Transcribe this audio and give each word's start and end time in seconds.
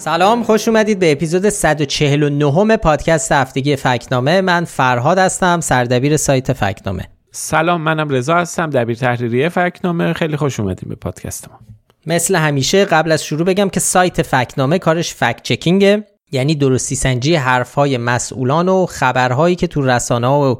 سلام 0.00 0.42
خوش 0.42 0.68
اومدید 0.68 0.98
به 0.98 1.12
اپیزود 1.12 1.48
149 1.48 2.76
پادکست 2.76 3.32
هفتگی 3.32 3.76
فکنامه. 3.76 4.40
من 4.40 4.64
فرهاد 4.64 5.18
هستم 5.18 5.60
سردبیر 5.60 6.16
سایت 6.16 6.52
فکنامه. 6.52 7.08
سلام 7.30 7.80
منم 7.80 8.08
رضا 8.08 8.36
هستم 8.36 8.70
دبیر 8.70 8.96
تحریریه 8.96 9.48
فکنامه. 9.48 10.12
خیلی 10.12 10.36
خوش 10.36 10.60
اومدیم 10.60 10.88
به 10.88 10.94
پادکست 10.94 11.48
ما. 11.48 11.58
مثل 12.06 12.36
همیشه 12.36 12.84
قبل 12.84 13.12
از 13.12 13.24
شروع 13.24 13.44
بگم 13.46 13.68
که 13.68 13.80
سایت 13.80 14.22
فکنامه 14.22 14.78
کارش 14.78 15.14
فکت 15.14 15.42
چکینگه. 15.42 16.06
یعنی 16.32 16.54
درستی 16.54 16.94
سنجی 16.94 17.34
حرفهای 17.34 17.98
مسئولان 17.98 18.68
و 18.68 18.86
خبرهایی 18.86 19.56
که 19.56 19.66
تو 19.66 19.82
رسانه 19.82 20.28
و 20.28 20.56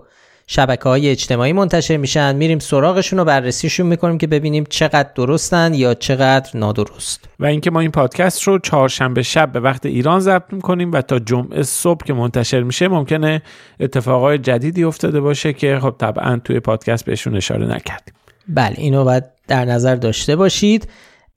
شبکه 0.53 0.89
های 0.89 1.09
اجتماعی 1.09 1.53
منتشر 1.53 1.97
میشن. 1.97 2.37
میریم 2.37 2.59
سراغشون 2.59 3.19
و 3.19 3.25
بررسیشون 3.25 3.87
می‌کنیم 3.87 4.19
که 4.19 4.27
ببینیم 4.27 4.65
چقدر 4.69 5.09
درستن 5.15 5.75
یا 5.75 5.95
چقدر 5.95 6.51
نادرست. 6.55 7.29
و 7.41 7.47
اینکه 7.47 7.70
ما 7.70 7.81
این 7.81 7.91
پادکست 7.91 8.42
رو 8.42 8.59
چهارشنبه 8.59 9.23
شب 9.23 9.53
به 9.53 9.61
وقت 9.61 9.87
ایران 9.87 10.20
ضبط 10.20 10.53
می‌کنیم 10.53 10.92
و 10.92 11.03
تا 11.03 11.19
جمعه 11.19 11.62
صبح 11.62 12.05
که 12.05 12.12
منتشر 12.12 12.62
میشه 12.62 12.89
ممکنه 12.89 13.42
اتفاقای 13.81 14.39
جدیدی 14.39 14.84
افتاده 14.84 15.20
باشه 15.20 15.53
که 15.53 15.79
خب 15.83 15.95
طبعا 15.98 16.41
توی 16.45 16.61
پادکست 16.61 17.05
بهشون 17.05 17.37
اشاره 17.37 17.67
نکردیم. 17.67 18.14
بله 18.48 18.75
اینو 18.77 19.05
باید 19.05 19.25
در 19.48 19.64
نظر 19.64 19.95
داشته 19.95 20.37
باشید. 20.37 20.89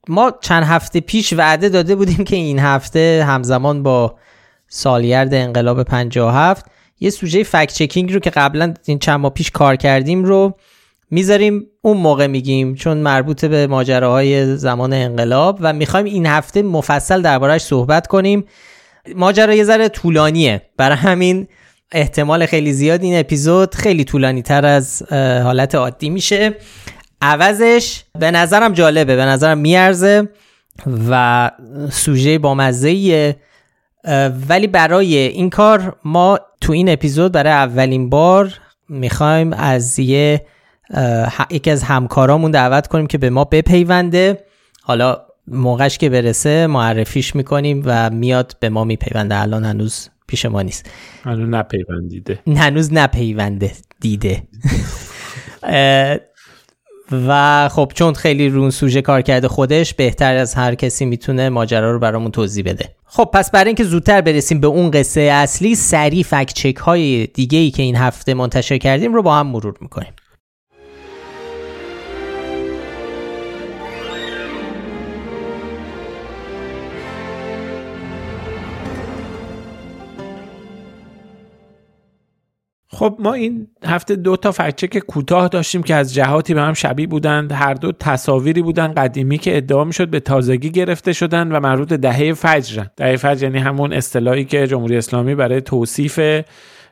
ما 0.07 0.31
چند 0.41 0.63
هفته 0.63 0.99
پیش 0.99 1.33
وعده 1.33 1.69
داده 1.69 1.95
بودیم 1.95 2.23
که 2.23 2.35
این 2.35 2.59
هفته 2.59 3.25
همزمان 3.27 3.83
با 3.83 4.15
سالگرد 4.67 5.33
انقلاب 5.33 5.83
57 5.83 6.65
یه 7.03 7.09
سوژه 7.09 7.43
فکت 7.43 7.73
چکینگ 7.73 8.13
رو 8.13 8.19
که 8.19 8.29
قبلا 8.29 8.73
این 8.85 8.99
چند 8.99 9.19
ماه 9.19 9.33
پیش 9.33 9.51
کار 9.51 9.75
کردیم 9.75 10.23
رو 10.23 10.55
می‌ذاریم 11.11 11.65
اون 11.81 11.97
موقع 11.97 12.27
میگیم 12.27 12.75
چون 12.75 12.97
مربوط 12.97 13.45
به 13.45 13.67
ماجراهای 13.67 14.57
زمان 14.57 14.93
انقلاب 14.93 15.57
و 15.61 15.73
می‌خوایم 15.73 16.05
این 16.05 16.25
هفته 16.25 16.61
مفصل 16.61 17.21
دربارهش 17.21 17.61
صحبت 17.61 18.07
کنیم. 18.07 18.45
ماجرا 19.15 19.53
یه 19.53 19.63
ذره 19.63 19.89
طولانیه. 19.89 20.61
برای 20.77 20.97
همین 20.97 21.47
احتمال 21.91 22.45
خیلی 22.45 22.73
زیاد 22.73 23.03
این 23.03 23.19
اپیزود 23.19 23.75
خیلی 23.75 24.03
طولانی 24.03 24.41
تر 24.41 24.65
از 24.65 25.03
حالت 25.11 25.75
عادی 25.75 26.09
میشه. 26.09 26.55
عوضش 27.21 28.03
به 28.19 28.31
نظرم 28.31 28.73
جالبه 28.73 29.15
به 29.15 29.25
نظرم 29.25 29.57
میارزه 29.57 30.29
و 31.09 31.51
سوژه 31.91 32.37
با 32.37 32.55
مزه 32.55 33.35
ولی 34.49 34.67
برای 34.67 35.17
این 35.17 35.49
کار 35.49 35.95
ما 36.05 36.39
تو 36.61 36.73
این 36.73 36.89
اپیزود 36.89 37.31
برای 37.31 37.53
اولین 37.53 38.09
بار 38.09 38.59
می‌خوایم 38.89 39.53
از 39.53 39.99
یه 39.99 40.45
یکی 41.49 41.71
از 41.71 41.83
همکارامون 41.83 42.51
دعوت 42.51 42.87
کنیم 42.87 43.07
که 43.07 43.17
به 43.17 43.29
ما 43.29 43.43
بپیونده. 43.43 44.43
حالا 44.81 45.21
موقعش 45.47 45.97
که 45.97 46.09
برسه 46.09 46.67
معرفیش 46.67 47.35
می‌کنیم 47.35 47.83
و 47.85 48.09
میاد 48.09 48.57
به 48.59 48.69
ما 48.69 48.83
میپیونده. 48.83 49.41
الان 49.41 49.63
هنوز 49.65 50.09
پیش 50.27 50.45
ما 50.45 50.61
نیست. 50.61 50.89
هنوز 51.23 51.49
نپیوندیده. 51.49 52.39
هنوز 52.57 52.93
نپیونده 52.93 53.71
دیده. 53.99 54.43
و 57.11 57.69
خب 57.69 57.91
چون 57.95 58.13
خیلی 58.13 58.49
رون 58.49 58.69
سوژه 58.69 59.01
کار 59.01 59.21
کرده 59.21 59.47
خودش 59.47 59.93
بهتر 59.93 60.35
از 60.35 60.53
هر 60.53 60.75
کسی 60.75 61.05
می‌تونه 61.05 61.49
ماجرا 61.49 61.91
رو 61.91 61.99
برامون 61.99 62.31
توضیح 62.31 62.63
بده. 62.63 62.89
خب 63.05 63.29
پس 63.33 63.51
برای 63.51 63.67
اینکه 63.67 63.83
زودتر 63.83 64.21
برسیم 64.21 64.59
به 64.59 64.67
اون 64.67 64.91
قصه 64.91 65.21
اصلی 65.21 65.75
سریع 65.75 66.23
فکت 66.23 66.53
چک 66.53 66.75
های 66.75 67.27
دیگه 67.27 67.59
ای 67.59 67.71
که 67.71 67.83
این 67.83 67.95
هفته 67.95 68.33
منتشر 68.33 68.77
کردیم 68.77 69.13
رو 69.13 69.21
با 69.23 69.35
هم 69.35 69.47
مرور 69.47 69.73
می‌کنیم. 69.81 70.13
خب 83.03 83.15
ما 83.19 83.33
این 83.33 83.67
هفته 83.85 84.15
دو 84.15 84.37
تا 84.37 84.51
فکچک 84.51 84.97
کوتاه 84.97 85.47
داشتیم 85.47 85.83
که 85.83 85.95
از 85.95 86.13
جهاتی 86.13 86.53
به 86.53 86.61
هم 86.61 86.73
شبیه 86.73 87.07
بودند. 87.07 87.51
هر 87.51 87.73
دو 87.73 87.91
تصاویری 87.91 88.61
بودن 88.61 88.87
قدیمی 88.87 89.37
که 89.37 89.57
ادعا 89.57 89.83
می‌شد 89.83 90.09
به 90.09 90.19
تازگی 90.19 90.71
گرفته 90.71 91.13
شدن 91.13 91.51
و 91.51 91.59
مربوط 91.59 91.93
دهه 91.93 92.33
فجر. 92.33 92.83
دهه 92.97 93.15
فجر 93.15 93.43
یعنی 93.43 93.57
همون 93.57 93.93
اصطلاحی 93.93 94.45
که 94.45 94.67
جمهوری 94.67 94.97
اسلامی 94.97 95.35
برای 95.35 95.61
توصیف 95.61 96.19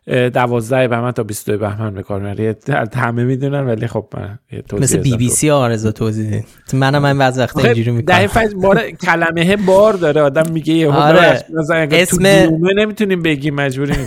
دوازده 0.07 0.87
بهمن 0.87 1.11
تا 1.11 1.23
22 1.23 1.57
بهمن 1.57 1.93
به 1.93 2.03
کار 2.03 2.21
می‌بره 2.21 2.55
همه 2.95 3.23
می‌دونن 3.23 3.67
ولی 3.67 3.87
خب 3.87 4.07
من 4.13 4.39
مثل 4.73 4.97
بی 4.97 5.17
بی 5.17 5.29
سی 5.29 5.49
آرزو 5.49 5.91
توضیح 5.91 6.43
منم 6.73 7.05
این 7.05 7.17
بعض 7.17 7.39
وقتا 7.39 7.61
اینجوری 7.61 7.91
می‌کنم. 7.91 8.17
ده 8.17 8.27
فجر 8.27 8.55
بار 8.55 8.91
کلمه 8.91 9.55
بار 9.55 9.93
داره. 9.93 10.21
آدم 10.21 10.51
میگه 10.51 10.73
یه 10.73 10.91
آره. 10.91 11.43
اسم 11.91 12.27
نمی‌تونیم 12.77 13.21
بگیم 13.21 13.55
مجبوری 13.55 13.93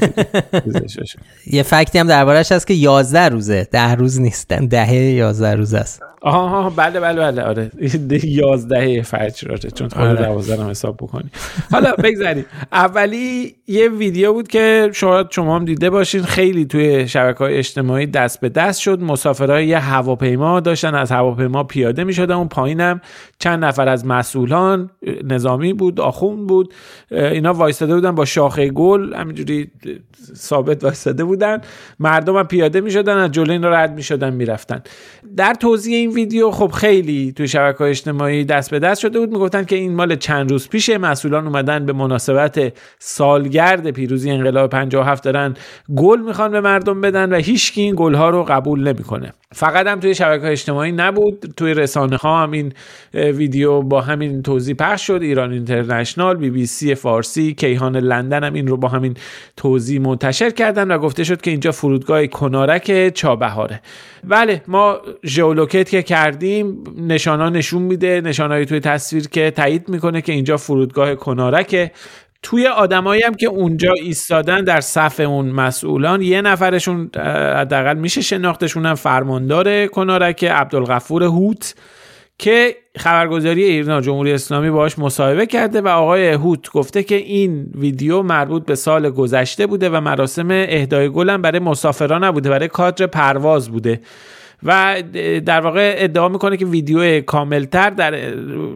یه 1.47 1.63
فکتی 1.63 1.99
هم 1.99 2.07
دربارش 2.07 2.53
هست 2.53 2.67
که 2.67 2.75
11 2.75 3.29
روزه. 3.29 3.69
ده 3.71 3.95
روز 3.95 4.21
نیستن. 4.21 4.67
دهه 4.67 4.95
11 4.95 5.55
روز 5.55 5.75
است. 5.75 6.03
آها 6.23 6.71
بله 6.71 7.01
بله 7.01 7.21
بله. 7.21 7.43
آره. 7.43 7.71
11 8.25 9.03
فجر. 9.03 9.51
آره 9.51 9.71
چون 9.71 9.89
خود 9.89 10.01
آره. 10.01 10.27
12 10.27 10.63
هم 10.63 10.71
حساب 10.71 10.97
بکنی. 10.97 11.31
حالا 11.73 11.93
بگذاریم. 11.93 12.45
اولی 12.73 13.55
یه 13.67 13.89
ویدیو 13.89 14.33
بود 14.33 14.49
که 14.49 14.91
شاید 14.93 15.27
شما 15.31 15.57
هم 15.57 15.65
دیده 15.65 15.84
باشین. 15.91 16.23
خیلی 16.23 16.65
توی 16.65 17.09
شبکه 17.09 17.39
های 17.39 17.57
اجتماعی 17.57 18.07
دست 18.07 18.41
به 18.41 18.49
دست 18.49 18.81
شد. 18.81 19.03
مسافرهای 19.03 19.67
یه 19.67 19.79
هواپیما 19.79 20.61
داشتن. 20.61 20.95
از 20.95 21.13
هواپیما 21.13 21.65
پیاده 21.65 22.05
می 22.05 22.13
شدن 22.13 22.35
اون 22.35 22.49
پایینم 22.49 23.01
چند 23.39 23.65
نفر 23.65 23.89
از 23.89 24.07
مسئولان 24.07 24.91
نظامی 25.25 25.73
بود 25.73 26.01
آخون 26.01 26.47
بود. 26.47 26.75
اینا 27.11 27.53
وایستاده 27.53 27.95
بودن 27.95 28.15
با 28.15 28.25
شاخه 28.25 28.71
گل. 28.71 29.15
همینجوری 29.15 29.71
ثابت 30.37 30.85
وایستاده 30.85 31.25
بودن. 31.25 31.61
مردم 32.01 32.37
هم 32.37 32.47
پیاده 32.47 32.81
می 32.81 32.91
شدن 32.91 33.17
از 33.17 33.33
جلوی 33.33 33.53
اینا 33.53 33.69
رد 33.69 33.95
می 33.95 34.03
شدن 34.03 34.35
می 34.35 34.45
رفتن 34.45 34.83
در 35.37 35.55
توضیح 35.55 35.97
این 35.97 36.11
ویدیو 36.11 36.51
خب 36.51 36.71
خیلی 36.71 37.33
توی 37.33 37.49
شبکه 37.49 37.79
های 37.79 37.91
اجتماعی 37.91 38.45
دست 38.45 38.71
به 38.71 38.79
دست 38.79 39.01
شده 39.01 39.19
بود. 39.19 39.33
می‌گفتن 39.33 39.65
که 39.65 39.77
این 39.77 39.95
مال 39.95 40.17
چند 40.17 40.51
روز 40.51 40.69
پیشه. 40.69 40.99
مسئولان 40.99 41.47
اومدن 41.47 41.87
به 41.87 41.93
مناسبت 41.93 42.73
سالگرد 42.99 43.91
پیروزی 43.91 44.31
انقلاب 44.31 44.71
57 44.71 45.25
دارن 45.25 45.55
گل 45.97 46.21
می‌خوان 46.21 46.51
به 46.51 46.61
مردم 46.61 47.01
بدن 47.01 47.33
و 47.33 47.37
هیچکی 47.37 47.83
این 47.83 47.95
گل 47.97 48.15
ها 48.15 48.31
رو 48.31 48.45
قبول 48.49 48.89
نمی‌کنه. 48.89 49.33
فقط 49.53 49.87
هم 49.87 50.01
توی 50.01 50.15
شبکه 50.15 50.47
اجتماعی 50.47 50.93
نبود. 50.93 51.55
توی 51.57 51.75
رسانه 51.75 52.17
ها 52.17 52.43
هم 52.43 52.51
این 52.51 52.73
ویدیو 53.15 53.83
با 53.83 54.01
همین 54.01 54.43
توضیح 54.43 54.75
پخش 54.75 55.07
شد. 55.07 55.19
ایران 55.23 55.53
اینترنشنال 55.53 56.37
بی 56.37 56.51
بی 56.51 56.67
سی 56.67 56.95
فارسی 56.95 57.55
کیهان 57.55 57.97
لندن 57.97 58.45
هم 58.45 58.55
این 58.55 58.67
رو 58.67 58.77
با 58.77 58.89
همین 58.89 59.17
توضیح 59.57 60.01
منتشر 60.01 60.51
کردن 60.51 60.91
و 60.91 60.99
گفته 60.99 61.25
شد 61.25 61.41
که 61.41 61.51
اینجا 61.51 61.71
فرودگاه 61.71 62.27
کنارک 62.27 63.15
چابهاره. 63.15 63.81
بله 64.25 64.63
ما 64.69 64.99
ژئولوکیت 65.25 65.91
که 65.91 66.03
کردیم 66.03 66.85
نشانا 66.99 67.49
نشون 67.49 67.83
میده 67.83 68.21
نشانهایی 68.21 68.67
توی 68.67 68.81
تصویر 68.81 69.29
که 69.29 69.51
تایید 69.51 69.89
می‌کنه 69.89 70.23
که 70.23 70.33
اینجا 70.33 70.57
فرودگاه 70.57 71.15
کنارک 71.15 71.93
توی 72.45 72.67
آدمایی 72.67 73.23
هم 73.23 73.35
که 73.35 73.47
اونجا 73.47 73.93
ایستادن 73.93 74.65
در 74.65 74.81
صف 74.81 75.21
اون 75.21 75.47
مسئولان 75.47 76.23
یه 76.23 76.43
نفرشون 76.43 77.11
حداقل 77.57 77.97
میشه 77.97 78.21
شناختشون 78.21 78.87
هم 78.87 78.95
فرماندار 78.95 79.87
کنارک 79.87 80.45
عبدالغفور 80.45 81.23
هوت 81.23 81.75
که 82.39 82.77
خبرگزاری 82.99 83.65
ایرنا 83.65 84.01
جمهوری 84.01 84.33
اسلامی 84.33 84.71
باش 84.71 84.99
مصاحبه 84.99 85.47
کرده 85.47 85.81
و 85.81 85.89
آقای 85.89 86.29
هوت 86.29 86.71
گفته 86.71 87.03
که 87.03 87.15
این 87.15 87.67
ویدیو 87.75 88.23
مربوط 88.23 88.65
به 88.65 88.75
سال 88.75 89.11
گذشته 89.11 89.67
بوده 89.67 89.91
و 89.91 90.01
مراسم 90.01 90.49
اهدای 90.51 91.09
گل 91.09 91.37
برای 91.37 91.59
مسافران 91.59 92.25
نبوده 92.25 92.51
برای 92.51 92.69
کادر 92.69 93.07
پرواز 93.07 93.71
بوده. 93.71 94.01
و 94.63 95.03
در 95.47 95.61
واقع 95.61 95.95
ادعا 95.99 96.29
می‌کنه 96.29 96.57
که 96.57 96.67
ویدیو 96.67 97.21
کاملتر 97.21 97.91
در 97.91 98.15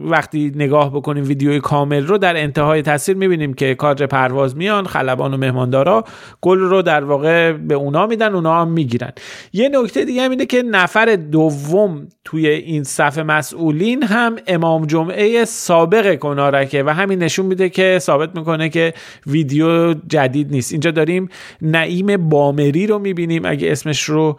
وقتی 0.03 0.51
نگاه 0.55 0.93
بکنیم 0.93 1.23
ویدیو 1.23 1.59
کامل 1.59 2.07
رو 2.07 2.17
در 2.17 2.37
انتهای 2.37 2.81
تصویر 2.81 3.17
می‌بینیم 3.17 3.53
که 3.53 3.75
کادر 3.75 4.05
پرواز 4.05 4.57
میان 4.57 4.85
خلبان 4.85 5.33
و 5.33 5.37
مهماندارا 5.37 6.03
گل 6.41 6.59
رو 6.59 6.81
در 6.81 7.03
واقع 7.03 7.51
به 7.51 7.75
اونا 7.75 8.07
میدن 8.07 8.35
اونا 8.35 8.61
هم 8.61 8.71
می‌گیرن. 8.71 9.11
یه 9.53 9.69
نکته 9.69 10.05
دیگه 10.05 10.21
هم 10.21 10.31
اینه 10.31 10.45
که 10.45 10.63
نفر 10.63 11.15
دوم 11.15 12.07
توی 12.25 12.47
این 12.47 12.83
صف 12.83 13.17
مسئولین 13.17 14.03
هم 14.03 14.35
امام 14.47 14.85
جمعه 14.85 15.45
سابق 15.45 16.15
کنارکه 16.15 16.83
و 16.83 16.89
همین 16.89 17.23
نشون 17.23 17.45
میده 17.45 17.69
که 17.69 17.97
ثابت 18.01 18.37
می‌کنه 18.37 18.69
که 18.69 18.93
ویدیو 19.27 19.93
جدید 19.93 20.51
نیست. 20.51 20.71
اینجا 20.71 20.91
داریم 20.91 21.29
نعیم 21.61 22.29
بامری 22.29 22.87
رو 22.87 22.99
می‌بینیم. 22.99 23.45
اگه 23.45 23.71
اسمش 23.71 24.03
رو 24.03 24.37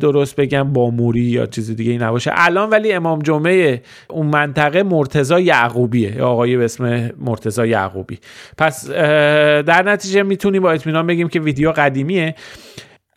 درست 0.00 0.36
بگم 0.36 0.67
با 0.72 0.90
موری 0.90 1.20
یا 1.20 1.46
چیز 1.46 1.76
دیگه 1.76 1.92
ای 1.92 1.98
نباشه. 1.98 2.30
الان 2.34 2.70
ولی 2.70 2.92
امام 2.92 3.18
جمعه 3.18 3.82
اون 4.10 4.26
منطقه 4.26 4.82
مرتزا 4.82 5.40
یعقوبیه. 5.40 6.22
آقای 6.22 6.56
به 6.56 6.64
اسم 6.64 7.10
مرتزا 7.18 7.66
یعقوبی. 7.66 8.18
پس 8.58 8.90
در 8.90 9.82
نتیجه 9.82 10.22
می‌تونیم 10.22 10.62
با 10.62 10.72
اطمینان 10.72 11.06
بگیم 11.06 11.28
که 11.28 11.40
ویدیو 11.40 11.72
قدیمیه. 11.72 12.34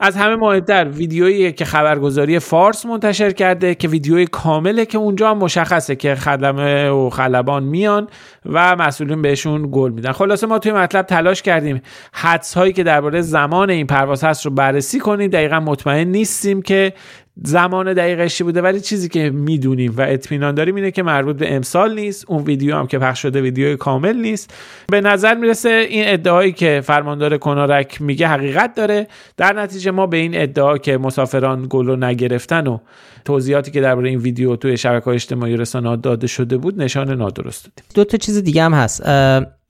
از 0.03 0.15
همه 0.15 0.36
مهمتر 0.36 0.89
ویدیویی 0.89 1.51
که 1.51 1.65
خبرگزاری 1.65 2.39
فارس 2.39 2.86
منتشر 2.86 3.31
کرده 3.31 3.75
که 3.75 3.88
ویدیوی 3.88 4.25
کامله 4.25 4.86
که 4.86 4.98
اونجا 4.98 5.31
هم 5.31 5.38
مشخصه 5.38 5.95
که 5.95 6.15
خدمه 6.15 6.89
و 6.89 7.09
خلبان 7.09 7.63
میان 7.63 8.07
و 8.45 8.75
مسئولین 8.75 9.21
بهشون 9.21 9.69
گل 9.71 9.92
میدن. 9.92 10.12
خلاصه 10.12 10.48
ما 10.48 10.59
توی 10.59 10.71
مطلب 10.71 11.06
تلاش 11.06 11.42
کردیم 11.42 11.81
حدس 12.13 12.53
هایی 12.53 12.74
که 12.74 12.83
درباره 12.83 13.21
زمان 13.21 13.69
این 13.69 13.88
پرواز 13.88 14.24
هست 14.24 14.45
رو 14.45 14.51
بررسی 14.51 15.00
کنیم. 15.00 15.30
دقیقا 15.30 15.59
مطمئن 15.59 16.07
نیستیم 16.07 16.62
که 16.62 16.94
زمان 17.43 17.93
دقیقش 17.93 18.41
بوده؟ 18.41 18.61
ولی 18.61 18.79
چیزی 18.79 19.09
که 19.09 19.29
می‌دونیم 19.29 19.93
و 19.97 20.01
اطمینان 20.01 20.55
داریم 20.55 20.75
اینه 20.75 20.91
که 20.91 21.03
مربوط 21.03 21.35
به 21.35 21.55
امسال 21.55 21.95
نیست. 21.95 22.25
اون 22.27 22.43
ویدیو 22.43 22.75
هم 22.75 22.87
که 22.87 22.99
پخش 22.99 23.21
شده 23.21 23.41
ویدیو 23.41 23.77
کامل 23.77 24.17
نیست. 24.17 24.53
به 24.87 25.01
نظر 25.01 25.35
می‌رسه 25.35 25.69
این 25.89 26.03
ادعایی 26.07 26.51
که 26.51 26.81
فرماندار 26.83 27.37
کنارک 27.37 28.01
میگه 28.01 28.27
حقیقت 28.27 28.75
داره. 28.75 29.07
در 29.37 29.53
نتیجه 29.53 29.91
ما 29.91 30.07
به 30.07 30.17
این 30.17 30.31
ادعا 30.35 30.77
که 30.77 30.97
مسافران 30.97 31.67
گلو 31.69 31.95
نگرفتن 31.95 32.67
و 32.67 32.77
توضیحاتی 33.25 33.71
که 33.71 33.81
درباره 33.81 34.09
این 34.09 34.19
ویدیو 34.19 34.55
توی 34.55 34.77
شبکه 34.77 35.05
های 35.05 35.15
اجتماعی 35.15 35.57
رسانه‌ها 35.57 35.95
داده 35.95 36.27
شده 36.27 36.57
بود 36.57 36.81
نشان 36.81 37.11
نادرست 37.11 37.63
دادیم 37.63 37.85
دو 37.95 38.03
تا 38.03 38.17
چیز 38.17 38.43
دیگه 38.43 38.63
هم 38.63 38.73
هست. 38.73 39.03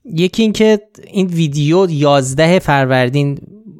یکی 0.04 0.42
اینکه 0.42 0.80
این 1.12 1.26
ویدیو 1.26 1.86
11 1.90 2.58
فروردین 2.58 3.38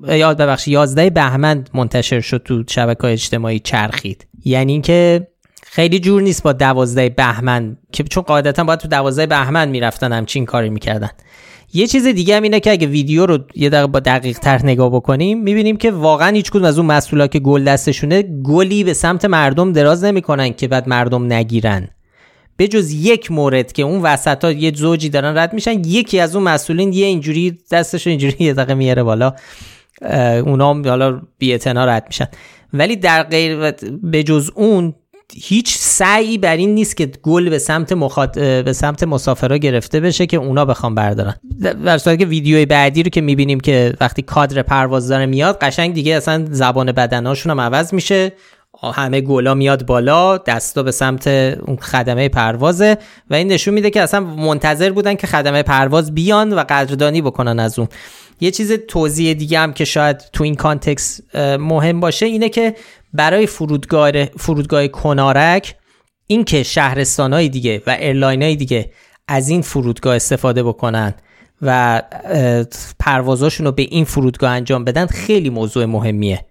یاد 0.08 0.36
ببخشید 0.36 0.72
11 0.72 1.10
بهمن 1.10 1.64
منتشر 1.74 2.20
شد 2.20 2.42
تو 2.44 2.64
شبکه 2.68 3.04
اجتماعی 3.04 3.58
چرخید. 3.58 4.26
یعنی 4.44 4.72
اینکه 4.72 5.26
خیلی 5.62 6.00
جور 6.00 6.22
نیست 6.22 6.42
با 6.42 6.52
12 6.52 7.08
بهمن 7.08 7.76
که 7.92 8.04
چون 8.04 8.22
قاعدتا 8.22 8.64
باید 8.64 8.78
تو 8.78 8.88
12 8.88 9.26
بهمن 9.26 9.68
می‌رفتن 9.68 10.12
همچین 10.12 10.44
کاری 10.44 10.70
می‌کردن. 10.70 11.10
یه 11.74 11.86
چیز 11.86 12.06
دیگه 12.06 12.36
هم 12.36 12.42
اینه 12.42 12.60
که 12.60 12.70
اگه 12.70 12.86
ویدیو 12.86 13.26
رو 13.26 13.38
یه 13.54 13.68
دقیقه 13.68 13.86
با 13.86 14.00
دقیق 14.00 14.38
تر 14.38 14.60
نگاه 14.64 14.90
بکنیم 14.90 15.42
می‌بینیم 15.42 15.76
که 15.76 15.90
واقعا 15.90 16.28
هیچ 16.28 16.50
کدوم 16.50 16.64
از 16.64 16.78
اون 16.78 16.86
مسئولا 16.86 17.26
که 17.26 17.38
گل 17.38 17.64
دستشونه 17.64 18.22
گلی 18.22 18.84
به 18.84 18.94
سمت 18.94 19.24
مردم 19.24 19.72
دراز 19.72 20.04
نمی‌کنن 20.04 20.52
که 20.52 20.68
بعد 20.68 20.88
مردم 20.88 21.32
نگیرن. 21.32 21.88
به 22.56 22.68
جز 22.68 22.92
یک 22.92 23.30
مورد 23.30 23.72
که 23.72 23.82
اون 23.82 24.02
وسط 24.02 24.44
ها 24.44 24.52
یه 24.52 24.72
زوجی 24.74 25.08
دارن 25.08 25.38
رد 25.38 25.52
میشن 25.52 25.84
یکی 25.84 26.20
از 26.20 26.36
اون 26.36 26.44
مسئولین 26.44 26.92
یه 26.92 27.06
اینجوری 27.06 27.58
دستش 27.70 28.06
اینجوری 28.06 28.44
یه 28.44 28.54
دقیقه 28.54 28.74
میاره 28.74 29.02
بالا. 29.02 29.34
اونا 30.46 30.82
حالا 30.84 31.20
بی 31.38 31.58
رد 31.66 32.04
میشن. 32.06 32.26
ولی 32.72 32.96
در 32.96 33.22
غیر 33.22 33.72
به 34.02 34.22
جز 34.22 34.50
اون 34.54 34.94
هیچ 35.34 35.76
سعی 35.78 36.38
بر 36.38 36.56
این 36.56 36.74
نیست 36.74 36.96
که 36.96 37.06
گل 37.22 37.50
به 37.50 37.58
سمت 37.58 37.92
مخاط... 37.92 38.38
به 38.38 38.72
سمت 38.72 39.02
مسافرها 39.02 39.56
گرفته 39.56 40.00
بشه 40.00 40.26
که 40.26 40.36
اونا 40.36 40.64
بخوام 40.64 40.94
بردارن. 40.94 41.34
در 41.84 41.98
صورتی 41.98 42.18
که 42.18 42.26
ویدیوی 42.26 42.66
بعدی 42.66 43.02
رو 43.02 43.10
که 43.10 43.20
می‌بینیم 43.20 43.60
که 43.60 43.94
وقتی 44.00 44.22
کادر 44.22 44.62
پرواز 44.62 45.08
داره 45.08 45.26
میاد 45.26 45.58
قشنگ 45.58 45.94
دیگه 45.94 46.14
اصلا 46.14 46.46
زبان 46.50 46.92
بدناشون 46.92 47.50
هم 47.50 47.60
عوض 47.60 47.94
میشه. 47.94 48.32
همه 48.94 49.20
گلا 49.20 49.54
میاد 49.54 49.86
بالا 49.86 50.38
دستا 50.38 50.82
به 50.82 50.90
سمت 50.90 51.26
اون 51.66 51.76
خدمه 51.76 52.28
پروازه 52.28 52.98
و 53.30 53.34
این 53.34 53.48
نشون 53.48 53.74
میده 53.74 53.90
که 53.90 54.02
اصلا 54.02 54.20
منتظر 54.20 54.90
بودن 54.90 55.14
که 55.14 55.26
خدمه 55.26 55.62
پرواز 55.62 56.14
بیان 56.14 56.52
و 56.52 56.64
قدردانی 56.68 57.22
بکنن 57.22 57.60
از 57.60 57.78
اون. 57.78 57.88
یه 58.42 58.50
چیز 58.50 58.72
توضیح 58.72 59.32
دیگه 59.32 59.58
هم 59.58 59.72
که 59.72 59.84
شاید 59.84 60.18
تو 60.32 60.44
این 60.44 60.54
کانتکس 60.54 61.20
مهم 61.58 62.00
باشه 62.00 62.26
اینه 62.26 62.48
که 62.48 62.74
برای 63.12 63.46
فرودگاه 63.46 64.24
فرودگاه 64.24 64.88
کنارک 64.88 65.74
اینکه 66.26 66.62
شهرستانهای 66.62 67.48
دیگه 67.48 67.82
و 67.86 67.96
های 68.22 68.56
دیگه 68.56 68.90
از 69.28 69.48
این 69.48 69.62
فرودگاه 69.62 70.16
استفاده 70.16 70.62
بکنن 70.62 71.14
و 71.62 72.02
پروازاشون 73.00 73.66
رو 73.66 73.72
به 73.72 73.82
این 73.82 74.04
فرودگاه 74.04 74.50
انجام 74.50 74.84
بدن 74.84 75.06
خیلی 75.06 75.50
موضوع 75.50 75.84
مهمیه. 75.84 76.44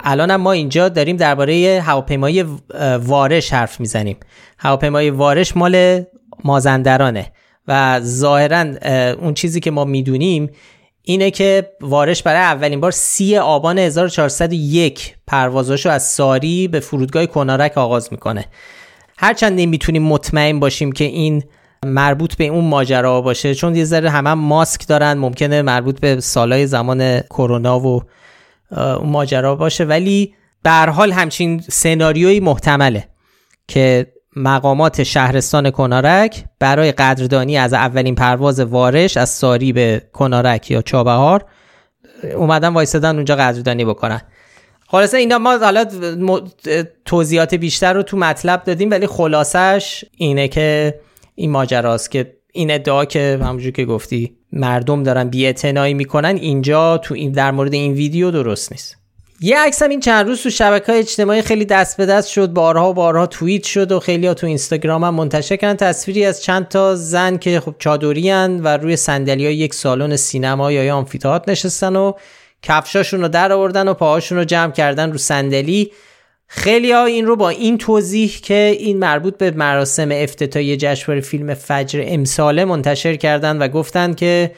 الان 0.00 0.36
ما 0.36 0.52
اینجا 0.52 0.88
داریم 0.88 1.16
درباره 1.16 1.82
هواپیمای 1.84 2.44
وارش 2.98 3.52
حرف 3.52 3.80
می‌زنیم. 3.80 4.16
هواپیمای 4.58 5.10
وارش 5.10 5.56
مال 5.56 6.04
مازندرانه 6.44 7.32
و 7.68 8.00
ظاهرا 8.00 8.64
اون 9.20 9.34
چیزی 9.34 9.60
که 9.60 9.70
ما 9.70 9.84
می‌دونیم 9.84 10.50
اینه 11.08 11.30
که 11.30 11.72
وارش 11.80 12.22
برای 12.22 12.40
اولین 12.40 12.80
بار 12.80 12.90
سی 12.90 13.36
آبان 13.36 13.78
1401 13.78 15.14
پروازاشو 15.26 15.90
از 15.90 16.08
ساری 16.08 16.68
به 16.68 16.80
فرودگاه 16.80 17.26
کنارک 17.26 17.78
آغاز 17.78 18.08
می‌کنه. 18.10 18.44
هرچند 19.18 19.60
نمی‌تونیم 19.60 20.02
مطمئن 20.02 20.60
باشیم 20.60 20.92
که 20.92 21.04
این 21.04 21.44
مربوط 21.86 22.36
به 22.36 22.46
اون 22.46 22.64
ماجرا 22.64 23.20
باشه 23.20 23.54
چون 23.54 23.76
یه 23.76 23.84
ذره 23.84 24.10
همه 24.10 24.30
هم 24.30 24.38
ماسک 24.38 24.88
دارن 24.88 25.12
ممکنه 25.12 25.62
مربوط 25.62 26.00
به 26.00 26.20
سالهای 26.20 26.66
زمان 26.66 27.20
کرونا 27.20 27.80
و 27.80 28.02
اون 28.70 29.10
ماجرا 29.10 29.54
باشه. 29.54 29.84
ولی 29.84 30.34
به 30.62 30.70
حال 30.70 31.12
همچین 31.12 31.60
سناریویی 31.60 32.40
محتمله 32.40 33.08
که 33.68 34.12
مقامات 34.38 35.02
شهرستان 35.02 35.70
کنارک 35.70 36.44
برای 36.58 36.92
قدردانی 36.92 37.56
از 37.56 37.72
اولین 37.72 38.14
پرواز 38.14 38.60
وارش 38.60 39.16
از 39.16 39.28
ساری 39.28 39.72
به 39.72 40.02
کنارک 40.12 40.70
یا 40.70 40.82
چابهار. 40.82 41.44
اومدن 42.36 42.68
وایستدن 42.68 43.16
اونجا 43.16 43.36
قدردانی 43.36 43.84
بکنن. 43.84 44.20
خلاصه 44.86 45.18
اینا 45.18 45.38
ما 45.38 45.58
حالا 45.58 45.84
توضیحات 47.04 47.54
بیشتر 47.54 47.92
رو 47.92 48.02
تو 48.02 48.16
مطلب 48.16 48.64
دادیم 48.64 48.90
ولی 48.90 49.06
خلاصش 49.06 50.04
اینه 50.16 50.48
که 50.48 51.00
این 51.34 51.50
ماجراست 51.50 52.10
که 52.10 52.34
این 52.52 52.70
ادعا 52.70 53.04
که 53.04 53.38
همونجور 53.42 53.72
که 53.72 53.84
گفتی 53.84 54.36
مردم 54.52 55.02
دارن 55.02 55.28
بی‌اعتنایی 55.28 55.94
می‌کنن 55.94 56.36
اینجا 56.36 56.98
تو 56.98 57.14
این 57.14 57.32
در 57.32 57.50
مورد 57.50 57.74
این 57.74 57.92
ویدیو 57.92 58.30
درست 58.30 58.72
نیست. 58.72 58.96
یه 59.40 59.58
عکس 59.58 59.82
هم 59.82 59.90
این 59.90 60.00
چند 60.00 60.28
روز 60.28 60.42
تو 60.42 60.50
شبکه 60.50 60.92
های 60.92 61.00
اجتماعی 61.00 61.42
خیلی 61.42 61.64
دست 61.64 61.96
به 61.96 62.06
دست 62.06 62.28
شد 62.28 62.52
بارها 62.52 62.90
و 62.90 62.94
بارها 62.94 63.26
توییت 63.26 63.64
شد 63.64 63.92
و 63.92 64.00
خیلی 64.00 64.26
ها 64.26 64.34
تو 64.34 64.46
اینستاگرام 64.46 65.04
هم 65.04 65.14
منتشر 65.14 65.56
کردن. 65.56 65.76
تصویری 65.76 66.24
از 66.24 66.42
چند 66.42 66.68
تا 66.68 66.94
زن 66.94 67.36
که 67.36 67.60
خب 67.60 67.74
چادری 67.78 68.30
و 68.32 68.76
روی 68.76 68.96
صندلی 68.96 69.46
های 69.46 69.56
یک 69.56 69.74
سالن 69.74 70.16
سینما 70.16 70.72
یا 70.72 70.96
آمفیتئاتر 70.96 71.52
نشستن 71.52 71.96
و 71.96 72.12
کفشاشون 72.62 73.20
رو 73.20 73.28
در 73.28 73.52
آوردن 73.52 73.88
و 73.88 73.94
پاهاشون 73.94 74.38
رو 74.38 74.44
جمع 74.44 74.72
کردن 74.72 75.12
رو 75.12 75.18
صندلی. 75.18 75.92
خیلی 76.46 76.92
ها 76.92 77.04
این 77.04 77.26
رو 77.26 77.36
با 77.36 77.48
این 77.48 77.78
توضیح 77.78 78.38
که 78.42 78.76
این 78.78 78.98
مربوط 78.98 79.38
به 79.38 79.50
مراسم 79.50 80.08
افتتاحیه 80.12 80.76
جشنواره 80.76 81.20
فیلم 81.20 81.54
فجر 81.54 82.04
امساله 82.06 82.64
منتشر 82.64 83.16
کردن 83.16 83.58
و 83.58 83.68
گفتند 83.68 84.16
که 84.16 84.50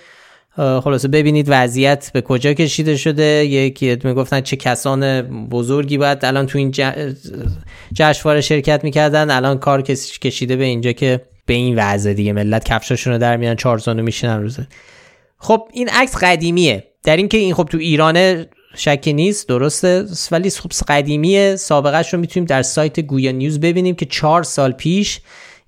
خلاصه 0.57 1.09
ببینید 1.09 1.47
وضعیت 1.49 2.11
به 2.14 2.21
کجا 2.21 2.54
کشیده 2.54 2.97
شده. 2.97 3.47
یکی 3.47 3.97
می‌گفتن 4.04 4.40
چه 4.40 4.57
کسان 4.57 5.23
بزرگی 5.49 5.99
باید 5.99 6.25
الان 6.25 6.47
تو 6.47 6.59
این 6.59 6.71
جشنواره 7.92 8.40
شرکت 8.40 8.85
می‌کردن. 8.85 9.30
الان 9.30 9.59
کار 9.59 9.83
کشیده 9.83 10.57
به 10.57 10.64
اینجا 10.64 10.92
که 10.92 11.21
به 11.47 11.54
این 11.54 11.75
وضع 11.78 12.12
دیگه. 12.12 12.33
ملت 12.33 12.64
کفشاشون 12.64 13.12
رو 13.12 13.19
در 13.19 13.37
میان 13.37 13.57
چهار 13.57 13.78
زانو 13.78 14.02
میشینن 14.02 14.42
روزه 14.42 14.66
خب 15.38 15.69
این 15.73 15.88
عکس 15.88 16.16
قدیمیه. 16.16 16.85
در 17.02 17.16
اینکه 17.16 17.38
این 17.38 17.54
خب 17.54 17.64
تو 17.64 17.78
ایران 17.78 18.45
شکی 18.76 19.12
نیست 19.12 19.49
درسته. 19.49 20.04
ولی 20.30 20.50
خب 20.50 20.71
قدیمیه. 20.88 21.57
سابقهش 21.57 22.14
رو 22.14 22.21
می‌تونیم 22.21 22.47
در 22.47 22.62
سایت 22.62 23.00
گویا 23.00 23.33
نیوز 23.33 23.61
ببینیم 23.61 23.95
که 23.95 24.07
چهار 24.07 24.42
سال 24.42 24.73
پیش 24.73 25.21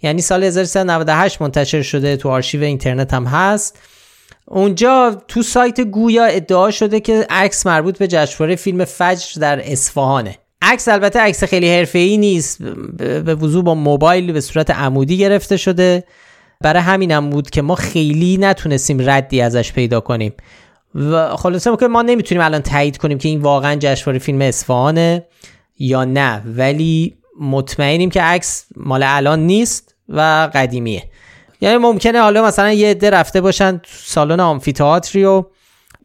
یعنی 0.03 0.21
سال 0.21 0.45
1398 0.45 1.43
منتشر 1.43 1.83
شده 1.83 2.17
تو 2.17 2.29
آرشیو 2.29 2.63
اینترنت 2.63 3.15
هم 3.15 3.25
هست. 3.25 3.79
اونجا 4.47 5.23
تو 5.29 5.43
سایت 5.43 5.81
گویا 5.81 6.25
ادعا 6.25 6.71
شده 6.71 7.01
که 7.01 7.27
عکس 7.31 7.67
مربوط 7.67 7.99
به 7.99 8.09
جشنواره 8.09 8.57
فیلم 8.57 8.85
فجر 8.85 9.41
در 9.41 9.73
اصفهانه. 9.73 10.39
عکس 10.63 10.89
البته 10.89 11.21
عکس 11.21 11.45
خیلی 11.45 11.77
حرفه‌ای 11.77 12.17
نیست 12.17 12.63
به 12.99 13.35
وضوع 13.35 13.65
با 13.65 13.75
موبایل 13.75 14.33
به 14.33 14.41
صورت 14.41 14.71
عمودی 14.71 15.19
گرفته 15.19 15.57
شده. 15.57 16.05
برای 16.61 16.83
همینم 16.83 17.31
بود 17.31 17.51
که 17.51 17.63
ما 17.63 17.75
خیلی 17.75 18.37
نتونستیم 18.37 19.11
ردی 19.11 19.41
ازش 19.41 19.73
پیدا 19.73 20.01
کنیم. 20.01 20.33
و 20.95 21.37
خلاصه 21.37 21.77
که 21.77 21.89
ما 21.89 22.03
نمی‌تونیم 22.03 22.45
الان 22.45 22.63
تایید 22.63 22.97
کنیم 22.97 23.19
که 23.19 23.29
این 23.29 23.41
واقعا 23.41 23.77
جشنواره 23.81 24.19
فیلم 24.19 24.41
اصفهانه 24.41 25.27
یا 25.79 26.05
نه. 26.05 26.43
ولی 26.47 27.17
مطمئنیم 27.41 28.11
که 28.11 28.23
عکس 28.23 28.67
مال 28.77 29.03
الان 29.07 29.47
نیست 29.47 29.95
و 30.09 30.51
قدیمیه. 30.55 31.03
یعنی 31.63 31.77
ممکنه 31.77 32.21
حالا 32.21 32.45
مثلا 32.45 32.73
یه 32.73 32.91
عده 32.91 33.11
رفته 33.11 33.41
باشن 33.41 33.81
سالن 34.05 34.41
آمفیتئاتری 34.41 35.25
و 35.25 35.45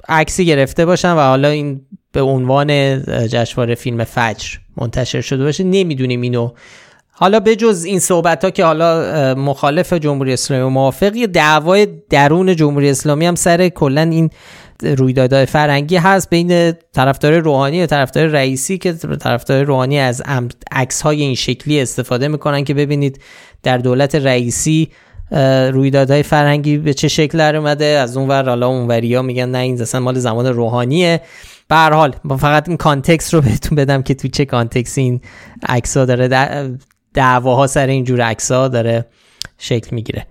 عکسی 0.10 0.46
گرفته 0.46 0.86
باشن 0.86 1.12
و 1.12 1.20
حالا 1.20 1.48
این 1.48 1.82
به 2.12 2.22
عنوان 2.22 3.00
جشنواره 3.28 3.76
فیلم 3.76 4.04
فجر 4.04 4.58
منتشر 4.78 5.22
شده 5.22 5.44
باشه. 5.44 5.64
نمی‌دونیم 5.64 6.22
اینو. 6.22 6.52
حالا 7.12 7.40
به 7.40 7.56
جز 7.56 7.84
این 7.84 8.00
صحبت 8.00 8.44
ها 8.44 8.50
که 8.50 8.66
حالا 8.66 9.36
مخالف 9.36 9.94
جمهوری 9.94 10.34
اسلامی 10.34 10.64
و 10.64 10.70
موافق 10.70 11.16
یه 11.16 11.28
دعوای 11.28 11.88
درون 12.10 12.56
جمهوری 12.56 12.90
اسلامی 12.90 13.26
هم 13.26 13.36
سر 13.36 13.70
کلا 13.70 14.02
این 14.02 14.30
رویدادهای 14.82 15.46
فرهنگی 15.46 15.96
هست 15.96 16.30
بین 16.30 16.72
طرفدار 16.72 17.40
روحانی 17.40 17.84
و 17.84 17.86
طرفدار 17.86 18.26
رئیسی 18.26 18.78
که 18.78 18.94
طرفدار 18.94 19.64
روحانی 19.64 20.00
از 20.00 20.24
عکس 20.72 21.02
های 21.02 21.22
این 21.22 21.36
شکلی 21.36 21.82
استفاده 21.82 22.28
می‌کنن 22.28 22.64
که 22.64 22.74
ببینید 22.74 23.22
در 23.64 23.78
دولت 23.78 24.16
رئیسی 24.16 24.90
رویدادهای 25.72 26.24
فرهنگی 26.24 26.78
به 26.78 26.94
چه 26.94 27.08
شکل 27.08 27.38
در 27.38 27.56
اومده؟ 27.56 27.86
از 27.86 28.18
اون 28.18 28.28
ور 28.28 28.50
حالا 28.50 28.68
اونوریا 28.68 29.22
میگن 29.22 29.50
نه 29.50 29.58
این 29.58 29.82
اصلا 29.82 30.02
مال 30.02 30.20
زمان 30.20 30.46
روحانیه. 30.46 31.22
به 31.68 31.76
هر 31.76 31.94
حال 31.94 32.16
فقط 32.40 32.68
این 32.68 32.78
context 32.78 33.34
رو 33.34 33.42
بهتون 33.42 33.76
بدم 33.76 34.02
که 34.02 34.14
تو 34.14 34.28
چه 34.28 34.46
context 34.46 34.98
این 34.98 35.22
عکس 35.70 35.98
داره 35.98 36.28
دعواها 37.14 37.68
سر 37.68 37.88
اینجور 37.88 38.22
عکس 38.22 38.52
داره 38.52 39.06
شکل 39.58 39.96
می‌گیره. 39.96 40.28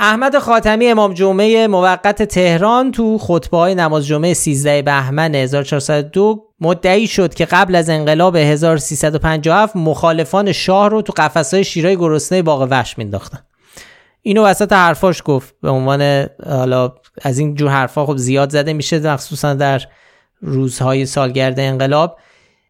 احمد 0.00 0.38
خاتمی 0.38 0.88
امام 0.88 1.14
جمعه 1.14 1.66
موقت 1.66 2.22
تهران 2.22 2.92
تو 2.92 3.18
خطبه 3.18 3.56
های 3.56 3.74
نماز 3.74 4.06
جمعه 4.06 4.34
13 4.34 4.82
بهمن 4.82 5.34
1402 5.34 6.44
مدعی 6.60 7.06
شد 7.06 7.34
که 7.34 7.44
قبل 7.44 7.74
از 7.74 7.90
انقلاب 7.90 8.36
1357 8.36 9.76
مخالفان 9.76 10.52
شاه 10.52 10.88
رو 10.88 11.02
تو 11.02 11.12
قفسهای 11.16 11.64
شیرای 11.64 11.96
گرسنه 11.96 12.42
باغ 12.42 12.68
وحش 12.70 12.98
مینداختن 12.98 13.38
اینو 14.22 14.44
وسط 14.44 14.72
حرفاش 14.72 15.22
گفت 15.24 15.54
به 15.62 15.70
عنوان 15.70 16.26
حالا 16.46 16.92
از 17.22 17.38
این 17.38 17.54
جور 17.54 17.70
حرفا 17.70 18.06
خب 18.06 18.16
زیاد 18.16 18.50
زده 18.50 18.72
میشه 18.72 18.98
مخصوصا 18.98 19.54
در 19.54 19.82
روزهای 20.40 21.06
سالگرد 21.06 21.60
انقلاب. 21.60 22.18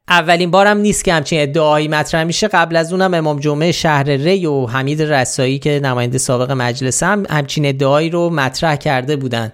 اولین 0.09 0.51
بارم 0.51 0.77
نیست 0.77 1.05
که 1.05 1.13
همچین 1.13 1.43
ادعایی 1.43 1.89
مطرح 1.89 2.25
میشه. 2.25 2.49
قبل 2.49 2.77
از 2.77 2.93
اونم 2.93 3.15
امام 3.15 3.41
جمعه 3.41 3.73
شهر 3.73 4.05
ری 4.05 4.47
و 4.47 4.67
حمید 4.67 5.03
رسایی 5.03 5.59
که 5.59 5.81
نماینده 5.83 6.19
سابق 6.19 6.51
مجلس 6.51 7.03
هم 7.03 7.27
همچین 7.31 7.67
ادعایی 7.67 8.11
رو 8.11 8.31
مطرح 8.31 8.77
کرده 8.77 9.17
بودن. 9.17 9.53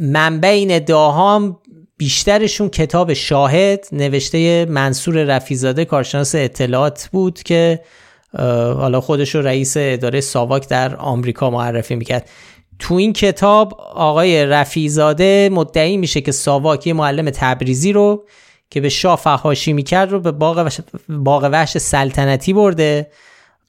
منبع 0.00 0.48
این 0.48 0.70
ادعاها 0.70 1.60
بیشترشون 1.96 2.68
کتاب 2.68 3.12
شاهد 3.12 3.86
نوشته 3.92 4.64
منصور 4.64 5.22
رفیزاده 5.22 5.84
کارشناس 5.84 6.34
اطلاعات 6.34 7.08
بود 7.12 7.42
که 7.42 7.80
حالا 8.76 9.00
خودش 9.00 9.34
رو 9.34 9.42
رئیس 9.42 9.74
اداره 9.76 10.20
ساواک 10.20 10.68
در 10.68 10.96
آمریکا 10.96 11.50
معرفی 11.50 11.94
می‌کرد. 11.94 12.28
تو 12.78 12.94
این 12.94 13.12
کتاب 13.12 13.80
آقای 13.94 14.46
رفیزاده 14.46 15.48
مدعی 15.52 15.96
میشه 15.96 16.20
که 16.20 16.32
ساواک 16.32 16.86
یه 16.86 16.92
معلم 16.92 17.30
تبریزی 17.30 17.92
رو 17.92 18.24
که 18.74 18.80
به 18.80 18.88
شاه 18.88 19.16
فحاشی 19.16 19.72
می‌کرد 19.72 20.12
رو 20.12 20.20
به 20.20 20.32
باغ 20.32 20.58
وحش, 20.58 20.80
باغ 21.08 21.48
وحش 21.52 21.78
سلطنتی 21.78 22.52
برده. 22.52 23.10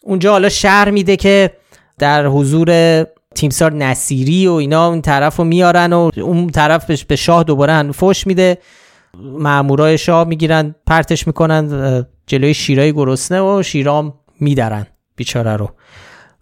اونجا 0.01 0.31
حالا 0.31 0.50
شهر 0.50 0.89
میده 0.89 1.15
که 1.15 1.51
در 2.00 2.27
حضور 2.27 3.03
تیمسار 3.35 3.74
نصیری 3.74 4.47
و 4.47 4.51
اینا 4.51 4.88
اون 4.88 5.01
طرف 5.01 5.35
رو 5.35 5.43
میارن 5.43 5.93
و 5.93 6.09
اون 6.17 6.50
طرف 6.50 6.91
به 7.03 7.15
شاه 7.15 7.43
دوباره 7.43 7.91
فوش 7.91 8.27
میده. 8.27 8.57
مامورای 9.17 9.97
شاه 9.97 10.27
می‌گیرن 10.27 10.75
پرتش 10.88 11.27
می‌کنن 11.27 12.05
جلوی 12.27 12.53
شیرای 12.53 12.93
گرسنه 12.93 13.41
و 13.41 13.63
شیرام 13.63 14.13
میدارن 14.39 14.88
بیچاره 15.15 15.55
رو. 15.55 15.69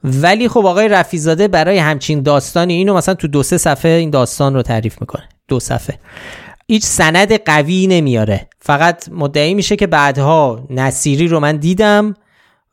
ولی 0.03 0.50
خب 0.50 0.65
آقای 0.65 0.88
رفیزاده 0.88 1.48
برای 1.48 1.77
همچین 1.77 2.22
داستانی 2.22 2.74
اینو 2.74 2.93
مثلا 2.93 3.15
تو 3.15 3.27
دو 3.27 3.43
سه 3.43 3.58
صفحه 3.58 3.91
این 3.91 4.10
داستان 4.10 4.53
رو 4.53 4.62
تعریف 4.62 5.01
می‌کنه. 5.01 5.24
دو 5.48 5.60
صفحه. 5.60 6.00
هیچ 6.67 6.84
سند 6.84 7.34
قوی 7.34 7.88
نمیاره. 7.88 8.48
فقط 8.60 9.10
مدعی 9.12 9.53
میشه 9.53 9.75
که 9.75 9.88
بعدها 9.88 10.67
نصیری 10.70 11.27
رو 11.27 11.39
من 11.39 11.58
دیدم 11.58 12.15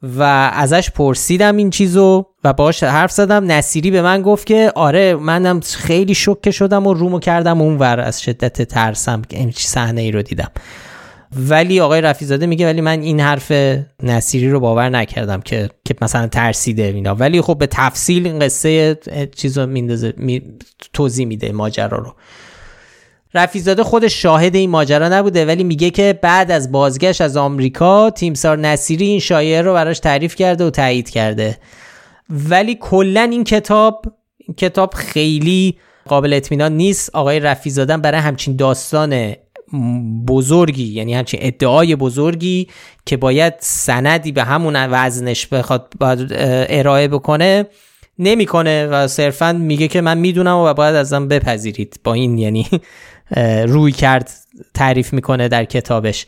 و 0.03 0.23
ازش 0.55 0.91
پرسیدم 0.91 1.57
این 1.57 1.71
چیزو 1.71 2.27
و 2.45 2.53
باش 2.53 2.83
حرف 2.83 3.13
زدم. 3.13 3.53
نصیری 3.53 3.91
به 3.91 4.03
من 4.03 4.23
گفت 4.23 4.47
که 4.47 4.73
آره 4.75 5.15
منم 5.15 5.61
خیلی 5.61 6.15
شوکه 6.15 6.51
شدم 6.51 6.87
و 6.87 6.95
رومو 6.95 7.19
کردم 7.19 7.61
اونور 7.61 8.01
از 8.01 8.23
شدت 8.23 8.63
ترسم 8.63 9.23
که 9.23 9.37
این 9.37 9.53
صحنه 9.57 10.01
ای 10.01 10.11
رو 10.11 10.23
دیدم. 10.23 10.51
ولی 11.37 11.81
آقای 11.81 12.01
رفیزاده 12.01 12.47
میگه 12.47 12.67
ولی 12.67 12.81
من 12.81 13.01
این 13.01 13.21
حرف 13.21 13.53
نصیری 14.03 14.51
رو 14.51 14.61
باور 14.61 14.89
نکردم 14.89 15.41
که 15.41 15.71
که 15.85 15.95
مثلا 16.03 16.27
ترسیده 16.27 16.83
اینا. 16.83 17.15
ولی 17.15 17.41
خب 17.41 17.59
به 17.59 17.67
تفصیل 17.67 18.27
این 18.27 18.39
قصه 18.39 18.99
چیزو 19.37 19.67
میندازه 19.67 20.15
می... 20.17 20.43
توضیح 20.93 21.27
میده 21.27 21.53
ماجرا 21.53 21.99
رو. 21.99 22.15
رفیزاده 23.35 23.83
خودش 23.83 24.23
شاهد 24.23 24.55
این 24.55 24.71
ماجرا 24.71 25.09
نبوده 25.09 25.47
ولی 25.47 25.65
میگه 25.65 25.91
که 25.91 26.19
بعد 26.23 26.51
از 26.51 26.73
بازگشت 26.73 27.21
از 27.21 27.37
آمریکا 27.37 28.11
تیمسار 28.11 28.59
نصیری 28.59 29.07
این 29.07 29.21
شایعه 29.21 29.63
رو 29.63 29.73
براش 29.73 29.99
تعریف 29.99 30.35
کرده 30.35 30.65
و 30.67 30.71
تایید 30.71 31.11
کرده. 31.11 31.59
ولی 32.31 32.79
کلا 32.81 33.23
این 33.23 33.45
کتاب 33.45 34.05
این 34.37 34.55
کتاب 34.55 34.95
خیلی 34.95 35.79
قابل 36.09 36.33
اطمینان 36.33 36.73
نیست. 36.73 37.11
آقای 37.15 37.41
رفیزاده 37.41 37.97
برای 37.97 38.21
همچین 38.21 38.57
داستان 38.57 39.35
بزرگی 40.29 40.87
یعنی 40.87 41.15
همچین 41.15 41.41
ادعای 41.43 41.97
بزرگی 41.97 42.69
که 43.07 43.17
باید 43.17 43.55
سندی 43.59 44.33
به 44.33 44.45
همون 44.45 44.77
وزنش 44.77 45.47
بخواد 45.47 45.95
ارائه 46.69 47.09
بکنه 47.09 47.67
نمی‌کنه. 48.19 48.87
و 48.87 49.09
صرفا 49.09 49.53
میگه 49.53 49.89
که 49.89 50.01
من 50.01 50.19
می‌دونم 50.19 50.57
و 50.57 50.75
باید 50.75 50.95
ازم 50.95 51.29
بپذیرید. 51.29 52.01
با 52.05 52.15
این 52.15 52.39
یعنی 52.39 52.67
روی 53.67 53.93
کرد 53.93 54.31
تعریف 54.75 55.13
می‌کنه 55.13 55.49
در 55.49 55.65
کتابش. 55.65 56.27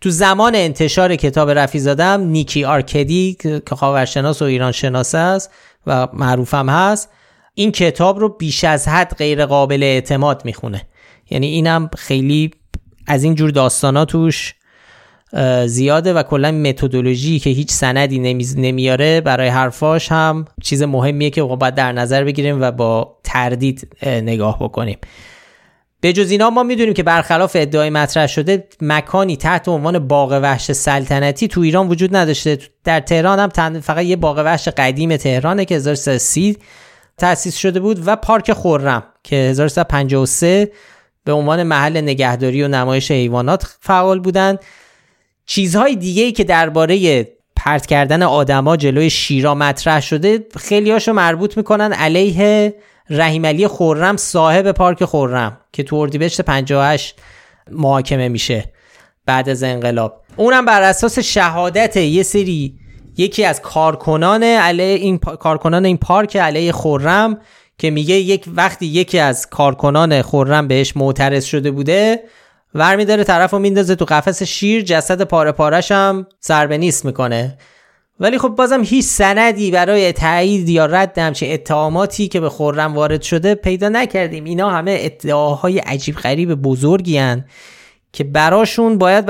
تو 0.00 0.10
زمان 0.10 0.54
انتشار 0.54 1.16
کتاب 1.16 1.50
رفیزادم 1.50 2.20
نیکی 2.20 2.64
آرکدی 2.64 3.36
که 3.40 3.62
خاورشناس 3.76 4.42
و 4.42 4.44
ایران 4.44 4.72
شناس 4.72 5.14
است 5.14 5.50
و 5.86 6.08
معروفم 6.12 6.68
هست 6.68 7.08
این 7.54 7.72
کتاب 7.72 8.18
رو 8.18 8.28
بیش 8.28 8.64
از 8.64 8.88
حد 8.88 9.14
غیر 9.18 9.46
قابل 9.46 9.82
اعتماد 9.82 10.44
می‌خونه. 10.44 10.82
یعنی 11.30 11.46
اینم 11.46 11.90
خیلی 11.98 12.50
از 13.06 13.24
این 13.24 13.34
جور 13.34 13.50
داستانا 13.50 14.04
توش 14.04 14.54
زیاده 15.66 16.12
و 16.12 16.22
کلا 16.22 16.52
متدولوژی 16.52 17.38
که 17.38 17.50
هیچ 17.50 17.70
سندی 17.70 18.18
نمیاره 18.56 19.20
برای 19.20 19.48
حرفاش 19.48 20.12
هم 20.12 20.44
چیز 20.62 20.82
مهمیه 20.82 21.30
که 21.30 21.42
باید 21.42 21.74
در 21.74 21.92
نظر 21.92 22.24
بگیریم 22.24 22.60
و 22.60 22.70
با 22.70 23.16
تردید 23.24 23.96
نگاه 24.06 24.58
بکنیم. 24.58 24.98
به 26.00 26.12
جز 26.12 26.30
اینا 26.30 26.50
ما 26.50 26.62
می‌دونیم 26.62 26.94
که 26.94 27.02
برخلاف 27.02 27.52
ادعای 27.54 27.90
مطرح 27.90 28.26
شده 28.26 28.68
مکانی 28.80 29.36
تحت 29.36 29.68
عنوان 29.68 29.98
باغ 29.98 30.40
وحش 30.42 30.72
سلطنتی 30.72 31.48
تو 31.48 31.60
ایران 31.60 31.88
وجود 31.88 32.16
نداشته. 32.16 32.58
در 32.84 33.00
تهران 33.00 33.38
هم 33.38 33.80
فقط 33.80 34.04
یه 34.04 34.16
باغ 34.16 34.38
وحش 34.38 34.68
قدیم 34.68 35.16
تهرانه 35.16 35.64
که 35.64 35.74
1330 35.74 36.56
تأسیس 37.18 37.56
شده 37.56 37.80
بود 37.80 38.02
و 38.06 38.16
پارک 38.16 38.52
خورم 38.52 39.02
که 39.24 39.36
1353 39.36 40.70
به 41.24 41.32
عنوان 41.32 41.62
محل 41.62 42.00
نگهداری 42.00 42.62
و 42.62 42.68
نمایش 42.68 43.10
حیوانات 43.10 43.76
فعال 43.80 44.20
بودند 44.20 44.58
چیزهای 45.46 45.96
دیگه 45.96 46.22
ای 46.22 46.32
که 46.32 46.44
درباره 46.44 47.28
پرت 47.56 47.86
کردن 47.86 48.22
آدما 48.22 48.76
جلوی 48.76 49.10
شیرا 49.10 49.54
مطرح 49.54 50.00
شده 50.00 50.46
خیلی 50.56 50.90
هاشو 50.90 51.12
مربوط 51.12 51.56
می‌کنن 51.56 51.92
علیه 51.92 52.74
رحیم 53.10 53.46
علی 53.46 53.66
خورم 53.66 54.16
صاحب 54.16 54.72
پارک 54.72 55.04
خورم 55.04 55.60
که 55.72 55.82
تو 55.82 55.96
اردیبهشت 55.96 56.40
58 56.40 57.20
محاکمه 57.70 58.28
میشه 58.28 58.72
بعد 59.26 59.48
از 59.48 59.62
انقلاب. 59.62 60.22
اونم 60.36 60.64
بر 60.64 60.82
اساس 60.82 61.18
شهادت 61.18 61.96
یه 61.96 62.22
سری 62.22 62.78
یکی 63.16 63.44
از 63.44 63.60
کارکنان 63.60 64.42
علیه 64.42 64.94
این 64.94 65.18
کارکنان 65.18 65.84
این 65.84 65.96
پارک 65.96 66.36
علیه 66.36 66.72
خورم 66.72 67.40
که 67.78 67.90
میگه 67.90 68.14
یک 68.14 68.44
وقتی 68.54 68.86
یکی 68.86 69.18
از 69.18 69.46
کارکنان 69.50 70.22
خورم 70.22 70.68
بهش 70.68 70.96
معترض 70.96 71.44
شده 71.44 71.70
بوده 71.70 72.22
ور 72.74 72.96
میداره 72.96 73.24
طرف 73.24 73.50
رو 73.50 73.58
میندازه 73.58 73.94
تو 73.94 74.04
قفس 74.04 74.42
شیر 74.42 74.82
جسد 74.82 75.22
پاره 75.22 75.52
پارش 75.52 75.92
هم 75.92 76.26
سر 76.40 76.66
نیست 76.66 77.04
می‌کنه. 77.04 77.58
ولی 78.20 78.38
خب 78.38 78.48
بازم 78.48 78.82
هیچ 78.84 79.04
سندی 79.04 79.70
برای 79.70 80.12
تایید 80.12 80.68
یا 80.68 80.86
رد 80.86 81.18
همچین 81.18 81.52
اتهاماتی 81.52 82.28
که 82.28 82.40
به 82.40 82.48
خورم 82.48 82.94
وارد 82.94 83.22
شده 83.22 83.54
پیدا 83.54 83.88
نکردیم. 83.88 84.44
اینا 84.44 84.70
همه 84.70 84.96
ادعاهای 85.00 85.78
عجیب 85.78 86.16
غریب 86.16 86.54
بزرگی 86.54 87.18
هن 87.18 87.44
که 88.12 88.24
براشون 88.24 88.98
باید 88.98 89.24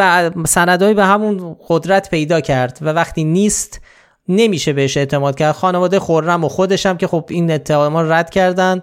سندهایی 0.47 0.95
به 0.95 1.05
همون 1.05 1.57
قدرت 1.69 2.11
پیدا 2.11 2.41
کرد 2.41 2.79
و 2.83 2.89
وقتی 2.89 3.25
نیست 3.25 3.81
نمیشه 4.29 4.73
بهش 4.73 4.97
اعتماد 4.97 5.39
کرد. 5.39 5.55
خانواده 5.55 5.99
خورم 5.99 6.45
و 6.45 6.49
خودشم 6.49 6.97
که 6.97 7.07
خب 7.07 7.25
این 7.29 7.51
اتهامات 7.51 8.11
رد 8.11 8.31
کردن 8.31 8.83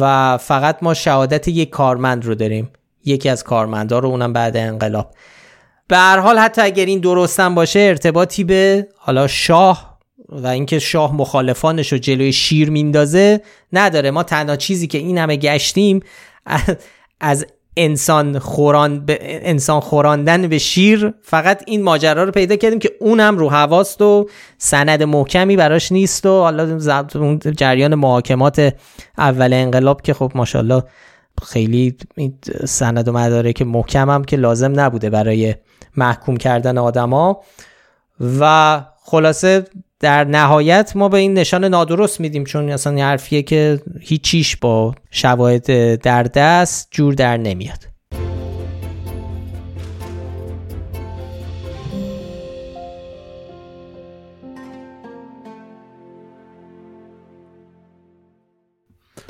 و 0.00 0.36
فقط 0.38 0.78
ما 0.82 0.94
شهادت 0.94 1.48
یک 1.48 1.70
کارمند 1.70 2.24
رو 2.24 2.34
داریم. 2.34 2.70
یکی 3.04 3.28
از 3.28 3.44
کارمندا 3.44 3.98
رو 3.98 4.08
اونم 4.08 4.32
بعد 4.32 4.56
انقلاب. 4.56 5.10
به 5.88 5.96
هر 5.96 6.18
حال 6.18 6.38
حتی 6.38 6.62
اگر 6.62 6.84
این 6.84 7.00
درستم 7.00 7.54
باشه 7.54 7.80
ارتباطی 7.80 8.44
به 8.44 8.88
حالا 8.96 9.26
شاه 9.26 9.98
و 10.28 10.46
اینکه 10.46 10.78
شاه 10.78 11.16
مخالفانش 11.16 11.92
رو 11.92 11.98
جلوی 11.98 12.32
شیر 12.32 12.70
میندازه 12.70 13.40
نداره. 13.72 14.10
ما 14.10 14.22
تنها 14.22 14.56
چیزی 14.56 14.86
که 14.86 14.98
این 14.98 15.18
همه 15.18 15.36
گشتیم 15.36 16.00
از 17.20 17.46
انسان 17.76 18.38
خوران 18.38 19.06
به 19.06 19.18
انسان 19.22 19.80
خوراندن 19.80 20.48
به 20.48 20.58
شیر 20.58 21.14
فقط 21.22 21.62
این 21.66 21.82
ماجرا 21.82 22.24
رو 22.24 22.30
پیدا 22.30 22.56
کردیم 22.56 22.78
که 22.78 22.90
اونم 23.00 23.38
رو 23.38 23.48
هواست 23.48 24.02
و 24.02 24.28
سند 24.58 25.02
محکمی 25.02 25.56
براش 25.56 25.92
نیست 25.92 26.26
و 26.26 26.40
حالا 26.40 26.78
جریان 27.56 27.94
محاکمات 27.94 28.74
اول 29.18 29.52
انقلاب 29.52 30.02
که 30.02 30.14
خب 30.14 30.32
ماشاءالله 30.34 30.82
خیلی 31.42 31.96
سند 32.64 33.08
و 33.08 33.12
مداره 33.12 33.52
که 33.52 33.64
محکم 33.64 34.10
هم 34.10 34.24
که 34.24 34.36
لازم 34.36 34.80
نبوده 34.80 35.10
برای 35.10 35.54
محکوم 35.96 36.36
کردن 36.36 36.78
آدما 36.78 37.40
و 38.40 38.80
خلاصه 39.04 39.64
در 40.00 40.24
نهایت 40.24 40.92
ما 40.94 41.08
به 41.08 41.18
این 41.18 41.34
نشان 41.34 41.64
نادرست 41.64 42.20
میدیم 42.20 42.44
چون 42.44 42.70
اصلا 42.70 43.04
حرفیه 43.04 43.42
که 43.42 43.80
هیچیش 44.00 44.56
با 44.56 44.94
شواهد 45.10 45.96
در 46.00 46.22
دست 46.22 46.88
جور 46.90 47.14
در 47.14 47.36
نمیاد. 47.36 47.95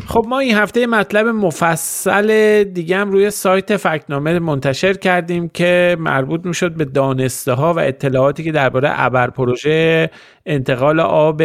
خب 0.06 0.24
ما 0.28 0.38
این 0.38 0.54
هفته 0.54 0.86
مطلب 0.86 1.26
مفصل 1.26 2.64
دیگه 2.64 2.96
هم 2.96 3.10
روی 3.10 3.30
سایت 3.30 3.76
فکنامه 3.76 4.38
منتشر 4.38 4.92
کردیم 4.92 5.48
که 5.48 5.96
مربوط 6.00 6.46
می‌شد 6.46 6.72
به 6.72 6.84
دانسته 6.84 7.52
ها 7.52 7.74
و 7.74 7.78
اطلاعاتی 7.78 8.44
که 8.44 8.52
درباره 8.52 8.90
ابر 8.92 9.30
پروژه 9.30 10.10
انتقال 10.46 11.00
آب 11.00 11.42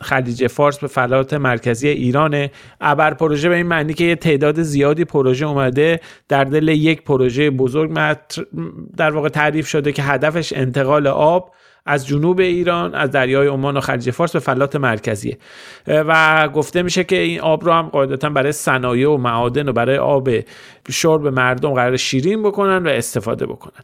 خلیج 0.00 0.46
فارس 0.46 0.78
به 0.78 0.86
فلات 0.86 1.34
مرکزی 1.34 1.88
ایرانه. 1.88 2.50
ابر 2.80 3.14
پروژه 3.14 3.48
به 3.48 3.56
این 3.56 3.66
معنی 3.66 3.94
که 3.94 4.04
یه 4.04 4.16
تعداد 4.16 4.62
زیادی 4.62 5.04
پروژه 5.04 5.46
اومده 5.46 6.00
در 6.28 6.44
دل 6.44 6.68
یک 6.68 7.02
پروژه 7.02 7.50
بزرگ 7.50 7.98
در 8.96 9.10
واقع 9.10 9.28
تعریف 9.28 9.68
شده 9.68 9.92
که 9.92 10.02
هدفش 10.02 10.52
انتقال 10.56 11.06
آب 11.06 11.50
از 11.86 12.06
جنوب 12.06 12.40
ایران 12.40 12.94
از 12.94 13.10
دریای 13.10 13.46
عمان 13.46 13.76
و 13.76 13.80
خلیج 13.80 14.10
فارس 14.10 14.32
به 14.32 14.38
فلات 14.38 14.76
مرکزیه. 14.76 15.38
و 15.86 16.48
گفته 16.48 16.82
میشه 16.82 17.04
که 17.04 17.18
این 17.18 17.40
آب 17.40 17.64
رو 17.64 17.72
هم 17.72 17.88
قاعدتا 17.88 18.30
برای 18.30 18.52
صنایع 18.52 19.10
و 19.10 19.16
معادن 19.16 19.68
و 19.68 19.72
برای 19.72 19.98
آب 19.98 20.30
شرب 20.90 21.26
مردم 21.26 21.74
قرار 21.74 21.96
شیرین 21.96 22.42
بکنن 22.42 22.86
و 22.86 22.88
استفاده 22.88 23.46
بکنن. 23.46 23.82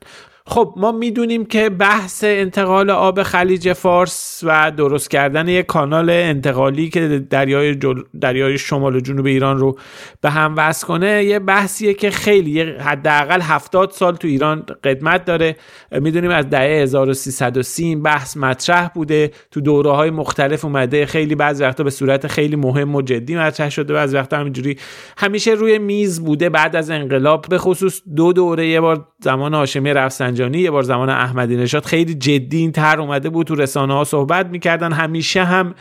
خب 0.51 0.75
ما 0.77 0.93
می‌دونیم 0.93 1.45
که 1.45 1.71
بحث 1.71 2.25
انتقال 2.25 2.91
آب 2.91 3.23
خلیج 3.23 3.73
فارس 3.73 4.41
و 4.47 4.73
درست 4.77 5.11
کردن 5.11 5.49
یک 5.49 5.67
کانال 5.67 6.11
انتقالی 6.11 6.89
که 6.89 7.27
دریای, 7.31 7.77
دریای 8.21 8.59
شمال 8.59 8.97
و 8.97 9.01
جنوب 9.01 9.27
ایران 9.27 9.59
رو 9.59 9.79
به 10.21 10.31
هم 10.31 10.55
وصل 10.57 10.87
کنه 10.87 11.25
یه 11.25 11.39
بحثیه 11.39 11.95
که 11.95 12.11
خیلی 12.11 12.61
حداقل 12.63 13.41
70 13.41 13.91
سال 13.91 14.17
تو 14.17 14.29
ایران 14.29 14.67
قدمت 14.85 15.25
داره. 15.25 15.57
می‌دونیم 15.93 16.31
از 16.31 16.51
دهه 16.51 16.83
1330 16.83 17.85
این 17.85 18.03
بحث 18.03 18.37
مطرح 18.37 18.89
بوده. 18.89 19.31
تو 19.51 19.61
دوره 19.61 19.91
های 19.91 20.11
مختلف 20.11 20.65
اومده. 20.65 21.07
خیلی 21.07 21.35
بعضی 21.35 21.65
وقتا 21.65 21.85
به 21.85 21.91
صورت 21.91 22.27
خیلی 22.27 22.57
مهم 22.57 22.95
و 22.95 23.03
جدی 23.03 23.37
مطرح 23.37 23.71
شده. 23.71 23.95
بعضی 23.95 24.17
وقتا 24.17 24.37
همینجوری 24.37 24.79
همیشه 25.19 25.51
روی 25.51 25.79
میز 25.79 26.21
بوده 26.25 26.49
بعد 26.49 26.77
از 26.77 26.91
انقلاب. 26.91 27.47
به 27.51 27.59
خصوص 27.59 28.03
دو 28.17 28.33
دوره 28.33 28.69
یه 28.69 28.81
بار 28.81 29.09
زمان 29.21 29.55
هاشمی 29.55 29.93
رفسنجانی 29.95 30.59
یه 30.59 30.71
بار 30.71 30.83
زمان 30.83 31.11
احمدی 31.11 31.57
نژاد 31.57 31.85
خیلی 31.85 32.15
جدی 32.15 32.59
این 32.59 32.73
تر 32.73 33.01
اومده 33.01 33.29
بود 33.31 33.47
تو 33.47 33.55
رسانه 33.55 33.95
ها 33.95 34.05
صحبت 34.05 34.47
می‌کردن. 34.47 34.93
همیشه 34.93 35.45
هم 35.45 35.75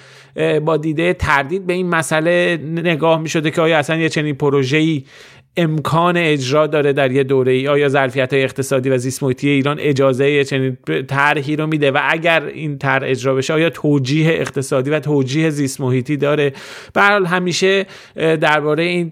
با 0.65 0.77
دیده 0.77 1.13
تردید 1.13 1.67
به 1.67 1.73
این 1.73 1.89
مسئله 1.89 2.59
نگاه 2.63 3.19
می‌شده 3.19 3.51
که 3.51 3.61
آیا 3.61 3.77
اصلا 3.77 3.95
یه 3.95 4.09
چنین 4.09 4.35
پروژه‌ای 4.35 5.03
امکان 5.57 6.17
اجرا 6.17 6.67
داره 6.67 6.93
در 6.93 7.11
یه 7.11 7.23
دوره 7.23 7.51
ای 7.51 7.67
آیا 7.67 7.89
ظرفیت 7.89 8.33
های 8.33 8.43
اقتصادی 8.43 8.89
و 8.89 8.97
زیست 8.97 9.23
ایران 9.43 9.77
اجازه 9.79 10.43
چنین 10.43 10.77
طرحی 11.07 11.55
رو 11.55 11.67
میده؟ 11.67 11.91
و 11.91 11.99
اگر 12.03 12.45
این 12.45 12.77
طرح 12.77 13.03
اجرا 13.03 13.35
بشه 13.35 13.53
آیا 13.53 13.69
توجیه 13.69 14.29
اقتصادی 14.29 14.89
و 14.89 14.99
توجیه 14.99 15.49
زیست 15.49 15.81
محیطی 15.81 16.17
داره؟ 16.17 16.53
به 16.93 17.01
همیشه 17.01 17.85
درباره 18.15 18.83
این 18.83 19.11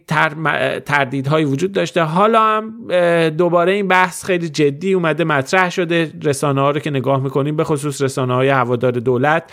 تردیدهایی 0.85 1.45
وجود 1.45 1.71
داشته. 1.71 2.01
حالا 2.01 2.41
هم 2.41 2.73
دوباره 3.29 3.71
این 3.71 3.87
بحث 3.87 4.25
خیلی 4.25 4.49
جدی 4.49 4.93
اومده 4.93 5.23
مطرح 5.23 5.69
شده. 5.69 6.11
رسانه 6.23 6.61
ها 6.61 6.71
رو 6.71 6.79
که 6.79 6.89
نگاه 6.89 7.23
می‌کنیم 7.23 7.55
به 7.55 7.63
خصوص 7.63 8.01
رسانه 8.01 8.33
های 8.33 8.49
هوادار 8.49 8.91
دولت 8.91 9.43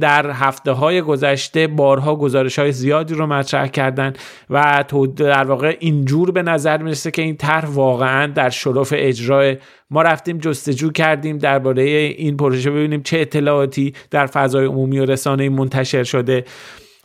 در 0.00 0.30
هفته 0.30 0.72
های 0.72 1.02
گذشته 1.02 1.66
بارها 1.66 2.16
گزارش 2.16 2.58
های 2.58 2.72
زیادی 2.72 3.14
رو 3.14 3.26
مطرح 3.26 3.66
کردن 3.66 4.12
و 4.50 4.84
در 5.16 5.44
واقع 5.44 5.76
اینجور 5.80 6.30
به 6.30 6.41
نظر 6.42 6.82
می‌رسه 6.82 7.10
که 7.10 7.22
این 7.22 7.36
طرح 7.36 7.68
واقعا 7.68 8.26
در 8.26 8.50
شرف 8.50 8.92
اجرای 8.96 9.56
ما 9.90 10.02
رفتیم 10.02 10.38
جستجو 10.38 10.90
کردیم 10.92 11.38
درباره 11.38 11.82
این 11.82 12.36
پروژه. 12.36 12.70
ببینیم 12.70 13.02
چه 13.02 13.18
اطلاعاتی 13.18 13.94
در 14.10 14.26
فضای 14.26 14.66
عمومی 14.66 14.98
و 14.98 15.04
رسانه 15.04 15.48
منتشر 15.48 16.04
شده. 16.04 16.44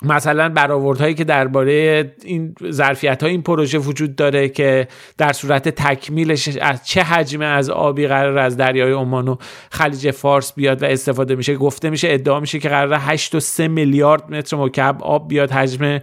مثلا 0.01 0.49
برآوردهایی 0.49 1.13
که 1.13 1.23
درباره 1.23 2.11
این 2.23 2.55
ظرفیت 2.71 3.23
های 3.23 3.31
این 3.31 3.41
پروژه 3.41 3.77
وجود 3.77 4.15
داره 4.15 4.49
که 4.49 4.87
در 5.17 5.33
صورت 5.33 5.69
تکمیلش 5.69 6.57
از 6.61 6.87
چه 6.87 7.03
حجم 7.03 7.41
از 7.41 7.69
آبی 7.69 8.07
قرار 8.07 8.37
از 8.37 8.57
دریای 8.57 8.91
عمان 8.91 9.27
و 9.27 9.35
خلیج 9.71 10.11
فارس 10.11 10.53
بیاد 10.53 10.83
و 10.83 10.85
استفاده 10.85 11.35
میشه. 11.35 11.55
گفته 11.55 11.89
میشه 11.89 12.07
ادعا 12.11 12.39
میشه 12.39 12.59
که 12.59 12.69
قرار 12.69 12.97
8 13.01 13.35
و 13.35 13.39
3 13.39 13.67
میلیارد 13.67 14.33
متر 14.33 14.57
مکعب 14.57 15.03
آب 15.03 15.27
بیاد. 15.27 15.51
حجم 15.51 15.99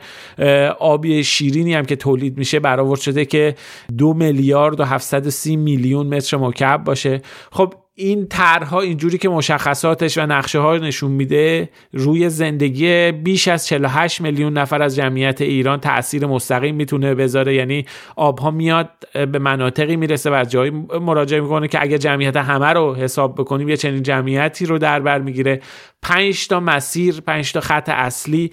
آبی 0.78 1.24
شیرینی 1.24 1.74
هم 1.74 1.85
که 1.85 1.96
تولید 1.96 2.38
میشه 2.38 2.61
برآورد 2.61 3.00
شده 3.00 3.24
که 3.24 3.54
دو 3.98 4.14
میلیارد 4.14 4.80
و 4.80 4.85
730 4.85 5.57
میلیون 5.57 6.07
متر 6.07 6.37
مکعب 6.37 6.85
باشه. 6.85 7.22
خب 7.52 7.74
این 7.96 8.26
طرحها 8.28 8.80
اینجوری 8.80 9.18
که 9.18 9.28
مشخصاتش 9.28 10.18
و 10.18 10.26
نقشه 10.26 10.59
ها 10.59 10.76
نشون 10.76 11.11
میده 11.11 11.68
روی 11.92 12.28
زندگی 12.28 13.12
بیش 13.12 13.48
از 13.48 13.66
48 13.66 14.20
میلیون 14.20 14.59
نفر 14.59 14.83
از 14.83 14.96
جمعیت 14.96 15.40
ایران 15.40 15.80
تاثیر 15.80 16.26
مستقیم 16.26 16.74
می‌تونه 16.74 17.14
بذاره. 17.14 17.54
یعنی 17.54 17.87
آبها 18.16 18.50
میاد 18.50 18.90
به 19.12 19.38
مناطقی 19.38 19.96
می‌رسه 19.96 20.30
و 20.30 20.33
از 20.33 20.50
جایی 20.50 20.70
مراجعه 21.00 21.40
می‌کنه 21.40 21.68
که 21.68 21.83
اگه 21.83 21.98
جمعیت 21.98 22.37
همه 22.37 22.66
رو 22.66 22.94
حساب 22.94 23.35
بکنیم 23.35 23.68
یه 23.68 23.76
چنین 23.76 24.02
جمعیتی 24.02 24.66
رو 24.66 24.78
در 24.78 25.00
بر 25.00 25.18
می‌گیره. 25.18 25.61
پنج 26.04 26.48
تا 26.48 26.60
مسیر 26.60 27.20
پنج 27.20 27.52
تا 27.52 27.60
خط 27.60 27.88
اصلی 27.88 28.50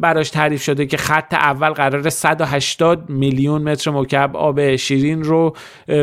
براش 0.00 0.30
تعریف 0.30 0.62
شده 0.62 0.86
که 0.86 0.96
خط 0.96 1.34
اول 1.34 1.70
قرار 1.70 2.08
180 2.10 3.10
میلیون 3.10 3.62
متر 3.62 3.90
مکعب 3.90 4.36
آب 4.36 4.76
شیرین 4.76 5.24
رو 5.24 5.56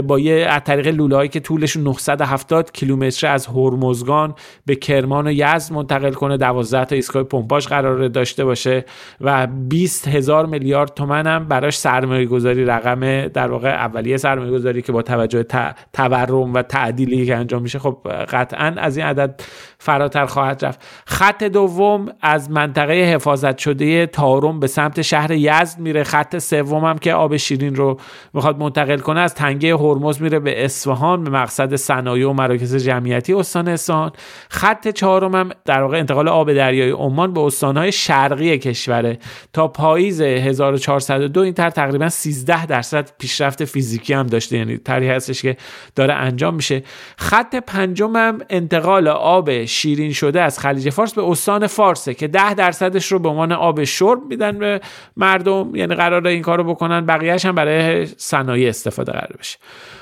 با 0.08 0.20
یه 0.20 0.48
از 0.50 0.62
طریق 0.64 0.88
لوله‌ای 0.88 1.28
که 1.28 1.40
طولش 1.40 1.78
970 1.78 2.72
کیلومتر 2.72 3.28
از 3.28 3.48
هرمزگان 3.48 4.36
به 4.66 4.76
کرمان 4.76 5.28
و 5.28 5.32
یزد 5.32 5.74
منتقل 5.74 6.12
کنه. 6.12 6.38
12 6.38 6.86
تا 6.86 6.96
ایستگاه 6.96 7.24
پمپاژ 7.24 7.68
قرار 7.68 8.08
داشته 8.08 8.46
باشه 8.46 8.86
و 9.22 9.48
20 9.48 10.08
هزار 10.08 10.46
میلیارد 10.46 10.94
تومن 10.94 11.28
هم 11.28 11.48
براش 11.48 11.78
سرمایه 11.78 12.26
گذاری 12.26 12.66
رقم 12.66 13.28
در 13.28 13.52
واقع 13.52 13.70
اولیه 13.70 14.18
سرمایه 14.18 14.52
گذاری 14.52 14.82
که 14.82 14.92
با 14.92 15.02
توجه 15.02 15.46
تورم 15.94 16.54
و 16.54 16.62
تعدیلی 16.62 17.26
که 17.26 17.36
انجام 17.36 17.62
میشه 17.62 17.80
خب 17.80 17.98
قطعا 18.32 18.74
از 18.78 18.98
این 18.98 19.06
عدد 19.06 19.42
فراتر 19.82 20.26
خواهد 20.26 20.66
رفت. 20.66 20.80
خط 21.06 21.44
دوم 21.44 22.06
از 22.22 22.52
منطقه 22.52 22.94
حفاظت 22.94 23.58
شده 23.58 24.06
تارم 24.06 24.60
به 24.60 24.68
سمت 24.68 25.02
شهر 25.02 25.32
یزد 25.32 25.80
میره. 25.80 26.04
خط 26.04 26.38
سوم 26.38 26.86
هم 26.86 26.98
که 26.98 27.14
آب 27.14 27.38
شیرین 27.38 27.76
رو 27.76 28.00
می‌خواد 28.34 28.58
منتقل 28.58 28.98
کنه 28.98 29.20
از 29.20 29.36
تنگه 29.36 29.76
هرمز 29.76 30.22
میره 30.22 30.40
به 30.40 30.66
اصفهان 30.66 31.24
به 31.24 31.30
مقصد 31.30 31.76
صنایع 31.76 32.30
و 32.30 32.34
مراکز 32.34 32.76
جمعیتی 32.76 33.34
استان 33.34 33.68
اصفهان. 33.68 34.12
خط 34.50 34.88
چهارم 34.88 35.36
هم 35.36 35.50
در 35.66 35.82
واقع 35.82 35.98
انتقال 36.00 36.28
آب 36.28 36.54
دریای 36.54 36.92
عمان 36.92 37.34
به 37.34 37.42
استانهای 37.42 37.92
شرقی 37.92 38.58
کشوره. 38.58 39.20
تا 39.54 39.68
پاییز 39.68 40.22
1402 40.22 41.42
این 41.42 41.54
تر 41.54 41.70
تقریبا 41.70 42.10
13 42.10 42.66
درصد 42.66 43.10
پیشرفت 43.18 43.66
فیزیکی 43.66 44.14
هم 44.14 44.28
داشته. 44.28 44.58
یعنی 44.58 44.78
طرحی 44.78 45.10
هستش 45.10 45.42
که 45.42 45.58
داره 45.96 46.14
انجام 46.14 46.56
میشه. 46.56 46.84
خط 47.18 47.56
پنجم 47.56 48.16
هم 48.16 48.38
انتقال 48.50 49.08
آب 49.08 49.50
شیرین 49.70 50.14
شده 50.14 50.42
از 50.42 50.60
خلیج 50.60 50.90
فارس 50.90 51.14
به 51.14 51.24
استان 51.24 51.68
فارسه 51.68 52.14
که 52.14 52.28
10 52.28 52.54
درصدش 52.54 53.12
رو 53.12 53.20
به 53.20 53.30
عنوان 53.30 53.52
آب 53.52 53.84
شرب 53.84 54.20
میدن 54.30 54.60
به 54.60 54.82
مردم. 55.18 55.76
یعنی 55.76 55.96
قرار 55.96 56.28
این 56.28 56.42
کارو 56.42 56.64
بکنن. 56.64 57.06
بقیهش 57.06 57.46
هم 57.46 57.56
برای 57.56 58.06
صنایع 58.06 58.70
استفاده 58.70 59.12
قرار 59.12 59.36
بشه. 59.40 59.58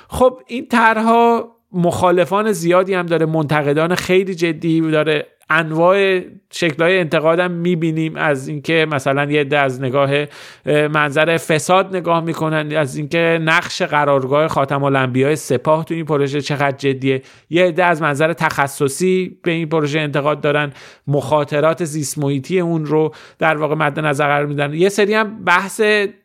خب 0.07 0.39
این 0.47 0.67
طرحها 0.67 1.55
مخالفان 1.71 2.51
زیادی 2.51 2.93
هم 2.93 3.05
داره. 3.05 3.25
منتقدان 3.25 3.95
خیلی 3.95 4.35
جدی 4.35 4.91
داره. 4.91 5.36
انواع 5.49 6.19
شکلهای 6.51 6.99
انتقادم 6.99 7.51
می‌بینیم. 7.51 8.15
از 8.15 8.47
اینکه 8.47 8.87
مثلا 8.91 9.31
یه 9.31 9.41
عده 9.41 9.57
از 9.57 9.81
نگاه 9.81 10.09
منظر 10.65 11.37
فساد 11.37 11.95
نگاه 11.95 12.23
می‌کنن 12.23 12.75
از 12.75 12.95
اینکه 12.95 13.39
نقش 13.41 13.81
قرارگاه 13.81 14.47
خاتم 14.47 14.83
الانبیاء 14.83 15.35
سپاه 15.35 15.85
تو 15.85 15.93
این 15.93 16.05
پروژه 16.05 16.41
چقدر 16.41 16.77
جدیه. 16.77 17.21
یه 17.49 17.65
عده 17.65 17.83
از 17.83 18.01
منظر 18.01 18.33
تخصصی 18.33 19.37
به 19.43 19.51
این 19.51 19.69
پروژه 19.69 19.99
انتقاد 19.99 20.41
دارن. 20.41 20.73
مخاطرات 21.07 21.85
زیست 21.85 22.17
اون 22.53 22.85
رو 22.85 23.13
در 23.39 23.57
واقع 23.57 23.75
مد 23.75 23.99
نظر 23.99 24.27
قرار 24.27 24.45
میدن. 24.45 24.73
یه 24.73 24.89
سری 24.89 25.13
هم 25.13 25.43
بحث 25.43 25.81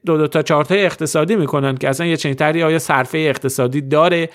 دو 0.06 0.16
دو 0.16 0.26
تا 0.26 0.42
چارت 0.42 0.72
اقتصادی 0.72 1.37
می‌کنن 1.37 1.76
که 1.76 1.88
اصلا 1.88 2.06
یه 2.06 2.16
چنین 2.16 2.62
آیا 2.62 2.78
صرفه 2.78 3.18
اقتصادی 3.18 3.80
داره؟ 3.80 4.28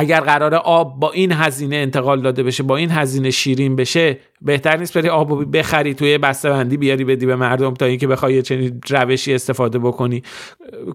اگر 0.00 0.20
قرار 0.20 0.54
آب 0.54 1.00
با 1.00 1.10
این 1.10 1.32
هزینه 1.32 1.76
انتقال 1.76 2.20
داده 2.20 2.42
بشه 2.42 2.62
با 2.62 2.76
این 2.76 2.90
هزینه 2.90 3.30
شیرین 3.30 3.76
بشه 3.76 4.18
بهتر 4.42 4.76
نیست 4.76 4.98
بری 4.98 5.08
آب 5.08 5.56
بخری 5.56 5.94
توی 5.94 6.18
بندی 6.18 6.76
بیاری 6.76 7.04
بدی 7.04 7.26
به 7.26 7.36
مردم 7.36 7.74
تا 7.74 7.86
اینکه 7.86 8.06
بخوای 8.06 8.42
چنین 8.42 8.80
روشی 8.90 9.34
استفاده 9.34 9.78
بکنی. 9.78 10.22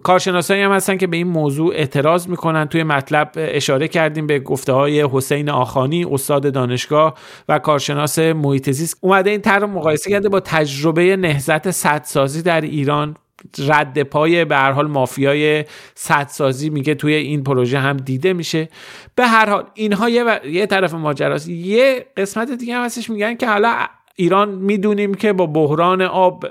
کارشناسایی 0.02 0.62
هم 0.62 0.72
هستن 0.72 0.96
که 0.96 1.06
به 1.06 1.16
این 1.16 1.26
موضوع 1.26 1.74
اعتراض 1.74 2.28
می‌کنن. 2.28 2.64
توی 2.64 2.82
مطلب 2.82 3.30
اشاره 3.36 3.88
کردیم 3.88 4.26
به 4.26 4.38
گفته 4.38 4.72
های 4.72 5.08
حسین 5.12 5.50
آخانی 5.50 6.04
استاد 6.10 6.52
دانشگاه 6.52 7.14
و 7.48 7.58
کارشناس 7.58 8.18
محیط 8.18 8.70
زیست 8.70 8.98
اومده 9.00 9.30
این 9.30 9.40
طرح 9.40 9.64
مقایسه 9.64 10.10
کرده 10.10 10.28
با 10.28 10.40
تجربه 10.40 11.16
نهضت 11.16 11.70
سدسازی 11.70 12.42
در 12.42 12.60
ایران. 12.60 13.16
رد 13.58 14.02
پای 14.02 14.44
به 14.44 14.56
هر 14.56 14.72
حال 14.72 14.86
مافیای 14.86 15.64
سدسازی 15.94 16.70
میگه 16.70 16.94
توی 16.94 17.14
این 17.14 17.44
پروژه 17.44 17.78
هم 17.78 17.96
دیده 17.96 18.32
میشه. 18.32 18.68
به 19.14 19.26
هر 19.26 19.50
حال 19.50 19.64
اینها 19.74 20.08
یه, 20.08 20.40
یه 20.44 20.66
طرف 20.66 20.94
ماجراست. 20.94 21.48
یه 21.48 22.06
قسمت 22.16 22.50
دیگه 22.50 22.74
هم 22.74 22.84
هستش 22.84 23.10
میگن 23.10 23.34
که 23.34 23.48
حالا 23.48 23.86
ایران 24.16 24.48
می‌دونیم 24.48 25.14
که 25.14 25.32
با 25.32 25.46
بحران 25.46 26.02
آب 26.02 26.46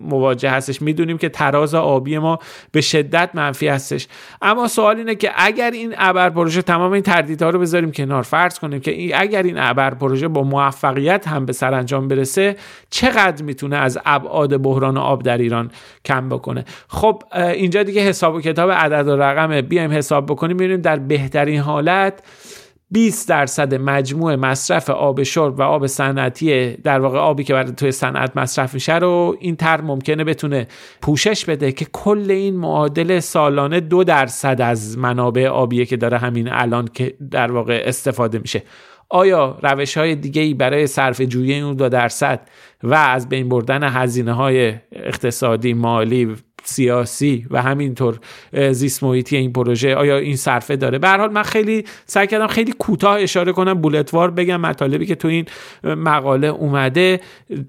مواجه 0.00 0.50
هستش 0.50 0.82
می‌دونیم 0.82 1.18
که 1.18 1.28
تراز 1.28 1.74
آبی 1.74 2.18
ما 2.18 2.38
به 2.72 2.80
شدت 2.80 3.30
منفی 3.34 3.68
هستش. 3.68 4.08
اما 4.42 4.68
سوال 4.68 4.96
اینه 4.96 5.14
که 5.14 5.30
اگر 5.36 5.70
این 5.70 5.94
ابر 5.98 6.30
پروژه 6.30 6.62
تمام 6.62 6.92
این 6.92 7.02
تردیدها 7.02 7.50
رو 7.50 7.58
بذاریم 7.58 7.92
کنار 7.92 8.22
فرض 8.22 8.58
کنیم 8.58 8.80
که 8.80 9.20
اگر 9.20 9.42
این 9.42 9.58
ابر 9.58 9.94
پروژه 9.94 10.28
با 10.28 10.42
موفقیت 10.42 11.28
هم 11.28 11.46
به 11.46 11.52
سرانجام 11.52 12.08
برسه 12.08 12.56
چقدر 12.90 13.44
می‌تونه 13.44 13.76
از 13.76 13.98
ابعاد 14.04 14.62
بحران 14.62 14.96
آب 14.96 15.22
در 15.22 15.38
ایران 15.38 15.70
کم 16.04 16.28
بکنه؟ 16.28 16.64
خب 16.88 17.22
اینجا 17.34 17.82
دیگه 17.82 18.02
حساب 18.02 18.34
و 18.34 18.40
کتاب 18.40 18.70
عدد 18.70 19.08
و 19.08 19.16
رقم 19.16 19.60
بیایم 19.60 19.92
حساب 19.92 20.26
بکنیم 20.26 20.56
می‌بینیم 20.56 20.80
در 20.80 20.96
بهترین 20.96 21.60
حالت 21.60 22.22
20 22.92 23.28
درصد 23.28 23.74
مجموع 23.74 24.34
مصرف 24.34 24.90
آب 24.90 25.22
شرب 25.22 25.58
و 25.58 25.62
آب 25.62 25.86
صنعتی 25.86 26.76
در 26.76 27.00
واقع 27.00 27.18
آبی 27.18 27.44
که 27.44 27.52
برای 27.52 27.72
توی 27.72 27.92
صنعت 27.92 28.36
مصرف 28.36 28.74
میشه 28.74 28.98
رو 28.98 29.36
این 29.40 29.56
تر 29.56 29.80
ممکنه 29.80 30.24
بتونه 30.24 30.66
پوشش 31.02 31.44
بده 31.44 31.72
که 31.72 31.86
کل 31.92 32.30
این 32.30 32.56
معادل 32.56 33.20
سالانه 33.20 33.80
دو 33.80 34.04
درصد 34.04 34.60
از 34.60 34.98
منابع 34.98 35.48
آبیه 35.48 35.86
که 35.86 35.96
داره 35.96 36.18
همین 36.18 36.48
الان 36.52 36.88
که 36.94 37.14
در 37.30 37.52
واقع 37.52 37.82
استفاده 37.86 38.38
میشه. 38.38 38.62
آیا 39.08 39.58
روش 39.62 39.96
های 39.96 40.14
دیگه 40.14 40.42
ای 40.42 40.54
برای 40.54 40.86
صرف 40.86 41.20
جویی 41.20 41.60
اون 41.60 41.74
دو 41.74 41.88
درصد 41.88 42.48
و 42.82 42.94
از 42.94 43.28
بین 43.28 43.48
بردن 43.48 43.82
هزینه 43.82 44.32
های 44.32 44.74
اقتصادی 44.92 45.74
مالی 45.74 46.36
سیاسی 46.64 47.46
و 47.50 47.62
همینطور 47.62 48.18
زیست 48.70 49.02
محیطی 49.02 49.36
این 49.36 49.52
پروژه 49.52 49.94
آیا 49.94 50.16
این 50.16 50.36
صرفه 50.36 50.76
داره؟ 50.76 50.98
به 50.98 51.08
حال 51.08 51.32
من 51.32 51.42
خیلی 51.42 51.84
سعی 52.06 52.26
کردم 52.26 52.46
خیلی 52.46 52.72
کوتاه 52.78 53.20
اشاره 53.20 53.52
کنم 53.52 53.74
بولتوار 53.74 54.30
بگم 54.30 54.60
مطالبی 54.60 55.06
که 55.06 55.14
تو 55.14 55.28
این 55.28 55.46
مقاله 55.84 56.46
اومده. 56.46 57.20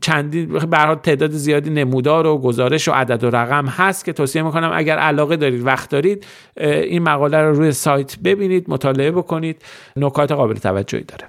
چندین 0.01 0.49
به 0.49 0.77
حال 0.77 0.95
تعداد 0.95 1.31
زیادی 1.31 1.69
نمودار 1.69 2.27
و 2.27 2.37
گزارش 2.37 2.87
و 2.87 2.91
عدد 2.91 3.23
و 3.23 3.29
رقم 3.29 3.65
هست 3.65 4.05
که 4.05 4.13
توصیه 4.13 4.41
می‌کنم 4.41 4.71
اگر 4.73 4.97
علاقه 4.97 5.35
دارید 5.35 5.65
وقت 5.65 5.89
دارید 5.89 6.25
این 6.57 7.03
مقاله 7.03 7.37
رو 7.37 7.55
روی 7.55 7.71
سایت 7.71 8.19
ببینید 8.19 8.65
مطالعه 8.67 9.11
بکنید. 9.11 9.61
نکات 9.95 10.31
قابل 10.31 10.55
توجهی 10.55 11.03
داره. 11.03 11.27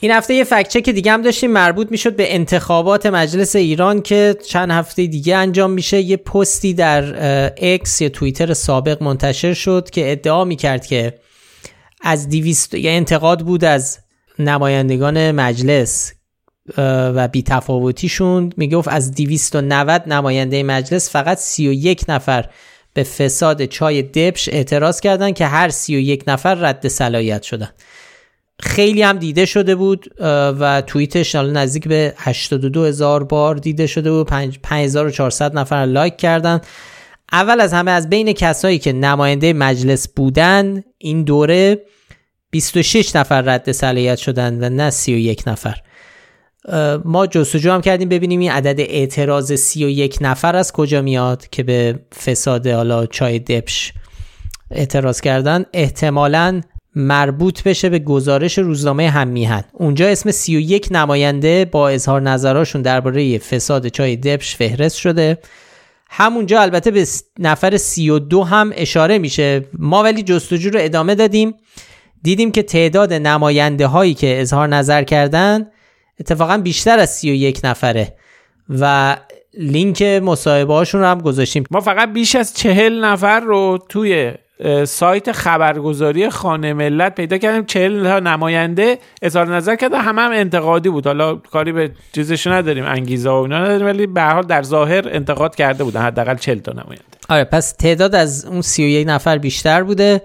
این 0.00 0.10
هفته 0.10 0.34
یه 0.34 0.44
فکچه 0.44 0.80
که 0.80 0.92
دیگه 0.92 1.12
هم 1.12 1.22
داشتیم. 1.22 1.50
مربوط 1.50 1.90
می‌شد 1.90 2.16
به 2.16 2.34
انتخابات 2.34 3.06
مجلس 3.06 3.56
ایران 3.56 4.02
که 4.02 4.36
چند 4.48 4.70
هفته 4.70 5.06
دیگه 5.06 5.36
انجام 5.36 5.70
میشه. 5.70 6.00
یه 6.00 6.16
پستی 6.16 6.74
در 6.74 7.14
اکس 7.56 8.00
یا 8.00 8.08
توییتر 8.08 8.54
سابق 8.54 9.02
منتشر 9.02 9.54
شد 9.54 9.90
که 9.90 10.12
ادعا 10.12 10.44
می‌کرد 10.44 10.86
که 10.86 11.14
از 12.00 12.28
دیویست 12.28 12.74
یا 12.74 12.90
انتقاد 12.90 13.40
بود 13.40 13.64
از 13.64 13.98
نمایندگان 14.38 15.30
مجلس 15.30 16.12
و 17.14 17.28
بی 17.28 17.42
تفاوتیشون 17.42 18.52
می‌گفت 18.56 18.88
از 18.88 19.14
290 19.14 20.02
نماینده 20.06 20.62
مجلس 20.62 21.10
فقط 21.10 21.38
31 21.38 22.04
نفر 22.08 22.48
به 22.94 23.02
فساد 23.02 23.64
چای 23.64 24.02
دبش 24.02 24.48
اعتراض 24.48 25.00
کردند 25.00 25.34
که 25.34 25.46
هر 25.46 25.68
31 25.68 26.24
نفر 26.26 26.54
رد 26.54 26.88
صلاحیت 26.88 27.42
شدن 27.42 27.70
خیلی 28.60 29.02
هم 29.02 29.18
دیده 29.18 29.44
شده 29.44 29.74
بود 29.74 30.14
و 30.60 30.82
توییتش 30.86 31.34
نزدیک 31.34 31.88
به 31.88 32.14
82 32.16 32.84
هزار 32.84 33.24
بار 33.24 33.54
دیده 33.54 33.86
شده 33.86 34.10
بود. 34.10 34.26
5400 34.62 35.58
نفر 35.58 35.76
لایک 35.76 36.16
کردن. 36.16 36.60
اول 37.32 37.60
از 37.60 37.72
همه 37.72 37.90
از 37.90 38.10
بین 38.10 38.32
کسایی 38.32 38.78
که 38.78 38.92
نماینده 38.92 39.52
مجلس 39.52 40.08
بودن 40.08 40.82
این 40.98 41.22
دوره 41.22 41.82
26 42.50 43.16
نفر 43.16 43.42
رد 43.42 43.72
صلاحیت 43.72 44.18
شدن 44.18 44.64
و 44.64 44.68
نه 44.68 44.90
31 44.90 45.48
نفر. 45.48 45.82
ما 47.04 47.26
جستجو 47.26 47.70
هم 47.70 47.80
کردیم 47.80 48.08
ببینیم 48.08 48.40
این 48.40 48.50
عدد 48.50 48.80
اعتراض 48.80 49.52
31 49.52 50.18
نفر 50.20 50.56
از 50.56 50.72
کجا 50.72 51.02
میاد 51.02 51.48
که 51.48 51.62
به 51.62 51.98
فساد 52.24 52.66
حالا 52.66 53.06
چای 53.06 53.38
دبش 53.38 53.92
اعتراض 54.70 55.20
کردن. 55.20 55.64
احتمالاً 55.72 56.60
مربوط 56.98 57.62
بشه 57.62 57.88
به 57.88 57.98
گزارش 57.98 58.58
روزنامه 58.58 59.10
هم 59.10 59.28
میهن 59.28 59.64
اونجا 59.72 60.08
اسم 60.08 60.30
31 60.30 60.88
نماینده 60.90 61.64
با 61.64 61.88
اظهار 61.88 62.22
نظراشون 62.22 62.82
درباره 62.82 63.38
فساد 63.38 63.88
چای 63.88 64.16
دبش 64.16 64.56
فهرست 64.56 64.96
شده. 64.96 65.38
همونجا 66.10 66.60
البته 66.60 66.90
به 66.90 67.06
نفر 67.38 67.76
32 67.76 68.42
هم 68.42 68.72
اشاره 68.74 69.18
میشه. 69.18 69.64
ما 69.78 70.02
ولی 70.02 70.22
جستجو 70.22 70.70
رو 70.70 70.80
ادامه 70.82 71.14
دادیم. 71.14 71.54
دیدیم 72.22 72.52
که 72.52 72.62
تعداد 72.62 73.12
نماینده 73.12 73.86
هایی 73.86 74.14
که 74.14 74.40
اظهار 74.40 74.68
نظر 74.68 75.02
کردن 75.02 75.66
اتفاقا 76.20 76.58
بیشتر 76.58 76.98
از 76.98 77.10
31 77.10 77.60
نفره. 77.64 78.14
و 78.68 79.16
لینک 79.58 80.02
مصاحبه 80.02 80.74
هاشون 80.74 81.00
رو 81.00 81.06
هم 81.06 81.20
گذاشتیم. 81.20 81.64
ما 81.70 81.80
فقط 81.80 82.12
بیش 82.12 82.36
از 82.36 82.54
چهل 82.54 83.04
نفر 83.04 83.40
رو 83.40 83.78
توی 83.88 84.32
سایت 84.84 85.32
خبرگزاری 85.32 86.30
خانه 86.30 86.72
ملت 86.72 87.14
پیدا 87.14 87.38
کردیم. 87.38 87.64
چهل 87.64 88.04
تا 88.04 88.18
نماینده 88.18 88.98
اظهار 89.22 89.56
نظر 89.56 89.76
کرده 89.76 89.98
همه 89.98 90.22
هم 90.22 90.32
انتقادی 90.32 90.88
بود. 90.88 91.06
حالا 91.06 91.34
کاری 91.34 91.72
به 91.72 91.90
چیزش 92.12 92.46
نداریم 92.46 92.84
انگیزه 92.84 93.30
و 93.30 93.32
اینا 93.32 93.58
نداریم 93.58 93.86
ولی 93.86 94.06
به 94.06 94.22
حال 94.22 94.42
در 94.42 94.62
ظاهر 94.62 95.08
انتقاد 95.08 95.54
کرده 95.54 95.84
بودن 95.84 96.02
حداقل 96.02 96.36
40 96.36 96.58
تا 96.58 96.72
نماینده. 96.72 97.04
آره 97.28 97.44
پس 97.44 97.72
تعداد 97.72 98.14
از 98.14 98.44
اون 98.44 98.62
31 98.62 99.08
نفر 99.08 99.38
بیشتر 99.38 99.82
بوده. 99.82 100.22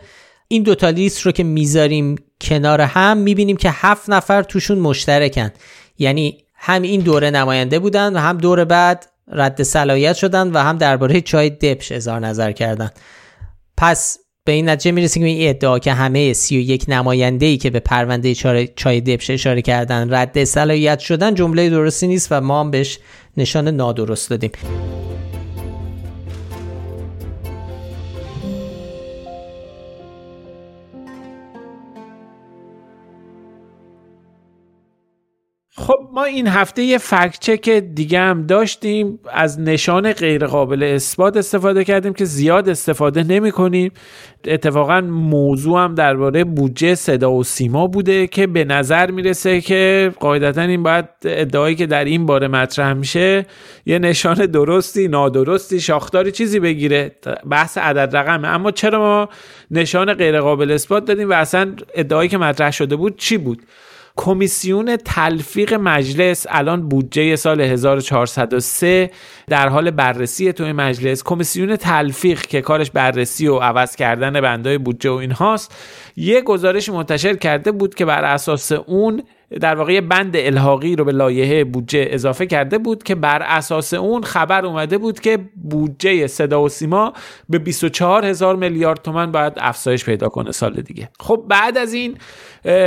این 0.48 0.63
دوتا 0.63 0.89
لیست 0.89 1.22
رو 1.22 1.32
که 1.32 1.43
می‌ذاریم 1.43 2.15
کنار 2.41 2.82
هم 2.82 3.17
می‌بینیم 3.17 3.58
که 3.58 3.69
هفت 3.74 4.10
نفر 4.10 4.43
توشون 4.43 4.80
مشترکن. 4.80 5.52
یعنی 5.98 6.38
هم 6.56 6.82
این 6.82 7.02
دوره 7.02 7.30
نماینده 7.30 7.80
بودن 7.80 8.13
و 8.13 8.19
هم 8.19 8.38
دور 8.38 8.65
بعد 8.65 9.06
رد 9.32 9.63
صلاحیت 9.63 10.15
شدن 10.15 10.52
و 10.52 10.58
هم 10.58 10.78
درباره 10.78 11.22
چای 11.22 11.50
دپش 11.50 11.91
اظهار 11.91 12.19
نظر 12.19 12.52
کردن. 12.52 12.89
پس 13.78 14.19
به 14.46 14.52
این 14.52 14.70
نتیجه 14.70 14.92
می‌رسیم 14.92 15.24
که 15.24 15.30
این 15.30 15.50
ادعا 15.50 15.80
که 15.80 15.94
همه 15.94 16.34
31 16.34 16.86
نماینده 16.88 17.46
ای 17.46 17.58
که 17.58 17.70
به 17.70 17.80
پرونده 17.80 18.36
چای 18.76 19.02
دبش 19.02 19.30
اشاره 19.30 19.62
کردن 19.62 20.14
رد 20.14 20.44
صلاحیت 20.44 21.00
شدن 21.00 21.36
جمله 21.36 21.70
درستی 21.70 22.08
نیست 22.08 22.28
و 22.32 22.42
ما 22.42 22.60
هم 22.60 22.72
بهش 22.72 23.00
نشان 23.38 23.68
نادرست 23.68 24.30
دادیم. 24.30 24.52
خب 35.84 36.10
ما 36.13 36.24
این 36.24 36.48
هفته 36.48 36.84
یه 36.84 36.98
فکت 36.98 37.39
چک 37.39 37.69
دیگه 37.69 38.19
هم 38.19 38.46
داشتیم. 38.46 39.19
از 39.34 39.60
نشان 39.60 40.13
غیرقابل 40.13 40.84
اثبات 40.84 41.38
استفاده 41.38 41.84
کردیم 41.84 42.13
که 42.13 42.26
زیاد 42.26 42.69
استفاده 42.69 43.24
نمی 43.24 43.52
کنیم. 43.52 43.91
اتفاقا 44.46 45.02
موضوع 45.02 45.84
هم 45.84 45.96
درباره 45.96 46.43
بودجه 46.43 46.96
صدا 46.96 47.32
و 47.32 47.43
سیما 47.43 47.88
بوده 47.88 48.28
که 48.28 48.48
به 48.48 48.65
نظر 48.65 49.12
می‌رسه 49.12 49.62
که 49.62 50.12
قاعدتا 50.19 50.62
این 50.62 50.84
باید 50.84 51.06
ادعایی 51.26 51.76
که 51.76 51.86
در 51.86 52.06
این 52.06 52.26
باره 52.26 52.48
مطرح 52.48 52.93
میشه 52.93 53.46
یه 53.86 54.00
نشان 54.00 54.46
درستی 54.46 55.08
نادرستی 55.08 55.80
شاختاری 55.80 56.32
چیزی 56.32 56.60
بگیره. 56.60 57.12
بحث 57.50 57.78
عدد 57.78 58.15
رقمه. 58.15 58.48
اما 58.48 58.72
چرا 58.72 59.00
ما 59.00 59.30
نشان 59.72 60.13
غیرقابل 60.13 60.72
اثبات 60.72 61.06
دادیم 61.06 61.30
و 61.30 61.34
اصلا 61.34 61.74
ادعایی 61.96 62.30
که 62.30 62.38
مطرح 62.38 62.72
شده 62.72 62.96
بود 62.96 63.17
چی 63.17 63.38
بود؟ 63.38 63.62
کمیسیون 64.17 64.95
تلفیق 64.95 65.73
مجلس 65.73 66.45
الان 66.49 66.89
بودجه 66.89 67.36
سال 67.36 67.62
1403 67.62 69.12
در 69.47 69.69
حال 69.69 69.91
بررسی 69.91 70.54
توی 70.54 70.71
مجلس. 70.71 71.23
کمیسیون 71.23 71.76
تلفیق 71.76 72.41
که 72.41 72.62
کارش 72.62 72.91
بررسی 72.91 73.47
و 73.47 73.58
عوض 73.58 73.95
کردن 73.95 74.41
بندای 74.41 74.78
بودجه 74.78 75.10
و 75.10 75.13
اینهاست 75.13 75.76
یه 76.15 76.41
گزارش 76.41 76.89
منتشر 76.89 77.36
کرده 77.36 77.71
بود 77.71 77.95
که 77.95 78.06
بر 78.06 78.23
اساس 78.23 78.71
اون 78.71 79.23
در 79.62 79.76
واقع 79.76 80.02
بند 80.02 80.36
الحاقی 80.36 80.95
رو 80.95 81.06
به 81.06 81.12
لایحه 81.12 81.63
بودجه 81.63 82.08
اضافه 82.10 82.45
کرده 82.45 82.78
بود 82.78 83.04
که 83.04 83.15
بر 83.15 83.41
اساس 83.41 83.93
اون 83.93 84.23
خبر 84.23 84.65
اومده 84.65 84.97
بود 84.97 85.19
که 85.19 85.38
بودجه 85.69 86.28
صدا 86.28 86.63
و 86.63 86.69
سیما 86.69 87.13
به 87.49 87.60
24 87.60 88.26
هزار 88.26 88.56
میلیارد 88.56 89.02
تومن 89.02 89.32
باید 89.32 89.54
افزایش 89.58 90.06
پیدا 90.06 90.30
کنه 90.30 90.52
سال 90.52 90.73
دیگه. 90.73 91.10
خب 91.19 91.45
بعد 91.49 91.78
از 91.78 91.93
این 91.93 92.17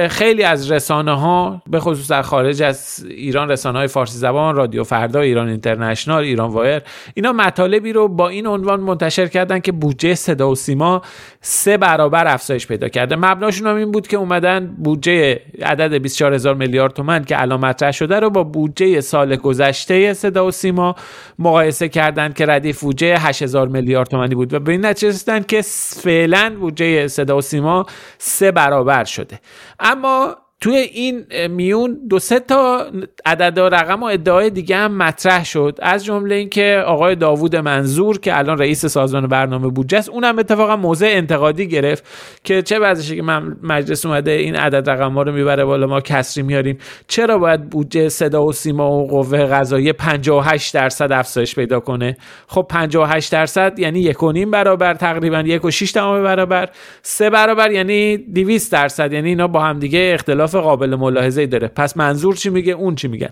خیلی 0.08 0.42
از 0.42 0.70
رسانه 0.70 1.20
ها 1.20 1.62
به 1.70 1.80
خصوص 1.80 2.10
در 2.10 2.22
خارج 2.22 2.62
از 2.62 3.06
ایران 3.10 3.50
رسانه 3.50 3.78
های 3.78 3.88
فارسی 3.88 4.18
زبان 4.18 4.56
رادیو 4.56 4.84
فردا 4.84 5.20
ایران 5.20 5.48
اینترنشنال 5.48 6.22
ایران 6.22 6.50
وایر 6.50 6.82
اینا 7.14 7.32
مطالبی 7.32 7.92
رو 7.92 8.08
با 8.08 8.28
این 8.28 8.46
عنوان 8.46 8.80
منتشر 8.80 9.26
کردن 9.26 9.58
که 9.58 9.72
بودجه 9.72 10.14
صدا 10.14 10.50
و 10.50 10.54
سیما 10.54 11.02
سه 11.40 11.76
برابر 11.76 12.26
افزایش 12.26 12.66
پیدا 12.66 12.88
کرده. 12.88 13.16
مبناشون 13.16 13.66
هم 13.66 13.76
این 13.76 13.92
بود 13.92 14.08
که 14.08 14.16
اومدن 14.16 14.66
بودجه 14.66 15.40
عدد 15.62 15.94
24 15.94 16.34
هزار 16.34 16.54
میلیارد 16.54 16.92
تومن 16.92 17.24
که 17.24 17.40
الان 17.42 17.60
مطرح 17.60 17.92
شده 17.92 18.20
رو 18.20 18.30
با 18.30 18.42
بودجه 18.42 19.00
سال 19.00 19.36
گذشته 19.36 20.14
صدا 20.14 20.46
و 20.46 20.50
سیما 20.50 20.94
مقایسه 21.38 21.88
کردن 21.88 22.32
که 22.32 22.46
ردیف 22.46 22.80
بودجه 22.80 23.16
8000 23.18 23.68
میلیارد 23.68 24.08
تومانی 24.08 24.34
بود 24.34 24.54
و 24.54 24.60
به 24.60 24.72
این 24.72 24.86
نتیجه 24.86 25.40
که 25.40 25.62
فعلا 26.02 26.56
بودجه 26.60 27.08
صدا 27.08 27.36
و 27.36 27.40
سیما 27.40 27.86
سه 28.18 28.52
برابر 28.52 29.04
شده. 29.04 29.40
اما 29.80 30.36
توی 30.66 30.76
این 30.76 31.24
میون 31.50 31.98
دو 32.10 32.18
سه 32.18 32.40
تا 32.40 32.86
عدد 33.26 33.58
و 33.58 33.68
رقم 33.68 34.02
و 34.02 34.04
ادعای 34.04 34.50
دیگه 34.50 34.76
هم 34.76 34.96
مطرح 34.96 35.44
شد. 35.44 35.78
از 35.82 36.04
جمله 36.04 36.34
اینکه 36.34 36.82
آقای 36.86 37.14
داوود 37.14 37.56
منظور 37.56 38.18
که 38.18 38.38
الان 38.38 38.58
رئیس 38.58 38.86
سازمان 38.86 39.26
برنامه 39.26 39.68
بودجه 39.68 39.98
است 39.98 40.08
اونم 40.08 40.38
اتفاقا 40.38 40.76
موضع 40.76 41.06
انتقادی 41.10 41.68
گرفت 41.68 42.04
که 42.44 42.62
چه 42.62 42.78
وضعشه 42.78 43.16
که 43.16 43.22
من 43.22 43.56
مجلس 43.62 44.06
اومده 44.06 44.30
این 44.30 44.56
عدد 44.56 44.90
رقم 44.90 45.12
ها 45.12 45.22
رو 45.22 45.32
می‌بره 45.32 45.64
بالا 45.64 45.86
ما 45.86 46.00
کسری 46.00 46.42
میاریم. 46.42 46.78
چرا 47.08 47.38
باید 47.38 47.70
بودجه 47.70 48.08
صدا 48.08 48.44
و 48.44 48.52
سیما 48.52 48.90
و 48.90 49.08
قوه 49.08 49.44
قضاییه 49.44 49.92
58 49.92 50.74
درصد 50.74 51.12
افزایش 51.12 51.54
پیدا 51.54 51.80
کنه؟ 51.80 52.16
خب 52.46 52.66
58 52.68 53.32
درصد 53.32 53.78
یعنی 53.78 54.00
یک 54.00 54.22
و 54.22 54.32
نیم 54.32 54.50
برابر 54.50 54.94
تقریبا 54.94 55.40
یک 55.40 55.64
و 55.64 55.70
6 55.70 55.96
برابر. 55.96 56.68
سه 57.02 57.30
برابر 57.30 57.70
یعنی 57.70 58.16
200 58.16 58.72
درصد. 58.72 59.12
یعنی 59.12 59.28
اینا 59.28 59.48
با 59.48 59.60
هم 59.60 59.78
دیگه 59.78 60.10
اختلاف 60.14 60.55
قابل 60.60 60.94
ملاحظه 60.94 61.46
داره. 61.46 61.68
پس 61.68 61.96
منظور 61.96 62.34
چی 62.34 62.50
میگه؟ 62.50 62.72
اون 62.72 62.94
چی 62.94 63.08
میگن. 63.08 63.30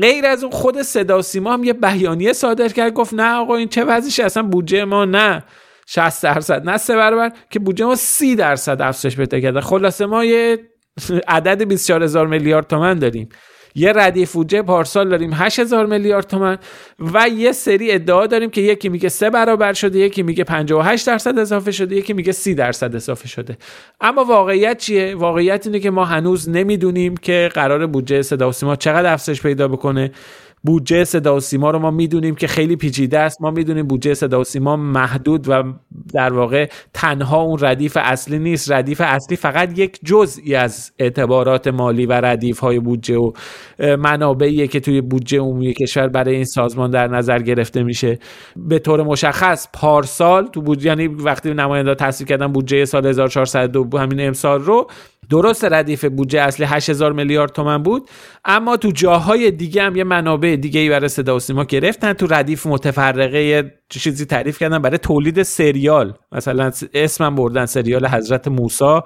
غیر 0.00 0.26
از 0.26 0.42
اون 0.44 0.52
خود 0.52 0.82
صدا 0.82 1.22
سیما 1.22 1.52
هم 1.52 1.64
یه 1.64 1.72
بیانیه 1.72 2.32
صادر 2.32 2.68
کرد. 2.68 2.92
گفت 2.92 3.14
نه 3.14 3.34
آقا 3.34 3.56
این 3.56 3.68
چه 3.68 3.84
وضعیشه؟ 3.84 4.24
اصلا 4.24 4.42
بودجه 4.42 4.84
ما 4.84 5.04
نه. 5.04 5.44
60 5.86 6.22
درصد. 6.22 6.68
نه 6.68 6.76
سه 6.76 6.96
برابر. 6.96 7.32
که 7.50 7.58
بودجه 7.58 7.84
ما 7.84 7.94
30 7.94 8.36
درصد 8.36 8.82
افزایش 8.82 9.16
پیدا 9.16 9.40
کرده. 9.40 9.60
خلاصه 9.60 10.06
ما 10.06 10.24
یه 10.24 10.58
عدد 11.28 11.62
24 11.62 12.02
هزار 12.02 12.26
میلیارد 12.26 12.66
تومن 12.66 12.98
داریم. 12.98 13.28
یه 13.78 13.92
ردیف 13.92 14.32
بودجه 14.32 14.62
پارسال 14.62 15.08
داریم 15.08 15.30
8000 15.34 15.86
میلیارد 15.86 16.26
تومن 16.26 16.58
و 16.98 17.28
یه 17.28 17.52
سری 17.52 17.92
ادعا 17.92 18.26
داریم 18.26 18.50
که 18.50 18.60
یکی 18.60 18.88
میگه 18.88 19.08
سه 19.08 19.30
برابر 19.30 19.72
شده 19.72 19.98
یکی 19.98 20.22
میگه 20.22 20.44
58 20.44 21.06
درصد 21.06 21.38
اضافه 21.38 21.70
شده 21.70 21.96
یکی 21.96 22.12
میگه 22.12 22.32
30 22.32 22.54
درصد 22.54 22.96
اضافه 22.96 23.28
شده. 23.28 23.56
اما 24.00 24.24
واقعیت 24.24 24.78
چیه؟ 24.78 25.14
واقعیت 25.14 25.66
اینه 25.66 25.80
که 25.80 25.90
ما 25.90 26.04
هنوز 26.04 26.48
نمی‌دونیم 26.48 27.16
که 27.16 27.50
قرار 27.54 27.86
بودجه 27.86 28.22
صدا 28.22 28.50
و 28.62 28.76
چقدر 28.76 29.12
افزایش 29.12 29.42
پیدا 29.42 29.68
بکنه. 29.68 30.10
بودجه 30.68 31.04
صدا 31.04 31.36
و 31.36 31.40
سیما 31.40 31.70
رو 31.70 31.78
ما 31.78 31.90
می‌دونیم 31.90 32.34
که 32.34 32.46
خیلی 32.46 32.76
پیچیده 32.76 33.18
است. 33.18 33.42
ما 33.42 33.50
می‌دونیم 33.50 33.86
بودجه 33.86 34.14
صدا 34.14 34.40
و 34.40 34.44
سیما 34.44 34.76
محدود 34.76 35.48
و 35.48 35.62
در 36.14 36.32
واقع 36.32 36.68
تنها 36.94 37.40
اون 37.42 37.58
ردیف 37.60 37.98
اصلی 38.00 38.38
نیست. 38.38 38.72
ردیف 38.72 39.00
اصلی 39.04 39.36
فقط 39.36 39.78
یک 39.78 39.98
جزئی 40.04 40.54
از 40.54 40.92
اعتبارات 40.98 41.68
مالی 41.68 42.06
و 42.06 42.12
ردیف 42.12 42.58
های 42.58 42.80
بودجه 42.80 43.16
و 43.16 43.32
منابعیه 43.96 44.66
که 44.66 44.80
توی 44.80 45.00
بودجه 45.00 45.38
عمومی 45.38 45.74
کشور 45.74 46.08
برای 46.08 46.34
این 46.34 46.44
سازمان 46.44 46.90
در 46.90 47.08
نظر 47.08 47.38
گرفته 47.38 47.82
میشه. 47.82 48.18
به 48.56 48.78
طور 48.78 49.02
مشخص 49.02 49.68
پارسال 49.72 50.46
تو 50.46 50.62
بود 50.62 50.84
یعنی 50.84 51.06
وقتی 51.06 51.54
نماینده 51.54 51.94
تصویب 51.94 52.28
کردن 52.28 52.46
بودجه 52.46 52.84
سال 52.84 53.06
1402 53.06 53.98
همین 53.98 54.26
امسال 54.26 54.60
رو 54.60 54.86
درست 55.30 55.64
ردیف 55.64 56.04
بودجه 56.04 56.40
اصلی 56.40 56.66
8000 56.66 57.12
میلیارد 57.12 57.52
تومن 57.52 57.82
بود 57.82 58.10
اما 58.44 58.76
تو 58.76 58.90
جاهای 58.90 59.50
دیگه 59.50 59.82
هم 59.82 59.96
یه 59.96 60.04
منابع 60.04 60.56
دیگه 60.56 60.80
ای 60.80 60.88
برای 60.88 61.08
صدا 61.08 61.36
و 61.36 61.40
سیما 61.40 61.64
گرفتن 61.64 62.12
تو 62.12 62.26
ردیف 62.26 62.66
متفرقه 62.66 63.72
چیزی 63.88 64.26
تعریف 64.26 64.58
کردن؟ 64.58 64.78
برای 64.78 64.98
تولید 64.98 65.42
سریال. 65.42 66.12
مثلا 66.32 66.70
اسمم 66.94 67.34
بردن 67.34 67.66
سریال 67.66 68.06
حضرت 68.06 68.48
موسی 68.48 69.00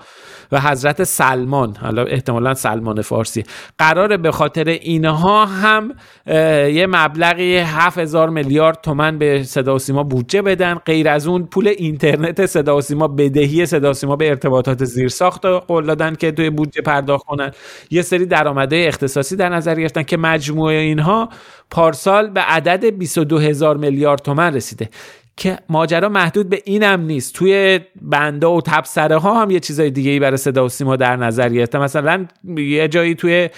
و 0.52 0.60
حضرت 0.60 1.04
سلمان. 1.04 1.76
حالا 1.76 2.04
احتمالا 2.04 2.54
سلمان 2.54 3.02
فارسی. 3.02 3.44
قراره 3.78 4.16
به 4.16 4.30
خاطر 4.30 4.68
اینها 4.68 5.46
هم 5.46 5.94
یه 6.26 6.86
مبلغی 6.90 7.56
7000 7.56 8.30
میلیارد 8.30 8.80
تومن 8.80 9.18
به 9.18 9.42
صدا 9.42 9.74
و 9.74 9.78
سیما 9.78 10.02
بودجه 10.02 10.42
بدن. 10.42 10.74
غیر 10.74 11.08
از 11.08 11.26
اون 11.26 11.46
پول 11.46 11.68
اینترنت 11.68 12.46
صدا 12.46 12.76
و 12.76 12.80
سیما 12.80 13.08
بدهی 13.08 13.66
صدا 13.66 13.90
و 13.90 13.94
سیما 13.94 14.16
به 14.16 14.28
ارتباطات 14.28 14.84
زیرساخت 14.84 15.46
قول 15.46 15.86
دادن 15.86 16.14
که 16.14 16.32
توی 16.32 16.50
بودجه 16.50 16.82
پرداخت 16.82 17.26
کنن. 17.26 17.50
یه 17.90 18.02
سری 18.02 18.26
درآمدهای 18.26 18.86
اختصاصی 18.86 19.36
در 19.36 19.48
نظر 19.48 19.74
گرفتن 19.74 20.02
که 20.02 20.16
مجموعه 20.16 20.76
اینها 20.76 21.28
پارسال 21.70 22.30
به 22.30 22.40
عدد 22.40 22.84
22 22.84 23.38
هزار 23.38 23.76
میلیارد 23.76 24.20
تومن 24.20 24.54
رسیده 24.72 24.88
که 25.36 25.58
ماجرا 25.68 26.08
محدود 26.08 26.48
به 26.48 26.62
اینم 26.64 27.00
نیست. 27.00 27.34
توی 27.34 27.80
بنده 28.02 28.46
و 28.46 28.60
تبصره 28.60 29.16
ها 29.18 29.42
هم 29.42 29.50
یه 29.50 29.60
چیزای 29.60 29.90
دیگه 29.90 30.10
ای 30.10 30.20
برای 30.20 30.36
صدا 30.36 30.64
و 30.64 30.68
سیما 30.68 30.96
در 30.96 31.16
نظر 31.16 31.48
گرفته. 31.48 31.78
مثلا 31.78 32.26
یه 32.56 32.88
جایی 32.88 33.14
توی 33.14 33.48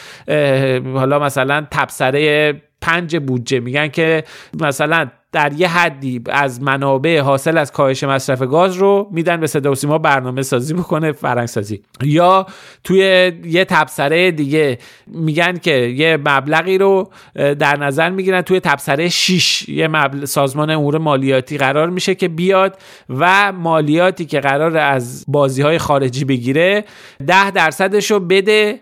حالا 0.94 1.18
مثلا 1.18 1.66
تبصره 1.70 2.62
پنج 2.84 3.16
بودجه 3.16 3.60
میگن 3.60 3.88
که 3.88 4.24
مثلا 4.60 5.10
در 5.32 5.52
یه 5.52 5.68
حدی 5.68 6.22
از 6.26 6.62
منابع 6.62 7.20
حاصل 7.20 7.58
از 7.58 7.72
کاهش 7.72 8.04
مصرف 8.04 8.42
گاز 8.42 8.76
رو 8.76 9.08
میدن 9.12 9.40
به 9.40 9.46
صدا 9.46 9.72
و 9.72 9.74
سیما 9.74 9.98
برنامه 9.98 10.42
سازی 10.42 10.74
بکنه 10.74 11.12
فرنگ 11.12 11.46
سازی 11.46 11.82
یا 12.02 12.46
توی 12.84 13.32
یه 13.44 13.64
تبصره 13.64 14.30
دیگه 14.30 14.78
میگن 15.06 15.56
که 15.56 15.70
یه 15.70 16.16
مبلغی 16.16 16.78
رو 16.78 17.10
در 17.34 17.76
نظر 17.76 18.10
می‌گیرن 18.10 18.42
توی 18.42 18.60
تبصره 18.60 19.08
6 19.08 19.68
یه 19.68 19.88
مبل... 19.88 20.24
سازمان 20.24 20.70
امور 20.70 20.98
مالیاتی 20.98 21.58
قرار 21.58 21.90
میشه 21.90 22.14
که 22.14 22.28
بیاد 22.28 22.78
و 23.08 23.52
مالیاتی 23.52 24.24
که 24.24 24.40
قرار 24.40 24.76
از 24.76 25.24
بازی 25.28 25.62
های 25.62 25.78
خارجی 25.78 26.24
بگیره 26.24 26.84
ده 27.26 27.50
درصدش 27.50 28.10
رو 28.10 28.20
بده 28.20 28.80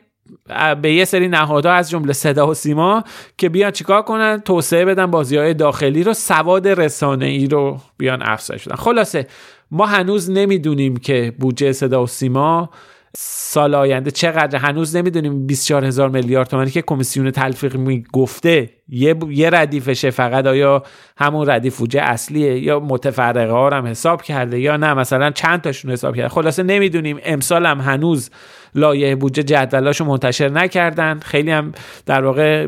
به 0.83 0.93
یه 0.93 1.05
سری 1.05 1.29
نهادها 1.29 1.73
از 1.73 1.91
جمله 1.91 2.13
صدا 2.13 2.47
و 2.47 2.55
سیما 2.55 3.05
که 3.39 3.49
بیان 3.49 3.71
چیکار 3.71 4.03
کنن؟ 4.03 4.41
توسعه 4.45 4.85
بدن 4.85 5.07
بازی 5.07 5.37
های 5.37 5.55
داخلی 5.55 6.03
رو 6.03 6.15
سواد 6.15 6.69
رسانه 6.69 7.27
ای 7.27 7.47
رو 7.47 7.79
بیان 7.99 8.23
افزایش 8.23 8.69
بدن. 8.69 8.77
خلاصه 8.77 9.27
ما 9.71 9.87
هنوز 9.87 10.31
نمی‌دونیم 10.31 10.97
که 10.97 11.33
بودجه 11.41 11.73
صدا 11.73 12.03
و 12.03 12.07
سیما 12.07 12.71
سال 13.17 13.75
آینده 13.75 14.11
چقدر 14.11 14.59
هنوز 14.59 14.97
نمی‌دونیم 14.97 15.47
24 15.47 15.85
هزار 15.85 16.09
میلیارد 16.09 16.49
تومانی 16.49 16.71
که 16.71 16.83
کمیسیون 16.83 17.31
تلفیق 17.31 17.77
می‌گفته 17.77 18.71
یه 18.93 19.17
یه 19.29 19.51
ردیفشه 19.51 20.11
فقط 20.11 20.47
آیا 20.47 20.83
همون 21.17 21.51
ردیف 21.51 21.79
بودجه 21.79 22.01
اصلیه 22.03 22.59
یا 22.59 22.81
متفرقه 22.81 23.51
ها 23.51 23.71
هم 23.71 23.87
حساب 23.87 24.23
کرده 24.23 24.61
یا 24.61 24.77
نه؟ 24.77 24.95
مثلا 24.95 25.31
چند 25.31 25.61
تاشون 25.61 25.91
حساب 25.91 26.17
کرده؟ 26.17 26.29
خلاصه 26.29 26.63
نمی‌دونیم. 26.63 27.19
امسال 27.25 27.67
هم 27.67 27.81
هنوز 27.81 28.31
لایه 28.75 29.17
بودجه 29.17 29.43
جدولاشو 29.43 30.05
منتشر 30.05 30.49
نکردن. 30.49 31.21
خیلی 31.21 31.51
هم 31.51 31.73
در 32.07 32.25
واقع 32.25 32.67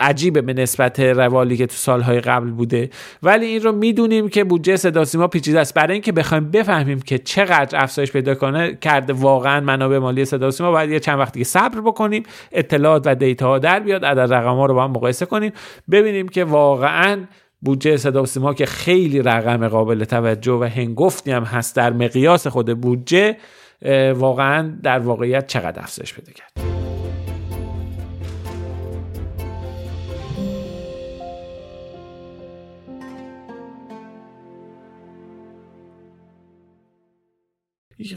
عجیبه 0.00 0.42
به 0.42 0.52
نسبت 0.52 1.00
روالی 1.00 1.56
که 1.56 1.66
تو 1.66 1.74
سالهای 1.74 2.20
قبل 2.20 2.50
بوده. 2.50 2.90
ولی 3.22 3.46
این 3.46 3.62
رو 3.62 3.72
می‌دونیم 3.72 4.28
که 4.28 4.44
بودجه 4.44 4.76
صدا 4.76 5.04
سیما 5.04 5.26
پیچیده 5.26 5.60
است. 5.60 5.74
برای 5.74 5.92
اینکه 5.92 6.12
بخوایم 6.12 6.50
بفهمیم 6.50 7.00
که 7.00 7.18
چقدر 7.18 7.82
افزایش 7.82 8.12
پیدا 8.12 8.34
کنه 8.34 8.78
کرده 8.80 9.12
واقعا 9.12 9.60
منابع 9.60 9.98
مالی 9.98 10.24
صدا 10.24 10.50
سیما 10.50 10.70
باید 10.70 10.90
یه 10.90 11.00
چند 11.00 11.18
وقتی 11.18 11.44
صبر 11.44 11.80
بکنیم. 11.80 12.22
اطلاعات 12.52 13.02
و 13.06 13.14
دیتا 13.14 13.48
ها 13.48 13.58
در 13.58 13.80
بیاد. 13.80 14.04
عدد 14.04 14.32
رقم 14.32 14.54
ها 14.54 14.66
رو 14.66 14.74
با 14.74 14.84
هم 14.84 14.90
مقایسه 14.90 15.26
کنیم. 15.26 15.52
ببینیم 15.90 16.28
که 16.28 16.44
واقعا 16.44 17.24
بودجه 17.60 17.96
صدا 17.96 18.22
و 18.22 18.26
سیما 18.26 18.54
که 18.54 18.66
خیلی 18.66 19.22
رقم 19.22 19.68
قابل 19.68 20.04
توجه 20.04 20.52
و 20.52 20.64
هنگفتی 20.64 21.30
هم 21.30 21.44
هست 21.44 21.76
در 21.76 21.92
مقیاس 21.92 22.46
خود 22.46 22.80
بودجه 22.80 23.36
واقعا 24.14 24.74
در 24.82 24.98
واقعیت 24.98 25.46
چقدر 25.46 25.82
افزایش 25.82 26.14
پیدا 26.14 26.32
کرد. 26.32 26.93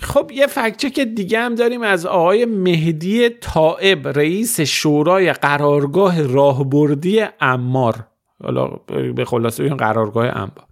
خب 0.01 0.31
یه 0.33 0.47
فکچه 0.47 0.89
که 0.89 1.05
دیگه 1.05 1.39
هم 1.39 1.55
داریم 1.55 1.81
از 1.81 2.05
آقای 2.05 2.45
مهدی 2.45 3.29
طائب 3.29 4.07
رئیس 4.07 4.61
شورای 4.61 5.33
قرارگاه 5.33 6.21
راهبردی 6.21 7.25
امار. 7.41 7.95
حالا 8.43 8.67
به 9.15 9.25
خلاصه 9.25 9.63
این 9.63 9.77
قرارگاه 9.77 10.25
انبار 10.25 10.65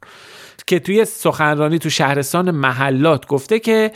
که 0.68 0.80
توی 0.80 1.06
سخنرانی 1.06 1.80
تو 1.80 1.90
شهرستان 1.90 2.52
محلات 2.52 3.28
گفته 3.28 3.60
که 3.60 3.92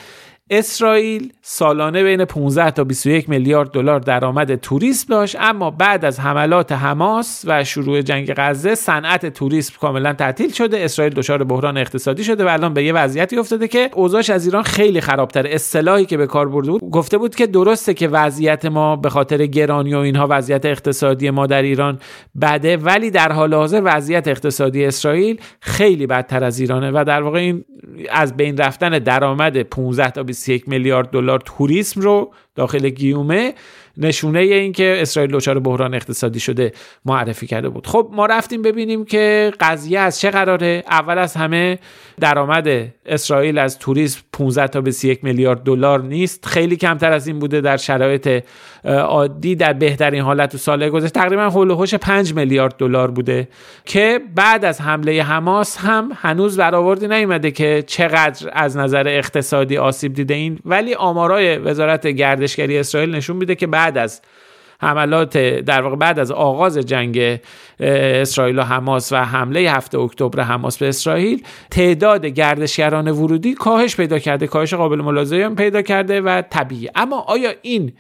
اسرائیل 0.52 1.34
سالانه 1.42 2.04
بین 2.04 2.26
15 2.26 2.72
تا 2.72 2.84
21 2.84 3.30
میلیارد 3.30 3.72
دلار 3.72 4.00
درآمد 4.00 4.56
توریسم 4.56 5.06
داشت 5.10 5.36
اما 5.40 5.72
بعد 5.72 6.06
از 6.06 6.20
حملات 6.20 6.72
حماس 6.72 7.44
و 7.48 7.64
شروع 7.64 8.02
جنگ 8.02 8.34
غزه 8.38 8.76
صنعت 8.76 9.26
توریسم 9.26 9.74
کاملا 9.82 10.14
تعطیل 10.14 10.52
شده 10.52 10.80
اسرائیل 10.84 11.14
دچار 11.14 11.44
بحران 11.44 11.78
اقتصادی 11.78 12.24
شده 12.24 12.46
و 12.46 12.48
الان 12.48 12.74
به 12.74 12.84
یه 12.84 12.94
وضعیتی 12.94 13.38
افتاده 13.38 13.68
که 13.68 13.90
اوضاعش 13.94 14.30
از 14.30 14.46
ایران 14.46 14.64
خیلی 14.64 15.02
خرابتر 15.02 15.48
اصطلاحی 15.48 16.06
که 16.06 16.18
به 16.18 16.28
کار 16.28 16.50
برده 16.50 16.72
بود 16.72 16.82
گفته 16.82 17.18
بود 17.18 17.36
که 17.36 17.48
درسته 17.48 17.94
که 17.94 18.08
وضعیت 18.08 18.66
ما 18.66 18.96
به 18.96 19.10
خاطر 19.10 19.46
گرانی 19.46 19.94
و 19.94 19.98
اینها 19.98 20.28
وضعیت 20.30 20.66
اقتصادی 20.66 21.30
ما 21.30 21.48
در 21.48 21.62
ایران 21.62 22.00
بده 22.42 22.78
ولی 22.78 23.12
در 23.12 23.32
حال 23.32 23.54
حاضر 23.54 23.82
وضعیت 23.84 24.28
اقتصادی 24.28 24.86
اسرائیل 24.86 25.42
خیلی 25.62 26.08
بدتر 26.08 26.44
از 26.44 26.60
ایرانه 26.60 26.92
و 26.92 27.04
در 27.08 27.22
واقع 27.22 27.40
این 27.40 27.66
از 28.12 28.38
بین 28.38 28.58
رفتن 28.58 28.90
درآمد 28.90 29.62
15 29.62 30.12
تا 30.12 30.24
21 30.40 30.70
میلیارد 30.70 31.10
دلار 31.10 31.42
توریسم 31.46 32.02
رو 32.02 32.34
داخل 32.56 32.90
گیومه. 32.90 33.54
نشونه 33.98 34.40
این 34.40 34.72
که 34.72 34.98
اسرائیل 35.02 35.32
دچار 35.32 35.60
بحران 35.60 35.94
اقتصادی 35.94 36.40
شده 36.40 36.72
معرفی 37.06 37.48
کرده 37.48 37.70
بود. 37.70 37.88
خب 37.88 38.10
ما 38.14 38.26
رفتیم 38.26 38.62
ببینیم 38.62 39.06
که 39.06 39.54
قضیه 39.60 40.00
از 40.00 40.20
چه 40.20 40.32
قراره. 40.32 40.84
اول 40.90 41.18
از 41.18 41.36
همه 41.36 41.80
درآمد 42.20 42.68
اسرائیل 43.06 43.58
از 43.58 43.80
توریسم 43.80 44.22
15 44.34 44.68
تا 44.68 44.82
21 44.82 45.24
میلیارد 45.24 45.64
دلار 45.64 46.02
نیست. 46.02 46.46
خیلی 46.46 46.76
کمتر 46.76 47.12
از 47.12 47.28
این 47.28 47.40
بوده 47.40 47.62
در 47.62 47.78
شرایط 47.78 48.44
عادی 48.86 49.56
در 49.56 49.74
بهترین 49.74 50.22
حالت 50.22 50.56
و 50.56 50.58
سال 50.58 50.90
گذشته. 50.90 51.20
تقریبا 51.20 51.50
هول 51.50 51.72
و 51.72 51.86
5 51.86 52.34
میلیارد 52.34 52.76
دلار 52.78 53.12
بوده 53.12 53.48
که 53.86 54.20
بعد 54.36 54.66
از 54.66 54.82
حمله 54.82 55.24
حماس 55.24 55.78
هم 55.78 56.12
هنوز 56.16 56.58
برآوردی 56.58 57.08
نیومده 57.08 57.52
که 57.52 57.84
چقدر 57.88 58.50
از 58.54 58.78
نظر 58.78 59.08
اقتصادی 59.08 59.78
آسیب 59.78 60.14
دیده 60.14 60.34
این. 60.34 60.60
ولی 60.66 60.94
آمارای 60.94 61.58
وزارت 61.58 62.08
گردشگری 62.08 62.78
اسرائیل 62.78 63.16
نشون 63.16 63.36
میده 63.36 63.56
که 63.56 63.68
بعد 63.68 63.89
از 63.98 64.22
حملات 64.82 65.38
در 65.38 65.82
واقع 65.82 65.96
بعد 65.96 66.20
از 66.20 66.32
آغاز 66.32 66.78
جنگ 66.78 67.40
اسرائیل 67.80 68.60
و 68.60 68.62
حماس 68.62 69.12
و 69.12 69.16
حمله 69.16 69.60
هفته 69.60 70.00
اکتبر 70.00 70.44
حماس 70.44 70.78
به 70.78 70.90
اسرائیل 70.90 71.44
تعداد 71.72 72.26
گردشگران 72.26 73.12
ورودی 73.12 73.54
کاهش 73.54 73.96
پیدا 73.96 74.20
کرده 74.20 74.48
کاهش 74.48 74.74
قابل 74.74 75.02
ملاحظه‌ای 75.02 75.50
پیدا 75.50 75.82
کرده 75.82 76.22
و 76.22 76.42
طبیعی. 76.42 76.90
اما 76.96 77.20
آیا 77.20 77.52
این 77.62 77.94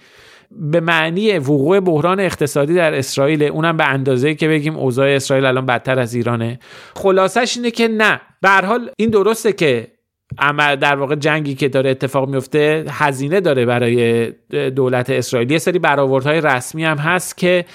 به 0.52 0.80
معنی 0.80 1.38
وقوع 1.38 1.80
بحران 1.80 2.20
اقتصادی 2.20 2.74
در 2.74 2.94
اسرائیل 2.94 3.44
اونم 3.44 3.78
به 3.78 3.86
اندازه 3.86 4.36
که 4.36 4.48
بگیم 4.48 4.76
اوضاع 4.76 5.10
اسرائیل 5.10 5.46
الان 5.46 5.66
بدتر 5.66 6.00
از 6.00 6.14
ایرانه؟ 6.14 6.60
خلاصش 6.96 7.58
اینه 7.58 7.72
که 7.72 7.88
نه. 7.88 8.22
به 8.42 8.50
حال 8.50 8.92
این 8.98 9.10
درسته 9.10 9.54
که 9.54 9.88
اما 10.38 10.76
در 10.76 10.96
واقع 10.96 11.16
جنگی 11.16 11.56
که 11.56 11.70
داره 11.70 11.90
اتفاق 11.90 12.30
میفته 12.30 12.86
هزینه 12.90 13.42
داره 13.42 13.66
برای 13.66 14.32
دولت 14.76 15.10
اسرائیل. 15.10 15.52
یه 15.52 15.58
سری 15.58 15.80
برآوردهای 15.80 16.42
رسمی 16.42 16.84
هم 16.84 16.98
هست 16.98 17.38
که 17.38 17.66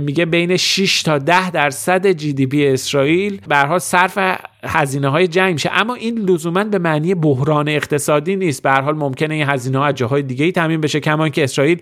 میگه 0.00 0.24
بین 0.24 0.56
6 0.56 1.02
تا 1.02 1.18
10 1.18 1.50
درصد 1.50 2.06
جی 2.06 2.32
دی 2.32 2.46
پی 2.46 2.66
اسرائیل 2.66 3.40
به 3.48 3.78
صرف 3.78 4.18
هزینه 4.64 5.08
های 5.08 5.28
جنگ 5.28 5.52
میشه. 5.52 5.70
اما 5.72 5.94
این 5.94 6.18
لزوما 6.18 6.64
به 6.64 6.78
معنی 6.78 7.14
بحران 7.14 7.68
اقتصادی 7.68 8.36
نیست. 8.36 8.62
به 8.62 8.70
حال 8.70 8.94
ممکنه 8.94 9.34
این 9.34 9.48
هزینه 9.48 9.78
ها 9.78 9.86
از 9.86 9.94
جاهای 9.94 10.22
دیگه 10.22 10.44
ای 10.44 10.52
تامین 10.52 10.80
بشه. 10.80 11.00
کما 11.00 11.28
که 11.28 11.44
اسرائیل 11.44 11.80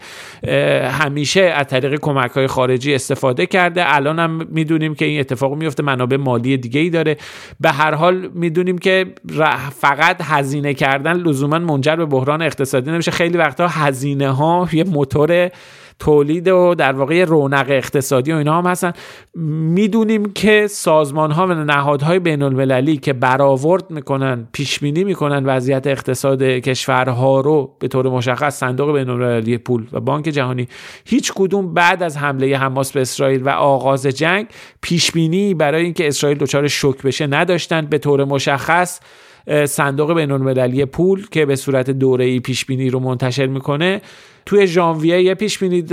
همیشه 0.90 1.40
از 1.40 1.66
طریق 1.66 2.00
کمک 2.00 2.30
های 2.30 2.46
خارجی 2.46 2.94
استفاده 2.94 3.46
کرده. 3.46 3.94
الان 3.94 4.18
هم 4.18 4.46
می‌دونیم 4.50 4.94
که 4.94 5.04
این 5.04 5.20
اتفاق 5.20 5.54
میفته 5.54 5.82
منابع 5.82 6.16
مالی 6.16 6.56
دیگه 6.56 6.80
ای 6.80 6.90
داره. 6.90 7.16
به 7.60 7.70
هر 7.70 7.94
حال 7.94 8.30
می‌دونیم 8.34 8.78
که 8.78 9.06
فقط 9.80 10.20
هزینه 10.22 10.74
کردن 10.74 11.16
لزوما 11.16 11.58
منجر 11.58 11.96
به 11.96 12.06
بحران 12.06 12.42
اقتصادی 12.42 12.90
نمیشه. 12.90 13.10
خیلی 13.10 13.38
وقتا 13.38 13.68
هزینه 13.68 14.30
ها 14.30 14.68
یه 14.72 14.84
موتور 14.84 15.50
تولید 15.98 16.48
و 16.48 16.74
در 16.74 16.92
واقع 16.92 17.24
رونق 17.24 17.66
اقتصادی 17.68 18.32
و 18.32 18.37
اینا 18.37 18.59
هم 18.59 18.66
هستن. 18.66 18.92
می‌دونیم 19.74 20.32
که 20.32 20.66
سازمان 20.66 21.30
ها 21.30 21.46
و 21.46 21.54
نهادهای 21.54 22.18
بین 22.18 22.42
المللی 22.42 22.96
که 22.96 23.12
برآورد 23.12 23.90
می‌کنن 23.90 24.48
پیش 24.52 24.78
بینی 24.78 25.04
می‌کنن 25.04 25.46
وضعیت 25.46 25.87
اقتصاد 25.87 26.42
کشورها 26.42 27.40
رو 27.40 27.76
به 27.78 27.88
طور 27.88 28.09
مشخص 28.09 28.59
صندوق 28.59 28.92
بین 28.92 29.09
المللی 29.09 29.59
پول 29.59 29.87
و 29.92 30.00
بانک 30.00 30.24
جهانی 30.24 30.68
هیچ 31.04 31.32
کدوم 31.35 31.74
بعد 31.74 32.02
از 32.02 32.16
حمله 32.16 32.56
حماس 32.56 32.92
به 32.92 33.00
اسرائیل 33.00 33.42
و 33.42 33.48
آغاز 33.48 34.06
جنگ 34.06 34.46
پیش 34.80 35.12
بینی 35.12 35.54
برای 35.54 35.85
اینکه 35.85 36.09
اسرائیل 36.09 36.38
دچار 36.38 36.68
شوک 36.68 37.02
بشه 37.02 37.26
نداشتن. 37.26 37.87
به 37.87 37.98
طور 37.98 38.24
مشخص 38.24 39.00
صندوق 39.64 40.14
بین 40.14 40.85
پول 40.85 41.26
که 41.30 41.46
به 41.46 41.56
صورت 41.56 41.90
دوره‌ای 41.90 42.40
پیش 42.40 42.64
بینی 42.64 42.90
رو 42.90 42.98
منتشر 42.98 43.46
می‌کنه 43.46 44.00
توی 44.46 44.66
ژانویه 44.66 45.22
یه 45.22 45.35
پیش 45.35 45.59
بینی 45.59 45.85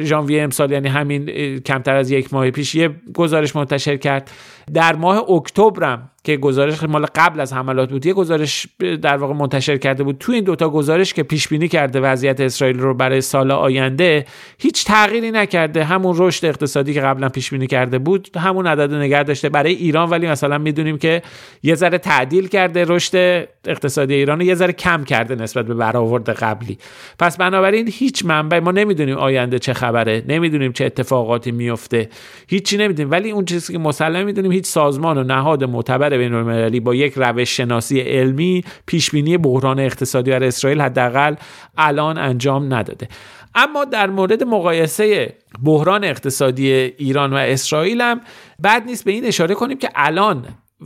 ژانویه 0.00 0.42
امسال 0.42 0.70
یعنی 0.70 0.88
همین 0.88 1.26
کمتر 1.58 1.96
از 1.96 2.10
یک 2.10 2.34
ماه 2.34 2.50
پیش 2.50 2.74
یه 2.74 2.90
گزارش 3.14 3.56
منتشر 3.56 3.96
کرد. 3.96 4.30
در 4.74 4.94
ماه 4.94 5.30
اکتبرم 5.30 6.10
که 6.26 6.36
گزارش 6.36 6.82
مال 6.82 7.06
قبل 7.14 7.40
از 7.40 7.52
حملات 7.52 7.90
بود 7.90 8.06
یه 8.06 8.12
گزارش 8.12 8.66
در 9.02 9.16
واقع 9.16 9.34
منتشر 9.34 9.76
کرده 9.76 10.02
بود. 10.02 10.16
تو 10.18 10.32
این 10.32 10.44
دوتا 10.44 10.70
گزارش 10.70 11.14
که 11.14 11.22
پیش 11.22 11.48
بینی 11.48 11.68
کرده 11.68 12.00
وضعیت 12.00 12.40
اسرائیل 12.40 12.78
رو 12.78 12.94
برای 12.94 13.20
سال 13.20 13.50
آینده 13.50 14.24
هیچ 14.58 14.84
تغییری 14.84 15.30
نکرده. 15.30 15.84
همون 15.84 16.14
رشد 16.18 16.46
اقتصادی 16.46 16.94
که 16.94 17.00
قبلا 17.00 17.28
پیش 17.28 17.50
بینی 17.50 17.66
کرده 17.66 17.98
بود 17.98 18.28
همون 18.36 18.66
عدد 18.66 18.94
نگه 18.94 19.22
داشته 19.22 19.48
برای 19.48 19.72
ایران. 19.72 20.10
ولی 20.10 20.26
مثلا 20.26 20.58
می‌دونیم 20.58 20.98
که 20.98 21.22
یه 21.62 21.74
ذره 21.74 21.98
تعدیل 21.98 22.48
کرده 22.48 22.84
رشد 22.84 23.48
اقتصادی 23.66 24.14
ایران 24.14 24.38
رو 24.38 24.44
یه 24.44 24.54
ذره 24.54 24.72
کم 24.72 25.04
کرده 25.04 25.34
نسبت 25.34 25.66
به 25.66 25.74
برآورد 25.74 26.30
قبلی. 26.30 26.78
پس 27.18 27.36
بنابراین 27.36 27.88
هیچ 27.92 28.24
منبع 28.24 28.58
ما 28.58 28.70
نمی‌دونیم 28.70 29.16
آینده 29.16 29.58
چه 29.58 29.74
خبره 29.74 30.22
نمی‌دونیم 30.28 30.72
چه 30.72 30.84
اتفاقاتی 30.84 31.50
میفته 31.50 32.08
هیچی 32.48 32.76
نمی‌دونیم. 32.76 33.10
ولی 33.10 33.30
اون 33.30 33.44
چیزی 33.44 33.72
که 33.72 33.78
مسلم 33.78 34.26
می‌دونیم 34.26 34.52
هیچ 34.52 34.66
سازمان 34.66 35.18
و 35.18 35.22
نهاد 35.22 35.64
معتبر 35.64 36.15
بین 36.18 36.34
المللی 36.34 36.80
با 36.80 36.94
یک 36.94 37.14
روش 37.16 37.56
شناسی 37.56 38.00
علمی 38.00 38.64
پیش 38.86 39.10
بینی 39.10 39.38
بحران 39.38 39.80
اقتصادی 39.80 40.30
در 40.30 40.44
اسرائیل 40.44 40.80
حداقل 40.80 41.34
الان 41.78 42.18
انجام 42.18 42.74
نداده. 42.74 43.08
اما 43.54 43.84
در 43.84 44.10
مورد 44.10 44.42
مقایسه 44.44 45.36
بحران 45.64 46.04
اقتصادی 46.04 46.72
ایران 46.72 47.32
و 47.32 47.36
اسرائیل 47.36 48.00
هم 48.00 48.20
بد 48.64 48.82
نیست 48.86 49.04
به 49.04 49.12
این 49.12 49.24
اشاره 49.24 49.54
کنیم 49.54 49.78
که 49.78 49.88
الان 49.94 50.44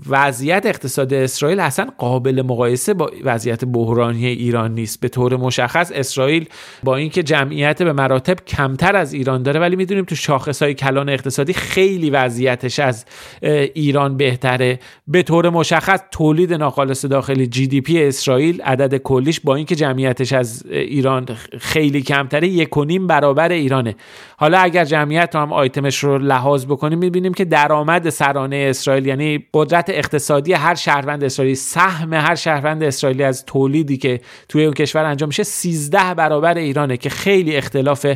وضعیت 0.09 0.67
اقتصاد 0.67 1.15
اسرائیل 1.15 1.61
اصلا 1.61 1.87
قابل 1.99 2.43
مقایسه 2.43 2.95
با 2.95 3.11
وضعیت 3.25 3.65
بحرانی 3.65 4.27
ایران 4.27 4.75
نیست. 4.75 5.01
به 5.01 5.09
طور 5.09 5.37
مشخص 5.37 5.93
اسرائیل 5.95 6.49
با 6.85 6.97
اینکه 6.97 7.23
جمعیت 7.23 7.83
به 7.83 7.93
مراتب 7.93 8.37
کمتر 8.47 8.97
از 8.97 9.13
ایران 9.13 9.43
داره 9.43 9.61
ولی 9.61 9.77
می‌دونیم 9.77 10.05
تو 10.05 10.15
شاخصهای 10.15 10.75
کلان 10.75 11.09
اقتصادی 11.09 11.53
خیلی 11.53 12.11
وضعیتش 12.11 12.79
از 12.79 13.05
ایران 13.43 14.17
بهتره. 14.17 14.79
به 15.07 15.23
طور 15.23 15.51
مشخص 15.51 16.01
تولید 16.11 16.53
ناخالص 16.55 17.05
داخلی 17.05 17.47
جی 17.47 17.67
دی 17.67 17.81
پی 17.81 18.05
اسرائیل 18.05 18.63
عدد 18.63 18.97
کلیش 18.97 19.41
با 19.41 19.55
اینکه 19.55 19.75
جمعیتش 19.75 20.33
از 20.33 20.67
ایران 20.71 21.27
خیلی 21.61 22.03
کمتره 22.03 22.49
یک 22.49 22.77
و 22.77 22.85
نیم 22.85 23.07
برابر 23.07 23.49
ایرانه. 23.49 23.97
حالا 24.37 24.59
اگر 24.59 24.85
جمعیت 24.85 25.31
رو 25.35 25.41
هم 25.41 25.53
آیتمش 25.53 25.99
رو 25.99 26.19
لحاظ 26.19 26.67
بکنیم 26.67 26.99
می‌بینیم 26.99 27.35
که 27.35 27.45
درآمد 27.45 28.11
سرانه 28.11 28.67
اسرائیل 28.71 29.07
یعنی 29.07 29.47
قدرت 29.55 29.80
اقتصادی 29.89 30.53
هر 30.53 30.75
شهروند 30.75 31.25
اسرائیلی 31.25 31.55
سهم 31.55 32.13
هر 32.13 32.35
شهروند 32.35 32.83
اسرائیلی 32.83 33.25
از 33.25 33.45
تولیدی 33.45 33.97
که 33.97 34.21
توی 34.49 34.65
اون 34.65 34.75
کشور 34.75 35.05
انجام 35.05 35.27
میشه 35.27 35.43
13 35.43 36.15
برابر 36.15 36.59
ایرانه 36.59 36.97
که 36.97 37.11
خیلی 37.11 37.57
اختلاف 37.57 38.07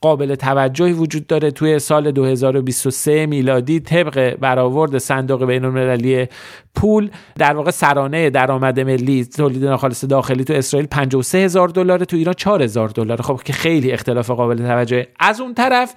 قابل 0.00 0.34
توجهی 0.34 0.92
وجود 0.92 1.26
داره. 1.26 1.50
توی 1.50 1.78
سال 1.78 2.10
2023 2.10 3.26
میلادی 3.26 3.80
طبق 3.80 4.36
برآورد 4.36 4.98
صندوق 4.98 5.44
بین 5.44 5.64
المللی 5.64 6.28
پول 6.74 7.10
در 7.38 7.54
واقع 7.54 7.70
سرانه 7.70 8.30
درآمد 8.30 8.80
ملی 8.80 9.24
تولید 9.24 9.64
ناخالص 9.64 10.04
داخلی 10.04 10.44
تو 10.44 10.52
اسرائیل 10.52 10.86
53 10.86 11.38
هزار 11.38 11.68
دلار 11.68 12.04
تو 12.04 12.16
ایران 12.16 12.34
4 12.34 12.62
هزار 12.62 12.88
دلار. 12.88 13.22
خب 13.22 13.40
که 13.44 13.52
خیلی 13.52 13.92
اختلاف 13.92 14.30
قابل 14.30 14.56
توجه 14.56 15.06
از 15.20 15.40
اون 15.40 15.54
طرف 15.54 15.94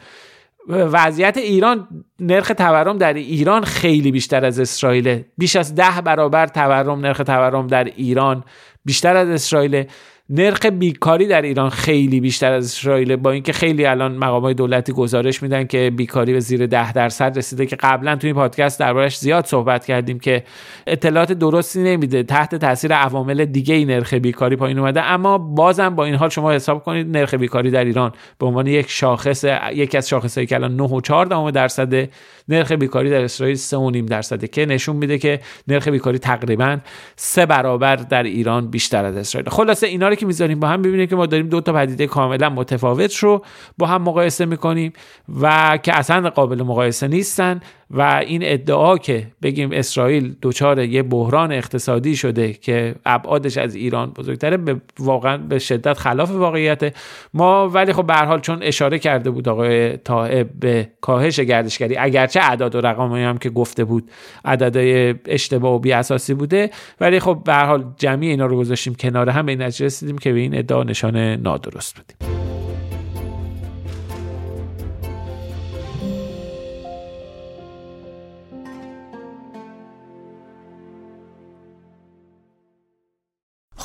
وضعیت 0.67 1.37
ایران 1.37 1.87
نرخ 2.19 2.51
تورم 2.57 2.97
در 2.97 3.13
ایران 3.13 3.63
خیلی 3.63 4.11
بیشتر 4.11 4.45
از 4.45 4.59
اسرائیل 4.59 5.23
بیش 5.37 5.55
از 5.55 5.75
ده 5.75 6.01
برابر 6.01 6.47
تورم 6.47 6.99
نرخ 6.99 7.17
تورم 7.17 7.67
در 7.67 7.83
ایران 7.83 8.43
بیشتر 8.85 9.15
از 9.15 9.29
اسرائیل 9.29 9.85
نرخ 10.29 10.65
بیکاری 10.65 11.27
در 11.27 11.41
ایران 11.41 11.69
خیلی 11.69 12.19
بیشتر 12.19 12.53
از 12.53 12.65
اسرائیل 12.65 13.15
با 13.15 13.31
اینکه 13.31 13.53
خیلی 13.53 13.85
الان 13.85 14.17
مقامات 14.17 14.55
دولتی 14.55 14.93
گزارش 14.93 15.43
میدن 15.43 15.63
که 15.63 15.91
بیکاری 15.95 16.33
به 16.33 16.39
زیر 16.39 16.65
ده 16.65 16.93
درصد 16.93 17.37
رسیده 17.37 17.65
که 17.65 17.75
قبلا 17.75 18.15
توی 18.15 18.27
این 18.27 18.35
پادکست 18.35 18.79
دربارش 18.79 19.17
زیاد 19.17 19.45
صحبت 19.45 19.85
کردیم 19.85 20.19
که 20.19 20.43
اطلاعات 20.87 21.31
درستی 21.31 21.83
نمیده 21.83 22.23
تحت 22.23 22.55
تاثیر 22.55 22.93
عوامل 22.93 23.45
دیگه 23.45 23.75
ای 23.75 23.85
نرخ 23.85 24.13
بیکاری 24.13 24.55
پایین 24.55 24.79
اومده. 24.79 25.01
اما 25.01 25.37
بازم 25.37 25.95
با 25.95 26.05
این 26.05 26.15
حال 26.15 26.29
شما 26.29 26.51
حساب 26.51 26.83
کنید 26.83 27.17
نرخ 27.17 27.33
بیکاری 27.33 27.71
در 27.71 27.85
ایران 27.85 28.11
به 28.39 28.45
عنوان 28.45 28.67
یک 28.67 28.89
شاخص 28.89 29.45
یکی 29.73 29.97
از 29.97 30.09
شاخصهایی 30.09 30.47
که 30.47 30.55
الان 30.55 30.75
9 30.75 30.83
و 30.83 31.01
4 31.01 31.51
درصد 31.51 32.09
نرخ 32.49 32.71
بیکاری 32.71 33.09
در 33.09 33.23
اسرائیل 33.23 33.57
3.5 33.57 34.09
درصده 34.09 34.47
که 34.47 34.65
نشون 34.65 34.95
میده 34.95 35.17
که 35.17 35.39
نرخ 35.67 35.87
بیکاری 35.87 36.19
تقریبا 36.19 36.77
سه 37.15 37.45
برابر 37.45 37.95
در 37.95 38.23
ایران 38.23 38.67
بیشتر 38.67 39.05
از 39.05 39.17
اسرائیل. 39.17 39.49
خلاصه 39.49 39.87
اینا 39.87 40.09
رو 40.09 40.15
که 40.15 40.25
می‌ذاریم 40.25 40.59
با 40.59 40.67
هم 40.67 40.81
ببینیم 40.81 41.07
که 41.07 41.15
ما 41.15 41.25
داریم 41.25 41.49
دو 41.49 41.61
تا 41.61 41.73
پدیده 41.73 42.07
کاملا 42.07 42.49
متفاوت 42.49 43.15
رو 43.15 43.45
با 43.77 43.87
هم 43.87 44.01
مقایسه 44.01 44.45
می‌کنیم 44.45 44.93
و 45.41 45.77
که 45.83 45.97
اصلا 45.97 46.29
قابل 46.29 46.63
مقایسه 46.63 47.07
نیستن. 47.07 47.59
و 47.91 48.01
این 48.27 48.41
ادعا 48.43 48.97
که 48.97 49.27
بگیم 49.41 49.69
اسرائیل 49.71 50.35
دچار 50.41 50.79
یه 50.79 51.03
بحران 51.03 51.51
اقتصادی 51.51 52.15
شده 52.15 52.53
که 52.53 52.95
ابعادش 53.05 53.57
از 53.57 53.75
ایران 53.75 54.11
بزرگتره 54.11 54.57
به 54.57 54.81
واقعا 54.99 55.37
به 55.37 55.59
شدت 55.59 55.97
خلاف 55.97 56.31
واقعیت 56.31 56.95
ما 57.33 57.69
ولی 57.69 57.93
خب 57.93 58.07
به 58.07 58.13
حال 58.13 58.39
چون 58.39 58.63
اشاره 58.63 58.99
کرده 58.99 59.29
بود 59.29 59.49
آقای 59.49 59.97
طائب 59.97 60.49
به 60.59 60.89
کاهش 61.01 61.39
گردشگری 61.39 61.97
اگرچه 61.97 62.39
اعداد 62.39 62.75
و 62.75 62.81
رقمی 62.81 63.23
هم 63.23 63.37
که 63.37 63.49
گفته 63.49 63.83
بود 63.83 64.11
عددهای 64.45 65.15
اشتباه 65.25 65.73
و 65.73 65.79
بی 65.79 65.91
اساسی 65.91 66.33
بوده 66.33 66.69
ولی 67.01 67.19
خب 67.19 67.41
به 67.45 67.53
حال 67.53 67.85
جمعی 67.97 68.27
اینا 68.27 68.45
رو 68.45 68.57
گذاشتیم 68.57 68.95
کنار 68.95 69.29
هم 69.29 69.45
به 69.45 69.55
نتیجه 69.55 69.85
رسیدیم 69.85 70.17
که 70.17 70.33
به 70.33 70.39
این 70.39 70.57
ادعا 70.57 70.83
نشان 70.83 71.17
نادرست 71.17 71.95
بودیم. 71.95 72.54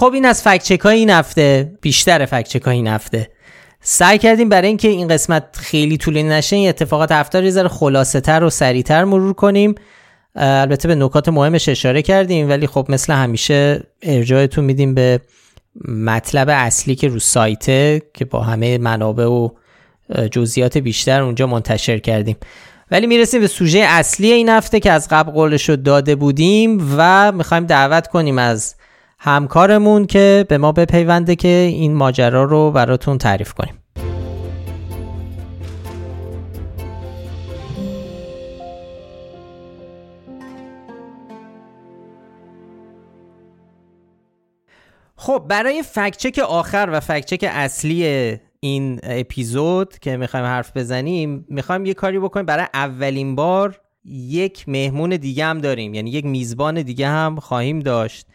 خب 0.01 0.13
این 0.15 0.25
از 0.25 0.43
فکچک 0.43 0.81
های 0.81 0.99
این 0.99 1.11
هفته 1.11 1.73
بیشتر 1.81 2.27
فکچک 2.27 2.63
های 2.63 2.77
این 2.77 2.87
هفته. 2.87 3.31
سعی 3.81 4.19
کردیم 4.19 4.49
برای 4.49 4.69
اینکه 4.69 4.89
این 4.89 5.09
قسمت 5.09 5.45
خیلی 5.57 5.97
طولانی 5.97 6.29
نشه 6.29 6.57
این 6.57 6.69
اتفاقات 6.69 7.13
هفته 7.13 7.63
رو 7.63 7.69
خلاصه 7.69 8.21
تر 8.21 8.45
و 8.45 8.51
سریعتر 8.51 9.05
مرور 9.05 9.33
کنیم. 9.33 9.75
البته 10.37 10.89
به 10.89 10.95
نکات 10.95 11.29
مهمش 11.29 11.69
اشاره 11.69 12.03
کردیم 12.03 12.49
ولی 12.49 12.67
خب 12.67 12.87
مثل 12.89 13.13
همیشه 13.13 13.83
ارجاعتون 14.03 14.65
میدیم 14.65 14.95
به 14.95 15.21
مطلب 15.89 16.49
اصلی 16.51 16.95
که 16.95 17.09
رو 17.09 17.19
سایته 17.19 18.03
که 18.15 18.25
با 18.25 18.41
همه 18.43 18.79
منابع 18.79 19.27
و 19.27 19.49
جزئیات 20.31 20.79
بیشتر 20.79 21.23
اونجا 21.23 21.47
منتشر 21.47 21.99
کردیم. 21.99 22.37
ولی 22.91 23.07
می‌رسیم 23.07 23.41
به 23.41 23.47
سوژه 23.47 23.79
اصلی 23.79 24.33
این 24.33 24.49
هفته 24.49 24.81
که 24.81 24.93
از 24.93 25.09
قبل 25.11 25.33
قولش 25.33 25.69
رو 25.69 25.77
داده 25.77 26.15
بودیم 26.15 26.95
و 26.97 27.33
می‌خوایم 27.33 27.67
دعوت 27.67 28.07
کنیم 28.07 28.39
از 28.39 28.75
همکارمون 29.23 30.07
که 30.07 30.47
به 30.49 30.59
ما 30.59 30.73
بپیونده 30.73 31.37
که 31.37 31.49
این 31.49 31.95
ماجرا 31.95 32.45
رو 32.45 32.71
براتون 32.71 33.19
تعریف 33.19 33.53
کنیم. 33.53 33.75
خب 45.17 45.45
برای 45.49 45.83
فکچک 45.83 46.39
آخر 46.39 46.89
و 46.93 47.01
فکچک 47.01 47.45
اصلی 47.51 48.05
این 48.61 49.01
اپیزود 49.03 49.99
که 49.99 50.17
می‌خوایم 50.17 50.47
حرف 50.47 50.77
بزنیم 50.77 51.47
می‌خوایم 51.49 51.87
یه 51.87 51.95
کاری 51.95 52.19
بکنیم. 52.19 52.47
برای 52.47 52.67
اولین 52.75 53.35
بار 53.35 53.81
یک 54.05 54.69
مهمون 54.69 55.11
دیگه 55.11 55.45
هم 55.45 55.59
داریم. 55.59 55.95
یعنی 55.95 56.11
یک 56.11 56.25
میزبان 56.25 56.83
دیگه 56.83 57.09
هم 57.09 57.37
خواهیم 57.37 57.81
داشت. 57.81 58.27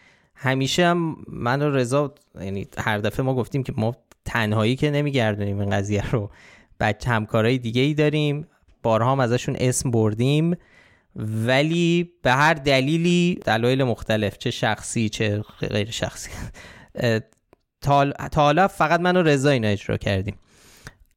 همیشه 0.45 0.85
هم 0.85 1.15
من 1.27 1.61
و 1.61 1.69
رضا 1.69 2.13
یعنی 2.41 2.67
هر 2.77 2.97
دفعه 2.97 3.25
ما 3.25 3.35
گفتیم 3.35 3.63
که 3.63 3.73
ما 3.77 3.95
تنهایی 4.25 4.75
که 4.75 4.91
نمیگردونیم 4.91 5.59
این 5.59 5.69
قضیه 5.69 6.11
رو. 6.11 6.29
بچه 6.79 7.09
همکارای 7.09 7.57
دیگه 7.57 7.81
ای 7.81 7.93
داریم. 7.93 8.47
بارها 8.83 9.11
هم 9.11 9.19
ازشون 9.19 9.55
اسم 9.59 9.91
بردیم. 9.91 10.57
ولی 11.15 12.11
به 12.21 12.31
هر 12.31 12.53
دلیلی 12.53 13.39
دلایل 13.45 13.83
مختلف 13.83 14.37
چه 14.37 14.51
شخصی 14.51 15.09
چه 15.09 15.43
غیر 15.59 15.91
شخصی. 15.91 16.31
تا 17.81 18.13
حالا 18.35 18.67
فقط 18.67 18.99
من 18.99 19.17
و 19.17 19.23
رضا 19.23 19.49
اینا 19.49 19.67
اجرا 19.67 19.97
کردیم. 19.97 20.35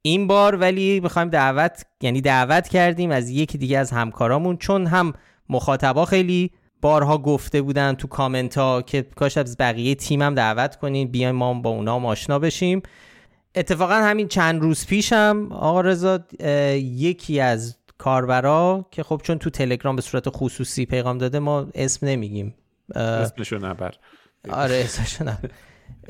این 0.02 0.26
بار 0.26 0.56
ولی 0.56 1.00
می‌خوایم 1.00 1.28
دعوت 1.28 1.82
یعنی 2.00 2.20
دعوت 2.20 2.68
کردیم 2.68 3.10
از 3.10 3.30
یکی 3.30 3.58
دیگه 3.58 3.78
از 3.78 3.90
همکارامون 3.90 4.56
چون 4.56 4.86
هم 4.86 5.12
مخاطبا 5.48 6.04
خیلی 6.04 6.50
بارها 6.80 7.18
گفته 7.18 7.62
بودن 7.62 7.94
تو 7.94 8.08
کامنت 8.08 8.58
ها 8.58 8.82
که 8.82 9.02
کاش 9.02 9.36
از 9.36 9.56
بقیه 9.56 9.94
تیمم 9.94 10.34
دعوت 10.34 10.76
کنین 10.76 11.08
بیایم 11.08 11.34
ما 11.34 11.54
با 11.54 11.70
اونا 11.70 12.06
آشنا 12.06 12.38
بشیم. 12.38 12.82
اتفاقا 13.54 13.94
همین 13.94 14.28
چند 14.28 14.62
روز 14.62 14.86
پیشم 14.86 15.48
آقا 15.52 15.80
رضا 15.80 16.20
یکی 16.76 17.40
از 17.40 17.76
کاربرا 17.98 18.86
که 18.90 19.02
خب 19.02 19.20
چون 19.24 19.38
تو 19.38 19.50
تلگرام 19.50 19.96
به 19.96 20.02
صورت 20.02 20.24
خصوصی 20.28 20.86
پیغام 20.86 21.18
داده 21.18 21.38
ما 21.38 21.66
اسم 21.74 22.06
نمیگیم. 22.06 22.54
اسمشو 22.94 23.58
نبر. 23.58 23.94
آره 24.50 24.74
اسمشو 24.84 25.24
نبر. 25.24 25.50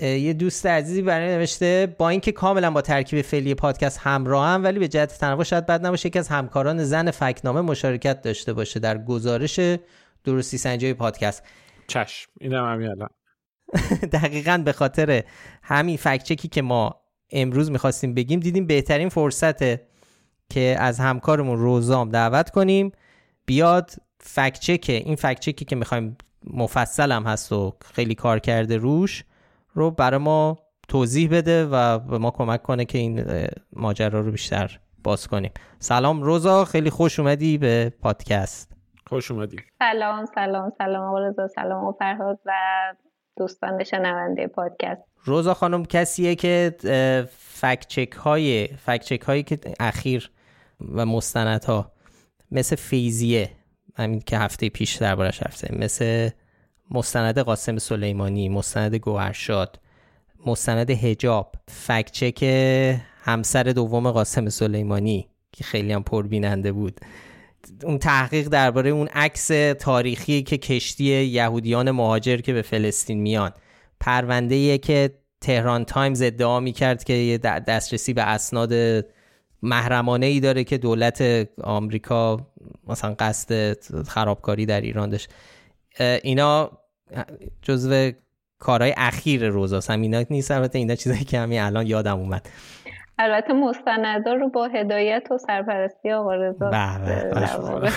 یه 0.02 0.32
دوست 0.32 0.66
عزیزی 0.66 1.02
برای 1.02 1.36
نوشته 1.36 1.94
با 1.98 2.08
اینکه 2.08 2.32
کاملا 2.32 2.70
با 2.70 2.80
ترکیب 2.80 3.22
فعلی 3.22 3.54
پادکست 3.54 4.00
همراه 4.02 4.46
هم 4.46 4.64
ولی 4.64 4.78
به 4.78 4.88
جهت 4.88 5.18
تنوع 5.18 5.44
شاید 5.44 5.66
بد 5.66 5.86
نباشه 5.86 6.06
یکی 6.06 6.18
از 6.18 6.28
همکاران 6.28 6.84
زن 6.84 7.10
فکنامه 7.10 7.60
مشارکت 7.60 8.22
داشته 8.22 8.52
باشه 8.52 8.80
در 8.80 8.98
گزارش 8.98 9.60
درستی 10.24 10.58
سنجی 10.58 10.94
پادکست. 10.94 11.42
چشم 11.86 12.30
اینم 12.40 12.64
همین 12.64 12.88
الان. 12.88 13.08
دقیقا 14.12 14.62
به 14.64 14.72
خاطر 14.72 15.24
همین 15.62 15.96
فکچکی 15.96 16.48
که 16.48 16.62
ما 16.62 17.00
امروز 17.30 17.70
می‌خواستیم 17.70 18.14
بگیم 18.14 18.40
دیدیم 18.40 18.66
بهترین 18.66 19.08
فرصته 19.08 19.86
که 20.50 20.76
از 20.78 21.00
همکارمون 21.00 21.58
روزام 21.58 22.08
دعوت 22.08 22.50
کنیم. 22.50 22.92
بیاد 23.46 23.90
فکچک 24.20 24.84
این 24.88 25.16
فکچکی 25.16 25.64
که 25.64 25.76
می‌خوایم 25.76 26.16
مفصل 26.44 27.12
هم 27.12 27.22
هست 27.22 27.52
و 27.52 27.76
خیلی 27.94 28.14
کار 28.14 28.38
کرده 28.38 28.76
روش 28.76 29.24
رو 29.74 29.90
برای 29.90 30.18
ما 30.18 30.58
توضیح 30.88 31.28
بده 31.30 31.66
و 31.66 31.98
به 31.98 32.18
ما 32.18 32.30
کمک 32.30 32.62
کنه 32.62 32.84
که 32.84 32.98
این 32.98 33.24
ماجرا 33.72 34.20
رو 34.20 34.30
بیشتر 34.30 34.78
باز 35.04 35.28
کنیم. 35.28 35.50
سلام 35.78 36.22
روزا. 36.22 36.64
خیلی 36.64 36.90
خوش 36.90 37.18
اومدی 37.18 37.58
به 37.58 37.92
پادکست. 38.02 38.77
خوش 39.08 39.30
اومدی. 39.30 39.56
سلام 39.78 40.26
سلام 40.34 40.72
سلام 40.78 41.08
آقا 41.08 41.18
رضا 41.18 41.48
سلام 41.48 41.84
و 41.84 41.92
فرهاد 41.92 42.38
و 42.46 42.52
دوستان 43.36 43.84
شنونده 43.84 44.46
پادکست. 44.46 45.02
روزا 45.24 45.54
خانم 45.54 45.84
کسیه 45.84 46.34
که 46.34 46.74
فکچک 47.38 48.12
های 48.12 48.66
فکچک 48.66 49.20
هایی 49.20 49.42
که 49.42 49.58
اخیر 49.80 50.30
و 50.94 51.06
ها 51.66 51.92
مثل 52.50 52.76
فیزیه 52.76 53.50
همین 53.96 54.20
که 54.20 54.38
هفته 54.38 54.68
پیش 54.68 54.96
دربارش 54.96 55.42
حرف 55.42 55.70
مثل 55.70 56.30
مستند 56.90 57.38
قاسم 57.38 57.78
سلیمانی 57.78 58.48
مستند 58.48 58.94
گوهرشاد 58.94 59.80
مستند 60.46 60.90
هجاب 60.90 61.52
فکچک 61.68 62.42
همسر 63.22 63.62
دوم 63.62 64.10
قاسم 64.10 64.48
سلیمانی 64.48 65.28
که 65.52 65.64
خیلی 65.64 65.92
هم 65.92 66.02
پربیننده 66.02 66.72
بود. 66.72 67.00
اون 67.84 67.98
تحقیق 67.98 68.48
درباره 68.48 68.90
اون 68.90 69.08
عکس 69.08 69.46
تاریخی 69.78 70.42
که 70.42 70.58
کشتی 70.58 71.04
یهودیان 71.04 71.90
مهاجر 71.90 72.36
که 72.36 72.52
به 72.52 72.62
فلسطین 72.62 73.20
میان. 73.20 73.52
پرونده 74.00 74.78
که 74.78 75.10
تهران 75.40 75.84
تایمز 75.84 76.22
ادعا 76.22 76.60
می‌کرد 76.60 77.04
که 77.04 77.38
دسترسی 77.42 78.12
به 78.12 78.22
اسناد 78.22 79.04
محرمانه 79.62 80.26
ای 80.26 80.40
داره 80.40 80.64
که 80.64 80.78
دولت 80.78 81.48
آمریکا 81.62 82.46
مثلا 82.86 83.14
قصد 83.18 83.76
خرابکاری 84.08 84.66
در 84.66 84.80
ایران 84.80 85.10
داشت. 85.10 85.28
اینا 86.22 86.70
جزو 87.62 88.10
کارهای 88.58 88.94
اخیر 88.96 89.48
روزاست 89.48 89.90
هم 89.90 90.00
اینا 90.00 90.24
نیست 90.30 90.50
البته 90.50 90.78
اینا 90.78 90.94
چیزایی 90.94 91.24
که 91.24 91.38
همین 91.38 91.60
الان 91.60 91.86
یادم 91.86 92.18
اومد. 92.18 92.48
البته 93.18 93.52
مستندا 93.52 94.32
رو 94.32 94.48
با 94.48 94.68
هدایت 94.68 95.28
و 95.30 95.38
سرپرستی 95.38 96.10
آقا 96.10 96.34
رضا 96.34 96.70
بله، 96.70 97.30
بله. 97.34 97.90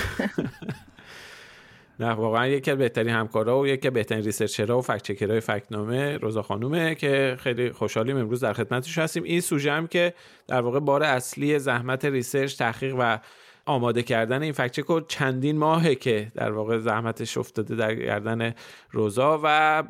نه 2.00 2.10
واقعا 2.10 2.48
یکی 2.48 2.72
از 2.72 2.78
بهترین 2.78 3.10
همکارا 3.10 3.60
و 3.60 3.68
یکی 3.68 3.88
از 3.88 3.94
بهترین 3.94 4.24
researcher 4.24 4.73
ها 4.73 4.78
و 4.78 4.82
fact 4.82 5.02
checker 5.02 5.40
های 5.40 5.57
فکت‌نامه 5.57 6.18
روزا 6.18 6.42
خانومه 6.42 6.96
که 6.96 7.38
خیلی 7.40 7.72
خوشحالیم 7.72 8.18
امروز 8.18 8.44
در 8.44 8.54
خدمتش 8.54 8.98
هستیم 8.98 9.24
این 9.24 9.42
سوژه 9.42 9.72
هم 9.72 9.88
که 9.88 10.14
در 10.48 10.62
واقع 10.62 10.80
بار 10.80 11.04
اصلی 11.04 11.60
زحمت 11.60 12.06
research 12.06 12.58
تحقیق 12.58 12.96
و 13.00 13.20
آماده 13.66 14.04
کردن 14.04 14.42
این 14.42 14.52
fact 14.52 14.66
check 14.66 14.84
رو 14.84 15.02
چندین 15.02 15.58
ماهه 15.58 15.96
که 15.96 16.32
در 16.36 16.52
واقع 16.52 16.78
زحمتش 16.78 17.38
افتاده 17.38 17.76
در 17.76 17.96
گردن 17.96 18.54
روزا 18.92 19.40
و 19.44 19.84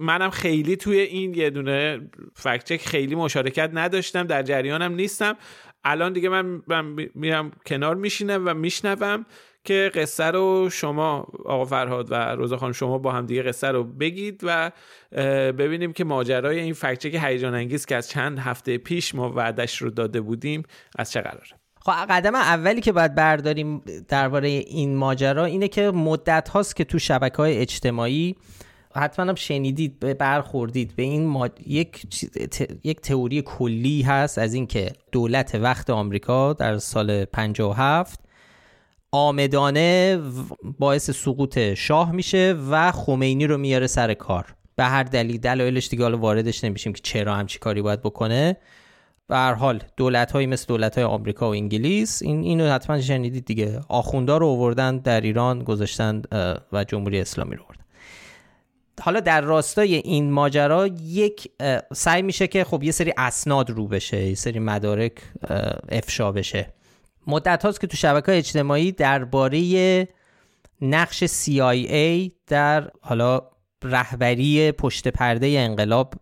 منم 0.00 0.30
خیلی 0.30 0.76
توی 0.76 0.98
این 0.98 1.34
یه 1.34 1.50
دونه 1.50 2.00
فکچک 2.34 2.88
خیلی 2.88 3.14
مشارکت 3.14 3.70
نداشتم 3.74 4.22
در 4.22 4.42
جریانم 4.42 4.94
نیستم. 4.94 5.36
الان 5.84 6.12
دیگه 6.12 6.28
من, 6.28 6.62
میرم 7.14 7.50
کنار 7.66 7.94
میشینم 7.94 8.42
و 8.46 8.54
میشنوم 8.54 9.26
که 9.64 9.90
قصه 9.94 10.24
رو 10.24 10.70
شما 10.70 11.26
آقا 11.44 11.64
فرهاد 11.64 12.12
و 12.12 12.14
روزا 12.14 12.56
خانم 12.56 12.72
شما 12.72 12.98
با 12.98 13.12
هم 13.12 13.26
دیگه 13.26 13.42
قصه 13.42 13.68
رو 13.68 13.84
بگید 13.84 14.40
و 14.42 14.72
ببینیم 15.52 15.92
که 15.92 16.04
ماجرای 16.04 16.60
این 16.60 16.74
فکچک 16.74 17.18
هیجان 17.22 17.54
انگیز 17.54 17.86
که 17.86 17.96
از 17.96 18.08
چند 18.08 18.38
هفته 18.38 18.78
پیش 18.78 19.14
ما 19.14 19.32
وعدش 19.32 19.82
رو 19.82 19.90
داده 19.90 20.20
بودیم 20.20 20.62
از 20.98 21.12
چه 21.12 21.20
قراره. 21.20 21.63
خب 21.86 21.92
قدم 21.92 22.34
اولی 22.34 22.80
که 22.80 22.92
باید 22.92 23.14
برداریم 23.14 23.82
درباره 24.08 24.48
این 24.48 24.96
ماجرا 24.96 25.44
اینه 25.44 25.68
که 25.68 25.90
مدت 25.90 26.48
هاست 26.48 26.76
که 26.76 26.84
تو 26.84 26.98
شبکه 26.98 27.36
های 27.36 27.58
اجتماعی 27.58 28.36
حتما 28.96 29.26
هم 29.26 29.34
شنیدید 29.34 30.18
برخوردید 30.18 30.96
به 30.96 31.02
این 31.02 31.50
یک 31.66 32.06
یک 32.84 33.00
تئوری 33.00 33.42
کلی 33.42 34.02
هست 34.02 34.38
از 34.38 34.54
اینکه 34.54 34.92
دولت 35.12 35.54
وقت 35.54 35.90
آمریکا 35.90 36.52
در 36.52 36.78
سال 36.78 37.24
57 37.24 38.20
آمدانه 39.12 40.20
باعث 40.78 41.10
سقوط 41.10 41.58
شاه 41.58 42.12
میشه 42.12 42.56
و 42.70 42.92
خمینی 42.92 43.46
رو 43.46 43.58
میاره 43.58 43.86
سر 43.86 44.14
کار. 44.14 44.54
به 44.76 44.84
هر 44.84 45.02
دلیل 45.02 45.38
دلایلش 45.38 45.88
دیگه 45.88 46.02
حالا 46.02 46.18
واردش 46.18 46.64
نمیشیم 46.64 46.92
که 46.92 47.00
چرا 47.02 47.34
همچی 47.34 47.58
کاری 47.58 47.82
باید 47.82 48.02
بکنه. 48.02 48.56
به 49.28 49.36
هر 49.36 49.54
حال 49.54 49.82
دولت 49.96 50.32
های 50.32 50.46
مثل 50.46 50.66
دولت 50.68 50.94
های 50.94 51.04
آمریکا 51.04 51.48
و 51.48 51.52
انگلیس 51.52 52.22
این 52.22 52.42
اینو 52.42 52.72
حتما 52.72 53.00
شنیدید 53.00 53.44
دیگه. 53.44 53.80
آخوندا 53.88 54.36
رو 54.36 54.46
آوردن 54.46 54.98
در 54.98 55.20
ایران 55.20 55.64
گذاشتن 55.64 56.22
و 56.72 56.84
جمهوری 56.84 57.20
اسلامی 57.20 57.56
رو 57.56 57.62
آوردن. 57.62 57.84
حالا 59.00 59.20
در 59.20 59.40
راستای 59.40 59.94
این 59.94 60.30
ماجرا 60.30 60.86
یک 61.02 61.50
سعی 61.94 62.22
میشه 62.22 62.46
که 62.46 62.64
خب 62.64 62.82
یه 62.82 62.92
سری 62.92 63.12
اسناد 63.16 63.70
رو 63.70 63.88
بشه 63.88 64.26
یه 64.26 64.34
سری 64.34 64.58
مدارک 64.58 65.12
افشا 65.88 66.32
بشه. 66.32 66.72
مدت 67.26 67.64
هاست 67.64 67.80
که 67.80 67.86
تو 67.86 67.96
شبکه 67.96 68.32
اجتماعی 68.38 68.92
درباره 68.92 70.08
نقش 70.80 71.24
CIA 71.24 72.30
در 72.46 72.90
حالا 73.00 73.42
رهبری 73.82 74.72
پشت 74.72 75.08
پرده 75.08 75.46
انقلاب 75.46 76.14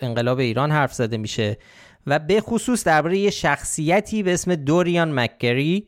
انقلاب 0.00 0.38
ایران 0.38 0.70
حرف 0.70 0.94
زده 0.94 1.16
میشه. 1.16 1.58
و 2.06 2.18
به 2.18 2.40
خصوص 2.40 2.84
درباره 2.84 3.18
یه 3.18 3.30
شخصیتی 3.30 4.22
به 4.22 4.34
اسم 4.34 4.54
دوریان 4.54 5.20
مکگری 5.20 5.86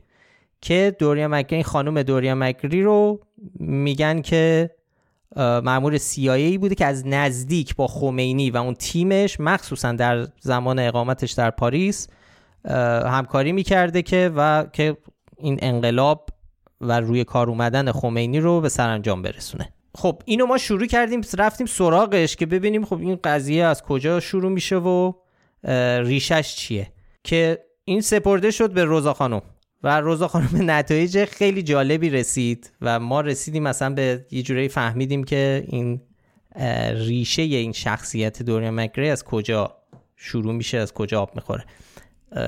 که 0.60 0.96
دوریان 0.98 1.34
مکگری 1.34 1.62
خانم 1.62 2.02
دوریان 2.02 2.38
مکگری 2.38 2.82
رو 2.82 3.20
میگن 3.60 4.20
که 4.20 4.70
معمور 5.36 5.98
CIA 5.98 6.58
بوده 6.58 6.74
که 6.74 6.86
از 6.86 7.06
نزدیک 7.06 7.76
با 7.76 7.86
خمینی 7.86 8.50
و 8.50 8.56
اون 8.56 8.74
تیمش 8.74 9.40
مخصوصا 9.40 9.92
در 9.92 10.26
زمان 10.40 10.78
اقامتش 10.78 11.32
در 11.32 11.50
پاریس 11.50 12.08
همکاری 13.04 13.52
می‌کرده 13.52 14.02
که 14.02 14.30
و 14.36 14.66
که 14.72 14.96
این 15.38 15.58
انقلاب 15.62 16.28
و 16.80 17.00
روی 17.00 17.24
کار 17.24 17.50
اومدن 17.50 17.92
خمینی 17.92 18.40
رو 18.40 18.60
به 18.60 18.68
سرانجام 18.68 19.22
برسونه. 19.22 19.72
خب 19.94 20.22
اینو 20.24 20.46
ما 20.46 20.58
شروع 20.58 20.86
کردیم 20.86 21.20
رفتیم 21.38 21.66
سراغش 21.66 22.36
که 22.36 22.46
ببینیم 22.46 22.84
خب 22.84 23.00
این 23.00 23.18
قضیه 23.24 23.64
از 23.64 23.82
کجا 23.82 24.20
شروع 24.20 24.52
میشه 24.52 24.76
و 24.76 25.12
ریشش 26.04 26.54
چیه؟ 26.56 26.92
که 27.24 27.58
این 27.84 28.00
سپرده 28.00 28.50
شد 28.50 28.72
به 28.72 28.84
روزا 28.84 29.14
خانم. 29.14 29.42
و 29.82 30.00
روزا 30.00 30.28
خانم 30.28 30.48
به 30.52 30.58
نتایج 30.74 31.24
خیلی 31.24 31.62
جالبی 31.62 32.10
رسید 32.10 32.72
و 32.80 33.00
ما 33.00 33.20
رسیدیم 33.20 33.62
مثلا 33.62 33.94
به 33.94 34.26
یه 34.30 34.42
جورایی 34.42 34.68
فهمیدیم 34.68 35.24
که 35.24 35.64
این 35.68 36.00
ریشه 36.90 37.42
این 37.42 37.72
شخصیت 37.72 38.42
دوریا 38.42 38.70
مکری 38.70 39.10
از 39.10 39.24
کجا 39.24 39.76
شروع 40.16 40.54
میشه 40.54 40.78
از 40.78 40.94
کجا 40.94 41.22
آب 41.22 41.30
می‌خوره. 41.34 41.64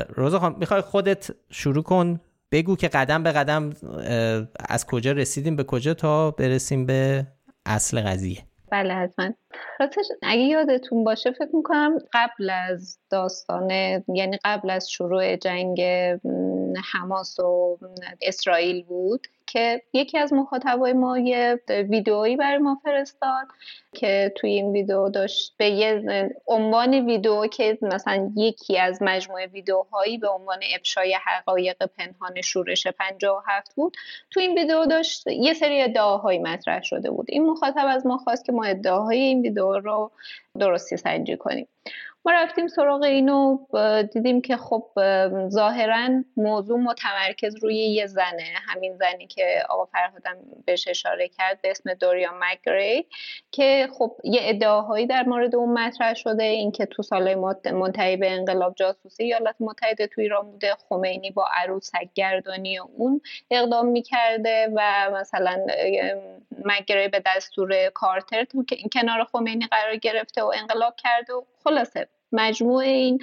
روزا 0.08 0.38
خانم 0.38 0.56
می‌خوای 0.58 0.80
خودت 0.80 1.30
شروع 1.50 1.82
کن 1.82 2.20
بگو 2.52 2.76
که 2.76 2.88
قدم 2.88 3.22
به 3.22 3.32
قدم 3.32 3.72
از 4.68 4.86
کجا 4.86 5.12
رسیدیم 5.12 5.56
به 5.56 5.64
کجا 5.64 5.94
تا 5.94 6.30
برسیم 6.30 6.86
به 6.86 7.26
اصل 7.66 8.00
قضیه. 8.00 8.47
بله 8.70 8.94
حتما. 8.94 9.34
راستش 9.80 10.04
اگه 10.22 10.42
یادتون 10.42 11.04
باشه 11.04 11.32
فکر 11.32 11.56
می‌کنم 11.56 11.98
قبل 12.12 12.50
از 12.50 12.98
داستان 13.10 13.70
یعنی 14.08 14.38
قبل 14.44 14.70
از 14.70 14.90
شروع 14.90 15.36
جنگ 15.36 15.80
حماس 16.92 17.40
و 17.40 17.78
اسرائیل 18.22 18.84
بود 18.84 19.26
که 19.49 19.82
یکی 19.92 20.18
از 20.18 20.32
مخاطبای 20.32 20.92
ما 20.92 21.18
یه 21.18 21.61
ویدئویی 21.68 22.36
برای 22.36 22.59
ما 22.59 22.80
فرستاد 22.84 23.46
که 23.92 24.32
توی 24.36 24.51
این 24.51 24.72
ویدیو 24.72 25.09
داشت 25.09 25.55
به 25.57 25.70
یه 25.70 26.03
عنوان 26.46 26.94
ویدیو 26.94 27.46
که 27.46 27.78
مثلا 27.82 28.32
یکی 28.36 28.78
از 28.78 29.03
مجموعه 29.03 29.46
ویدیوهایی 29.46 30.18
به 30.18 30.28
عنوان 30.28 30.59
افشای 30.74 31.18
حقایق 31.26 31.86
پنهان 31.86 32.40
شورش 32.40 32.86
57 32.86 33.74
بود. 33.74 33.96
تو 34.30 34.40
این 34.40 34.59
ویدیو 34.59 34.86
داشت 34.86 35.26
یه 35.26 35.55
سری 35.55 35.82
ادعاهایی 35.82 36.38
مطرح 36.38 36.82
شده 36.82 37.11
بود. 37.11 37.26
این 37.28 37.46
مخاطب 37.51 37.86
از 37.88 38.07
ما 38.07 38.18
خواست 38.18 38.44
که 38.44 38.53
ما 38.53 38.64
ادعاهای 38.64 39.18
این 39.18 39.42
ویدیو 39.42 39.78
رو 39.78 40.11
درستی 40.59 40.96
سنجی 40.96 41.36
کنیم. 41.36 41.68
رفتیم 42.30 42.66
سراغ 42.66 43.02
اینو 43.02 43.58
دیدیم 44.12 44.40
که 44.40 44.56
خب 44.56 44.84
ظاهرا 45.48 46.08
موضوع 46.36 46.78
متمرکز 46.78 47.56
روی 47.62 47.76
یه 47.76 48.06
زنه. 48.06 48.54
همین 48.68 48.96
زنی 48.96 49.26
که 49.26 49.62
آقا 49.68 49.84
فرهادم 49.84 50.36
بهش 50.66 50.88
اشاره 50.88 51.28
کرد 51.28 51.62
به 51.62 51.70
اسم 51.70 51.94
دوریا 51.94 52.30
مگری 52.40 53.06
که 53.50 53.88
خب 53.98 54.16
یه 54.24 54.40
ادعاهایی 54.42 55.06
در 55.06 55.22
مورد 55.22 55.54
اون 55.54 55.72
مطرح 55.72 56.14
شده. 56.14 56.44
اینکه 56.44 56.86
تو 56.86 57.02
سالهای 57.02 57.34
منتهی 57.72 58.16
به 58.16 58.30
انقلاب 58.30 58.74
جاسوسی 58.76 59.24
ایالات 59.24 59.56
متحده 59.60 60.06
تو 60.06 60.20
ایران 60.20 60.50
بوده. 60.50 60.74
خمینی 60.88 61.30
با 61.30 61.48
عروسک 61.62 62.08
گردانی 62.14 62.78
اون 62.78 63.20
اقدام 63.50 63.86
می‌کرده 63.86 64.68
و 64.76 65.10
مثلا 65.14 65.66
مگری 66.64 67.08
به 67.08 67.22
دستور 67.26 67.88
کارتر 67.94 68.44
تو 68.44 68.64
کنار 68.92 69.24
خمینی 69.24 69.66
قرار 69.70 69.96
گرفته 69.96 70.42
و 70.42 70.52
انقلاب 70.56 70.94
کرده 70.96 71.32
و 71.32 71.42
خلاصه. 71.64 72.08
مجموع 72.32 72.82
این 72.82 73.18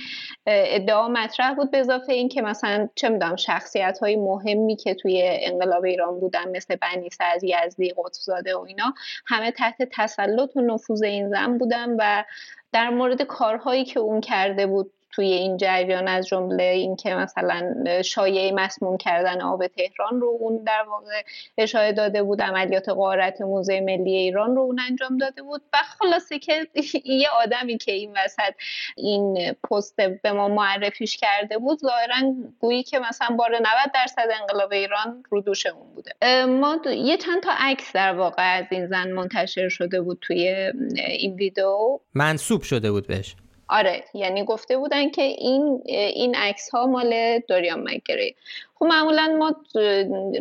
ادعا 0.47 1.07
مطرح 1.07 1.53
بود 1.53 1.71
به 1.71 1.77
اضافه 1.77 2.13
این 2.13 2.29
که 2.29 2.41
مثلا 2.41 2.89
چه 2.95 3.09
می‌دونم 3.09 3.35
شخصیت 3.35 3.99
های 4.01 4.15
مهمی 4.15 4.75
که 4.75 4.93
توی 4.93 5.21
انقلاب 5.25 5.83
ایران 5.83 6.19
بودن 6.19 6.55
مثل 6.55 6.75
بنی 6.75 7.09
از 7.19 7.43
یزدی 7.43 7.93
قطبزاده 7.97 8.55
و 8.55 8.59
اینا 8.59 8.93
همه 9.25 9.51
تحت 9.51 9.77
تسلط 9.91 10.57
و 10.57 10.61
نفوذ 10.61 11.03
این 11.03 11.29
زن 11.29 11.57
بودن 11.57 11.95
و 11.99 12.23
در 12.71 12.89
مورد 12.89 13.21
کارهایی 13.21 13.85
که 13.85 13.99
اون 13.99 14.21
کرده 14.21 14.67
بود 14.67 14.91
توی 15.15 15.25
این 15.25 15.57
جریان 15.57 16.07
از 16.07 16.27
جمله 16.27 16.63
اینکه 16.63 17.15
مثلا 17.15 17.73
شایعه 18.01 18.51
مسموم 18.51 18.97
کردن 18.97 19.41
آب 19.41 19.67
تهران 19.67 20.21
رو 20.21 20.37
اون 20.39 20.63
در 20.63 20.85
واقع 20.87 21.21
اشاره 21.57 21.91
داده 21.91 22.23
بود 22.23 22.41
عملیات 22.41 22.89
قارت 22.89 23.41
موزه 23.41 23.81
ملی 23.81 24.15
ایران 24.15 24.55
رو 24.55 24.61
اون 24.61 24.79
انجام 24.89 25.17
داده 25.17 25.41
بود 25.41 25.61
و 25.73 25.77
خلاصه 25.99 26.39
که 26.39 26.67
یه 27.21 27.27
آدمی 27.41 27.77
که 27.77 27.91
این 27.91 28.11
وسط 28.25 28.53
این 28.97 29.53
پست 29.53 29.95
به 29.95 30.31
ما 30.31 30.47
معرفیش 30.47 31.17
کرده 31.17 31.57
بود 31.57 31.79
ظاهرا 31.79 32.33
گویی 32.59 32.83
که 32.83 32.99
مثلا 32.99 33.35
بار 33.35 33.55
90 33.55 33.65
درصد 33.93 34.27
انقلاب 34.41 34.73
ایران 34.73 35.23
رو 35.29 35.41
دوش 35.41 35.65
اون 35.65 35.93
بوده. 35.95 36.45
ما 36.45 36.77
یه 36.85 37.17
چند 37.17 37.43
تا 37.43 37.51
عکس 37.57 37.93
در 37.93 38.13
واقع 38.13 38.57
از 38.57 38.65
این 38.71 38.87
زن 38.87 39.11
منتشر 39.11 39.69
شده 39.69 40.01
بود 40.01 40.17
توی 40.21 40.71
این 40.95 41.35
ویدیو 41.35 41.99
منصوب 42.13 42.61
شده 42.61 42.91
بود 42.91 43.07
بهش. 43.07 43.35
آره 43.67 44.03
یعنی 44.13 44.43
گفته 44.43 44.77
بودن 44.77 45.09
که 45.09 45.21
این 45.21 45.81
این 45.85 46.35
عکس 46.35 46.69
ها 46.69 46.85
مال 46.85 47.39
دوریان 47.39 47.79
مگری 47.79 48.35
خب 48.79 48.85
معمولا 48.85 49.27
ما 49.39 49.55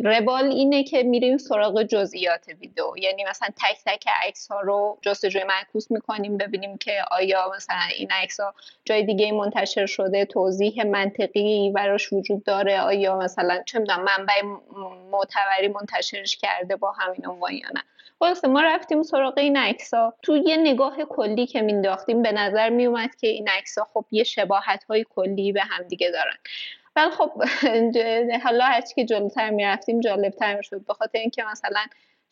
روال 0.03 0.43
اینه 0.43 0.83
که 0.83 1.03
میریم 1.03 1.37
سراغ 1.37 1.83
جزئیات 1.83 2.47
ویدیو. 2.47 2.85
یعنی 2.97 3.23
مثلا 3.23 3.49
تک 3.57 3.77
تک 3.85 4.05
عکس 4.23 4.47
ها 4.47 4.61
رو 4.61 4.97
جستجوی 5.01 5.43
معکوس 5.43 5.91
می‌کنیم 5.91 6.37
ببینیم 6.37 6.77
که 6.77 6.91
آیا 7.11 7.51
مثلا 7.55 7.79
این 7.97 8.11
عکس 8.11 8.39
ها 8.39 8.53
جای 8.85 9.03
دیگه 9.03 9.31
منتشر 9.31 9.85
شده 9.85 10.25
توضیح 10.25 10.83
منطقی 10.83 11.71
براش 11.75 12.13
وجود 12.13 12.43
داره 12.43 12.81
آیا 12.81 13.17
مثلا 13.17 13.63
چه 13.65 13.79
می‌دونم 13.79 14.03
منبع 14.03 14.41
معتبری 15.11 15.67
منتشرش 15.67 16.37
کرده 16.37 16.75
با 16.75 16.91
همین 16.91 17.27
عنوان 17.27 17.53
یا 17.53 17.69
نه. 17.75 17.83
خلاصه 18.19 18.47
ما 18.47 18.61
رفتیم 18.61 19.03
سراغ 19.03 19.37
این 19.37 19.57
ها 19.93 20.13
تو 20.21 20.37
یه 20.37 20.57
نگاه 20.57 20.97
کلی 21.05 21.47
که 21.47 21.61
مینداختیم 21.61 22.21
به 22.21 22.31
نظر 22.31 22.69
میومد 22.69 23.15
که 23.15 23.27
این 23.27 23.47
ها 23.77 23.87
خب 23.93 24.05
یه 24.11 24.23
شباهت 24.23 24.83
های 24.83 25.05
کلی 25.09 25.51
به 25.51 25.61
هم 25.61 25.83
دیگه 25.87 26.11
دارن. 26.11 26.37
ولی 26.95 27.09
خب 27.09 27.31
حالا 28.43 28.65
هرچی 28.65 28.93
که 28.95 29.05
جلوتر 29.05 29.49
می‌رفتیم 29.49 29.99
جالبتر 29.99 30.57
می‌شد. 30.57 30.85
به 30.85 30.93
خاطر 30.93 31.19
اینکه 31.19 31.43
مثلا 31.43 31.85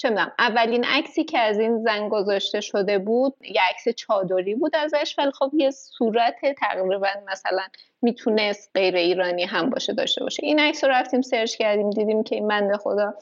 چه 0.04 0.32
اولین 0.40 0.84
عکسی 0.84 1.24
که 1.24 1.40
از 1.40 1.60
این 1.60 1.84
زن 1.84 2.10
گذاشته 2.10 2.62
شده 2.62 3.00
بود 3.00 3.34
یه 3.42 3.62
عکس 3.70 3.90
چادری 3.96 4.56
بود 4.56 4.76
ازش 4.76 5.16
ولی 5.18 5.32
خب 5.32 5.52
یه 5.54 5.72
صورت 5.72 6.36
تقریبا 6.58 7.08
مثلا 7.32 7.64
می‌تونست 8.02 8.72
غیر 8.76 8.96
ایرانی 8.96 9.44
هم 9.44 9.70
باشه 9.70 9.94
داشته 9.94 10.24
باشه. 10.24 10.40
این 10.44 10.60
عکس 10.60 10.84
رو 10.84 10.90
رفتیم 10.90 11.22
سرچ 11.22 11.56
کردیم 11.56 11.90
دیدیم 11.90 12.24
که 12.24 12.36
این 12.36 12.48
بنده 12.48 12.78
خدا 12.78 13.14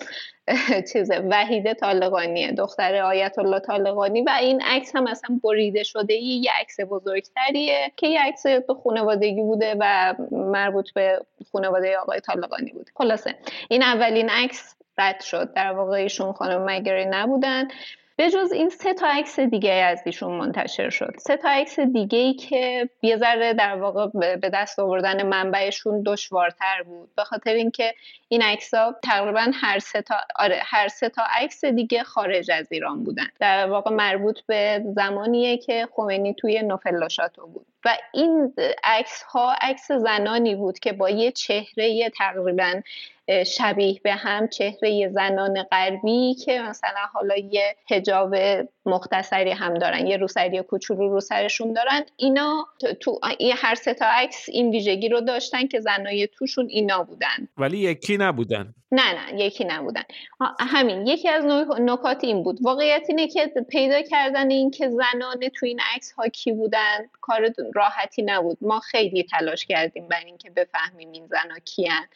چیزه 0.94 1.28
وحیده 1.30 1.74
طالقانیه 1.74 2.52
دختر 2.52 2.96
آیت 2.96 3.40
الله 3.40 3.60
طالقانی. 3.60 4.22
و 4.22 4.30
این 4.42 4.62
عکس 4.62 4.96
هم 4.96 5.08
اصلا 5.08 5.40
بریده 5.44 5.84
شده 5.84 6.14
یه 6.14 6.52
عکس 6.60 6.80
بزرگتریه 6.80 7.92
که 7.98 8.08
یه 8.08 8.22
عکس 8.22 8.44
خانوادگی 8.84 9.42
بوده 9.42 9.76
و 9.80 10.16
مربوط 10.32 10.94
به 10.94 11.20
خانواده 11.52 11.98
آقای 11.98 12.20
طالقانی 12.20 12.72
بوده 12.72 12.92
خلاصه 12.96 13.36
این 13.70 13.84
اولین 13.84 14.30
عکس 14.30 14.76
رد 14.98 15.22
شد. 15.22 15.54
در 15.54 15.72
واقع 15.72 15.98
ایشون 15.98 16.34
خانم 16.34 16.66
مگری 16.66 17.06
نبودن. 17.06 17.68
به 18.16 18.30
جز 18.30 18.52
این 18.52 18.70
سه 18.70 18.94
تا 18.94 19.08
عکس 19.08 19.40
دیگه 19.40 19.72
از 19.72 20.02
ایشون 20.06 20.32
منتشر 20.32 20.90
شد. 20.90 21.14
سه 21.18 21.38
تا 21.38 21.50
عکس 21.50 21.80
دیگه 21.80 22.18
ای 22.18 22.34
که 22.34 22.90
یه 23.02 23.18
ذره 23.18 23.54
در 23.54 23.76
واقع 23.76 24.08
به 24.36 24.50
دست 24.54 24.80
آوردن 24.80 25.28
منبعشون 25.28 26.04
دشوارتر 26.06 26.84
بود. 26.84 27.10
به 27.16 27.24
خاطر 27.24 27.54
اینکه 27.54 27.94
این 28.28 28.42
عکس 28.42 28.74
ها 28.74 28.96
تقریبا 29.04 29.52
هر 29.54 29.80
سه 29.80 30.02
تا 30.02 30.16
آره 30.36 30.62
هر 30.66 30.88
سه 30.88 31.10
تا 31.10 31.24
عکس 31.30 31.66
دیگه 31.66 32.04
خارج 32.04 32.52
از 32.52 32.72
ایران 32.72 33.04
بودن. 33.04 33.28
در 33.40 33.70
واقع 33.70 33.92
مربوط 33.92 34.40
به 34.48 34.84
زمانیه 34.96 35.58
که 35.58 35.88
خمینی 35.96 36.34
توی 36.34 36.62
نوفلاشاتو 36.62 37.48
بود. 37.48 37.66
و 37.86 37.98
این 38.14 38.54
عکس 38.84 39.24
ها 39.24 39.56
عکس 39.62 39.92
زنانی 39.92 40.56
بود 40.56 40.80
که 40.80 40.94
با 40.94 41.10
یه 41.10 41.32
چهره 41.32 42.10
تقریبا 42.10 42.82
شبیه 43.46 44.00
به 44.04 44.14
هم 44.14 44.48
چهره 44.48 45.10
زنان 45.10 45.64
غربی 45.64 46.34
که 46.34 46.62
مثلا 46.62 47.00
حالا 47.14 47.36
یه 47.38 47.76
هجاب 47.92 48.36
مختصری 48.86 49.52
هم 49.52 49.74
دارن 49.74 50.08
یه 50.08 50.18
روسری 50.18 50.62
کوچولو 50.64 51.10
رو 51.10 51.20
سرشون 51.20 51.74
دارن 51.74 52.02
اینا 52.18 52.68
تو 53.00 53.20
هر 53.58 53.76
سه 53.76 53.94
تا 53.94 54.06
عکس 54.06 54.46
این 54.50 54.72
ویژگی 54.72 55.10
رو 55.10 55.22
داشتن 55.22 55.68
که 55.68 55.80
زنای 55.80 56.28
توشون 56.28 56.68
اینا 56.70 57.04
بودن. 57.04 57.48
ولی 57.58 57.78
یکی 57.78 58.18
نبودن. 58.18 58.74
نه 58.92 59.02
نه 59.14 59.42
یکی 59.42 59.66
نبودن. 59.66 60.04
همین 60.60 61.08
یکی 61.08 61.30
از 61.30 61.46
نکات 61.80 62.24
این 62.24 62.44
بود. 62.44 62.60
واقعیت 62.62 63.06
اینه 63.10 63.28
که 63.28 63.52
پیدا 63.70 64.02
کردن 64.02 64.52
این 64.52 64.72
که 64.72 64.90
زنان 64.90 65.50
تو 65.56 65.66
این 65.66 65.80
عکس 65.96 66.12
ها 66.12 66.28
کی 66.28 66.52
بودن 66.52 67.10
کار 67.22 67.54
راحتی 67.76 68.22
نبود. 68.22 68.58
ما 68.62 68.80
خیلی 68.80 69.24
تلاش 69.24 69.66
کردیم 69.66 70.08
برای 70.08 70.26
اینکه 70.26 70.50
بفهمیم 70.50 71.12
این 71.12 71.28
زنا 71.28 71.60
کیان. 71.66 72.08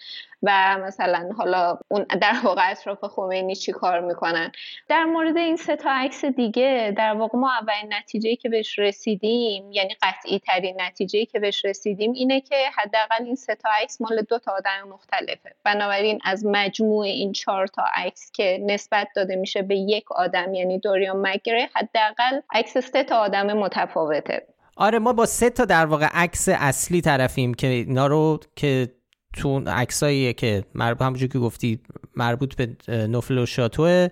و 0.44 0.78
مثلا 0.86 1.30
حالا 1.38 1.78
اون 1.88 2.06
در 2.22 2.34
واقع 2.44 2.72
اطراف 2.72 3.04
خمینی 3.04 3.56
چی 3.56 3.72
کار 3.72 4.00
می‌کنن. 4.00 4.52
در 4.88 5.04
مورد 5.04 5.38
این 5.38 5.56
سه 5.56 5.76
تا 5.76 5.90
عکس 5.92 6.26
دیگه 6.26 6.94
در 6.98 7.14
واقع 7.14 7.38
ما 7.38 7.52
اولین 7.52 7.94
نتیجه 7.94 8.36
که 8.36 8.50
بهش 8.50 8.80
رسیدیم 8.80 9.72
یعنی 9.72 9.96
قطعی 10.02 10.40
ترین 10.40 10.82
نتیجه 10.82 11.26
که 11.26 11.40
بهش 11.40 11.66
رسیدیم 11.66 12.12
اینه 12.12 12.42
که 12.42 12.56
حداقل 12.76 13.26
این 13.26 13.36
سه 13.36 13.56
تا 13.56 13.70
عکس 13.82 14.02
مال 14.02 14.22
دو 14.22 14.40
تا 14.40 14.52
آدم 14.52 14.88
مختلفه. 14.90 15.56
بنابراین 15.64 16.20
از 16.24 16.46
مجموع 16.46 17.06
این 17.06 17.32
چهار 17.32 17.68
تا 17.68 17.84
عکس 17.96 18.32
که 18.32 18.60
نسبت 18.66 19.08
داده 19.16 19.36
میشه 19.36 19.62
به 19.62 19.76
یک 19.76 20.12
آدم 20.12 20.54
یعنی 20.54 20.80
دوریان 20.80 21.18
مگره 21.18 21.70
حداقل 21.74 22.42
عکس 22.54 22.78
سه 22.78 23.04
تا 23.04 23.18
آدم 23.18 23.54
متفاوته. 23.54 24.48
آره 24.78 25.00
ما 25.00 25.14
با 25.14 25.26
سه 25.26 25.50
تا 25.50 25.66
در 25.66 25.86
واقع 25.86 26.08
عکس 26.14 26.50
اصلی 26.50 27.02
طرفیم 27.02 27.54
که 27.54 27.68
اینا 27.68 28.08
رو 28.08 28.40
که 28.56 28.92
تو 29.36 29.60
عکسایی 29.60 30.34
که 30.34 30.64
مربوط 30.76 31.02
همونجور 31.02 31.30
که 31.30 31.40
گفتی 31.40 31.80
مربوط 32.16 32.56
به 32.56 32.76
نوفل 33.08 33.38
و 33.38 33.46
شاتوه. 33.46 34.08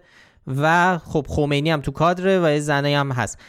و 0.47 0.97
خب 0.97 1.26
خمینی 1.30 1.71
هم 1.71 1.82
تو 1.82 1.91
کادره 1.91 2.39
و 2.39 2.59
زنه 2.59 2.97
هم 2.97 3.11
هست. 3.11 3.39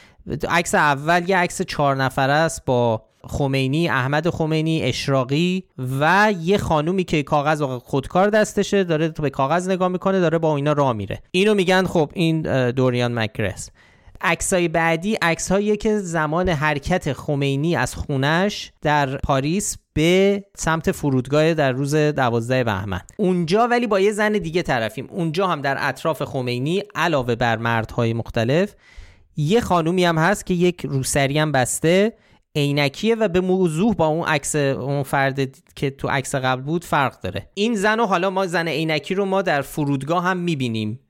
عکس 0.48 0.74
اول 0.74 1.24
یه 1.28 1.36
عکس 1.36 1.62
چهار 1.62 1.96
نفره 1.96 2.32
است 2.32 2.64
با 2.64 3.02
خمینی 3.24 3.88
احمد 3.88 4.28
خمینی 4.28 4.82
اشراقی 4.82 5.64
و 6.00 6.34
یه 6.40 6.58
خانومی 6.58 7.04
که 7.04 7.22
کاغذ 7.22 7.62
و 7.62 7.78
خودکار 7.78 8.30
دستشه 8.30 8.84
داره 8.84 9.08
به 9.08 9.30
کاغذ 9.30 9.68
نگاه 9.68 9.88
می‌کنه 9.88 10.20
داره 10.20 10.38
با 10.38 10.56
اینا 10.56 10.72
راه 10.72 10.92
میره. 10.92 11.22
اینو 11.30 11.54
میگن 11.54 11.86
خب 11.86 12.10
این 12.14 12.70
دوریان 12.70 13.18
مکرس. 13.18 13.70
عکسای 14.24 14.68
بعدی 14.68 15.14
عکسهایی 15.14 15.76
که 15.76 15.98
زمان 15.98 16.48
حرکت 16.48 17.12
خمینی 17.12 17.76
از 17.76 17.94
خونش 17.94 18.72
در 18.82 19.16
پاریس 19.16 19.76
به 19.92 20.44
سمت 20.56 20.92
فرودگاه 20.92 21.54
در 21.54 21.72
روز 21.72 21.94
دوازده 21.94 22.64
بهمن. 22.64 23.00
اونجا 23.16 23.68
ولی 23.70 23.86
با 23.86 24.00
یه 24.00 24.12
زن 24.12 24.32
دیگه 24.32 24.62
طرفیم. 24.62 25.06
اونجا 25.10 25.46
هم 25.46 25.60
در 25.60 25.76
اطراف 25.78 26.22
خمینی 26.22 26.82
علاوه 26.94 27.34
بر 27.34 27.56
مردهای 27.56 28.12
مختلف 28.12 28.74
یه 29.36 29.60
خانومی 29.60 30.04
هم 30.04 30.18
هست 30.18 30.46
که 30.46 30.54
یک 30.54 30.86
روسری 30.86 31.38
هم 31.38 31.52
بسته 31.52 32.12
عینکیه 32.56 33.14
و 33.14 33.28
به 33.28 33.40
موضوع 33.40 33.94
با 33.94 34.06
اون 34.06 34.28
عکس 34.28 34.56
اون 34.56 35.02
فرد 35.02 35.58
که 35.76 35.90
تو 35.90 36.08
عکس 36.08 36.34
قبل 36.34 36.62
بود 36.62 36.84
فرق 36.84 37.20
داره. 37.20 37.48
این 37.54 37.74
زن 37.74 38.00
و 38.00 38.06
حالا 38.06 38.30
ما 38.30 38.46
زن 38.46 38.68
عینکی 38.68 39.14
رو 39.14 39.24
ما 39.24 39.42
در 39.42 39.62
فرودگاه 39.62 40.24
هم 40.24 40.36
می‌بینیم. 40.36 41.00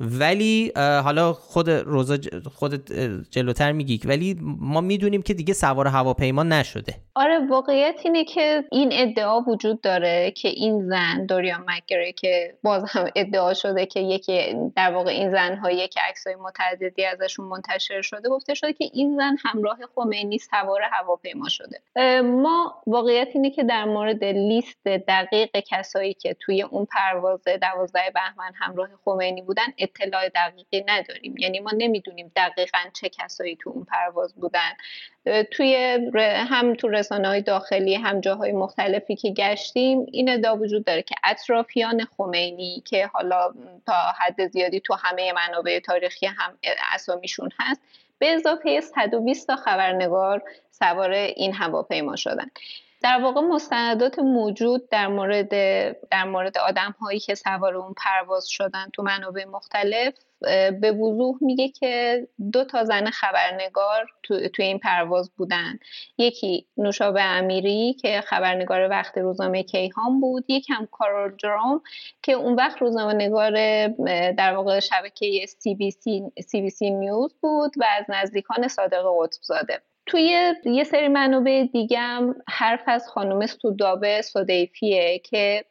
ولی 0.00 0.72
حالا 0.76 1.32
خود 1.32 1.70
روزا 1.70 2.18
خود 2.54 2.92
جلوتر 3.30 3.72
میگی 3.72 4.00
ولی 4.04 4.36
ما 4.42 4.80
می‌دونیم 4.80 5.22
که 5.22 5.34
دیگه 5.34 5.54
سوار 5.54 5.86
هواپیما 5.86 6.42
نشده. 6.42 6.94
آره 7.18 7.38
واقعیت 7.38 8.00
اینه 8.04 8.24
که 8.24 8.64
این 8.72 8.88
ادعا 8.92 9.40
وجود 9.40 9.80
داره 9.80 10.30
که 10.30 10.48
این 10.48 10.88
زن 10.88 11.26
دوریان 11.26 11.64
مکگره 11.66 12.12
که 12.12 12.58
باز 12.62 12.84
هم 12.88 13.10
ادعا 13.16 13.54
شده 13.54 13.86
که 13.86 14.00
یکی 14.00 14.56
در 14.76 14.94
واقع 14.94 15.10
این 15.10 15.30
زن 15.30 15.56
هایی 15.56 15.88
که 15.88 16.00
عکسای 16.00 16.34
متعددی 16.34 17.04
ازشون 17.04 17.46
منتشر 17.46 18.02
شده 18.02 18.28
گفته 18.28 18.54
شده 18.54 18.72
که 18.72 18.84
این 18.92 19.16
زن 19.16 19.36
همراه 19.44 19.78
خمینی 19.94 20.38
سوار 20.38 20.82
هواپیما 20.82 21.48
شده. 21.48 21.80
ما 22.22 22.82
واقعیت 22.86 23.28
اینه 23.34 23.50
که 23.50 23.64
در 23.64 23.84
مورد 23.84 24.24
لیست 24.24 24.84
دقیق 24.84 25.50
کسایی 25.66 26.14
که 26.14 26.36
توی 26.40 26.62
اون 26.62 26.84
پرواز 26.84 27.44
دوازده 27.44 28.10
بهمن 28.14 28.52
همراه 28.54 28.88
خمینی 29.04 29.42
بودن 29.42 29.66
اطلاع 29.78 30.28
دقیقی 30.28 30.84
نداریم. 30.86 31.34
یعنی 31.38 31.60
ما 31.60 31.70
نمی‌دونیم 31.78 32.32
دقیقا 32.36 32.78
چه 33.00 33.08
کسایی 33.08 33.56
تو 33.56 33.70
اون 33.70 33.84
پرواز 33.84 34.34
بودن. 34.34 34.72
توی 35.50 35.98
هم 36.50 36.74
تو 36.74 36.88
رسانه 36.88 37.28
های 37.28 37.42
داخلی 37.42 37.94
هم 37.94 38.20
جاهای 38.20 38.52
مختلفی 38.52 39.16
که 39.16 39.30
گشتیم 39.30 40.06
این 40.12 40.30
ادعا 40.30 40.56
وجود 40.56 40.84
داره 40.84 41.02
که 41.02 41.14
اطرافیان 41.24 42.04
خمینی 42.04 42.82
که 42.86 43.06
حالا 43.06 43.54
تا 43.86 43.92
حد 43.92 44.46
زیادی 44.46 44.80
تو 44.80 44.94
همه 44.94 45.32
منابع 45.32 45.80
تاریخی 45.80 46.26
هم 46.26 46.58
اسامیشون 46.94 47.50
هست 47.60 47.80
به 48.18 48.34
اضافه 48.34 48.80
120 48.80 49.46
تا 49.46 49.56
خبرنگار 49.56 50.42
سوار 50.70 51.10
این 51.10 51.54
هواپیما 51.54 52.16
شدن. 52.16 52.50
در 53.00 53.20
واقع 53.22 53.40
مستندات 53.40 54.18
موجود 54.18 54.88
در 54.88 55.06
مورد 55.06 55.48
در 56.10 56.24
مورد 56.24 56.58
آدم 56.58 56.94
هایی 57.00 57.20
که 57.20 57.34
سوار 57.34 57.74
اون 57.74 57.94
پرواز 57.96 58.48
شدن 58.48 58.86
تو 58.92 59.02
منابع 59.02 59.44
مختلف 59.44 60.14
به 60.80 60.92
وضوح 60.92 61.36
میگه 61.40 61.68
که 61.68 62.26
دو 62.52 62.64
تا 62.64 62.84
زن 62.84 63.10
خبرنگار 63.10 64.06
تو, 64.22 64.48
تو 64.48 64.62
این 64.62 64.78
پرواز 64.78 65.30
بودن. 65.36 65.78
یکی 66.18 66.66
نوشابه 66.76 67.22
امیری 67.22 67.94
که 67.94 68.20
خبرنگار 68.20 68.90
وقت 68.90 69.18
روزنامه 69.18 69.62
کیهان 69.62 70.20
بود 70.20 70.44
یکم 70.48 70.88
کارول 70.90 71.36
جروم 71.36 71.82
که 72.22 72.32
اون 72.32 72.54
وقت 72.54 72.82
روزنامه 72.82 73.14
نگار 73.14 73.50
در 74.32 74.56
واقع 74.56 74.80
شبکه 74.80 75.46
سی 75.46 75.74
بی 75.74 75.90
سی, 75.90 76.22
سی, 76.46 76.60
بی 76.60 76.70
سی 76.70 76.90
نیوز 76.90 77.34
بود 77.40 77.72
و 77.76 77.84
از 77.98 78.04
نزدیکان 78.08 78.68
صادق 78.68 79.02
قطب 79.20 79.42
زاده. 79.42 79.82
توی 80.08 80.54
یه 80.64 80.84
سری 80.84 81.08
منابع 81.08 81.66
دیگم 81.72 82.34
حرف 82.48 82.82
از 82.86 83.08
خانم 83.08 83.46
سودابه 83.46 84.22
صدیفیه 84.22 85.18
که 85.18 85.64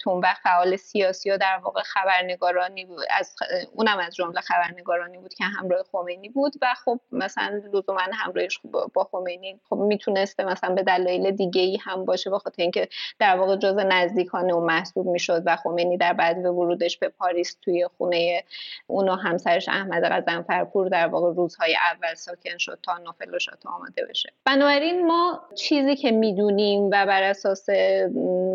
تو 0.00 0.10
اون 0.10 0.20
وقت 0.20 0.40
فعال 0.42 0.76
سیاسی 0.76 1.30
و 1.30 1.36
در 1.36 1.60
واقع 1.62 1.82
خبرنگارانی 1.82 2.84
بود 2.84 3.04
از 3.10 3.36
اونم 3.72 3.98
از 3.98 4.14
جمله 4.14 4.40
خبرنگارانی 4.40 5.18
بود 5.18 5.34
که 5.34 5.44
همراه 5.44 5.84
خمینی 5.92 6.28
بود 6.28 6.52
و 6.62 6.74
خب 6.84 7.00
مثلا 7.12 7.62
لزوما 7.72 8.00
همراهش 8.12 8.60
با 8.94 9.04
خمینی 9.04 9.60
خب 9.68 9.76
می‌تونسته 9.76 10.44
مثلا 10.44 10.74
به 10.74 10.82
دلایل 10.82 11.30
دیگه 11.30 11.62
ای 11.62 11.76
هم 11.76 12.04
باشه 12.04 12.30
بخاطر 12.30 12.62
اینکه 12.62 12.88
در 13.18 13.36
واقع 13.36 13.56
جز 13.56 13.76
نزدیکان 13.76 14.50
اون 14.50 14.64
محسوب 14.64 15.06
می‌شد 15.06 15.42
و 15.46 15.56
خمینی 15.56 15.96
در 15.96 16.12
بعد 16.12 16.42
به 16.42 16.50
ورودش 16.50 16.98
به 16.98 17.08
پاریس 17.08 17.56
توی 17.62 17.88
خونه 17.98 18.44
اون 18.86 19.08
و 19.08 19.14
همسرش 19.14 19.68
احمد 19.68 20.04
غضنفرپور 20.04 20.88
در 20.88 21.06
واقع 21.06 21.34
روزهای 21.34 21.76
اول 21.92 22.14
ساکن 22.14 22.58
شد 22.58 22.78
تا 22.82 22.98
نوفل 22.98 23.30
آماده 23.74 24.06
بشه. 24.06 24.32
بنابراین 24.44 25.06
ما 25.06 25.40
چیزی 25.54 25.96
که 25.96 26.10
می‌دونیم 26.10 26.80
و 26.86 26.90
بر 26.90 27.22
اساس 27.22 27.66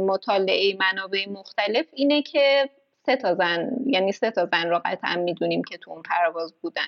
مطالعه 0.07 0.77
منابع 0.79 1.29
مختلف 1.29 1.85
اینه 1.93 2.21
که 2.21 2.69
سه 3.05 3.15
تا 3.15 3.35
زن 3.35 3.69
یعنی 3.85 4.11
سه 4.11 4.31
تا 4.31 4.45
زن 4.51 4.69
رو 4.69 4.81
قطعا 4.85 5.15
می‌دونیم 5.15 5.63
که 5.63 5.77
تو 5.77 5.91
اون 5.91 6.01
پرواز 6.01 6.53
بودن. 6.61 6.87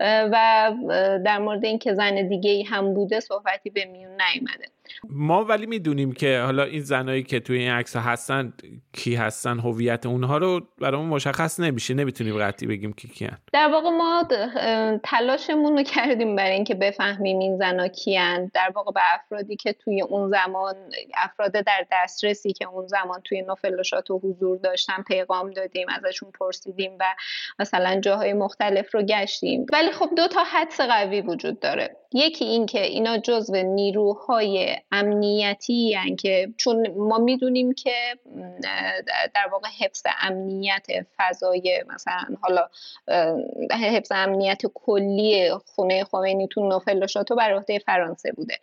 و 0.00 0.72
در 1.24 1.38
مورد 1.38 1.64
اینکه 1.64 1.94
زن 1.94 2.28
دیگه 2.28 2.50
ای 2.50 2.62
هم 2.62 2.94
بوده 2.94 3.20
صحبتی 3.20 3.70
به 3.70 3.84
میون 3.84 4.10
نیومده. 4.10 4.66
ما 5.10 5.44
ولی 5.44 5.66
می‌دونیم 5.66 6.12
که 6.12 6.40
حالا 6.40 6.64
این 6.64 6.80
زنایی 6.80 7.22
که 7.22 7.40
توی 7.40 7.58
این 7.58 7.70
عکس 7.70 7.96
هستن 7.96 8.52
کی 8.92 9.14
هستن 9.14 9.58
هویت 9.58 10.06
اونها 10.06 10.38
رو 10.38 10.60
برامون 10.78 11.08
مشخص 11.08 11.60
نمیشه. 11.60 11.94
نمی‌تونیم 11.94 12.38
قطعی 12.38 12.68
بگیم 12.68 12.92
کی 12.92 13.08
کیان. 13.08 13.38
در 13.52 13.68
واقع 13.68 13.90
ما 13.90 14.28
تلاشمون 15.04 15.76
رو 15.76 15.82
کردیم 15.82 16.36
برای 16.36 16.52
اینکه 16.52 16.74
بفهمیم 16.74 17.38
این 17.38 17.56
زنا 17.56 17.88
کیان. 17.88 18.50
در 18.54 18.72
واقع 18.74 18.92
به 18.92 19.00
افرادی 19.14 19.56
که 19.56 19.72
توی 19.72 20.02
اون 20.02 20.30
زمان 20.30 20.74
افراد 21.14 21.52
در 21.52 21.86
دسترسی 21.92 22.52
که 22.52 22.68
اون 22.68 22.86
زمان 22.86 23.20
توی 23.24 23.42
نوفلوشات 23.42 24.10
و 24.10 24.18
حضور 24.18 24.58
داشتن 24.58 25.02
پیغام 25.08 25.50
دادیم 25.50 25.86
ازشون 25.88 26.30
پرسیدیم 26.30 26.92
و 27.00 27.04
مثلا 27.58 28.00
جاهای 28.00 28.32
مختلف 28.32 28.94
رو 28.94 29.02
گشتیم. 29.02 29.66
ولی 29.72 29.92
خب 29.92 30.10
دو 30.16 30.28
تا 30.28 30.44
حدس 30.44 30.80
قوی 30.80 31.20
وجود 31.20 31.60
داره. 31.60 31.96
یکی 32.14 32.44
این 32.44 32.66
که 32.66 32.82
اینا 32.82 33.18
جزو 33.18 33.62
نیروهای 33.62 34.76
امنیتی 34.92 35.94
هن 35.94 36.16
که 36.16 36.48
چون 36.56 36.90
ما 36.96 37.18
می‌دونیم 37.18 37.74
که 37.74 37.94
در 39.34 39.48
واقع 39.52 39.68
حفظ 39.80 40.02
امنیت 40.20 40.86
فضای 41.16 41.84
مثلا 41.88 42.36
حالا 42.42 42.68
حفظ 43.72 44.12
امنیت 44.12 44.62
کلی 44.74 45.50
خونه 45.66 46.04
خمینی 46.04 46.48
تو 46.48 46.68
نوفل 46.68 47.06
و 47.30 47.34
بر 47.36 47.54
عهده 47.54 47.78
فرانسه 47.78 48.32
بوده. 48.32 48.58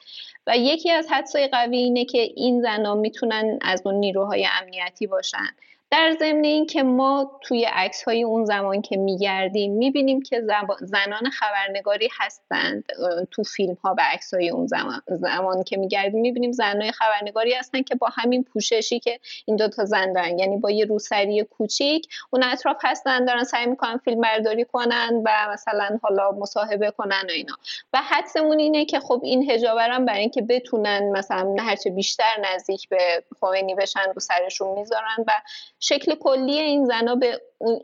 و 0.48 0.58
یکی 0.58 0.92
از 0.92 1.08
حدسای 1.10 1.48
قوی 1.48 1.78
اینه 1.78 2.06
که 2.06 2.18
این 2.36 2.62
زنا 2.62 2.96
می‌تونن 2.96 3.60
از 3.62 3.82
اون 3.86 3.96
نیروهای 3.96 4.48
امنیتی 4.62 5.08
باشن. 5.08 5.48
در 5.92 6.16
ضمن 6.20 6.44
این 6.44 6.66
که 6.66 6.84
ما 6.84 7.40
توی 7.42 7.66
عکس 7.66 8.04
های 8.04 8.24
اون 8.24 8.46
زمان 8.46 8.82
که 8.82 8.98
میگردیم 8.98 9.74
می‌بینیم 9.74 10.22
که 10.22 10.42
زنان 10.82 11.30
خبرنگاری 11.30 12.10
هستند 12.20 12.86
تو 13.32 13.44
فیلم 13.44 13.78
ها 13.84 13.96
و 13.98 14.02
عکس 14.14 14.34
های 14.34 14.50
اون 14.50 14.68
زمان, 14.68 15.02
زمان 15.08 15.64
که 15.64 15.78
میگردیم 15.78 16.22
می‌بینیم 16.22 16.52
زنای 16.52 16.92
خبرنگاری 16.92 17.54
هستن 17.54 17.82
که 17.82 17.96
با 17.96 18.08
همین 18.08 18.44
پوششی 18.44 19.00
که 19.00 19.20
این 19.46 19.58
دوتا 19.58 19.86
زن 19.86 20.14
دارن. 20.14 20.40
یعنی 20.40 20.58
با 20.58 20.72
یه 20.72 20.86
روسری 20.86 21.44
کوچیک 21.44 22.08
اون 22.30 22.44
اطراف 22.44 22.78
هستن 22.84 23.26
دارن 23.26 23.44
سعی 23.44 23.66
می‌کنن 23.66 23.98
فیلم 23.98 24.22
برداری 24.22 24.66
کنن 24.66 25.22
و 25.26 25.50
مثلا 25.54 26.00
حالا 26.04 26.32
مصاحبه 26.32 26.92
کنن 26.92 27.26
و 27.28 27.32
اینا. 27.32 27.54
و 27.94 27.98
حدسمون 27.98 28.60
اینه 28.60 28.86
که 28.86 29.00
خب 29.00 29.22
این 29.24 29.52
هجابرم 29.52 30.06
برای 30.06 30.20
اینکه 30.20 30.42
بتونن 30.42 31.12
مثلا 31.12 31.56
هرچه 31.60 31.90
بیشتر 31.90 32.46
نزدیک 32.54 32.90
به 32.90 33.24
خمینی 33.42 33.76
بشن 33.76 34.14
رو 34.16 34.20
سرشون 34.20 34.80
می‌ذارن 34.80 35.16
و 35.28 35.32
شکل 35.80 36.16
کلی 36.20 36.60
این 36.60 36.86
زنا 36.86 37.16
به, 37.16 37.42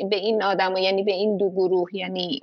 به 0.10 0.16
این 0.16 0.44
آدم 0.44 0.78
یعنی 0.78 1.04
به 1.04 1.12
این 1.12 1.38
دو 1.38 1.50
گروه 1.50 1.90
یعنی 1.94 2.42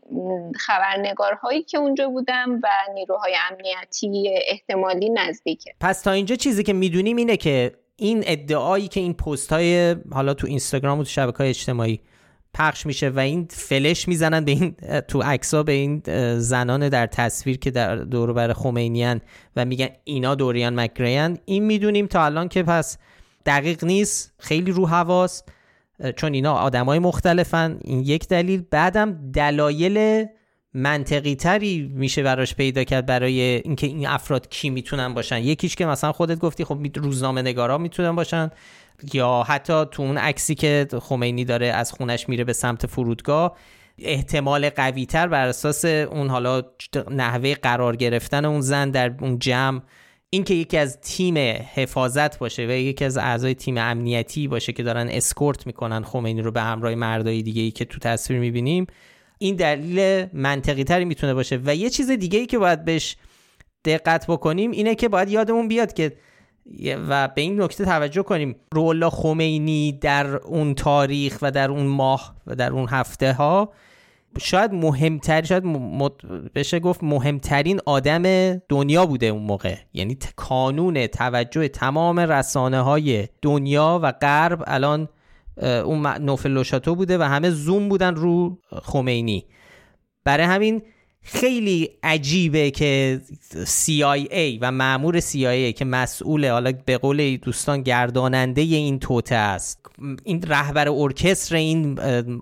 خبرنگارهایی 0.56 1.62
که 1.62 1.78
اونجا 1.78 2.08
بودن 2.08 2.50
و 2.50 2.68
نیروهای 2.94 3.34
امنیتی 3.50 4.34
احتمالی 4.46 5.10
نزدیکه. 5.10 5.74
پس 5.80 6.02
تا 6.02 6.10
اینجا 6.10 6.36
چیزی 6.36 6.62
که 6.62 6.72
می‌دونیم 6.72 7.16
اینه 7.16 7.36
که 7.36 7.72
این 7.96 8.22
ادعایی 8.26 8.88
که 8.88 9.00
این 9.00 9.14
پست 9.14 9.52
های 9.52 9.96
حالا 10.12 10.34
تو 10.34 10.46
اینستاگرام 10.46 10.98
و 10.98 11.02
تو 11.02 11.08
شبکه 11.08 11.38
های 11.38 11.48
اجتماعی 11.48 12.00
پخش 12.54 12.86
میشه 12.86 13.08
و 13.08 13.18
این 13.18 13.46
فلش 13.50 14.08
می‌زنن 14.08 14.44
به 14.44 14.52
این 14.52 14.76
تو 15.08 15.22
عکسا 15.22 15.62
به 15.62 15.72
این 15.72 16.02
زنان 16.38 16.88
در 16.88 17.06
تصویر 17.06 17.58
که 17.58 17.70
در 17.70 17.96
دور 17.96 18.32
بر 18.32 18.52
خمینیان 18.52 19.20
و 19.56 19.64
میگن 19.64 19.88
اینا 20.04 20.34
دوریان 20.34 20.80
مکریان 20.80 21.38
این 21.44 21.64
می‌دونیم 21.64 22.06
تا 22.06 22.24
الان 22.24 22.48
که 22.48 22.62
پس 22.62 22.98
دقیق 23.46 23.84
نیست 23.84 24.34
خیلی 24.38 24.70
رو 24.70 24.86
هواست 24.86 25.52
چون 26.16 26.34
اینا 26.34 26.52
آدمای 26.52 26.98
مختلفن. 26.98 27.78
این 27.84 28.00
یک 28.00 28.28
دلیل. 28.28 28.62
بعدم 28.70 29.30
دلایل 29.32 30.26
منطقی 30.74 31.34
تری 31.34 31.92
میشه 31.94 32.22
براش 32.22 32.54
پیدا 32.54 32.84
کرد 32.84 33.06
برای 33.06 33.40
اینکه 33.40 33.86
این 33.86 34.06
افراد 34.06 34.48
کی 34.48 34.70
می‌تونن 34.70 35.14
باشن. 35.14 35.38
یکیش 35.38 35.76
که 35.76 35.86
مثلا 35.86 36.12
خودت 36.12 36.38
گفتی 36.38 36.64
خب 36.64 36.78
روزنامه 36.94 37.42
نگارا 37.42 37.78
می‌تونن 37.78 38.16
باشن. 38.16 38.50
یا 39.12 39.42
حتی 39.42 39.84
تو 39.90 40.02
اون 40.02 40.18
عکسی 40.18 40.54
که 40.54 40.86
خمینی 41.02 41.44
داره 41.44 41.66
از 41.66 41.92
خونش 41.92 42.28
میره 42.28 42.44
به 42.44 42.52
سمت 42.52 42.86
فرودگاه 42.86 43.56
احتمال 43.98 44.70
قوی 44.70 45.06
تر 45.06 45.28
بر 45.28 45.46
اساس 45.46 45.84
اون 45.84 46.28
حالا 46.28 46.62
نحوه 47.10 47.54
قرار 47.54 47.96
گرفتن 47.96 48.44
اون 48.44 48.60
زن 48.60 48.90
در 48.90 49.14
اون 49.20 49.38
جمع 49.38 49.80
اینکه 50.34 50.54
یکی 50.54 50.78
از 50.78 51.00
تیم 51.00 51.38
حفاظت 51.74 52.38
باشه 52.38 52.66
و 52.66 52.70
یکی 52.70 53.04
از 53.04 53.16
اعضای 53.16 53.54
تیم 53.54 53.78
امنیتی 53.78 54.48
باشه 54.48 54.72
که 54.72 54.82
دارن 54.82 55.08
اسکورت 55.08 55.66
می‌کنن 55.66 56.02
خمینی 56.02 56.42
رو 56.42 56.50
به 56.50 56.60
همراه 56.62 56.94
مردای 56.94 57.42
دیگه 57.42 57.62
ای 57.62 57.70
که 57.70 57.84
تو 57.84 57.98
تصویر 57.98 58.40
می‌بینیم 58.40 58.86
این 59.38 59.56
دلیل 59.56 60.26
منطقی 60.32 60.84
تری 60.84 61.04
می‌تونه 61.04 61.34
باشه. 61.34 61.60
و 61.64 61.74
یه 61.74 61.90
چیز 61.90 62.10
دیگه 62.10 62.38
ای 62.38 62.46
که 62.46 62.58
باید 62.58 62.84
بهش 62.84 63.16
دقت 63.84 64.26
بکنیم 64.26 64.70
اینه 64.70 64.94
که 64.94 65.08
باید 65.08 65.28
یادمون 65.28 65.68
بیاد 65.68 65.92
که 65.92 66.16
و 67.08 67.28
به 67.28 67.40
این 67.40 67.62
نکته 67.62 67.84
توجه 67.84 68.22
کنیم 68.22 68.56
رولا 68.72 69.10
خمینی 69.10 69.92
در 69.92 70.36
اون 70.36 70.74
تاریخ 70.74 71.38
و 71.42 71.50
در 71.50 71.70
اون 71.70 71.86
ماه 71.86 72.34
و 72.46 72.54
در 72.54 72.70
اون 72.70 72.88
هفته 72.88 73.32
ها 73.32 73.72
شاید 74.40 74.72
مهمتر 74.72 75.42
شاید 75.42 75.64
بشه 76.54 76.80
گفت 76.80 77.04
مهمترین 77.04 77.80
آدم 77.86 78.54
دنیا 78.68 79.06
بوده 79.06 79.26
اون 79.26 79.42
موقع. 79.42 79.74
یعنی 79.92 80.18
کانون 80.36 81.06
توجه 81.06 81.68
تمام 81.68 82.20
رسانه 82.20 82.80
های 82.80 83.28
دنیا 83.42 84.00
و 84.02 84.12
غرب 84.12 84.64
الان 84.66 85.08
اون 85.62 86.06
نوفل 86.06 86.50
لوشاتو 86.50 86.94
بوده 86.94 87.18
و 87.18 87.22
همه 87.22 87.50
زوم 87.50 87.88
بودن 87.88 88.14
رو 88.14 88.58
خمینی. 88.70 89.46
برای 90.24 90.46
همین 90.46 90.82
خیلی 91.22 91.90
عجیبه 92.02 92.70
که 92.70 93.20
CIA 93.64 94.58
و 94.60 94.72
معمور 94.72 95.20
CIA 95.20 95.74
که 95.74 95.84
مسئول 95.84 96.48
حالا 96.48 96.72
به 96.86 96.98
قول 96.98 97.36
دوستان 97.36 97.82
گرداننده 97.82 98.60
این 98.60 98.98
توته 98.98 99.34
است. 99.34 99.86
این 100.24 100.42
رهبر 100.42 100.88
ارکستر 100.88 101.56
این 101.56 101.98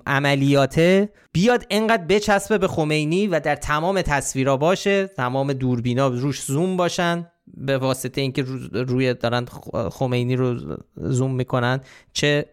عملیاته 0.06 1.08
بیاد 1.32 1.66
انقدر 1.70 2.04
بچسبه 2.04 2.58
به 2.58 2.68
خمینی 2.68 3.26
و 3.26 3.40
در 3.40 3.56
تمام 3.56 4.02
تصویرها 4.02 4.56
باشه 4.56 5.06
تمام 5.06 5.52
دوربینا 5.52 6.08
روش 6.08 6.42
زوم 6.42 6.76
باشن 6.76 7.26
به 7.56 7.78
واسطه 7.78 8.20
اینکه 8.20 8.44
روی 8.72 9.14
دارن 9.14 9.46
خمینی 9.90 10.36
رو 10.36 10.76
زوم 10.96 11.34
می‌کنن 11.34 11.80
چه 12.12 12.46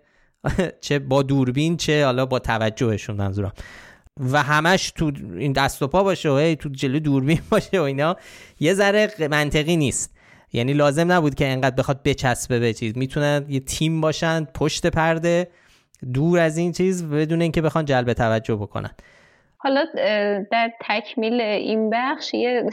چه 0.82 1.00
با 1.00 1.24
دوربین 1.24 1.78
چه 1.78 2.06
حالا 2.06 2.26
با 2.26 2.40
توجهشون 2.40 3.16
منظورم. 3.16 3.54
و 4.20 4.44
همش 4.44 4.92
تو 4.92 5.12
این 5.38 5.52
دست 5.52 5.82
و 5.82 5.88
پا 5.88 6.04
باشه 6.04 6.30
و 6.30 6.56
تو 6.56 6.70
جلو 6.70 7.00
دوربین 7.00 7.40
باشه 7.52 7.80
و 7.80 7.84
اینا 7.84 8.18
یه 8.60 8.74
ذره 8.74 9.28
منطقی 9.32 9.78
نیست. 9.78 10.14
یعنی 10.54 10.74
لازم 10.74 11.12
نبود 11.12 11.36
که 11.36 11.48
انقدر 11.48 11.76
بخواد 11.76 12.04
بچسبه 12.04 12.60
به 12.60 12.74
چیز. 12.74 12.98
می‌تونن 12.98 13.46
یه 13.50 13.60
تیم 13.60 14.02
باشن 14.02 14.44
پشت 14.54 14.88
پرده 14.88 15.48
دور 16.14 16.40
از 16.40 16.58
این 16.58 16.72
چیز 16.72 17.04
بدون 17.04 17.42
اینکه 17.42 17.62
بخوان 17.62 17.86
جلب 17.86 18.14
توجه 18.14 18.56
بکنن. 18.56 18.92
حالا 19.60 19.86
در 20.52 20.72
تکمیل 20.82 21.42
این 21.42 21.90
بخش 21.90 22.34
یه, 22.34 22.70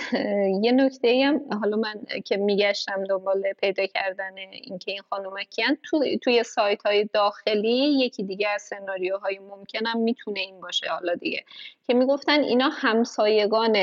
یه 0.62 0.72
نکته 0.72 1.22
هم 1.24 1.41
حالا 1.61 1.76
من 1.76 1.95
که 2.24 2.37
میگشتم 2.37 3.05
دنبال 3.05 3.53
پیدا 3.61 3.87
کردن 3.87 4.39
اینکه 4.39 4.93
این 4.93 5.01
خانوم 5.11 5.43
کیان 5.43 5.78
تو 5.82 6.05
توی 6.22 6.43
سایت 6.43 6.87
های 6.87 7.05
داخلی 7.05 8.05
یکی 8.05 8.22
دیگه 8.22 8.49
از 8.49 8.62
سناریوهای 8.62 9.39
ممکنم 9.39 9.99
می‌تونه 10.01 10.41
این 10.41 10.61
باشه 10.61 10.87
حالا 10.89 11.14
دیگه. 11.14 11.45
که 11.87 11.95
می‌گفتن 11.95 12.41
اینا 12.41 12.68
همسایگان 12.68 13.76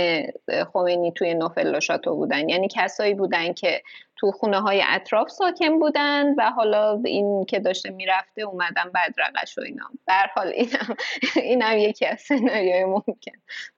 خمینی 0.74 1.12
توی 1.12 1.34
نوفل 1.34 1.80
بودن. 2.06 2.50
یعنی 2.50 2.68
کسایی 2.72 3.14
بودن 3.14 3.54
که 3.54 3.82
تو 4.22 4.32
خونه 4.32 4.62
های 4.62 4.84
اطراف 4.88 5.30
ساکن 5.30 5.80
بودن 5.80 6.36
و 6.38 6.52
حالا 6.56 7.02
این 7.06 7.46
که 7.46 7.60
داشته 7.60 7.90
می‌رفته 7.90 8.42
اومدن 8.42 8.92
رقش 9.18 9.58
و 9.58 9.62
اینا. 9.62 9.90
در 10.08 10.28
حال 10.36 10.48
اینم 10.48 10.96
اینم 11.36 11.78
یکی 11.78 12.06
از 12.06 12.22
سناریوی 12.22 12.84
ممکن. 12.84 13.32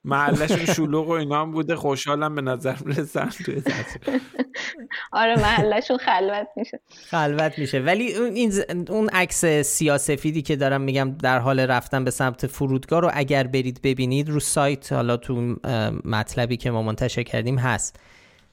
محلشون 0.03 0.65
شلوغ 0.65 1.07
و 1.07 1.11
اینا 1.11 1.41
هم 1.41 1.51
بوده 1.51 1.75
خوشحالم 1.75 2.35
به 2.35 2.41
نظر 2.41 2.75
رسن 2.85 3.29
توی 3.45 3.63
آره 5.11 5.35
محلشون 5.35 5.97
خلوت 5.97 6.47
میشه. 6.55 6.79
خلوت 6.89 7.59
میشه. 7.59 7.79
ولی 7.79 8.15
اون 8.15 8.85
اون 8.89 9.09
عکس 9.09 9.45
سیاسفیدی 9.45 10.41
که 10.41 10.55
دارم 10.55 10.81
میگم 10.81 11.17
در 11.23 11.39
حال 11.39 11.59
رفتن 11.59 12.03
به 12.03 12.11
سمت 12.11 12.47
فرودگاه 12.47 13.01
رو 13.01 13.11
اگر 13.13 13.47
برید 13.47 13.79
ببینید 13.83 14.29
رو 14.29 14.39
سایت 14.39 14.93
حالا 14.93 15.17
تو 15.17 15.55
مطلبی 16.05 16.57
که 16.57 16.71
ما 16.71 16.81
منتشر 16.81 17.23
کردیم 17.23 17.57
هست. 17.57 17.99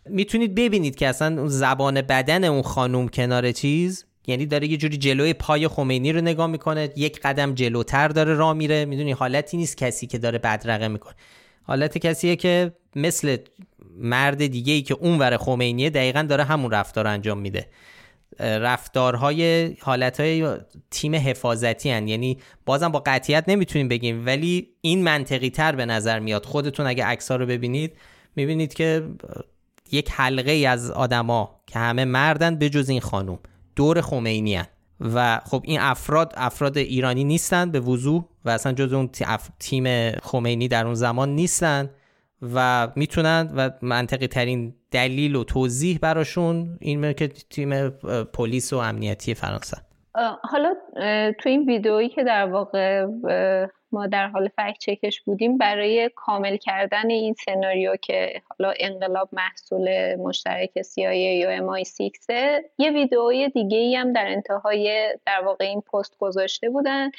می‌تونید 0.07 0.55
ببینید 0.55 0.94
که 0.94 1.09
اصلا 1.09 1.48
زبان 1.48 2.03
بدن 2.03 2.44
اون 2.44 2.62
خانوم 2.62 3.09
کنار 3.09 3.53
چیز 3.53 4.05
یعنی 4.26 4.46
داره 4.46 4.68
یه 4.68 4.76
جوری 4.76 4.96
جلوی 4.96 5.32
پای 5.32 5.68
خمینی 5.68 6.12
رو 6.12 6.20
نگاه 6.20 6.46
می‌کنه 6.46 6.92
یک 6.96 7.20
قدم 7.20 7.55
جلوتر 7.55 8.09
داره 8.09 8.34
راه 8.34 8.53
میره. 8.53 8.84
می‌دونی 8.84 9.12
حالتی 9.12 9.57
نیست 9.57 9.76
کسی 9.76 10.07
که 10.07 10.18
داره 10.18 10.38
بدرقه 10.38 10.88
می‌کنه. 10.88 11.14
حالت 11.62 11.98
کسیه 11.98 12.36
که 12.36 12.72
مثل 12.96 13.36
مرد 13.96 14.46
دیگه 14.46 14.72
ای 14.72 14.82
که 14.82 14.94
اون 14.94 15.18
ور 15.18 15.36
خمینیه 15.36 15.90
دقیقا 15.90 16.22
داره 16.22 16.44
همون 16.44 16.70
رفتار 16.70 17.07
انجام 17.07 17.38
میده. 17.38 17.66
رفتارهای 18.40 19.74
حالتهای 19.80 20.57
تیم 20.90 21.14
حفاظتی 21.14 21.90
هن. 21.90 22.09
یعنی 22.09 22.38
بازم 22.66 22.88
با 22.88 23.03
قطیت 23.07 23.44
نمی‌تونیم 23.48 23.88
بگیم 23.88 24.26
ولی 24.26 24.68
این 24.80 25.03
منطقی 25.03 25.51
تر 25.51 25.72
به 25.72 25.86
نظر 25.86 26.18
میاد. 26.18 26.44
خودتون 26.44 26.86
اگه 26.86 27.05
عکس 27.05 27.30
رو 27.30 27.46
ببینید 27.46 27.92
می‌بینید 28.36 28.74
که 28.74 29.07
یک 29.93 30.11
حلقه 30.12 30.51
ای 30.51 30.66
از 30.66 30.91
آدما 30.91 31.61
که 31.66 31.78
همه 31.78 32.05
مردن 32.05 32.57
به 32.57 32.68
جز 32.68 32.88
این 32.88 33.01
خانوم 33.01 33.38
دور 33.76 34.01
خمینی 34.01 34.55
هن. 34.55 34.66
و 35.14 35.41
خب 35.45 35.62
این 35.64 35.80
افراد 35.80 36.32
افراد 36.36 36.78
ایرانی 36.78 37.24
نیستن 37.24 37.70
به 37.70 37.80
وضوح 37.80 38.24
و 38.45 38.51
اصلا 38.51 38.72
جز 38.72 38.93
اون 38.93 39.11
تیم 39.59 40.11
خمینی 40.11 40.68
در 40.68 40.84
اون 40.84 40.95
زمان 40.95 41.28
نیستن 41.28 41.91
و 42.55 42.88
می‌تونن 42.97 43.53
و 43.57 43.70
منطقی 43.82 44.26
ترین 44.26 44.74
دلیل 44.91 45.36
و 45.36 45.45
توضیح 45.45 45.99
براشون 46.03 46.78
این 46.80 47.12
که 47.12 47.28
تیم 47.28 47.88
پلیس 48.24 48.72
و 48.72 48.76
امنیتی 48.76 49.34
فرانسه 49.34 49.76
حالا 50.43 50.74
تو 51.43 51.49
این 51.49 51.66
ویدئویی 51.66 52.09
که 52.09 52.24
در 52.24 52.47
واقع 52.47 53.07
ما 53.93 54.07
در 54.07 54.28
حال 54.28 54.49
فکت 54.49 54.78
چکش 54.78 55.20
بودیم 55.20 55.59
برای 55.59 56.11
کامل 56.14 56.57
کردن 56.57 57.11
این 57.11 57.34
سناریو 57.34 57.97
که 57.97 58.43
حالا 58.49 58.74
انقلاب 58.80 59.28
محصول 59.32 60.16
مشترک 60.16 60.70
CIA 60.82 61.14
یا 61.14 61.59
MI6 61.59 62.11
یه 62.78 62.91
ویدئوی 62.91 63.49
دیگه 63.49 63.78
ای 63.78 63.97
هم 63.97 64.12
در 64.12 64.26
انتهای 64.26 65.14
در 65.26 65.43
واقع 65.45 65.64
این 65.64 65.80
پست 65.80 66.18
گذاشته 66.18 66.70
بودن 66.70 67.11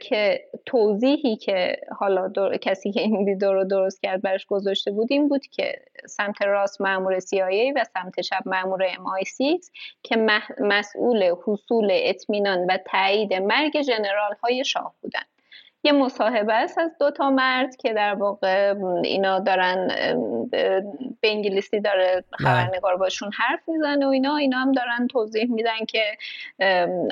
که 0.00 0.44
توضیحی 0.66 1.36
که 1.36 1.76
حالا 1.98 2.32
کسی 2.60 2.92
که 2.92 3.00
این 3.00 3.24
ویدیو 3.24 3.52
رو 3.52 3.64
درست 3.64 4.02
کرد 4.02 4.22
برش 4.22 4.46
گذاشته 4.46 4.90
بودیم 4.90 5.28
بود 5.28 5.46
که 5.46 5.74
سمت 6.06 6.42
راست 6.42 6.80
مامور 6.80 7.20
CIA 7.20 7.72
و 7.76 7.84
سمت 7.94 8.20
چپ 8.20 8.42
مامور 8.46 8.88
MI6 8.88 9.70
که 10.02 10.16
مسئول 10.60 11.34
حصول 11.46 11.88
اطمینان 11.92 12.66
و 12.66 12.78
تایید 12.90 13.34
مرگ 13.34 13.80
جنرال 13.80 14.34
های 14.42 14.64
شاه 14.64 14.94
بودن. 15.02 15.22
یه 15.84 15.92
مصاحبه 15.92 16.54
است 16.54 16.78
از 16.78 16.90
دوتا 17.00 17.30
مرد 17.30 17.76
که 17.76 17.92
در 17.92 18.14
واقع 18.14 18.74
اینا 19.04 19.38
دارن 19.38 19.88
به 21.20 21.30
انگلیسی 21.30 21.80
داره 21.80 22.24
خبرنگار 22.32 22.96
باشون 22.96 23.30
حرف 23.32 23.68
می‌زنه 23.68 24.06
و 24.06 24.08
اینا 24.08 24.36
اینا 24.36 24.58
هم 24.58 24.72
دارن 24.72 25.06
توضیح 25.06 25.50
میدن 25.50 25.84
که 25.88 26.02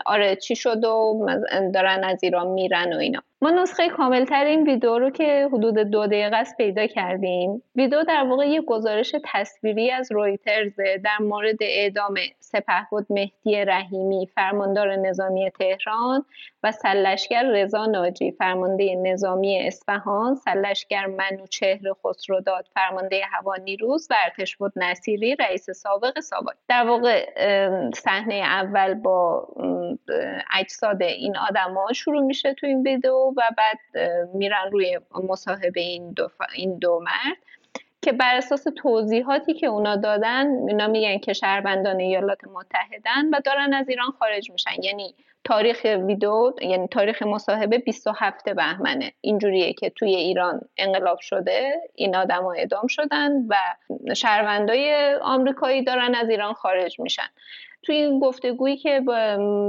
آره 0.07 0.37
چی 0.37 0.57
شد 0.57 0.85
و 0.85 1.27
دارن 1.75 2.05
از 2.05 2.25
ایران 2.25 2.47
میرن 2.47 2.93
و 2.93 2.97
اینا. 2.97 3.23
ما 3.43 3.51
نسخه 3.51 3.89
کاملتر 3.89 4.45
این 4.45 4.63
ویدیو 4.63 4.99
رو 4.99 5.11
که 5.11 5.49
حدود 5.53 5.79
دو 5.79 6.07
دقیقه 6.07 6.37
است 6.37 6.57
پیدا 6.57 6.87
کردیم. 6.87 7.63
ویدیو 7.77 8.03
در 8.03 8.25
واقع 8.25 8.49
یه 8.49 8.61
گزارش 8.61 9.15
تصویری 9.25 9.91
از 9.91 10.13
رویترز 10.13 10.77
در 11.05 11.19
مورد 11.21 11.57
اعدام 11.61 12.15
سپهبد 12.41 13.07
مهدی 13.11 13.65
رحیمی 13.65 14.29
فرماندار 14.35 14.97
نظامی 14.97 15.51
تهران 15.51 16.25
سلشگر 16.71 17.51
رضا 17.51 17.87
ناجی 17.87 18.33
فرمانده 18.33 18.95
نظامی 18.95 19.67
اصفهان 19.67 20.35
سلشگر 20.35 21.07
منوچهر 21.07 21.93
خسروداد 22.05 22.67
فرمانده 22.75 23.21
هوا 23.33 23.57
نیروز 23.57 24.09
و 24.11 24.15
ارتشبد 24.25 24.73
نصیری 24.77 25.37
رئیس 25.37 25.71
سابق 25.71 26.21
سابق. 26.21 26.53
در 26.69 26.87
واقع 26.87 27.27
صحنه 27.95 28.35
اول 28.35 28.95
با 28.95 29.49
اجساد 30.55 31.03
این 31.03 31.37
آدما 31.37 31.93
شروع 31.93 32.23
میشه 32.23 32.55
تو 32.55 32.67
این 32.67 32.83
ویدیو 32.83 33.15
و 33.15 33.43
بعد 33.57 33.79
میرن 34.35 34.71
روی 34.73 34.99
مصاحبه 35.29 35.81
این 35.81 36.13
دو, 36.13 36.29
این 36.55 36.79
دو 36.79 37.01
مرد 37.01 37.37
که 38.03 38.13
بر 38.13 38.35
اساس 38.37 38.65
توضیحاتی 38.77 39.55
که 39.55 39.67
اونا 39.67 39.97
دادن 39.97 40.69
اینا 40.69 40.87
میگن 40.87 41.19
که 41.19 41.33
شهروندان 41.33 42.01
ایالات 42.01 42.45
متحدن 42.45 43.29
و 43.33 43.41
دارن 43.45 43.75
از 43.75 43.89
ایران 43.89 44.11
خارج 44.19 44.51
میشن. 44.51 44.83
یعنی 44.83 45.15
تاریخ 45.45 45.81
ویدیو 45.85 46.53
یعنی 46.63 46.89
تاریخ 46.89 47.23
مصاحبه 47.23 47.79
27 47.79 48.49
بهمنه. 48.49 49.13
اینجوریه 49.21 49.73
که 49.73 49.91
توی 49.91 50.15
ایران 50.17 50.61
انقلاب 50.77 51.21
شده 51.21 51.73
این 51.95 52.17
آدم 52.17 52.43
ها 52.43 52.53
اعدام 52.53 52.87
شدن 52.87 53.33
و 53.49 53.57
شهروندای 54.15 55.15
آمریکایی 55.23 55.83
دارن 55.83 56.15
از 56.15 56.29
ایران 56.29 56.53
خارج 56.53 57.01
میشن. 57.01 57.29
توی 57.83 57.97
این 57.97 58.21
گفتگویی 58.21 58.77
که 58.77 59.01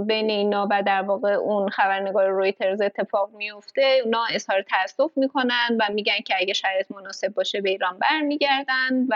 بین 0.08 0.30
اینا 0.30 0.68
و 0.72 0.84
در 0.84 1.02
واقع 1.02 1.34
اون 1.34 1.70
خبرنگار 1.70 2.28
رویترز 2.28 2.82
اتفاق 2.82 3.30
میفته 3.34 4.02
اونا 4.04 4.24
اظهار 4.34 4.62
تاسف 4.62 5.18
می‌کنن 5.18 5.78
و 5.80 5.94
میگن 5.94 6.20
که 6.26 6.36
اگه 6.38 6.54
شرایط 6.54 6.92
مناسب 6.92 7.34
باشه 7.34 7.62
به 7.62 7.70
ایران 7.70 8.00
برمیگردن 8.00 9.06
و 9.10 9.16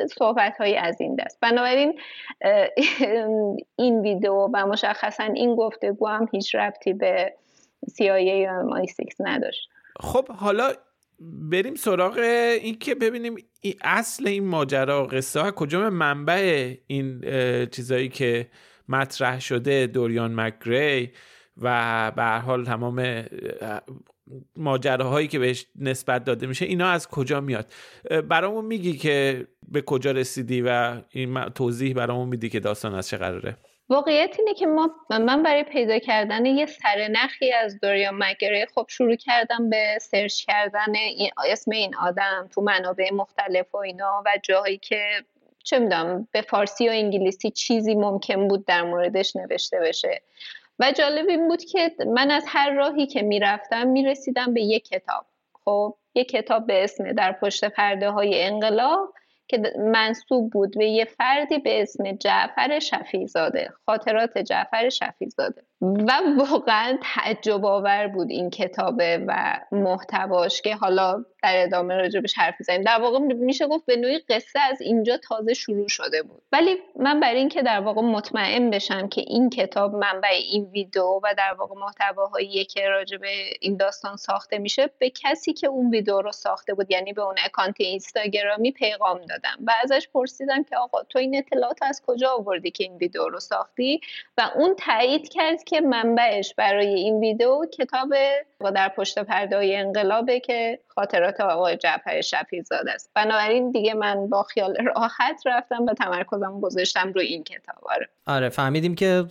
صحبت 0.00 0.56
های 0.58 0.76
از 0.76 1.00
این 1.00 1.16
دست. 1.16 1.40
بنابراین 1.40 2.00
این 3.76 4.00
ویدیو 4.00 4.32
و 4.32 4.66
مشخصا 4.66 5.24
این 5.24 5.54
گفتگو 5.54 6.06
هم 6.06 6.28
هیچ 6.32 6.54
ربطی 6.54 6.92
به 6.92 7.34
CIA 7.90 8.00
یا 8.00 8.68
MI6 8.70 9.14
نداشت. 9.20 9.68
خب 10.00 10.28
حالا 10.28 10.72
بریم 11.20 11.74
سراغ 11.74 12.18
این 12.62 12.78
که 12.78 12.94
ببینیم 12.94 13.36
اصل 13.84 14.28
این 14.28 14.44
ماجرا 14.44 15.04
قصه 15.04 15.40
ها 15.40 15.50
کجا 15.50 15.90
منبع 15.90 16.74
این 16.86 17.20
چیزایی 17.66 18.08
که 18.08 18.46
مطرح 18.88 19.40
شده 19.40 19.86
دوریان 19.86 20.34
مکگری 20.40 21.12
و 21.56 22.12
به 22.16 22.22
حال 22.22 22.64
تمام 22.64 23.24
ماجراهایی 24.56 25.28
که 25.28 25.38
بهش 25.38 25.66
نسبت 25.76 26.24
داده 26.24 26.46
میشه 26.46 26.66
اینا 26.66 26.88
از 26.88 27.08
کجا 27.08 27.40
میاد؟ 27.40 27.66
برامون 28.28 28.64
میگی 28.64 28.92
که 28.92 29.46
به 29.68 29.82
کجا 29.82 30.10
رسیدی 30.10 30.62
و 30.62 31.00
این 31.10 31.48
توضیح 31.48 31.94
برامون 31.94 32.28
میدی 32.28 32.48
که 32.48 32.60
داستان 32.60 32.94
از 32.94 33.08
چه 33.08 33.16
قراره؟ 33.16 33.56
واقعیت 33.88 34.36
اینه 34.38 34.54
که 34.54 34.66
ما 34.66 34.90
من 35.10 35.42
برای 35.42 35.64
پیدا 35.64 35.98
کردن 35.98 36.46
یه 36.46 36.66
سرنخی 36.66 37.52
از 37.52 37.80
دوریان 37.80 38.14
مگره 38.14 38.66
خب 38.74 38.86
شروع 38.88 39.16
کردم 39.16 39.70
به 39.70 39.98
سرچ 40.00 40.44
کردن 40.44 40.92
اسم 41.46 41.70
این 41.70 41.94
آدم 41.94 42.48
تو 42.54 42.60
منابع 42.60 43.12
مختلف 43.12 43.74
و 43.74 43.76
اینا 43.76 44.22
و 44.26 44.38
جاهایی 44.42 44.78
که 44.78 45.02
چه 45.64 45.78
می‌دونم 45.78 46.28
به 46.32 46.42
فارسی 46.42 46.88
و 46.88 46.92
انگلیسی 46.92 47.50
چیزی 47.50 47.94
ممکن 47.94 48.48
بود 48.48 48.66
در 48.66 48.82
موردش 48.82 49.36
نوشته 49.36 49.80
بشه. 49.80 50.22
و 50.78 50.92
جالب 50.92 51.28
این 51.28 51.48
بود 51.48 51.64
که 51.64 51.96
من 52.06 52.30
از 52.30 52.44
هر 52.46 52.70
راهی 52.70 53.06
که 53.06 53.22
می‌رفتم 53.22 53.88
می‌رسیدم 53.88 54.54
به 54.54 54.62
یک 54.62 54.88
کتاب. 54.88 55.26
خب 55.64 55.96
یک 56.14 56.28
کتاب 56.28 56.66
به 56.66 56.84
اسم 56.84 57.12
در 57.12 57.32
پشت 57.32 57.64
پرده 57.64 58.10
های 58.10 58.42
انقلاب 58.42 59.14
که 59.48 59.62
منصوب 59.78 60.52
بود 60.52 60.78
به 60.78 60.86
یه 60.86 61.04
فردی 61.04 61.58
به 61.58 61.82
اسم 61.82 62.12
جعفر 62.12 62.78
شفیزاده 62.78 63.72
خاطرات 63.86 64.38
جعفر 64.38 64.88
شفیزاده 64.88 65.62
و 65.80 66.12
واقعا 66.38 66.98
تعجب 67.02 67.64
آور 67.64 68.06
بود 68.06 68.30
این 68.30 68.50
کتابه 68.50 69.24
و 69.28 69.60
محتواش 69.72 70.62
که 70.62 70.76
حالا 70.76 71.24
در 71.42 71.62
ادامه 71.62 71.96
راجبش 71.96 72.34
حرف 72.38 72.54
می‌زنیم. 72.58 72.82
در 72.82 72.98
واقع 73.00 73.18
میشه 73.18 73.66
گفت 73.66 73.86
به 73.86 73.96
نوعی 73.96 74.18
قصه 74.18 74.60
از 74.60 74.80
اینجا 74.80 75.16
تازه 75.16 75.54
شروع 75.54 75.88
شده 75.88 76.22
بود. 76.22 76.42
ولی 76.52 76.76
من 76.96 77.20
برای 77.20 77.38
اینکه 77.38 77.62
در 77.62 77.80
واقع 77.80 78.02
مطمئن 78.02 78.70
بشم 78.70 79.08
که 79.08 79.20
این 79.20 79.50
کتاب 79.50 79.94
منبع 79.94 80.28
این 80.28 80.64
ویدیو 80.64 81.20
و 81.22 81.34
در 81.38 81.54
واقع 81.58 81.74
محتواهایی 81.74 82.64
که 82.64 82.88
راجب 82.88 83.20
این 83.60 83.76
داستان 83.76 84.16
ساخته 84.16 84.58
میشه 84.58 84.90
به 84.98 85.10
کسی 85.10 85.52
که 85.52 85.66
اون 85.66 85.90
ویدیو 85.90 86.20
رو 86.20 86.32
ساخته 86.32 86.74
بود 86.74 86.90
یعنی 86.90 87.12
به 87.12 87.22
اون 87.22 87.34
اکانت 87.44 87.80
اینستاگرامی 87.80 88.72
پیغام 88.72 89.18
دادم 89.18 89.56
و 89.66 89.72
ازش 89.82 90.08
پرسیدم 90.14 90.64
که 90.64 90.76
آقا 90.76 91.02
تو 91.02 91.18
این 91.18 91.36
اطلاعات 91.36 91.78
از 91.82 92.02
کجا 92.06 92.30
آوردی 92.30 92.70
که 92.70 92.84
این 92.84 92.96
ویدیو 92.96 93.28
رو 93.28 93.40
ساختی؟ 93.40 94.00
و 94.38 94.50
اون 94.54 94.74
تایید 94.74 95.28
کرد 95.28 95.65
که 95.66 95.80
منبعش 95.80 96.54
برای 96.54 96.86
این 96.86 97.20
ویدیو 97.20 97.64
کتاب 97.78 98.08
در 98.74 98.88
پشت 98.88 99.18
پرده 99.18 99.56
های 99.56 99.76
انقلابه 99.76 100.40
که 100.40 100.78
خاطرات 100.88 101.40
آقای 101.40 101.76
جعفر 101.76 102.20
شفیزاده 102.20 102.92
است. 102.92 103.10
بنابراین 103.14 103.70
دیگه 103.70 103.94
من 103.94 104.28
با 104.28 104.42
خیال 104.42 104.76
راحت 104.84 105.42
رفتم 105.46 105.84
و 105.86 105.94
تمرکزم 105.94 106.60
گذاشتم 106.60 107.12
روی 107.12 107.26
این 107.26 107.44
کتاب. 107.44 107.76
آره. 107.82 108.08
آره 108.26 108.48
فهمیدیم 108.48 108.94
که 108.94 109.24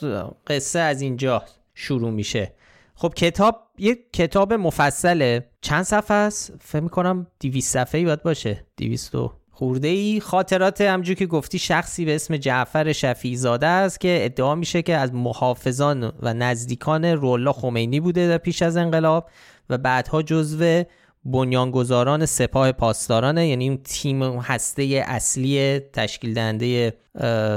قصه 0.48 0.80
از 0.80 1.02
اینجا 1.02 1.44
شروع 1.74 2.12
میشه. 2.12 2.52
خب 2.96 3.14
کتاب 3.14 3.62
یه 3.78 3.98
کتاب 4.14 4.54
مفصله. 4.54 5.46
چند 5.62 5.84
صفحه 5.84 6.18
است؟ 6.18 6.54
فکر 6.62 6.82
می‌کنم 6.82 7.28
200 7.40 7.74
صفحه‌ای 7.74 8.06
باید 8.06 8.24
باشه. 8.24 8.66
200 8.78 9.12
خورده 9.58 9.88
ای 9.88 10.20
خاطرات 10.20 10.82
همجور 10.82 11.16
که 11.16 11.26
گفتی 11.26 11.60
شخصی 11.60 12.06
به 12.06 12.16
اسم 12.16 12.38
جعفر 12.38 12.92
شفیزاده 12.92 13.68
است 13.68 14.00
که 14.00 14.20
ادعا 14.22 14.56
میشه 14.56 14.82
که 14.82 14.98
از 14.98 15.14
محافظان 15.14 16.14
و 16.22 16.34
نزدیکان 16.34 17.06
رولا 17.06 17.54
خمینی 17.54 18.00
بوده 18.00 18.28
در 18.28 18.38
پیش 18.38 18.62
از 18.62 18.78
انقلاب 18.78 19.30
و 19.70 19.78
بعدها 19.78 20.22
جزو 20.22 20.84
بنیانگذاران 21.26 22.26
سپاه 22.26 22.72
پاسدارانه 22.72 23.48
یعنی 23.48 23.70
اون 23.70 23.78
تیم 23.78 24.24
هسته 24.24 25.04
اصلی 25.08 25.80
تشکیل 25.80 26.34
دهنده 26.34 26.94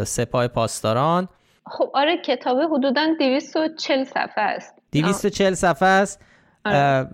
سپاه 0.04 0.48
پاسداران 0.48 1.28
خب 1.66 1.90
آره 1.94 2.16
کتاب 2.16 2.58
حدودا 2.58 3.06
240 3.18 4.04
صفحه 4.04 4.32
است 4.36 4.74
240 4.92 5.54
صفحه 5.54 5.88
است. 5.88 6.20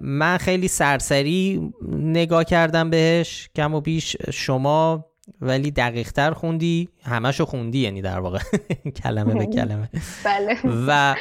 من 0.01 0.39
خیلی 0.39 0.69
سرسری 0.69 1.73
نگاه 1.93 2.45
کردم 2.45 2.91
بهش 2.91 3.49
کم 3.57 3.75
و 3.75 3.81
بیش 3.81 4.17
شما 4.33 5.07
ولی 5.41 5.71
دقیق 5.71 6.13
تر 6.13 6.31
خوندی 6.31 6.89
همشو 7.03 7.45
خوندی 7.45 7.79
یعنی 7.79 8.03
در 8.03 8.21
واقع. 8.21 8.39
کلمه 9.03 9.35
به 9.35 9.47
کلمه. 9.47 9.89
بله. 10.25 10.59
و 10.89 11.15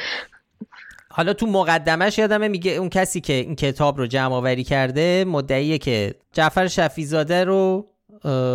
حالا 1.10 1.32
تو 1.32 1.46
مقدمش 1.46 2.18
یادمه 2.18 2.48
میگه 2.48 2.72
اون 2.72 2.88
کسی 2.88 3.20
که 3.20 3.32
این 3.32 3.56
کتاب 3.56 3.98
رو 3.98 4.06
جمع 4.06 4.34
آوری 4.34 4.64
کرده 4.64 5.24
مدعیه 5.24 5.78
که 5.78 6.14
جعفر 6.32 6.66
شفیزاده 6.66 7.44
رو 7.44 7.86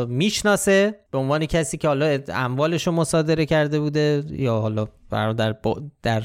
می‌شناسه 0.07 0.99
به 1.11 1.17
عنوان 1.17 1.45
کسی 1.45 1.77
که 1.77 1.87
حالا 1.87 2.19
اموالش 2.27 2.87
رو 2.87 2.93
مصادره 2.93 3.45
کرده 3.45 3.79
بوده 3.79 4.23
یا 4.29 4.59
حالا 4.59 4.87
برادر 5.09 5.55
در 6.03 6.23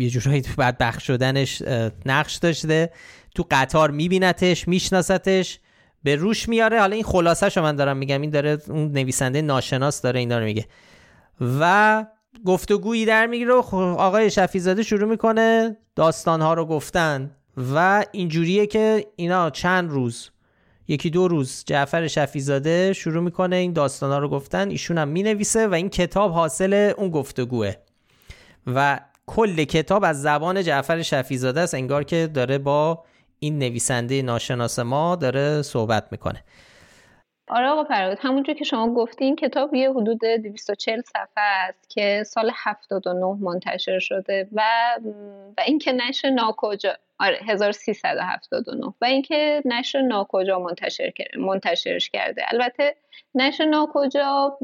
یه 0.00 0.10
جورایی 0.10 0.42
تو 0.42 0.52
بعد 0.56 0.78
بخش 0.78 1.06
شدنش 1.06 1.62
نقش 2.06 2.34
داشته. 2.34 2.90
تو 3.34 3.46
قطار 3.50 3.90
میبینتش 3.90 4.68
میشناستش 4.68 5.58
به 6.02 6.16
روش 6.16 6.48
میاره 6.48 6.80
حالا 6.80 6.94
این 6.94 7.04
خلاصه 7.04 7.48
شو 7.48 7.62
من 7.62 7.76
دارم 7.76 7.96
میگم 7.96 8.20
این 8.20 8.30
داره 8.30 8.58
اون 8.68 8.92
نویسنده 8.92 9.42
ناشناس 9.42 10.02
داره 10.02 10.20
این 10.20 10.28
داره 10.28 10.44
میگه. 10.44 10.66
و 11.60 12.06
گفتگویی 12.44 13.04
در 13.04 13.26
می‌گیره 13.26 13.54
و 13.54 13.76
آقای 13.76 14.30
شفیزاده 14.30 14.82
شروع 14.82 15.08
می‌کنه 15.08 15.76
داستانها 15.96 16.54
رو 16.54 16.66
گفتن. 16.66 17.30
و 17.74 18.04
اینجوریه 18.12 18.66
که 18.66 19.06
اینا 19.16 19.50
چند 19.50 19.90
روز 19.90 20.30
یکی 20.88 21.10
دو 21.10 21.28
روز 21.28 21.64
جعفر 21.66 22.06
شفیزاده 22.06 22.92
شروع 22.92 23.22
می‌کنه 23.22 23.56
این 23.56 23.72
داستانها 23.72 24.18
رو 24.18 24.28
گفتن. 24.28 24.70
ایشون 24.70 24.98
هم 24.98 25.08
می‌نویسه 25.08 25.66
و 25.66 25.74
این 25.74 25.88
کتاب 25.88 26.32
حاصل 26.32 26.92
اون 26.96 27.10
گفتگوه 27.10 27.72
و 28.66 29.00
کل 29.36 29.64
کتاب 29.64 30.04
از 30.04 30.22
زبان 30.22 30.62
جعفر 30.62 31.02
شفیزاده 31.02 31.60
است 31.60 31.74
انگار 31.74 32.04
که 32.04 32.30
داره 32.34 32.58
با 32.58 33.04
این 33.38 33.58
نویسنده 33.58 34.22
ناشناس 34.22 34.78
ما 34.78 35.16
داره 35.16 35.62
صحبت 35.62 36.08
می‌کنه. 36.10 36.44
آره 37.48 37.68
آقا 37.68 37.84
فراد 37.84 38.18
همونجور 38.20 38.54
که 38.54 38.64
شما 38.64 38.94
گفتین 38.94 39.36
کتاب 39.36 39.74
یه 39.74 39.90
حدود 39.90 40.18
240 40.24 41.00
صفحه 41.00 41.44
است 41.68 41.90
که 41.90 42.22
سال 42.26 42.50
79 42.54 43.36
منتشر 43.40 43.98
شده 43.98 44.48
و 44.52 44.62
و 45.56 45.60
اینکه 45.66 45.92
نشر 45.92 46.30
ناکجا 46.30 46.92
آره 47.20 47.38
1379 47.48 48.86
و 49.00 49.04
اینکه 49.04 49.62
نشر 49.64 50.00
ناکجا 50.00 50.58
منتشر 50.58 51.12
منتشرش 51.38 52.10
کرده. 52.10 52.42
البته 52.48 52.96
نشر 53.34 53.64
ناکجا 53.64 54.58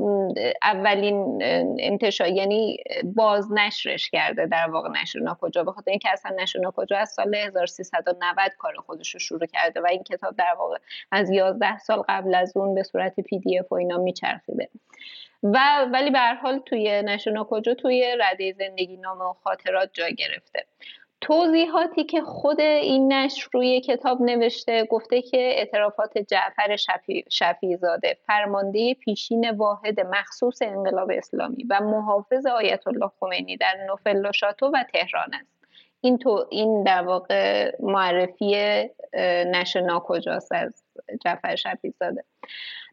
اولین 0.62 1.42
انتشار 1.80 2.28
یعنی 2.28 2.76
باز 3.04 3.52
نشرش 3.52 4.10
کرده 4.10 4.46
در 4.46 4.70
واقع 4.70 4.88
نشر 5.02 5.18
ناکجا. 5.18 5.64
به 5.64 5.72
خاطر 5.72 5.90
اینکه 5.90 6.10
اصلا 6.12 6.36
نشر 6.42 6.58
ناکجا 6.58 6.96
از 6.98 7.10
سال 7.10 7.34
1390 7.34 8.52
کار 8.58 8.74
خودش 8.74 9.14
رو 9.14 9.20
شروع 9.20 9.46
کرده 9.46 9.80
و 9.80 9.86
این 9.86 10.02
کتاب 10.02 10.36
در 10.36 10.54
واقع 10.58 10.76
از 11.12 11.30
11 11.30 11.78
سال 11.78 12.02
قبل 12.08 12.34
از 12.34 12.56
اون 12.56 12.74
به 12.74 12.82
صورت 12.82 13.20
پی 13.20 13.38
دی 13.38 13.58
اف 13.58 13.72
و 13.72 13.74
اینا 13.74 13.98
میچرخیده. 13.98 14.68
و 15.42 15.58
ولی 15.92 16.10
به 16.10 16.18
هر 16.18 16.34
حال 16.34 16.58
توی 16.58 17.02
نشر 17.02 17.30
ناکجا 17.30 17.74
توی 17.74 18.16
رده 18.20 18.52
زندگی 18.52 18.96
نامه 18.96 19.24
و 19.24 19.32
خاطرات 19.32 19.90
جا 19.92 20.08
گرفته. 20.08 20.66
توضیحاتی 21.20 22.04
که 22.04 22.20
خود 22.20 22.60
این 22.60 23.12
نشر 23.12 23.48
روی 23.52 23.80
کتاب 23.80 24.22
نوشته 24.22 24.84
گفته 24.84 25.22
که 25.22 25.38
اعترافات 25.38 26.18
جعفر 26.18 26.76
شفی، 26.76 27.24
شفیزاده 27.30 28.18
فرمانده 28.26 28.94
پیشین 28.94 29.50
واحد 29.50 30.00
مخصوص 30.00 30.62
انقلاب 30.62 31.10
اسلامی 31.14 31.64
و 31.70 31.80
محافظ 31.80 32.46
آیت 32.46 32.86
الله 32.86 33.10
خمینی 33.20 33.56
در 33.56 33.84
نوفل 33.86 34.32
شاتو 34.32 34.66
و 34.66 34.84
تهران 34.94 35.34
است. 35.34 35.56
این 36.00 36.18
تو 36.18 36.46
این 36.50 36.82
در 36.82 37.02
واقع 37.02 37.72
معرفی 37.80 38.54
نشر 39.46 39.80
ناکجاست 39.80 40.52
از 40.52 40.84
جعفر 41.24 41.56
شفیزاده. 41.56 42.24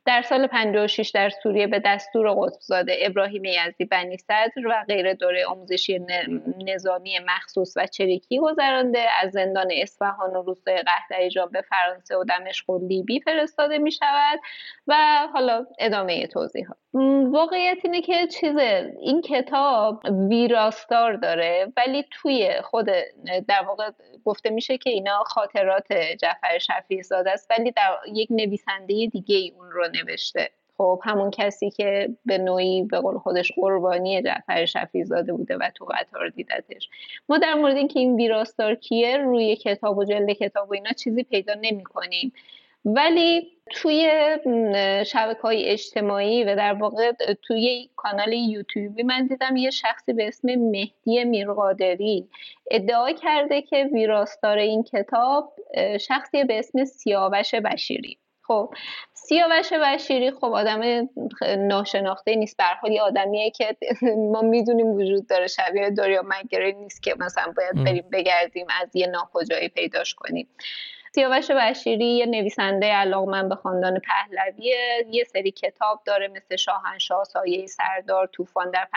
در 0.05 0.21
سال 0.21 0.47
56 0.47 1.09
در 1.09 1.29
سوریه 1.29 1.67
به 1.67 1.81
دستور 1.85 2.31
قطبزاده 2.31 2.97
ابراهیم 3.01 3.45
یزدی 3.45 3.85
بنی 3.85 4.17
صدر 4.17 4.67
و 4.67 4.85
غیر 4.87 5.13
دوره 5.13 5.45
آموزشی 5.45 5.99
نظامی 6.65 7.19
مخصوص 7.19 7.73
و 7.77 7.87
چریکی 7.87 8.39
گذرانده. 8.39 9.05
از 9.21 9.31
زندان 9.31 9.67
اصفهان 9.71 10.35
و 10.35 10.41
روستای 10.41 10.77
قهدریجان 10.77 11.49
به 11.49 11.61
فرانسه 11.61 12.17
و 12.17 12.23
دمشق 12.23 12.69
و 12.69 12.87
لیبی 12.87 13.19
فرستاده 13.19 13.77
می 13.77 13.91
شود 13.91 14.39
و 14.87 14.95
حالا 15.33 15.65
ادامه 15.79 16.27
توضیحات. 16.27 16.77
واقعیت 17.31 17.77
اینه 17.83 18.01
که 18.01 18.27
چیز 18.27 18.57
این 19.01 19.21
کتاب 19.21 20.01
ویراستار 20.29 21.13
داره 21.13 21.73
ولی 21.77 22.05
توی 22.11 22.61
خود 22.63 22.85
در 23.47 23.63
واقع 23.67 23.91
گفته 24.25 24.49
میشه 24.49 24.77
که 24.77 24.89
اینا 24.89 25.23
خاطرات 25.23 25.93
جعفر 25.93 26.57
شفیع 26.57 27.01
زاده 27.01 27.31
است 27.31 27.51
ولی 27.51 27.71
در 27.71 27.97
یک 28.13 28.27
نویسنده 28.31 29.07
دیگه 29.11 29.35
ای 29.35 29.53
اون 29.57 29.71
رو 29.71 29.87
نوشته. 29.95 30.49
خب 30.77 31.01
همون 31.03 31.31
کسی 31.31 31.69
که 31.69 32.09
به 32.25 32.37
نوعی 32.37 32.83
به 32.83 32.99
قول 32.99 33.17
خودش 33.17 33.51
قربانی 33.51 34.21
جعفر 34.21 34.65
شفیع 34.65 35.03
زاده 35.03 35.33
بوده 35.33 35.57
و 35.57 35.69
تو 35.75 35.85
قطار 35.85 36.29
دیدتش. 36.29 36.89
ما 37.29 37.37
در 37.37 37.53
مورد 37.53 37.77
اینکه 37.77 37.99
این 37.99 38.15
ویراستار 38.15 38.75
کیه 38.75 39.17
روی 39.17 39.55
کتاب 39.55 39.97
و 39.97 40.03
جلد 40.03 40.29
کتاب 40.29 40.69
و 40.69 40.73
اینا 40.73 40.91
چیزی 40.91 41.23
پیدا 41.23 41.53
نمی 41.61 41.83
کنیم 41.83 42.33
ولی 42.85 43.47
توی 43.71 44.09
شبکه 45.05 45.41
های 45.41 45.65
اجتماعی 45.65 46.43
و 46.43 46.55
در 46.55 46.73
واقع 46.73 47.11
توی 47.41 47.89
کانال 47.95 48.33
یوتیوبی 48.33 49.03
من 49.03 49.27
دیدم 49.27 49.55
یه 49.55 49.69
شخصی 49.69 50.13
به 50.13 50.27
اسم 50.27 50.55
مهدی 50.55 51.23
میرقادری 51.23 52.29
ادعا 52.71 53.11
کرده 53.11 53.61
که 53.61 53.89
ویراستار 53.93 54.57
این 54.57 54.83
کتاب 54.83 55.53
شخصی 55.99 56.43
به 56.43 56.59
اسم 56.59 56.85
سیاوش 56.85 57.55
بشیری. 57.55 58.17
خب 58.47 58.73
سیاوش 59.13 59.73
بشیری 59.73 60.31
خب 60.31 60.45
آدم 60.45 61.09
ناشناخته 61.57 62.35
نیست. 62.35 62.57
به 62.57 62.63
حال 62.63 62.91
یه 62.91 63.01
آدمیه 63.01 63.51
که 63.51 63.77
ما 64.31 64.41
می‌دونیم 64.41 64.87
وجود 64.87 65.27
داره. 65.27 65.47
شبیه 65.47 65.89
دوریا 65.89 66.23
مگری 66.25 66.73
نیست 66.73 67.03
که 67.03 67.15
مثلا 67.19 67.53
باید 67.57 67.83
بریم 67.83 68.05
بگردیم 68.11 68.67
از 68.81 68.95
یه 68.95 69.07
ناکجایی 69.07 69.69
پیداش 69.69 70.15
کنیم. 70.15 70.47
سیاوش 71.15 71.51
بشیری 71.51 72.05
یه 72.05 72.25
نویسنده 72.25 72.85
علاقمند 72.85 73.49
به 73.49 73.55
خاندان 73.55 73.99
پهلویه. 73.99 75.05
یه 75.09 75.23
سری 75.23 75.51
کتاب 75.51 76.01
داره 76.05 76.27
مثل 76.27 76.55
شاهنشاه 76.55 77.23
سایه 77.23 77.65
سردار 77.65 78.27
طوفان 78.27 78.71
در 78.71 78.87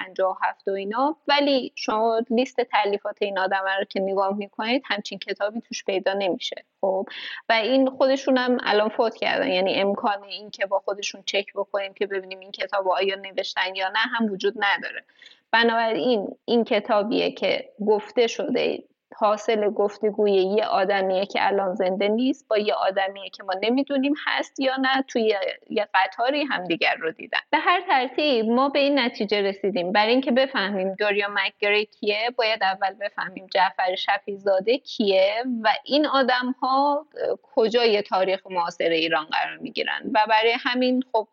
هفت 0.42 0.68
و 0.68 0.70
اینا. 0.70 1.16
ولی 1.28 1.72
شما 1.74 2.20
لیست 2.30 2.60
تعلیفات 2.60 3.16
این 3.20 3.38
آدم 3.38 3.64
رو 3.78 3.84
که 3.84 4.00
نگاه 4.00 4.36
می‌کنید 4.36 4.82
همچین 4.84 5.18
کتابی 5.18 5.60
توش 5.60 5.84
پیدا 5.84 6.12
نمیشه 6.12 6.64
خب؟ 6.80 7.08
و 7.48 7.52
این 7.52 7.90
خودشون 7.90 8.36
هم 8.36 8.58
الان 8.64 8.88
فوت 8.88 9.16
کردن. 9.16 9.48
یعنی 9.48 9.74
امکان 9.74 10.24
این 10.24 10.50
که 10.50 10.66
با 10.66 10.78
خودشون 10.78 11.22
چک 11.26 11.46
بکنیم 11.54 11.94
که 11.94 12.06
ببینیم 12.06 12.40
این 12.40 12.52
کتاب 12.52 12.88
آیا 12.88 13.16
نوشتن 13.16 13.74
یا 13.74 13.88
نه 13.88 13.98
هم 13.98 14.32
وجود 14.32 14.54
نداره. 14.56 15.04
بنابراین 15.50 16.36
این 16.44 16.64
کتابیه 16.64 17.32
که 17.32 17.68
گفته 17.86 18.26
شده 18.26 18.82
حاصل 19.14 19.70
گفتگوی 19.70 20.32
یه 20.32 20.66
آدمیه 20.66 21.26
که 21.26 21.46
الان 21.46 21.74
زنده 21.74 22.08
نیست 22.08 22.48
با 22.48 22.58
یه 22.58 22.74
آدمیه 22.74 23.30
که 23.30 23.42
ما 23.42 23.52
نمی‌دونیم 23.62 24.14
هست 24.26 24.60
یا 24.60 24.76
نه 24.76 25.02
توی 25.08 25.34
یه 25.70 25.88
قطاری 25.94 26.44
همدیگر 26.44 26.94
رو 27.00 27.12
دیدن. 27.12 27.38
به 27.50 27.58
هر 27.58 27.82
ترتیب 27.88 28.46
ما 28.46 28.68
به 28.68 28.78
این 28.78 28.98
نتیجه 28.98 29.40
رسیدیم. 29.42 29.92
برای 29.92 30.12
اینکه 30.12 30.30
بفهمیم 30.30 30.94
دوریا 30.94 31.28
مکگری 31.30 31.84
کیه 31.86 32.30
باید 32.36 32.62
اول 32.62 32.94
بفهمیم 33.00 33.46
جعفر 33.54 33.94
شفیزاده 33.94 34.78
کیه 34.78 35.44
و 35.62 35.68
این 35.84 36.06
آدم 36.06 36.54
ها 36.62 37.06
کجای 37.42 38.02
تاریخ 38.02 38.40
معاصر 38.50 38.88
ایران 38.88 39.24
قرار 39.24 39.56
می‌گیرن. 39.56 40.02
و 40.14 40.26
برای 40.28 40.56
همین 40.60 41.02
خب 41.12 41.28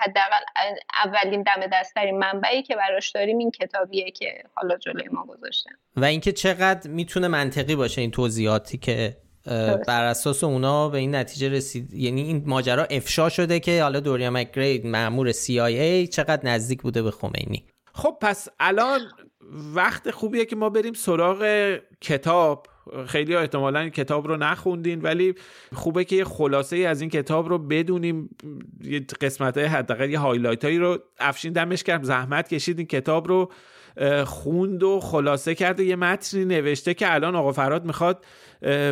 حداقل 0.00 0.44
اولین 1.04 1.42
دم 1.42 1.66
دستترین 1.72 2.18
منبعی 2.18 2.62
که 2.62 2.76
براش 2.76 3.10
داریم 3.10 3.38
این 3.38 3.50
کتابیه 3.50 4.10
که 4.10 4.42
حالا 4.54 4.76
جلوی 4.76 5.08
ما 5.08 5.24
گذاشتن. 5.24 5.72
و 5.96 6.04
اینکه 6.04 6.32
چقدر 6.32 6.69
می‌تونه 6.88 7.28
منطقی 7.28 7.76
باشه 7.76 8.00
این 8.00 8.10
توضیحاتی 8.10 8.78
که 8.78 9.16
بر 9.86 10.04
اساس 10.04 10.44
اونا 10.44 10.88
به 10.88 10.98
این 10.98 11.14
نتیجه 11.14 11.48
رسید. 11.48 11.94
یعنی 11.94 12.22
این 12.22 12.42
ماجرا 12.46 12.84
افشا 12.84 13.28
شده 13.28 13.60
که 13.60 13.82
حالا 13.82 14.00
دوریا 14.00 14.30
مکگرید 14.30 14.86
مامور 14.86 15.32
CIA 15.32 16.08
چقدر 16.08 16.40
نزدیک 16.44 16.82
بوده 16.82 17.02
به 17.02 17.10
خمینی. 17.10 17.64
خب 17.94 18.16
پس 18.20 18.48
الان 18.60 19.00
وقت 19.74 20.10
خوبیه 20.10 20.44
که 20.44 20.56
ما 20.56 20.70
بریم 20.70 20.92
سراغ 20.92 21.78
کتاب. 22.00 22.66
خیلی 23.06 23.34
احتمالا 23.34 23.88
کتاب 23.88 24.28
رو 24.28 24.36
نخوندین 24.36 25.00
ولی 25.00 25.34
خوبه 25.74 26.04
که 26.04 26.16
یه 26.16 26.24
خلاصه 26.24 26.76
ای 26.76 26.86
از 26.86 27.00
این 27.00 27.10
کتاب 27.10 27.48
رو 27.48 27.58
بدونیم. 27.58 28.30
یه 28.84 29.06
قسمت 29.20 29.58
های 29.58 29.66
حداقل 29.66 30.10
یه 30.10 30.18
هایلایت 30.18 30.64
هایی 30.64 30.78
رو 30.78 30.98
افشین 31.18 31.52
دمش 31.52 31.82
کرد 31.82 32.02
زحمت 32.02 32.48
کشید 32.48 32.78
این 32.78 32.86
کتاب 32.86 33.28
رو. 33.28 33.52
خوند 34.26 34.82
و 34.82 35.00
خلاصه 35.00 35.54
کرده 35.54 35.84
یه 35.84 35.96
متنی 35.96 36.44
نوشته 36.44 36.94
که 36.94 37.14
الان 37.14 37.36
آقا 37.36 37.52
فراد 37.52 37.84
می‌خواد 37.84 38.24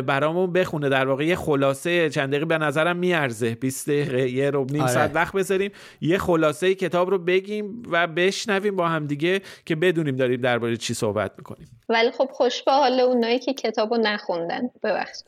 برامون 0.05 0.53
بخونه. 0.53 0.89
در 0.89 1.07
واقع 1.07 1.25
یه 1.25 1.35
خلاصه 1.35 2.09
چند 2.09 2.29
دقیقه 2.29 2.45
به 2.45 2.57
نظرم 2.57 2.97
میارزه. 2.97 3.55
20 3.55 3.89
دقیقه 3.89 4.29
یه 4.29 4.49
رو 4.49 4.65
نیم 4.69 4.81
آره. 4.81 4.91
ساعت 4.91 5.11
وقت 5.15 5.33
بذاریم. 5.33 5.71
یه 6.01 6.17
خلاصه 6.17 6.75
کتاب 6.75 7.09
رو 7.09 7.17
بگیم 7.17 7.83
و 7.91 8.07
بشنویم 8.07 8.75
با 8.75 8.87
هم 8.87 9.07
دیگه 9.07 9.41
که 9.65 9.75
بدونیم 9.75 10.15
داریم 10.15 10.41
درباره 10.41 10.77
چی 10.77 10.93
صحبت 10.93 11.31
می‌کنیم. 11.37 11.67
ولی 11.89 12.11
خب 12.11 12.29
خوش 12.33 12.63
به 12.63 12.71
حال 12.71 12.99
اونایی 12.99 13.39
که 13.39 13.53
کتابو 13.53 13.97
نخوندن. 13.97 14.61
ببخشید. 14.83 15.25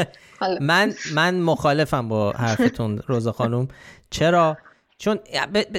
من 0.60 0.92
من 1.14 1.40
مخالفم 1.40 2.08
با 2.08 2.30
حرفتون 2.30 3.00
روزا 3.08 3.32
خانم. 3.32 3.68
چرا؟ 4.10 4.56
چون 5.04 5.18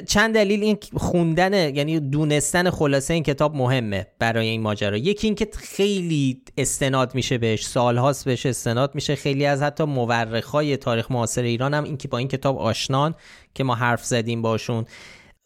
چند 0.08 0.34
دلیل 0.34 0.64
این 0.64 0.78
خوندن 0.96 1.76
یعنی 1.76 2.00
دونستن 2.00 2.70
خلاصه 2.70 3.14
این 3.14 3.24
کتاب 3.24 3.56
مهمه 3.56 4.08
برای 4.20 4.48
این 4.48 4.62
ماجرا. 4.62 4.98
یکی 4.98 5.28
اینکه 5.28 5.48
خیلی 5.58 6.42
استناد 6.58 7.16
میشه 7.16 7.38
بهش 7.38 7.66
سالهاست 7.66 8.26
بهش 8.26 8.46
استناد 8.46 8.96
میشه. 8.96 9.16
خیلی 9.16 9.46
از 9.46 9.62
حتی 9.62 9.84
مورخای 9.84 10.78
تاریخ 10.78 11.12
معاصر 11.12 11.42
ایران 11.42 11.74
هم 11.74 11.84
این 11.84 11.98
که 11.98 12.08
با 12.08 12.18
این 12.18 12.28
کتاب 12.28 12.58
آشنان 12.58 13.16
که 13.54 13.64
ما 13.64 13.76
حرف 13.76 14.06
زدیم 14.06 14.42
باشون. 14.42 14.86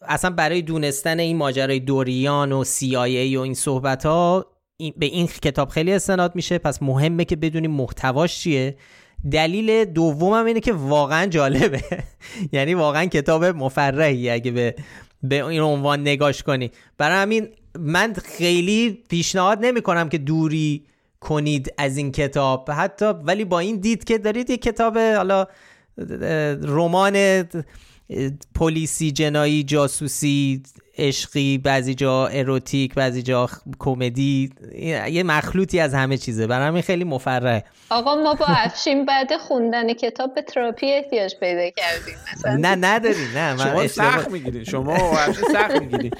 اصلا 0.02 0.30
برای 0.30 0.62
دونستن 0.62 1.18
این 1.18 1.36
ماجرای 1.36 1.80
دوریان 1.80 2.52
و 2.52 2.64
CIA 2.64 3.36
و 3.36 3.40
این 3.40 3.54
صحبت 3.54 4.06
ها 4.06 4.46
به 4.96 5.06
این 5.06 5.26
کتاب 5.26 5.68
خیلی 5.68 5.92
استناد 5.92 6.34
میشه. 6.34 6.58
پس 6.58 6.82
مهمه 6.82 7.24
که 7.24 7.36
بدونیم 7.36 7.70
محتواش 7.70 8.38
چیه. 8.38 8.76
دلیل 9.30 9.84
دومم 9.84 10.44
اینه 10.44 10.60
که 10.60 10.72
واقعا 10.72 11.26
جالبه. 11.26 11.82
یعنی 12.52 12.74
واقعا 12.74 13.04
کتاب 13.04 13.44
مفرحی 13.44 14.30
اگه 14.30 14.50
به 14.50 14.74
به 15.22 15.46
این 15.46 15.60
عنوان 15.60 16.00
نگاش 16.00 16.42
کنی. 16.42 16.70
برای 16.98 17.22
همین 17.22 17.48
من 17.78 18.14
خیلی 18.14 19.04
پیشنهاد 19.08 19.58
نمی 19.64 19.82
کنم 19.82 20.08
که 20.08 20.18
دوری 20.18 20.84
کنید 21.20 21.72
از 21.78 21.96
این 21.96 22.12
کتاب. 22.12 22.70
حتی 22.70 23.04
ولی 23.04 23.44
با 23.44 23.58
این 23.58 23.76
دید 23.76 24.04
که 24.04 24.18
دارید 24.18 24.50
یک 24.50 24.62
کتاب 24.62 24.98
حالا 24.98 25.46
رمان 26.62 27.44
پلیسی 28.54 29.12
جنایی 29.12 29.62
جاسوسی 29.62 30.62
عشقی 31.00 31.58
بعضی 31.58 31.94
جا 31.94 32.26
اروتیک 32.26 32.94
بعضی 32.94 33.22
جا 33.22 33.48
کمدی 33.78 34.50
یه 35.10 35.22
مخلوطی 35.22 35.80
از 35.80 35.94
همه 35.94 36.16
چیزه. 36.16 36.46
برای 36.46 36.66
همین 36.66 36.82
خیلی 36.82 37.04
مفرحه. 37.04 37.64
آقا 37.90 38.14
ما 38.14 38.34
با 38.34 38.46
افشین 38.48 39.06
بعد 39.06 39.36
خوندن 39.36 39.92
کتاب 39.92 40.34
به 40.34 40.42
تراپی 40.42 40.92
احتیاج 40.92 41.34
پیدا 41.40 41.70
کردیم. 41.70 42.66
نه 42.66 42.76
نداری 42.80 43.28
نه 43.34 43.54
من 43.54 43.64
شما 43.64 43.86
سخت 43.86 44.30
می‌گیرین 44.30 44.64
شما 44.64 44.94
افشین 44.96 45.48
سخت 45.52 45.80
می‌گیرین 45.80 46.10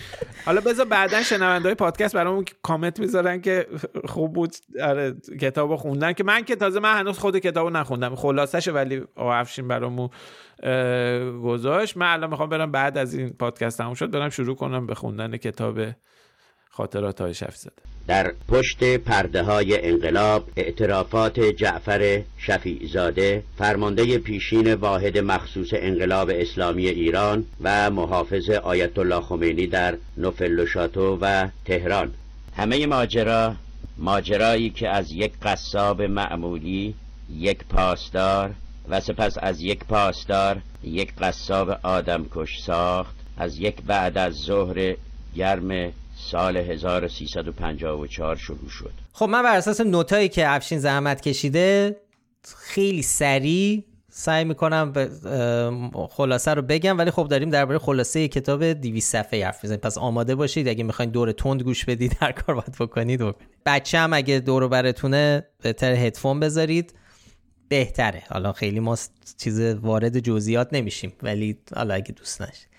حالا 0.44 0.60
بذار 0.60 0.86
بعدا 0.86 1.22
شنونده 1.22 1.68
های 1.68 1.74
پادکست 1.74 2.14
برامون 2.14 2.44
کامنت 2.62 3.00
می‌ذارن 3.00 3.40
که 3.40 3.66
خوب 4.04 4.32
بود 4.32 4.56
آره 4.82 5.14
کتابو 5.40 5.76
خوندن 5.76 6.12
که 6.12 6.24
من 6.24 6.44
که 6.44 6.56
تازه 6.56 6.80
من 6.80 6.98
هنوز 6.98 7.18
خود 7.18 7.38
کتابو 7.38 7.70
نخوندم. 7.70 8.14
خلاصش 8.14 8.68
ولی 8.68 9.02
افشین 9.16 9.68
برامون 9.68 10.10
گذاشت. 11.42 11.96
من 11.96 12.12
الان 12.12 12.30
می‌خوام 12.30 12.48
برم 12.48 12.72
بعد 12.72 12.98
از 12.98 13.14
این 13.14 13.30
پادکست 13.30 13.78
تموم 13.78 13.94
شد 13.94 14.10
برم 14.10 14.28
شروع 14.28 14.56
کنم 14.56 14.86
به 14.86 14.94
خوندن 14.94 15.36
کتاب 15.36 15.80
خاطرات 16.70 17.20
های 17.20 17.34
شفی 17.34 17.70
در 18.06 18.32
پشت 18.48 18.96
پرده 18.96 19.42
های 19.42 19.88
انقلاب 19.88 20.48
اعترافات 20.56 21.40
جعفر 21.40 22.22
شفیع 22.38 22.86
زاده 22.86 23.42
فرمانده 23.58 24.18
پیشین 24.18 24.74
واحد 24.74 25.18
مخصوص 25.18 25.68
انقلاب 25.72 26.30
اسلامی 26.34 26.86
ایران 26.88 27.44
و 27.60 27.90
محافظ 27.90 28.50
آیت 28.50 28.98
الله 28.98 29.20
خمینی 29.20 29.66
در 29.66 29.96
نوفلوشاتو 30.16 31.18
و 31.20 31.48
تهران. 31.64 32.14
همه 32.56 32.86
ماجرا 32.86 33.54
ماجرایی 33.98 34.70
که 34.70 34.88
از 34.88 35.12
یک 35.12 35.32
قصاب 35.42 36.02
معمولی 36.02 36.94
یک 37.30 37.64
پاسدار 37.64 38.50
و 38.90 39.00
سپس 39.00 39.36
از 39.40 39.60
یک 39.60 39.84
پاسدار 39.84 40.62
یک 40.82 41.14
قصاب 41.14 41.70
آدمکش 41.82 42.60
ساخت. 42.60 43.14
از 43.36 43.58
یک 43.58 43.82
بعد 43.82 44.18
از 44.18 44.34
ظهر 44.34 44.96
گرم 45.36 45.92
سال 46.30 46.56
1354 46.56 48.36
شروع 48.36 48.68
شد. 48.68 48.92
خب 49.12 49.28
من 49.28 49.42
بر 49.42 49.56
اساس 49.56 49.80
نوتایی 49.80 50.28
که 50.28 50.48
افشین 50.48 50.78
زحمت 50.78 51.20
کشیده 51.20 51.96
خیلی 52.56 53.02
سریع 53.02 53.84
سعی 54.12 54.44
می‌کنم 54.44 54.92
خلاصه 56.10 56.54
رو 56.54 56.62
بگم 56.62 56.98
ولی 56.98 57.10
خب 57.10 57.28
داریم 57.28 57.50
درباره 57.50 57.78
خلاصه 57.78 58.28
کتاب 58.28 58.64
200 58.64 59.12
صفحه 59.12 59.44
حرف 59.44 59.64
می‌زنیم. 59.64 59.80
پس 59.80 59.98
آماده 59.98 60.34
باشید 60.34 60.68
اگه 60.68 60.84
می‌خواین 60.84 61.10
دور 61.10 61.32
تند 61.32 61.62
گوش 61.62 61.84
بدید 61.84 62.16
هر 62.20 62.32
کار 62.32 62.54
باید 62.54 62.76
بکنید 62.80 63.20
بکنید. 63.20 63.48
بچه 63.66 63.98
هم 63.98 64.12
اگه 64.12 64.38
دور 64.38 64.68
براتونه 64.68 65.46
بهتر 65.62 65.92
هدفون 65.92 66.40
بذارید. 66.40 66.94
بهتره. 67.70 68.22
حالا 68.28 68.52
خیلی 68.52 68.80
ما 68.80 68.98
چیز 69.38 69.60
وارد 69.60 70.18
جزئیات 70.18 70.68
نمیشیم 70.72 71.12
ولی 71.22 71.58
حالا 71.76 71.94
اگه 71.94 72.12
دوست 72.12 72.42
نشید 72.42 72.70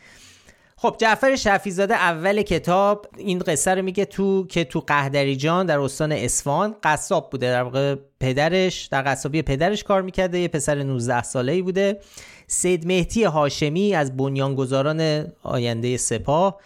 خب 0.77 0.95
جعفر 0.99 1.35
شفیزاده 1.35 1.93
اول 1.93 2.41
کتاب 2.41 3.07
این 3.17 3.39
قصه 3.39 3.71
رو 3.71 3.81
میگه 3.81 4.05
تو 4.05 4.47
که 4.47 4.63
تو 4.63 4.79
قهدریجان 4.79 5.65
در 5.65 5.79
استان 5.79 6.11
اسفان 6.11 6.75
قصاب 6.83 7.29
بوده. 7.29 7.51
در 7.51 7.63
واقع 7.63 7.95
پدرش 8.19 8.85
در 8.85 9.03
قصابی 9.05 9.41
پدرش 9.41 9.83
کار 9.83 10.01
می‌کرده. 10.01 10.39
یه 10.39 10.47
پسر 10.47 10.83
19 10.83 11.23
ساله 11.23 11.51
ای 11.51 11.61
بوده. 11.61 11.99
سید 12.47 12.87
مهدی 12.87 13.23
هاشمی 13.23 13.95
از 13.95 14.17
بنیانگذاران 14.17 15.27
آینده 15.43 15.97
سپاه 15.97 16.59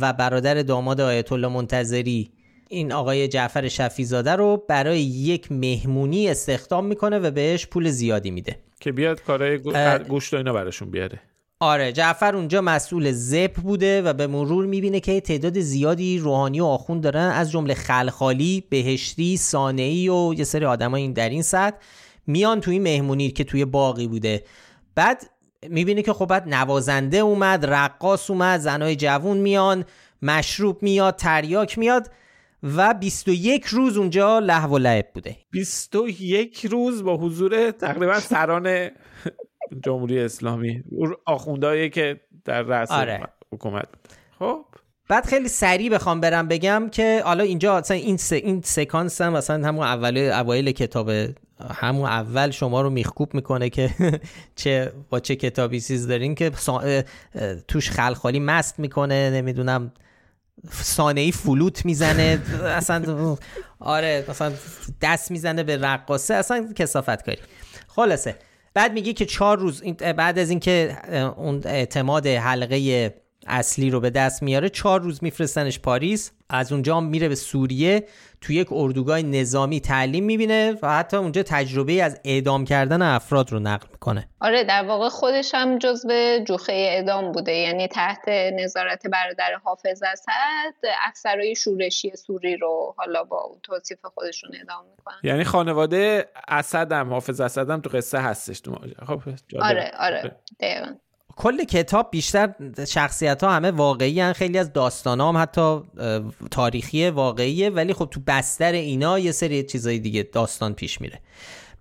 و 0.00 0.12
برادر 0.12 0.62
داماد 0.62 1.00
آیت 1.00 1.32
الله 1.32 1.48
منتظری 1.48 2.32
این 2.72 2.92
آقای 2.92 3.28
جعفر 3.28 3.68
شفیزاده 3.68 4.32
رو 4.32 4.64
برای 4.68 5.00
یک 5.00 5.52
مهمونی 5.52 6.28
استخدام 6.28 6.86
می‌کنه 6.86 7.18
و 7.18 7.30
بهش 7.30 7.66
پول 7.66 7.90
زیادی 7.90 8.30
میده. 8.30 8.56
که 8.80 8.92
بیاد 8.92 9.22
کارهای 9.22 9.58
گوشت 10.08 10.34
و 10.34 10.36
اینا 10.36 10.52
براشون 10.52 10.90
بیاره. 10.90 11.20
آره 11.60 11.92
جعفر 11.92 12.36
اونجا 12.36 12.60
مسئول 12.60 13.12
زپ 13.12 13.54
بوده 13.54 14.02
و 14.02 14.12
به 14.12 14.26
مرور 14.26 14.66
می‌بینه 14.66 15.00
که 15.00 15.20
تعداد 15.20 15.60
زیادی 15.60 16.18
روحانی 16.18 16.60
و 16.60 16.64
آخوند 16.64 17.02
دارن. 17.02 17.30
از 17.30 17.50
جمله 17.50 17.74
خلخالی، 17.74 18.64
بهشتی، 18.70 19.36
سانعی 19.36 20.08
و 20.08 20.34
یه 20.34 20.44
سری 20.44 20.64
آدمای 20.64 21.08
در 21.08 21.28
این 21.28 21.42
سطح 21.42 21.76
میان 22.26 22.60
توی 22.60 22.78
مهمونی 22.78 23.30
که 23.30 23.44
توی 23.44 23.64
باقی 23.64 24.06
بوده. 24.06 24.44
بعد 24.94 25.30
می‌بینه 25.68 26.02
که 26.02 26.12
خب 26.12 26.26
بعد 26.26 26.48
نوازنده 26.48 27.18
اومد 27.18 27.66
رقاص 27.66 28.30
اومد 28.30 28.60
زنای 28.60 28.96
جوون 28.96 29.36
میان 29.36 29.84
مشروب 30.22 30.82
میاد 30.82 31.16
تریاک 31.16 31.78
میاد. 31.78 32.10
و 32.62 32.94
21 32.94 33.66
روز 33.66 33.96
اونجا 33.96 34.38
لحو 34.38 34.74
و 34.74 34.78
لعب 34.78 35.06
بوده. 35.14 35.36
21 35.50 36.66
روز 36.66 37.04
با 37.04 37.16
حضور 37.16 37.70
تقریبا 37.70 38.20
سران 38.20 38.90
جمهوری 39.84 40.18
اسلامی 40.18 40.82
آخوندهایی 41.26 41.90
که 41.90 42.20
در 42.44 42.62
رأس 42.62 42.90
آره. 42.90 43.20
حکومت 43.52 43.88
خب. 44.38 44.64
بعد 45.08 45.26
خیلی 45.26 45.48
سریع 45.48 45.90
بخوام 45.90 46.20
برم 46.20 46.48
بگم 46.48 46.88
که 46.92 47.22
حالا 47.24 47.44
اینجا 47.44 47.78
مثلا 47.78 47.96
این 47.96 48.16
س... 48.16 48.32
این 48.32 48.60
سکانس 48.64 49.20
هم 49.20 49.32
مثلا 49.32 49.68
همون 49.68 49.86
اول 49.86 50.18
اوایل 50.18 50.72
کتاب 50.72 51.10
همون 51.74 52.08
اول 52.08 52.50
شما 52.50 52.82
رو 52.82 52.90
میخکوب 52.90 53.34
می‌کنه 53.34 53.70
که 53.70 53.90
چه 54.56 54.92
با 55.10 55.20
چه 55.20 55.36
کتابی 55.36 55.80
چیز 55.80 56.08
دارین 56.08 56.34
که 56.34 56.50
توش 57.68 57.90
خلخالی 57.90 58.40
مست 58.40 58.78
می‌کنه 58.78 59.30
نمی‌دونم 59.30 59.92
ای 61.16 61.32
فلوت 61.32 61.84
می‌زنه 61.84 62.42
اصلا 62.64 63.36
آره 63.80 64.24
مثلا 64.28 64.52
دست 65.02 65.30
می‌زنه 65.30 65.62
به 65.62 65.76
رقاصه 65.76 66.34
اصلا 66.34 66.72
کسافت 66.76 67.22
کاری 67.22 67.38
خلاصه 67.88 68.36
بعد 68.74 68.92
میگه 68.92 69.12
که 69.12 69.26
چهار 69.26 69.58
روز 69.58 69.82
بعد 70.16 70.38
از 70.38 70.50
اینکه 70.50 70.96
اون 71.36 71.60
اعتماد 71.64 72.26
حلقه 72.26 73.14
اصلی 73.46 73.90
رو 73.90 74.00
به 74.00 74.10
دست 74.10 74.42
میاره 74.42 74.68
چهار 74.68 75.00
روز 75.00 75.18
میفرستنش 75.22 75.78
پاریس 75.78 76.30
از 76.48 76.72
اونجا 76.72 77.00
میره 77.00 77.28
به 77.28 77.34
سوریه. 77.34 78.06
تو 78.40 78.52
یک 78.52 78.68
اردوگاه 78.70 79.22
نظامی 79.22 79.80
تعلیم 79.80 80.24
می‌بینه 80.24 80.78
و 80.82 80.88
حتی 80.88 81.16
اونجا 81.16 81.42
تجربه 81.42 82.02
از 82.02 82.20
اعدام 82.24 82.64
کردن 82.64 83.02
افراد 83.02 83.52
رو 83.52 83.58
نقل 83.58 83.86
می‌کنه. 83.92 84.28
آره 84.40 84.64
در 84.64 84.82
واقع 84.82 85.08
خودش 85.08 85.54
هم 85.54 85.78
جزو 85.78 86.38
جوخه 86.44 86.72
اعدام 86.72 87.32
بوده. 87.32 87.52
یعنی 87.52 87.88
تحت 87.88 88.28
نظارت 88.28 89.06
برادر 89.06 89.54
حافظ 89.64 90.02
اسد 90.02 90.88
افسرهای 91.06 91.54
شورشی 91.54 92.16
سوری 92.16 92.56
رو 92.56 92.94
حالا 92.96 93.24
با 93.24 93.56
توصیف 93.62 93.98
خودشون 94.14 94.50
اعدام 94.54 94.84
می‌کنن. 94.96 95.20
یعنی 95.22 95.44
خانواده 95.44 96.28
اسد 96.48 96.92
هم 96.92 97.10
حافظ 97.10 97.40
اسد 97.40 97.70
هم 97.70 97.80
تو 97.80 97.90
قصه 97.90 98.18
هستش 98.18 98.60
تو 98.60 98.74
خب 99.06 99.20
آره 99.60 99.92
آره 99.98 100.36
دقیقا. 100.60 100.94
کل 101.40 101.64
کتاب 101.64 102.08
بیشتر 102.10 102.54
شخصیت 102.88 103.44
ها 103.44 103.52
همه 103.52 103.70
واقعی 103.70 104.20
هن. 104.20 104.32
خیلی 104.32 104.58
از 104.58 104.72
داستان 104.72 105.20
هم 105.20 105.36
حتی 105.36 105.80
تاریخی 106.50 107.08
واقعیه. 107.08 107.70
ولی 107.70 107.92
خب 107.92 108.08
تو 108.10 108.20
بستر 108.26 108.72
اینا 108.72 109.18
یه 109.18 109.32
سری 109.32 109.62
چیزای 109.62 109.98
دیگه 109.98 110.28
داستان 110.32 110.74
پیش 110.74 111.00
میره. 111.00 111.20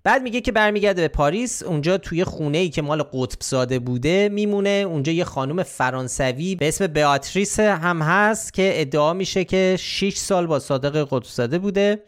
بعد 0.03 0.21
میگه 0.21 0.41
که 0.41 0.51
برمیگرده 0.51 1.01
به 1.01 1.07
پاریس. 1.07 1.63
اونجا 1.63 1.97
توی 1.97 2.23
خونه 2.23 2.57
ای 2.57 2.69
که 2.69 2.81
مال 2.81 3.03
قطب 3.03 3.41
زاده 3.41 3.79
بوده 3.79 4.29
میمونه. 4.29 4.69
اونجا 4.69 5.11
یه 5.11 5.23
خانم 5.23 5.63
فرانسوی 5.63 6.55
به 6.55 6.67
اسم 6.67 6.87
بیاتریس 6.87 7.59
هم 7.59 8.01
هست 8.01 8.53
که 8.53 8.71
ادعا 8.75 9.13
میشه 9.13 9.43
که 9.43 9.75
6 9.79 10.17
سال 10.17 10.47
با 10.47 10.59
صادق 10.59 11.07
قطب 11.11 11.23
زاده 11.23 11.59
بوده. 11.59 12.03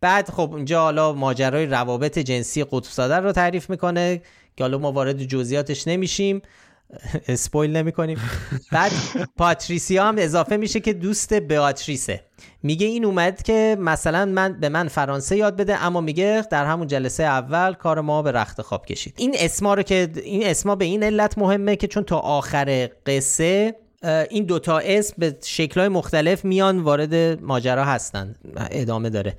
بعد 0.00 0.30
خب 0.30 0.50
اونجا 0.52 0.80
حالا 0.80 1.12
ماجرای 1.12 1.66
روابط 1.66 2.18
جنسی 2.18 2.64
قطب 2.64 2.90
زاده 2.90 3.16
رو 3.16 3.32
تعریف 3.32 3.70
می‌کنه 3.70 4.22
که 4.56 4.64
حالا 4.64 4.78
ما 4.78 4.92
وارد 4.92 5.22
جزئیاتش 5.22 5.88
نمیشیم. 5.88 6.42
اسپویل 7.28 7.76
نمی 7.76 7.92
کنیم 7.92 8.18
بعد 8.72 8.92
پاتریسیا 9.36 10.04
هم 10.04 10.14
اضافه 10.18 10.56
میشه 10.56 10.80
که 10.80 10.92
دوست 10.92 11.34
بیاتریسه. 11.34 12.24
میگه 12.62 12.86
این 12.86 13.04
اومد 13.04 13.42
که 13.42 13.76
مثلا 13.80 14.24
من 14.24 14.60
به 14.60 14.68
من 14.68 14.88
فرانسه 14.88 15.36
یاد 15.36 15.56
بده 15.56 15.84
اما 15.84 16.00
میگه 16.00 16.44
در 16.50 16.64
همون 16.64 16.86
جلسه 16.86 17.22
اول 17.22 17.72
کار 17.72 18.00
ما 18.00 18.22
به 18.22 18.32
رخت 18.32 18.62
خواب 18.62 18.86
کشید. 18.86 19.14
این 19.16 19.34
اسما 19.38 19.74
رو 19.74 19.82
که 19.82 20.10
این 20.24 20.46
اسما 20.46 20.76
به 20.76 20.84
این 20.84 21.02
علت 21.02 21.38
مهمه 21.38 21.76
که 21.76 21.86
چون 21.86 22.04
تا 22.04 22.18
آخر 22.18 22.90
قصه 23.06 23.74
این 24.30 24.44
دوتا 24.44 24.78
اسم 24.78 25.14
به 25.18 25.36
شکلهای 25.44 25.88
مختلف 25.88 26.44
میان 26.44 26.78
وارد 26.78 27.42
ماجرا 27.42 27.84
هستن. 27.84 28.34
ادامه 28.70 29.10
داره. 29.10 29.36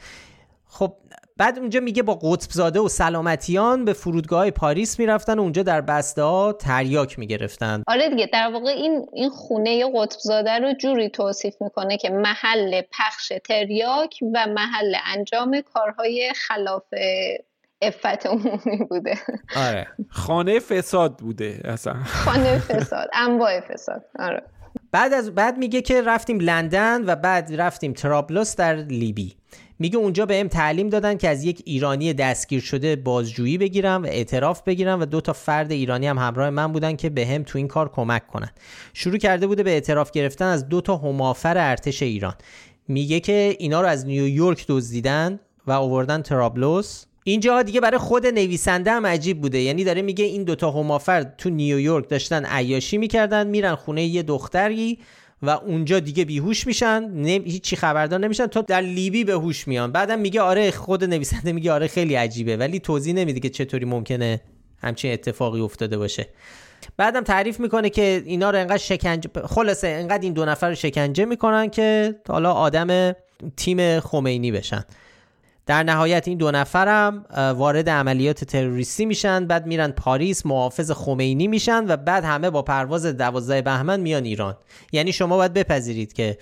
خب 0.66 0.94
بعد 1.40 1.60
اونجا 1.60 1.80
میگه 1.80 2.04
با 2.04 2.16
قطب 2.16 2.52
زاده 2.52 2.80
و 2.80 2.88
سلامتیان 2.88 3.86
به 3.86 3.94
فرودگاه 3.94 4.52
پاریس 4.52 5.00
می‌رفتن 5.00 5.40
و 5.40 5.42
اونجا 5.42 5.64
در 5.64 5.82
بسته 5.82 6.22
ها 6.22 6.54
تریاک 6.54 7.20
می‌گرفتن. 7.20 7.84
آره 7.88 8.10
دیگه 8.10 8.30
در 8.34 8.50
واقع 8.54 8.70
این 8.70 9.06
این 9.14 9.30
خونه 9.30 9.92
قطب 9.96 10.20
زاده 10.20 10.60
رو 10.60 10.74
جوری 10.74 11.10
توصیف 11.10 11.54
می‌کنه 11.62 11.98
که 11.98 12.10
محل 12.10 12.82
پخش 12.82 13.32
تریاک 13.44 14.20
و 14.34 14.48
محل 14.48 14.96
انجام 15.18 15.62
کارهای 15.74 16.34
خلاف 16.36 16.84
افت 17.82 18.26
عمومی 18.26 18.86
بوده. 18.90 19.16
آره. 19.56 19.88
خانه 20.10 20.60
فساد 20.60 21.18
بوده 21.18 21.62
اصلا. 21.64 21.94
خانه 22.06 22.60
فساد 22.60 23.10
انواع 23.14 23.60
فساد 23.60 24.06
آره. 24.20 24.44
بعد 24.92 25.14
از 25.14 25.36
بعد 25.36 25.58
میگه 25.58 25.82
که 25.82 26.02
رفتیم 26.02 26.40
لندن 26.40 27.06
و 27.06 27.16
بعد 27.16 27.62
رفتیم 27.62 27.94
ترابلوس 27.94 28.56
در 28.56 28.76
لیبی. 28.76 29.39
میگه 29.80 29.98
اونجا 29.98 30.26
به 30.26 30.44
تعلیم 30.44 30.90
دادن 30.90 31.18
که 31.18 31.30
از 31.30 31.44
یک 31.44 31.62
ایرانی 31.66 32.14
دستگیر 32.14 32.62
شده 32.62 32.96
بازجویی 32.96 33.58
بگیرم 33.58 34.04
و 34.04 34.06
اعتراف 34.06 34.62
بگیرم 34.62 35.02
و 35.02 35.06
دو 35.06 35.22
تا 35.22 35.34
فرد 35.34 35.72
ایرانی 35.72 36.08
هم 36.08 36.18
همراه 36.18 36.50
من 36.50 36.72
بودن 36.72 36.96
که 36.96 37.10
به 37.10 37.26
هم 37.26 37.44
تو 37.44 37.58
این 37.58 37.68
کار 37.68 37.90
کمک 37.90 38.28
کنن. 38.28 38.50
شروع 38.94 39.18
کرده 39.18 39.48
بوده 39.48 39.64
به 39.64 39.72
اعتراف 39.72 40.12
گرفتن 40.12 40.46
از 40.46 40.70
دو 40.70 40.82
تا 40.82 40.98
همافر 40.98 41.58
ارتش 41.58 42.04
ایران. 42.04 42.34
میگه 42.88 43.20
که 43.20 43.56
اینا 43.60 43.82
رو 43.82 43.88
از 43.88 44.06
نیویورک 44.06 44.66
دزدیدن 44.68 45.40
و 45.68 45.72
آوردن 45.72 46.22
ترابلوس. 46.22 47.06
اینجا 47.24 47.62
دیگه 47.62 47.82
برای 47.82 47.98
خود 47.98 48.28
نویسنده 48.28 48.92
هم 48.92 49.06
عجیب 49.06 49.42
بوده. 49.42 49.60
یعنی 49.60 49.84
داره 49.84 50.02
میگه 50.02 50.26
این 50.26 50.44
دوتا 50.44 50.72
همافر 50.72 51.24
تو 51.24 51.50
نیویورک 51.50 52.10
داشتن 52.10 52.46
عیاشی 52.46 52.98
می‌کردن 52.98 53.48
میرن 53.48 53.76
خونه 53.76 54.06
یه 54.06 54.24
دختری 54.24 55.00
و 55.42 55.50
اونجا 55.50 56.00
دیگه 56.00 56.26
بیهوش 56.26 56.68
میشن 56.68 57.12
هیچی 57.26 57.76
خبردار 57.76 58.20
نمیشن. 58.20 58.48
تا 58.48 58.62
در 58.62 58.82
لیبی 58.82 59.24
به 59.24 59.34
هوش 59.34 59.68
میان. 59.68 59.92
بعدم 59.92 60.20
میگه 60.20 60.42
آره 60.42 60.72
خود 60.72 61.04
نویسنده 61.04 61.52
میگه 61.52 61.72
آره 61.72 61.88
خیلی 61.88 62.16
عجیبه. 62.16 62.58
ولی 62.58 62.80
توضیح 62.80 63.14
نمیده 63.14 63.40
که 63.40 63.50
چطوری 63.50 63.86
ممکنه 63.86 64.42
همچین 64.82 65.14
اتفاقی 65.14 65.62
افتاده 65.62 65.98
باشه. 65.98 66.28
بعدم 66.98 67.22
تعریف 67.22 67.60
می‌کنه 67.60 67.90
که 67.90 68.24
اینا 68.26 68.50
رو 68.50 68.60
انقدر 68.60 68.78
شکنجه 68.78 69.30
خلاصه 69.46 69.88
انقدر 69.88 70.24
این 70.24 70.34
دو 70.34 70.46
نفر 70.46 70.70
رو 70.70 70.76
شکنجه 70.76 71.26
می‌کنن 71.26 71.70
که 71.70 72.16
حالا 72.28 72.54
آدم 72.54 73.16
تیم 73.58 74.00
خمینی 74.00 74.52
بشن. 74.52 74.86
در 75.70 75.84
نهایت 75.84 76.28
این 76.28 76.38
دو 76.38 76.52
نفرم 76.52 77.26
وارد 77.58 77.90
عملیات 77.90 78.44
تروریستی 78.44 79.06
میشن 79.06 79.48
بعد 79.48 79.66
میرن 79.66 79.92
پاریس 79.92 80.46
محافظ 80.46 80.92
خمینی 80.92 81.48
میشن 81.48 81.86
و 81.88 81.98
بعد 81.98 82.24
همه 82.24 82.50
با 82.50 82.62
پرواز 82.62 83.06
12 83.06 83.62
بهمن 83.62 84.00
میان 84.00 84.24
ایران. 84.24 84.58
یعنی 84.92 85.14
شما 85.14 85.38
باید 85.38 85.54
بپذیرید 85.54 86.14
که 86.14 86.38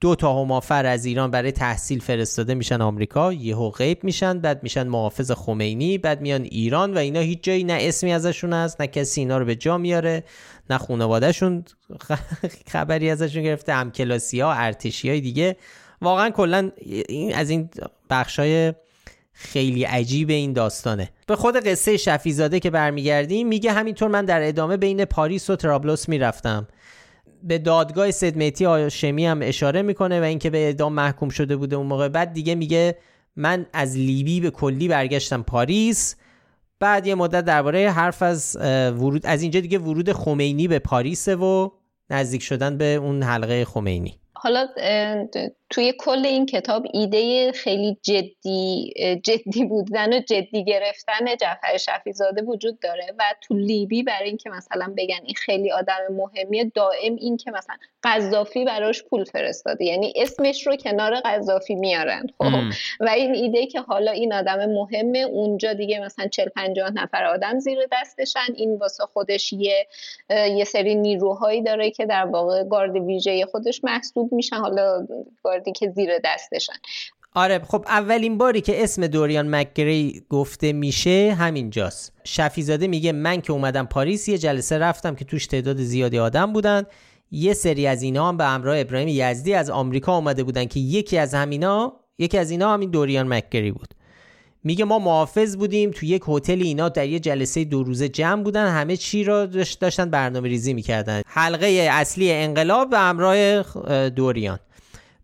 دو 0.00 0.14
تا 0.14 0.42
همافر 0.42 0.86
از 0.86 1.04
ایران 1.04 1.30
برای 1.30 1.52
تحصیل 1.52 2.00
فرستاده 2.00 2.54
میشن 2.54 2.80
آمریکا 2.80 3.32
یهو 3.32 3.70
غیب 3.70 4.04
میشن 4.04 4.38
بعد 4.38 4.62
میشن 4.62 4.88
محافظ 4.88 5.32
خمینی 5.32 5.98
بعد 5.98 6.20
میان 6.20 6.42
ایران 6.42 6.94
و 6.94 6.98
اینا 6.98 7.20
هیچ 7.20 7.42
جایی 7.42 7.64
نه 7.64 7.78
اسمی 7.80 8.12
ازشون 8.12 8.52
هست 8.52 8.80
نه 8.80 8.86
کسی 8.86 9.20
اینا 9.20 9.38
رو 9.38 9.44
به 9.44 9.54
جا 9.56 9.78
میاره 9.78 10.24
نه 10.70 10.78
خانوادهشون 10.78 11.64
خبری 12.72 13.10
ازشون 13.10 13.42
گرفته 13.42 13.74
همکلاسی 13.74 14.40
ها 14.40 14.52
ارتشی 14.52 15.08
های 15.08 15.20
دیگه. 15.20 15.56
واقعا 16.00 16.30
کلا 16.30 16.70
از 17.34 17.50
این 17.50 17.70
بخشای 18.10 18.74
خیلی 19.32 19.84
عجیب 19.84 20.30
این 20.30 20.52
داستانه. 20.52 21.10
به 21.26 21.36
خود 21.36 21.56
قصه 21.56 21.96
شفیزاده 21.96 22.60
که 22.60 22.70
برمیگردیم 22.70 23.48
میگه 23.48 23.72
همینطور 23.72 24.08
من 24.08 24.24
در 24.24 24.48
ادامه 24.48 24.76
بین 24.76 25.04
پاریس 25.04 25.50
و 25.50 25.56
ترابلوس 25.56 26.08
می‌رفتم. 26.08 26.68
به 27.42 27.58
دادگاه 27.58 28.10
سدمتی 28.10 28.66
آشمی 28.66 29.26
هم 29.26 29.40
اشاره 29.42 29.82
می‌کنه 29.82 30.20
و 30.20 30.24
اینکه 30.24 30.50
به 30.50 30.58
اعدام 30.58 30.92
محکوم 30.92 31.28
شده 31.28 31.56
بوده 31.56 31.76
اون 31.76 31.86
موقع. 31.86 32.08
بعد 32.08 32.32
دیگه 32.32 32.54
میگه 32.54 32.98
من 33.36 33.66
از 33.72 33.96
لیبی 33.96 34.40
به 34.40 34.50
کلی 34.50 34.88
برگشتم 34.88 35.42
پاریس. 35.42 36.16
بعد 36.80 37.06
یه 37.06 37.14
مدت 37.14 37.44
درباره 37.44 37.90
حرف 37.90 38.22
از 38.22 38.56
ورود 38.96 39.26
از 39.26 39.42
اینجا 39.42 39.60
دیگه 39.60 39.78
ورود 39.78 40.12
خمینی 40.12 40.68
به 40.68 40.78
پاریس 40.78 41.28
و 41.28 41.72
نزدیک 42.10 42.42
شدن 42.42 42.78
به 42.78 42.84
اون 42.84 43.22
حلقه 43.22 43.64
خمینی. 43.64 44.18
حالا 44.32 44.66
توی 45.70 45.94
کل 45.98 46.26
این 46.26 46.46
کتاب 46.46 46.86
ایده 46.92 47.52
خیلی 47.52 47.96
جدی 48.02 48.92
جدی 49.24 49.64
بودن 49.64 50.12
و 50.12 50.20
جدی 50.20 50.64
گرفتن 50.64 51.36
جعفر 51.40 51.76
شفیزاده 51.76 52.42
وجود 52.42 52.80
داره 52.80 53.14
و 53.18 53.24
تو 53.40 53.54
لیبی 53.54 54.02
برای 54.02 54.28
اینکه 54.28 54.50
مثلا 54.50 54.94
بگن 54.96 55.20
این 55.24 55.34
خیلی 55.34 55.72
آدم 55.72 55.98
مهمیه 56.10 56.72
دائم 56.74 57.16
این 57.16 57.36
که 57.36 57.50
مثلا 57.50 57.76
قذافی 58.02 58.64
براش 58.64 59.02
پول 59.02 59.24
فرستاده. 59.24 59.84
یعنی 59.84 60.12
اسمش 60.16 60.66
رو 60.66 60.76
کنار 60.76 61.14
قذافی 61.14 61.74
میارن 61.74 62.26
خب؟ 62.38 62.44
و 63.00 63.08
این 63.08 63.34
ایده 63.34 63.66
که 63.66 63.80
حالا 63.80 64.10
این 64.10 64.32
آدم 64.32 64.66
مهمه 64.66 65.18
اونجا 65.18 65.72
دیگه 65.72 66.00
مثلا 66.00 66.28
40 66.28 66.48
50 66.48 66.90
نفر 66.90 67.24
آدم 67.24 67.58
زیر 67.58 67.78
دستشن. 67.92 68.54
این 68.56 68.76
واسه 68.76 69.04
خودش 69.04 69.52
یه 69.52 69.86
یه 70.30 70.64
سری 70.64 70.94
نیروهایی 70.94 71.62
داره 71.62 71.90
که 71.90 72.06
در 72.06 72.24
واقع 72.24 72.64
گارد 72.64 72.96
ویژه 72.96 73.46
خودش 73.46 73.84
محسوب 73.84 74.32
میشن. 74.32 74.56
حالا 74.56 75.06
گاردی 75.60 75.72
که 75.72 75.92
زیر 75.96 76.10
دستشن. 76.24 76.72
آره 77.34 77.58
خب 77.58 77.84
اولین 77.88 78.38
باری 78.38 78.60
که 78.60 78.84
اسم 78.84 79.06
دوریان 79.06 79.54
مکگری 79.54 80.22
گفته 80.28 80.72
میشه 80.72 81.36
همینجاست. 81.38 82.12
شفیزاده 82.24 82.86
میگه 82.86 83.12
من 83.12 83.40
که 83.40 83.52
اومدم 83.52 83.86
پاریس 83.86 84.28
یه 84.28 84.38
جلسه 84.38 84.78
رفتم 84.78 85.14
که 85.14 85.24
توش 85.24 85.46
تعداد 85.46 85.76
زیادی 85.76 86.18
آدم 86.18 86.52
بودن. 86.52 86.82
یه 87.30 87.54
سری 87.54 87.86
از 87.86 88.02
اینا 88.02 88.28
هم 88.28 88.36
به 88.36 88.44
همراه 88.44 88.80
ابراهیم 88.80 89.08
یزدی 89.08 89.54
از 89.54 89.70
آمریکا 89.70 90.16
اومده 90.16 90.44
بودن 90.44 90.64
که 90.64 90.80
یکی 90.80 91.18
از 91.18 91.34
همینا 91.34 91.92
یکی 92.18 92.38
از 92.38 92.50
اینا 92.50 92.74
همین 92.74 92.90
دوریان 92.90 93.28
مکگری 93.28 93.70
بود. 93.70 93.94
میگه 94.64 94.84
ما 94.84 94.98
محافظ 94.98 95.56
بودیم 95.56 95.90
تو 95.90 96.06
یک 96.06 96.22
هتل 96.28 96.62
اینا 96.62 96.88
در 96.88 97.08
یه 97.08 97.18
جلسه 97.18 97.64
دو 97.64 97.82
روزه 97.82 98.08
جمع 98.08 98.42
بودن 98.42 98.68
همه 98.68 98.96
چی 98.96 99.24
را 99.24 99.46
داشتن 99.46 100.10
برنامه 100.10 100.48
ریزی 100.48 100.74
می‌کردن. 100.74 101.22
حلقه 101.26 101.88
اصلی 101.92 102.32
انقلاب 102.32 102.90
به 102.90 102.98
همراه 102.98 103.62
دوریان. 104.08 104.58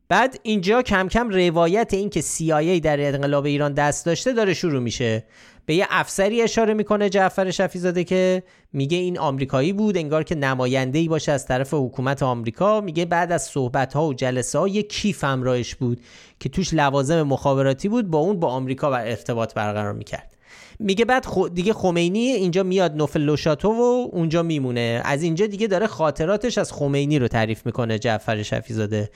بعد 0.08 0.40
اینجا 0.42 0.82
کم 0.82 1.08
کم 1.08 1.28
روایت 1.28 1.94
این 1.94 2.10
که 2.10 2.22
CIA 2.22 2.80
در 2.82 3.14
انقلاب 3.14 3.44
ایران 3.44 3.72
دست 3.72 4.06
داشته 4.06 4.32
داره 4.32 4.54
شروع 4.54 4.80
میشه. 4.80 5.24
به 5.66 5.74
یه 5.74 5.86
افسری 5.90 6.42
اشاره 6.42 6.74
می‌کنه 6.74 7.08
جعفر 7.08 7.50
شفیزاده 7.50 8.04
که 8.04 8.42
میگه 8.72 8.98
این 8.98 9.18
آمریکایی 9.18 9.72
بود 9.72 9.96
انگار 9.96 10.22
که 10.22 10.34
نماینده 10.34 10.98
ای 10.98 11.08
باشه 11.08 11.32
از 11.32 11.46
طرف 11.46 11.74
حکومت 11.74 12.22
آمریکا. 12.22 12.80
میگه 12.80 13.04
بعد 13.04 13.32
از 13.32 13.42
صحبت 13.42 13.92
ها 13.92 14.06
و 14.06 14.14
جلسه 14.14 14.58
ها 14.58 14.68
یه 14.68 14.82
کیف 14.82 15.24
همراهش 15.24 15.74
بود 15.74 16.00
که 16.40 16.48
توش 16.48 16.74
لوازم 16.74 17.22
مخابراتی 17.22 17.88
بود 17.88 18.10
با 18.10 18.18
اون 18.18 18.40
با 18.40 18.48
آمریکا 18.48 18.90
بر 18.90 19.06
ارتباط 19.06 19.54
برقرار 19.54 19.92
می‌کرد. 19.92 20.36
میگه 20.78 21.04
بعد 21.04 21.26
دیگه 21.54 21.72
خمینی 21.72 22.18
اینجا 22.18 22.62
میاد 22.62 22.96
نوفل 22.96 23.20
لوشاتو 23.20 23.68
و 23.68 24.08
اونجا 24.12 24.42
میمونه. 24.42 25.02
از 25.04 25.22
اینجا 25.22 25.46
دیگه 25.46 25.66
داره 25.66 25.86
خاطراتش 25.86 26.58
از 26.58 26.72
خمینی 26.72 27.18
رو 27.18 27.28
تعریف 27.28 27.66
می‌کنه 27.66 27.98
جعفر 27.98 28.42
شفیزاده. 28.42 29.10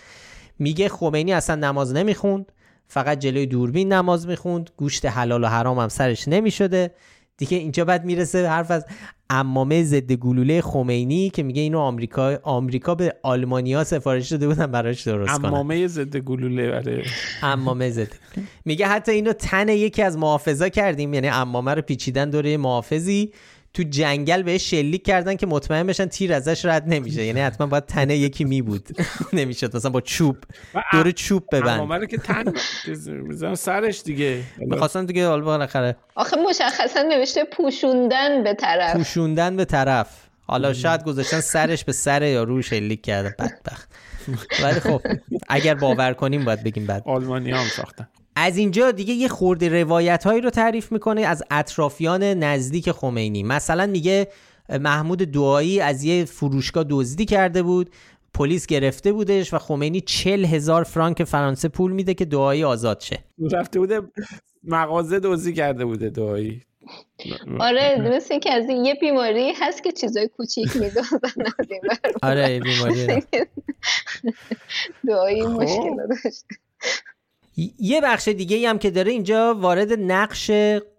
میگه 0.60 0.88
خمینی 0.88 1.32
اصلا 1.32 1.56
نماز 1.56 1.92
نمی‌خوند 1.92 2.52
فقط 2.86 3.18
جلوی 3.18 3.46
دوربین 3.46 3.92
نماز 3.92 4.26
می‌خوند 4.26 4.70
گوشت 4.76 5.06
حلال 5.06 5.44
و 5.44 5.46
حرام 5.46 5.78
هم 5.78 5.88
سرش 5.88 6.28
نمی‌شده. 6.28 6.90
دیگه 7.36 7.56
اینجا 7.56 7.84
بعد 7.84 8.04
می‌رسه 8.04 8.48
حرف 8.48 8.70
از 8.70 8.86
امامه 9.30 9.84
ضد 9.84 10.12
گلوله 10.12 10.60
خمینی 10.60 11.30
که 11.30 11.42
میگه 11.42 11.62
اینو 11.62 11.78
آمریکا 11.78 12.38
آمریکا 12.42 12.94
به 12.94 13.14
آلمانیا 13.22 13.84
سفارش 13.84 14.28
داده 14.28 14.48
بودن 14.48 14.66
براش 14.66 15.02
درست 15.02 15.38
کنن. 15.38 15.44
امامه 15.44 15.86
ضد 15.86 16.16
گلوله 16.16 16.70
بله. 16.70 17.04
امامه 17.42 17.90
ضد. 17.90 18.12
میگه 18.64 18.86
حتی 18.86 19.12
اینو 19.12 19.32
تن 19.32 19.68
یکی 19.68 20.02
از 20.02 20.18
محافظا 20.18 20.68
کردیم 20.68 21.14
یعنی 21.14 21.28
امامه 21.28 21.74
رو 21.74 21.82
پیچیدن 21.82 22.30
دوره 22.30 22.56
محافظی. 22.56 23.32
تو 23.74 23.82
جنگل 23.82 24.42
بهش 24.42 24.70
شلیک 24.70 25.04
کردن 25.04 25.36
که 25.36 25.46
مطمئن 25.46 25.86
بشن 25.86 26.06
تیر 26.06 26.32
ازش 26.32 26.64
رد 26.64 26.84
نمیشه. 26.86 27.24
یعنی 27.24 27.40
حتما 27.40 27.66
باید 27.66 27.86
تنه 27.86 28.16
یکی 28.16 28.44
می 28.44 28.62
بود. 28.62 28.88
نمی‌شد. 29.32 29.76
مثلا 29.76 29.90
با 29.90 30.00
چوب. 30.00 30.36
دور 30.92 31.10
چوب 31.10 31.44
ببند. 31.52 32.08
که 32.08 32.16
تن 32.18 32.44
سرش 33.54 34.02
دیگه. 34.02 34.42
می‌خواستن 34.58 35.04
دیگه 35.04 35.28
حالا 35.28 35.44
بالاخره 35.44 35.96
آخه 36.14 36.36
مشخصا 36.36 37.02
نوشته 37.02 37.44
پوشوندن 37.44 38.42
به 38.44 38.54
طرف. 38.54 38.96
پوشوندن 38.96 39.56
به 39.56 39.64
طرف. 39.64 40.08
حالا 40.46 40.72
شاید 40.72 41.04
گذاشتن 41.04 41.40
سرش 41.40 41.84
به 41.84 41.92
سر 41.92 42.22
یا 42.22 42.42
روش 42.44 42.70
شلیک 42.70 43.02
کرده 43.02 43.34
بدبخت. 43.38 43.88
ولی 44.62 44.80
خب 44.80 45.02
اگر 45.48 45.74
باور 45.74 46.12
کنیم 46.12 46.44
باید 46.44 46.64
بگیم 46.64 46.86
بعد 46.86 47.02
آلمانی 47.06 47.50
هم 47.50 47.64
ساختن. 47.64 48.08
از 48.42 48.56
اینجا 48.56 48.90
دیگه 48.90 49.14
یه 49.14 49.28
خورده 49.28 49.82
روایت 49.82 50.24
هایی 50.24 50.40
رو 50.40 50.50
تعریف 50.50 50.92
می‌کنه 50.92 51.20
از 51.20 51.42
اطرافیان 51.50 52.22
نزدیک 52.22 52.90
خمینی. 52.92 53.42
مثلا 53.42 53.86
میگه 53.86 54.28
محمود 54.80 55.18
دعایی 55.18 55.80
از 55.80 56.04
یه 56.04 56.24
فروشگاه 56.24 56.84
دزدی 56.90 57.24
کرده 57.24 57.62
بود 57.62 57.90
پلیس 58.34 58.66
گرفته 58.66 59.12
بودش 59.12 59.54
و 59.54 59.58
خمینی 59.58 60.00
چل 60.00 60.44
هزار 60.44 60.84
فرانک 60.84 61.24
فرانسه 61.24 61.68
پول 61.68 61.92
میده 61.92 62.14
که 62.14 62.24
دعایی 62.24 62.64
آزاد 62.64 63.00
شه. 63.00 63.24
رفته 63.52 63.78
بوده 63.78 64.00
مغازه 64.64 65.20
دزدی 65.20 65.52
کرده 65.52 65.84
بوده 65.84 66.10
دعایی. 66.10 66.62
آره 67.60 68.10
مثل 68.16 68.38
که 68.38 68.52
از 68.52 68.64
یه 68.84 68.94
بیماری 68.94 69.52
هست 69.60 69.84
که 69.84 69.92
چیزای 69.92 70.28
کوچیک 70.28 70.76
میدازن 70.76 71.18
آره 72.22 72.60
بیماری. 72.60 73.06
دعایی 75.08 75.42
خب. 75.42 75.48
مشکل 75.48 75.96
داشت 76.08 76.44
یه 77.78 78.00
بخش 78.00 78.28
دیگه 78.28 78.68
هم 78.68 78.78
که 78.78 78.90
داره 78.90 79.12
اینجا 79.12 79.54
وارد 79.54 79.92
نقش 79.92 80.50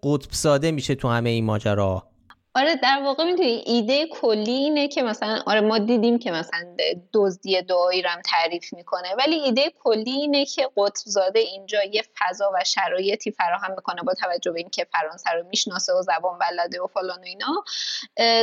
قطب 0.02 0.30
ساده 0.30 0.70
میشه 0.70 0.94
تو 0.94 1.08
همه 1.08 1.30
این 1.30 1.44
ماجرا 1.44 2.11
آره 2.54 2.76
در 2.76 3.00
واقع 3.04 3.24
می‌دونی 3.24 3.62
ایده 3.66 4.06
کلی 4.06 4.52
اینه 4.52 4.88
که 4.88 5.02
مثلا 5.02 5.42
آره 5.46 5.60
ما 5.60 5.78
دیدیم 5.78 6.18
که 6.18 6.30
مثلا 6.30 6.76
دزدی 7.12 7.62
دعایی 7.62 8.02
رم 8.02 8.20
تعریف 8.24 8.72
می‌کنه 8.72 9.14
ولی 9.18 9.34
ایده 9.34 9.72
کلی 9.84 10.10
اینه 10.10 10.44
که 10.44 10.68
قطبزاده 10.76 11.38
اینجا 11.38 11.78
یه 11.82 12.02
فضا 12.18 12.52
و 12.54 12.64
شرایطی 12.64 13.30
فراهم 13.30 13.70
می‌کنه 13.70 14.02
با 14.02 14.14
توجه 14.14 14.52
به 14.52 14.60
اینکه 14.60 14.86
فرانسه 14.92 15.30
رو 15.30 15.46
می‌شناسه 15.48 15.92
و 15.92 16.02
زبان 16.02 16.38
بلده 16.38 16.82
و 16.82 16.86
فلان 16.86 17.18
و 17.18 17.24
اینا. 17.24 17.64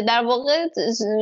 در 0.02 0.24
واقع 0.26 0.68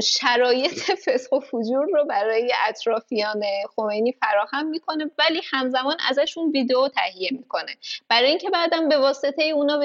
شرایط 0.04 0.92
فسق 1.06 1.34
و 1.34 1.40
فجور 1.40 1.86
رو 1.94 2.06
برای 2.06 2.54
اطرافیان 2.68 3.44
خمینی 3.76 4.12
فراهم 4.12 4.66
می‌کنه 4.66 5.12
ولی 5.18 5.42
همزمان 5.52 5.98
ازشون 6.10 6.52
ویدیو 6.52 6.88
تهیه 6.88 7.30
می‌کنه. 7.32 7.78
برای 8.10 8.30
اینکه 8.30 8.50
بعدا 8.50 8.82
به 8.82 8.98
واسطه 8.98 9.44
اونا 9.44 9.80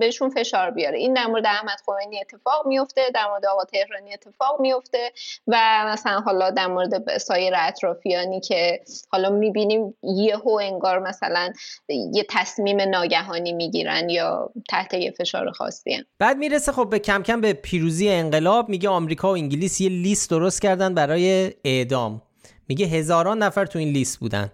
بهشون 0.00 0.30
فشار 0.30 0.70
بیاره. 0.70 0.98
این 0.98 1.14
در 1.14 1.26
مورد 1.26 1.46
احمد 1.46 1.78
خمینی 1.86 2.20
میفته 2.66 3.00
در 3.14 3.28
مورد 3.28 3.46
آقا 3.46 3.64
تهرانی 3.64 4.12
اتفاق 4.12 4.60
میفته 4.60 5.12
و 5.46 5.84
مثلا 5.92 6.20
حالا 6.20 6.50
در 6.50 6.66
مورد 6.66 7.18
سایر 7.18 7.52
اطرافیانی 7.56 8.40
که 8.40 8.80
حالا 9.08 9.30
می‌بینیم 9.30 9.94
یهو 10.02 10.60
انگار 10.62 10.98
مثلا 10.98 11.52
یه 11.88 12.26
تصمیم 12.30 12.80
ناگهانی 12.80 13.52
می‌گیرن 13.52 14.10
یا 14.10 14.50
تحت 14.68 14.94
یه 14.94 15.10
فشار 15.10 15.50
خاصی. 15.50 16.04
بعد 16.18 16.36
می‌رسه 16.36 16.72
خب 16.72 16.90
به 16.90 16.98
کم 16.98 17.22
کم 17.22 17.40
به 17.40 17.52
پیروزی 17.52 18.08
انقلاب 18.08 18.68
میگه 18.68 18.88
آمریکا 18.88 19.28
و 19.28 19.32
انگلیس 19.32 19.80
یه 19.80 19.88
لیست 19.88 20.30
درست 20.30 20.62
کردن 20.62 20.94
برای 20.94 21.52
اعدام. 21.64 22.22
میگه 22.68 22.86
هزاران 22.86 23.42
نفر 23.42 23.66
تو 23.66 23.78
این 23.78 23.88
لیست 23.88 24.18
بودن. 24.18 24.52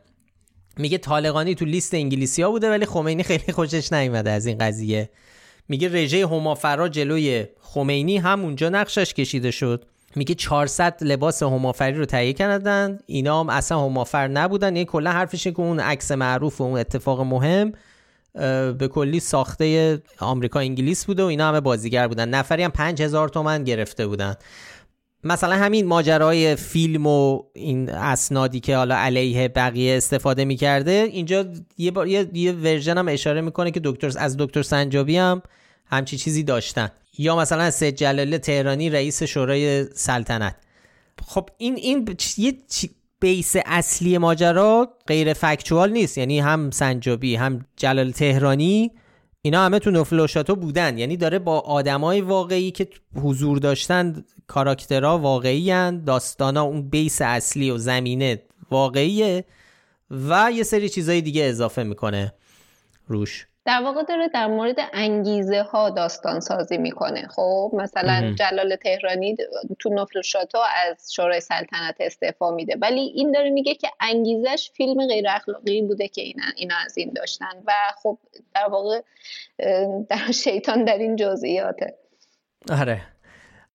میگه 0.77 0.98
طالقانی 0.98 1.55
تو 1.55 1.65
لیست 1.65 1.94
انگلیسی 1.94 2.43
ها 2.43 2.51
بوده 2.51 2.70
ولی 2.70 2.86
خمینی 2.86 3.23
خیلی 3.23 3.52
خوشش 3.52 3.93
نیومده 3.93 4.31
از 4.31 4.47
این 4.47 4.59
قضیه. 4.59 5.10
میگه 5.68 5.88
رژه 5.88 6.26
همافرا 6.26 6.88
جلوی 6.88 7.46
خمینی 7.60 8.18
هم 8.18 8.44
اونجا 8.44 8.68
نقشش 8.68 9.14
کشیده 9.14 9.50
شد. 9.50 9.84
میگه 10.16 10.34
400 10.34 10.96
لباس 11.00 11.42
همافری 11.42 11.98
رو 11.98 12.04
تهیه 12.04 12.32
کردن. 12.32 12.98
اینا 13.06 13.40
هم 13.40 13.48
اصلا 13.48 13.80
همافر 13.80 14.28
نبودن. 14.28 14.76
یعنی 14.76 14.84
کلا 14.84 15.12
حرفش 15.12 15.46
که 15.46 15.60
اون 15.60 15.80
عکس 15.80 16.12
معروف 16.12 16.60
و 16.60 16.64
اون 16.64 16.78
اتفاق 16.78 17.20
مهم 17.20 17.72
به 18.78 18.88
کلی 18.92 19.20
ساخته 19.20 19.98
آمریکا 20.18 20.60
انگلیس 20.60 21.06
بوده 21.06 21.22
و 21.22 21.26
اینا 21.26 21.48
همه 21.48 21.60
بازیگر 21.60 22.08
بودن. 22.08 22.28
نفری 22.28 22.62
هم 22.62 22.70
5000 22.70 23.28
تومن 23.28 23.64
گرفته 23.64 24.06
بودن. 24.06 24.34
مثلا 25.24 25.56
همین 25.56 25.86
ماجرای 25.86 26.56
فیلم 26.56 27.06
و 27.06 27.42
این 27.54 27.90
اسنادی 27.90 28.60
که 28.60 28.76
حالا 28.76 28.96
علیه 28.96 29.48
بقیه 29.48 29.96
استفاده 29.96 30.44
می‌کرده 30.44 31.08
اینجا 31.12 31.44
یه, 31.78 31.90
بار 31.90 32.08
یه, 32.08 32.28
یه 32.32 32.52
ورژن 32.52 32.98
هم 32.98 33.08
اشاره 33.08 33.40
می‌کنه 33.40 33.70
که 33.70 33.80
دکتر 33.84 34.12
از 34.18 34.36
دکتر 34.36 34.62
سنجابی 34.62 35.16
هم 35.16 35.42
همچی 35.86 36.16
چیزی 36.16 36.42
داشتن. 36.42 36.90
یا 37.18 37.36
مثلا 37.36 37.70
سید 37.70 37.94
جلاله 37.94 38.38
تهرانی 38.38 38.90
رئیس 38.90 39.22
شورای 39.22 39.84
سلطنت. 39.84 40.56
خب 41.26 41.50
این 41.58 41.76
این 41.76 42.16
یه 42.36 42.54
بیس 43.20 43.56
اصلی 43.66 44.18
ماجرا 44.18 44.88
غیر 45.06 45.32
فکچوال 45.32 45.90
نیست. 45.90 46.18
یعنی 46.18 46.40
هم 46.40 46.70
سنجابی 46.70 47.36
هم 47.36 47.66
جلال 47.76 48.10
تهرانی 48.10 48.90
اینا 49.48 49.64
همه 49.64 49.78
تو 49.78 49.90
نفل 49.90 50.18
و 50.18 50.54
بودن. 50.54 50.98
یعنی 50.98 51.16
داره 51.16 51.38
با 51.38 51.60
آدمای 51.60 52.20
واقعی 52.20 52.70
که 52.70 52.88
حضور 53.14 53.58
داشتن 53.58 54.24
کاراکترها 54.46 55.18
واقعی 55.18 55.70
هن 55.70 56.04
داستانا 56.04 56.62
اون 56.62 56.88
بیس 56.88 57.22
اصلی 57.22 57.70
و 57.70 57.78
زمینه 57.78 58.42
واقعیه 58.70 59.44
و 60.10 60.50
یه 60.54 60.62
سری 60.62 60.88
چیزای 60.88 61.20
دیگه 61.20 61.44
اضافه 61.44 61.82
می‌کنه 61.82 62.34
روش. 63.06 63.46
در 63.68 63.82
واقع 63.82 64.02
داره 64.02 64.28
در 64.28 64.46
مورد 64.46 64.76
انگیزه 64.92 65.62
ها 65.62 65.90
داستان 65.90 66.40
سازی 66.40 66.78
می‌کنه. 66.78 67.28
خب 67.28 67.70
مثلا 67.74 68.34
جلال 68.38 68.76
تهرانی 68.76 69.36
تو 69.78 69.94
نفل 69.94 70.22
شاتو 70.22 70.58
از 70.86 71.12
شورای 71.12 71.40
سلطنت 71.40 71.94
استعفا 72.00 72.50
میده. 72.50 72.76
ولی 72.80 73.00
این 73.00 73.32
داره 73.32 73.50
میگه 73.50 73.74
که 73.74 73.88
انگیزش 74.00 74.70
فیلم 74.74 75.06
غیر 75.06 75.24
اخلاقی 75.28 75.82
بوده 75.82 76.08
که 76.08 76.22
اینا, 76.22 76.42
اینا 76.56 76.74
از 76.86 76.98
این 76.98 77.12
داشتن. 77.16 77.62
و 77.66 77.72
خب 78.02 78.18
در 78.54 78.68
واقع 78.70 79.00
در 80.08 80.32
شیطان 80.32 80.84
در 80.84 80.98
این 80.98 81.16
جزئیاته. 81.16 81.94
آره. 82.70 83.00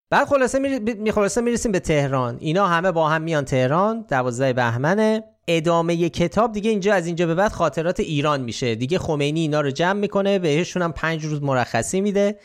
بعد 0.10 0.28
خلاصه 0.28 0.60
می 0.96 1.12
خلاصه 1.12 1.42
می‌رسیم 1.42 1.72
به 1.72 1.80
تهران. 1.80 2.38
اینا 2.42 2.68
همه 2.68 2.92
با 2.92 3.10
هم 3.10 3.22
میان 3.22 3.46
تهران. 3.46 4.06
دوازده 4.10 4.54
بهمنه. 4.54 5.24
ادامه 5.48 6.10
کتاب 6.10 6.52
دیگه 6.52 6.70
اینجا 6.70 6.94
از 6.94 7.08
اینجا 7.08 7.28
به 7.28 7.36
بعد 7.36 7.52
خاطرات 7.52 8.00
ایران 8.00 8.42
میشه. 8.42 8.76
دیگه 8.76 9.00
خمینی 9.00 9.40
اینا 9.40 9.62
رو 9.62 9.72
جمع 9.72 10.00
می‌کنه 10.00 10.40
بهشون 10.40 10.82
هم 10.82 10.92
پنج 10.92 11.26
روز 11.26 11.44
مرخصی 11.44 12.02
میده. 12.02 12.40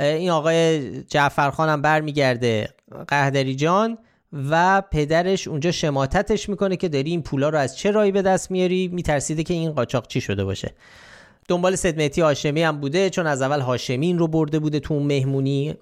این 0.00 0.30
آقای 0.30 1.02
جعفرخان 1.02 1.68
هم 1.68 1.82
برمیگرده 1.82 2.68
قهدری 3.08 3.54
جان 3.54 3.98
و 4.50 4.82
پدرش 4.90 5.48
اونجا 5.48 5.72
شماتتش 5.72 6.48
می‌کنه 6.48 6.76
که 6.76 6.88
داری 6.88 7.10
این 7.10 7.22
پولا 7.22 7.48
رو 7.48 7.58
از 7.58 7.76
چه 7.76 7.90
رایی 7.90 8.12
به 8.12 8.22
دست 8.22 8.50
میاری؟ 8.50 8.88
میترسیده 8.88 9.42
که 9.42 9.54
این 9.54 9.72
قاچاقچی 9.72 10.20
شده 10.20 10.44
باشه. 10.44 10.74
دنبال 11.48 11.76
سدمتی 11.76 12.20
هاشمی 12.20 12.62
هم 12.62 12.80
بوده 12.80 13.10
چون 13.10 13.26
از 13.26 13.42
اول 13.42 13.60
هاشمی 13.60 14.06
این 14.06 14.18
رو 14.18 14.28
برده 14.28 14.58
بوده 14.58 14.80
تو 14.80 15.00
مهمونی 15.00 15.74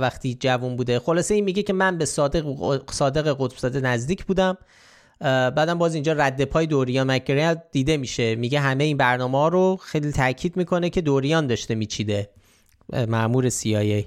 وقتی 0.00 0.36
جوون 0.40 0.76
بوده. 0.76 0.98
خلاصه 0.98 1.34
این 1.34 1.44
میگه 1.44 1.62
که 1.62 1.72
من 1.72 1.98
به 1.98 2.04
صادق 2.04 2.44
صادق 2.92 3.36
قطبزاده 3.40 3.80
نزدیک 3.80 4.24
بودم. 4.24 4.58
بعدم 5.20 5.78
باز 5.78 5.94
اینجا 5.94 6.12
رد 6.12 6.44
پای 6.44 6.66
دوریان 6.66 7.10
مکگری 7.10 7.60
دیده 7.72 7.96
میشه. 7.96 8.34
میگه 8.34 8.60
همه 8.60 8.84
این 8.84 8.96
برنامه 8.96 9.38
ها 9.38 9.48
رو 9.48 9.76
خیلی 9.76 10.12
تاکید 10.12 10.56
می‌کنه 10.56 10.90
که 10.90 11.00
دوریان 11.00 11.46
داشته 11.46 11.74
میچیده. 11.74 12.30
معمور 13.08 13.50
CIA 13.50 14.04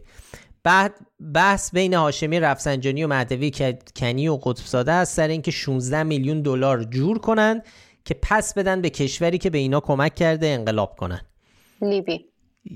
بعد 0.63 0.95
بحث 1.33 1.71
بین 1.71 1.93
هاشمی 1.93 2.39
رفسنجانی 2.39 3.03
و 3.03 3.07
مهدوی 3.07 3.51
کنی 3.95 4.27
و 4.27 4.37
قطبزاده 4.37 4.91
است. 4.91 5.15
سر 5.15 5.27
اینکه 5.27 5.51
16 5.51 6.03
میلیون 6.03 6.41
دلار 6.41 6.83
جور 6.83 7.19
کنن 7.19 7.61
که 8.05 8.15
پس 8.21 8.53
بدن 8.53 8.81
به 8.81 8.89
کشوری 8.89 9.37
که 9.37 9.49
به 9.49 9.57
اینا 9.57 9.79
کمک 9.79 10.15
کرده 10.15 10.47
انقلاب 10.47 10.95
کنن. 10.95 11.21
لیبی. 11.81 12.25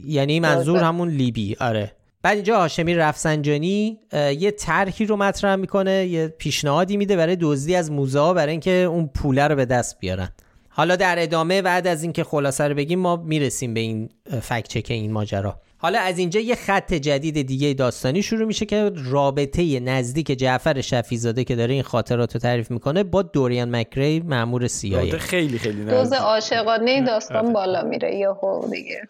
یعنی 0.05 0.39
منظور 0.39 0.83
همون 0.83 1.09
لیبی. 1.09 1.55
آره. 1.59 1.94
بعد 2.25 2.35
اینجا 2.35 2.57
هاشمی 2.57 2.95
رفسنجانی 2.95 3.99
یه 4.39 4.51
طرحی 4.51 5.05
رو 5.05 5.17
مطرح 5.17 5.55
می‌کنه 5.55 6.05
یه 6.05 6.27
پیشنهادی 6.27 6.97
میده 6.97 7.15
برای 7.15 7.37
دزدی 7.41 7.75
از 7.75 7.91
موزه 7.91 8.19
ها 8.19 8.33
برای 8.33 8.51
اینکه 8.51 8.71
اون 8.71 9.07
پوله 9.07 9.47
رو 9.47 9.55
به 9.55 9.65
دست 9.65 9.99
بیارن. 9.99 10.29
حالا 10.69 10.95
در 10.95 11.15
ادامه 11.19 11.61
بعد 11.61 11.87
از 11.87 12.03
اینکه 12.03 12.23
خلاصه 12.23 12.63
رو 12.67 12.75
بگیم 12.75 12.99
ما 12.99 13.15
می‌رسیم 13.15 13.73
به 13.73 13.79
این 13.79 14.09
فکت 14.41 14.67
چک 14.67 14.85
این 14.89 15.11
ماجرا. 15.11 15.59
حالا 15.77 15.99
از 15.99 16.17
اینجا 16.19 16.39
یه 16.39 16.55
خط 16.55 16.93
جدید 16.93 17.41
دیگه 17.41 17.73
داستانی 17.73 18.21
شروع 18.21 18.45
میشه 18.45 18.65
که 18.65 18.91
رابطه 18.95 19.79
نزدیک 19.79 20.31
جعفر 20.31 20.81
شفیزاده 20.81 21.43
که 21.43 21.55
داره 21.55 21.73
این 21.73 21.83
خاطرات 21.83 22.33
رو 22.33 22.39
تعریف 22.39 22.71
می‌کنه 22.71 23.03
با 23.03 23.21
دوریان 23.21 23.75
مکری 23.75 24.19
مامور 24.19 24.67
سیایی 24.67 25.11
خیلی 25.11 25.59
خیلی 25.59 25.81
نزدیک. 25.81 25.99
دوز 25.99 26.13
عاشقانه 26.13 27.05
داستان 27.05 27.53
بالا 27.53 27.83
میره 27.83 28.15
یا 28.15 28.37
دیگه. 28.71 29.01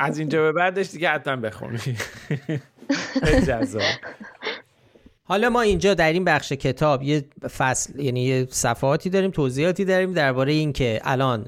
از 0.00 0.18
اینجا 0.18 0.42
به 0.42 0.52
بعدش 0.52 0.90
دیگه 0.90 1.08
حتما 1.08 1.36
بخونی. 1.36 1.78
حالا 5.26 5.48
ما 5.48 5.60
اینجا 5.60 5.94
در 5.94 6.12
این 6.12 6.24
بخش 6.24 6.52
کتاب 6.52 7.02
یه 7.02 7.24
فصل 7.56 8.00
یعنی 8.00 8.24
یه 8.24 8.46
صفحاتی 8.50 9.10
داریم 9.10 9.30
توضیحاتی 9.30 9.84
داریم 9.84 10.12
درباره 10.12 10.52
اینکه 10.52 11.00
الان 11.04 11.46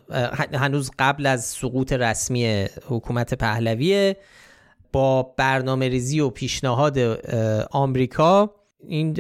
هنوز 0.55 0.91
قبل 0.99 1.27
از 1.27 1.45
سقوط 1.45 1.93
رسمی 1.93 2.67
حکومت 2.89 3.35
پهلویه 3.35 4.17
با 4.93 5.23
برنامه 5.23 5.89
ریزی 5.89 6.21
و 6.21 6.31
پیشنهاد 6.31 6.99
آمریکا 7.71 8.55
این 8.89 9.17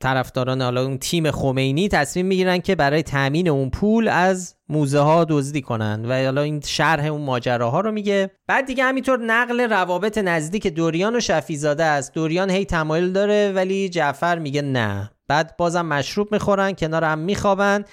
طرفداران 0.00 0.62
حالا 0.62 0.82
اون 0.82 0.98
تیم 0.98 1.30
خمینی 1.30 1.88
تصمیم 1.88 2.26
می‌گیرن 2.26 2.58
که 2.58 2.74
برای 2.74 3.02
تامین 3.02 3.48
اون 3.48 3.70
پول 3.70 4.08
از 4.08 4.54
موزه 4.68 4.98
ها 4.98 5.24
دزدی 5.24 5.62
کنن 5.62 6.04
و 6.04 6.24
حالا 6.24 6.42
این 6.42 6.60
شرح 6.60 7.06
اون 7.06 7.20
ماجراها 7.20 7.80
رو 7.80 7.92
میگه. 7.92 8.30
بعد 8.46 8.66
دیگه 8.66 8.84
همینطور 8.84 9.18
نقل 9.18 9.60
روابط 9.60 10.18
نزدیک 10.18 10.66
دوریان 10.66 11.16
و 11.16 11.20
شفیزاده 11.20 11.84
است. 11.84 12.14
دوریان 12.14 12.50
هی 12.50 12.64
تمایل 12.64 13.12
داره 13.12 13.52
ولی 13.52 13.88
جعفر 13.88 14.38
میگه 14.38 14.62
نه. 14.62 15.10
بعد 15.28 15.56
بازم 15.56 15.86
مشروب 15.86 16.32
می‌خورن 16.32 16.72
کنار 16.72 17.04
هم 17.04 17.18
میخوابن. 17.18 17.84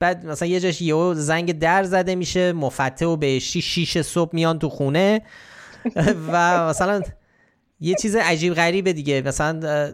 بعد 0.00 0.26
مثلا 0.26 0.48
یه 0.48 0.60
جاش 0.60 0.82
یهو 0.82 1.14
زنگ 1.14 1.58
در 1.58 1.84
زده 1.84 2.14
میشه 2.14 2.52
مفته 2.52 3.06
و 3.06 3.16
بهشتی 3.16 3.62
شیش 3.62 3.98
صبح 3.98 4.30
میان 4.32 4.58
تو 4.58 4.68
خونه. 4.68 5.22
و 6.32 6.68
مثلا 6.68 7.02
یه 7.80 7.94
چیز 7.94 8.16
عجیب 8.16 8.54
غریبه 8.54 8.92
دیگه. 8.92 9.22
مثلا 9.26 9.92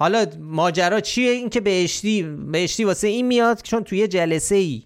حالا 0.00 0.26
ماجرا 0.38 1.00
چیه؟ 1.00 1.30
این 1.30 1.50
که 1.50 1.60
بهشتی 1.60 2.22
بهشتی 2.22 2.84
واسه 2.84 3.08
این 3.08 3.26
میاد 3.26 3.60
چون 3.62 3.84
توی 3.84 4.08
جلسه 4.08 4.54
ای 4.54 4.82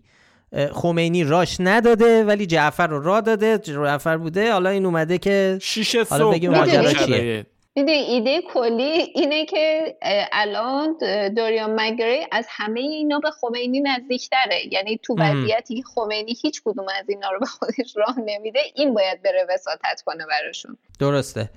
خمینی 0.72 1.24
راش 1.24 1.56
نداده 1.60 2.24
ولی 2.24 2.46
جعفر 2.46 2.86
رو 2.86 3.02
را 3.02 3.20
داده 3.20 3.58
جعفر 3.58 4.16
بوده. 4.16 4.52
حالا 4.52 4.70
این 4.70 4.86
اومده 4.86 5.18
که 5.18 5.58
شیشه 5.62 6.04
حالا 6.04 6.30
بگیم 6.30 6.50
ماجرا 6.50 6.92
چیه. 6.92 7.46
ایده 7.76 8.42
کلی 8.52 9.12
اینه 9.14 9.46
که 9.46 9.96
الان 10.32 10.96
دوریان 11.36 11.80
مگری 11.80 12.26
از 12.32 12.46
همه 12.48 12.80
اینا 12.80 13.18
به 13.18 13.30
خمینی 13.30 13.80
نزدیکتره. 13.80 14.60
یعنی 14.72 15.00
تو 15.02 15.16
وضعیتی 15.18 15.82
خمینی 15.94 16.36
هیچ 16.42 16.62
کدوم 16.64 16.86
از 17.00 17.04
اینا 17.08 17.30
رو 17.30 17.40
به 17.40 17.46
خودش 17.46 17.96
راه 17.96 18.16
نمیده 18.26 18.60
این 18.74 18.94
باید 18.94 19.22
بره 19.22 19.46
وساطت 19.54 20.02
کنه 20.06 20.24
براشون. 20.26 20.76
درسته. 20.98 21.50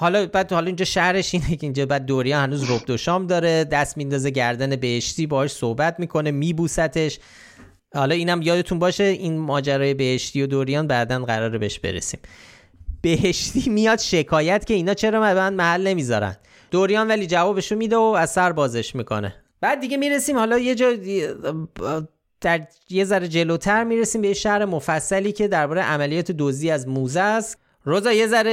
حالا 0.00 0.26
بعد 0.26 0.52
حالا 0.52 0.66
اینجا 0.66 0.84
شهرش 0.84 1.34
اینه 1.34 1.46
که 1.46 1.58
اینجا 1.60 1.86
بعد 1.86 2.06
دوریان 2.06 2.42
هنوز 2.42 2.70
رب 2.70 2.96
شام 2.96 3.26
داره 3.26 3.64
دست 3.64 3.96
میندازه 3.96 4.30
گردن 4.30 4.76
بهشتی 4.76 5.26
باهاش 5.26 5.52
صحبت 5.52 6.00
می‌کنه 6.00 6.30
میبوستش. 6.30 7.18
حالا 7.94 8.14
اینم 8.14 8.42
یادتون 8.42 8.78
باشه 8.78 9.04
این 9.04 9.38
ماجرای 9.38 9.94
بهشتی 9.94 10.42
و 10.42 10.46
دوریان 10.46 10.86
بعدا 10.86 11.24
قراره 11.24 11.58
بهش 11.58 11.78
برسیم. 11.78 12.20
بهشتی 13.02 13.70
میاد 13.70 13.98
شکایت 13.98 14.66
که 14.66 14.74
اینا 14.74 14.94
چرا 14.94 15.20
من 15.20 15.54
محل 15.54 15.86
نمی‌ذارن. 15.86 16.36
دوریان 16.70 17.08
ولی 17.08 17.26
جوابشو 17.26 17.76
میده 17.76 17.96
و 17.96 18.00
از 18.00 18.30
سر 18.30 18.52
بازش 18.52 18.94
می‌کنه. 18.94 19.34
بعد 19.60 19.80
دیگه 19.80 19.96
می‌رسیم 19.96 20.36
حالا 20.38 20.58
یه 20.58 20.74
جا 20.74 20.92
در 22.40 22.66
یه 22.90 23.04
ذره 23.04 23.28
جلوتر 23.28 23.84
می‌رسیم 23.84 24.22
به 24.22 24.34
شهر 24.34 24.64
مفصلی 24.64 25.32
که 25.32 25.48
درباره 25.48 25.82
عملیات 25.82 26.32
دزدی 26.32 26.70
از 26.70 26.88
موزه 26.88 27.20
است. 27.20 27.58
روزا 27.84 28.12
یه 28.12 28.26
ذره 28.26 28.50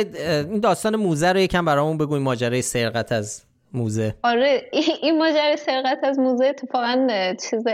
این 0.49 0.59
داستان 0.59 0.95
موزه 0.95 1.31
رو 1.31 1.39
یکم 1.39 1.65
برامون 1.65 1.97
بگویم 1.97 2.23
ماجرای 2.23 2.61
سرقت 2.61 3.11
از 3.11 3.43
موزه. 3.73 4.15
آره 4.23 4.69
این 5.01 5.17
ماجرای 5.17 5.57
سرقت 5.57 5.99
از 6.03 6.19
موزه 6.19 6.45
اتفاقا 6.45 7.07
چیز 7.49 7.67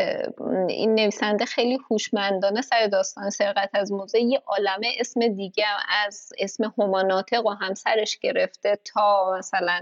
این 0.69 0.95
نویسنده 0.95 1.45
خیلی 1.45 1.80
هوشمندانه 1.91 2.61
سر 2.61 2.88
داستان 2.88 3.30
سرقت 3.30 3.69
از 3.73 3.91
موزه. 3.91 4.19
یه 4.19 4.41
عالمه 4.45 4.88
اسم 4.99 5.27
دیگه 5.27 5.65
از 6.06 6.30
اسم 6.40 6.73
هماناتق 6.80 7.45
و 7.45 7.49
همسرش 7.49 8.18
گرفته 8.18 8.80
تا 8.94 9.36
مثلا 9.38 9.80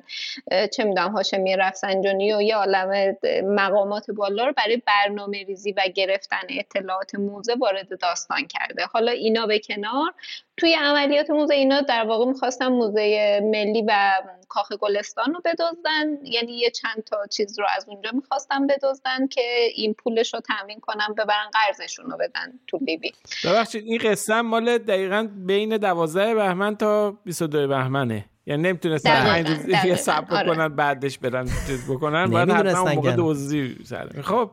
چه 0.73 0.83
می‌دونم 0.83 1.11
هاشمی 1.11 1.55
رفسنجانی 1.55 2.33
و 2.33 2.41
یه 2.41 2.55
عالمه 2.55 3.17
مقامات 3.43 4.11
بالا 4.11 4.45
رو 4.45 4.53
برای 4.57 4.81
برنامه 4.87 5.43
ریزی 5.43 5.71
و 5.71 5.81
گرفتن 5.95 6.41
اطلاعات 6.49 7.15
موزه 7.15 7.55
وارد 7.55 7.99
داستان 8.01 8.47
کرده. 8.47 8.85
حالا 8.85 9.11
اینا 9.11 9.45
به 9.45 9.59
کنار 9.59 10.13
توی 10.57 10.73
عملیات 10.73 11.29
موزه 11.29 11.53
اینا 11.53 11.81
در 11.81 12.05
واقع 12.07 12.25
می‌خواستن 12.25 12.67
موزه 12.67 13.39
ملی 13.43 13.83
و 13.87 14.11
کاخ 14.49 14.71
گلستان 14.71 15.33
رو 15.33 15.41
بدزدن. 15.45 16.25
یعنی 16.25 16.51
یه 16.57 16.69
چند 16.69 17.03
تا 17.03 17.17
چیز 17.27 17.59
رو 17.59 17.65
از 17.77 17.85
اونجا 17.87 18.11
می‌خواستن 18.13 18.67
بدزدن 18.67 19.27
که 19.27 19.41
این 19.75 19.93
پولش 19.93 20.33
رو 20.33 20.39
تامین 20.39 20.79
کنن 20.79 21.13
ببرن 21.17 21.49
قرضشون 21.53 22.11
رو 22.11 22.17
بدن 22.17 22.59
تو 22.67 22.79
لیبی. 22.87 23.11
ببخشید 23.45 23.83
این 23.85 23.99
قصه 24.03 24.41
مال 24.41 24.77
دقیقا 24.77 25.27
بین 25.45 25.77
12 25.77 26.35
بهمن 26.35 26.75
تا 26.75 27.11
22 27.11 27.67
بهمنه. 27.67 28.25
یعنی 28.45 28.63
نمی‌تونستن 28.63 29.23
پنج 29.23 29.49
روز 29.49 29.65
دیگه 29.65 29.95
صبر 29.95 30.35
آره. 30.35 30.55
کنن 30.55 30.75
بعدش 30.75 31.17
برن 31.17 31.45
چیز 31.67 31.91
بکنن 31.91 32.31
بعد 32.31 32.51
حتما 32.51 32.93
موقع 32.93 33.11
دوزی 33.15 33.77
خب 34.23 34.51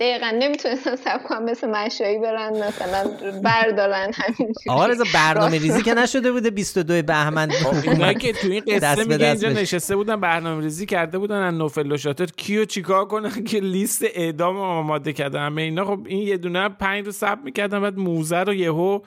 دقیقا 0.00 0.30
نمی‌تونستن 0.38 0.96
سب 0.96 1.22
کنم 1.28 1.44
مثل 1.44 1.70
مشایی 1.70 2.18
برن 2.18 2.50
مثلا 2.50 3.04
بردارن 3.44 4.10
همین 4.14 4.52
آقا 4.68 4.86
رضا 4.86 5.04
برنامه 5.14 5.58
ریزی 5.58 5.82
که 5.82 5.94
نشده 5.94 6.32
بوده 6.32 6.50
22 6.50 7.02
بهمن. 7.02 7.50
خب، 7.50 7.88
اینا 7.90 8.12
که 8.12 8.32
تو 8.32 8.50
این 8.50 8.62
قصه 8.66 9.04
میگه 9.04 9.26
اینجا 9.26 9.48
نشسته 9.48 9.96
بودن 9.96 10.20
برنامه 10.20 10.62
ریزی 10.62 10.86
کرده 10.86 11.18
بودن 11.18 11.42
از 11.42 11.54
نوفل 11.54 11.92
و 11.92 11.96
شاتر. 11.96 12.26
کیو 12.26 12.64
چیکار 12.64 13.04
کنن 13.04 13.44
که 13.44 13.60
لیست 13.60 14.04
اعدام 14.14 14.56
آماده 14.56 15.12
کردن؟ 15.12 15.46
همه 15.46 15.62
اینا. 15.62 15.84
خب 15.84 16.00
این 16.06 16.28
یه 16.28 16.36
دونه 16.36 16.68
پنج 16.68 17.06
رو 17.06 17.12
ثبت 17.12 17.44
می‌کردن 17.44 17.80
بعد 17.80 17.98
موزه 17.98 18.38
رو 18.38 18.54
یهو 18.54 19.00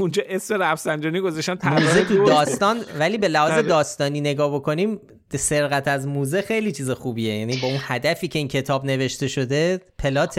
اونجا 0.00 0.22
اسم 0.28 0.62
رفسنجانی 0.62 1.20
گذاشتن 1.20 1.58
موزه 1.72 2.04
تو 2.04 2.24
داستان 2.24 2.80
ولی 2.98 3.18
به 3.18 3.28
لحاظ. 3.28 3.66
داستانی 3.66 4.20
نگاه 4.20 4.54
بکنیم 4.54 5.00
سرقت 5.34 5.88
از 5.88 6.06
موزه 6.06 6.42
خیلی 6.42 6.72
چیز 6.72 6.90
خوبیه. 6.90 7.34
یعنی 7.34 7.56
با 7.56 7.68
اون 7.68 7.78
هدفی 7.80 8.28
که 8.28 8.38
این 8.38 8.48
کتاب 8.48 8.84
نوشته 8.84 9.28
شده 9.28 9.80
پلات 9.98 10.38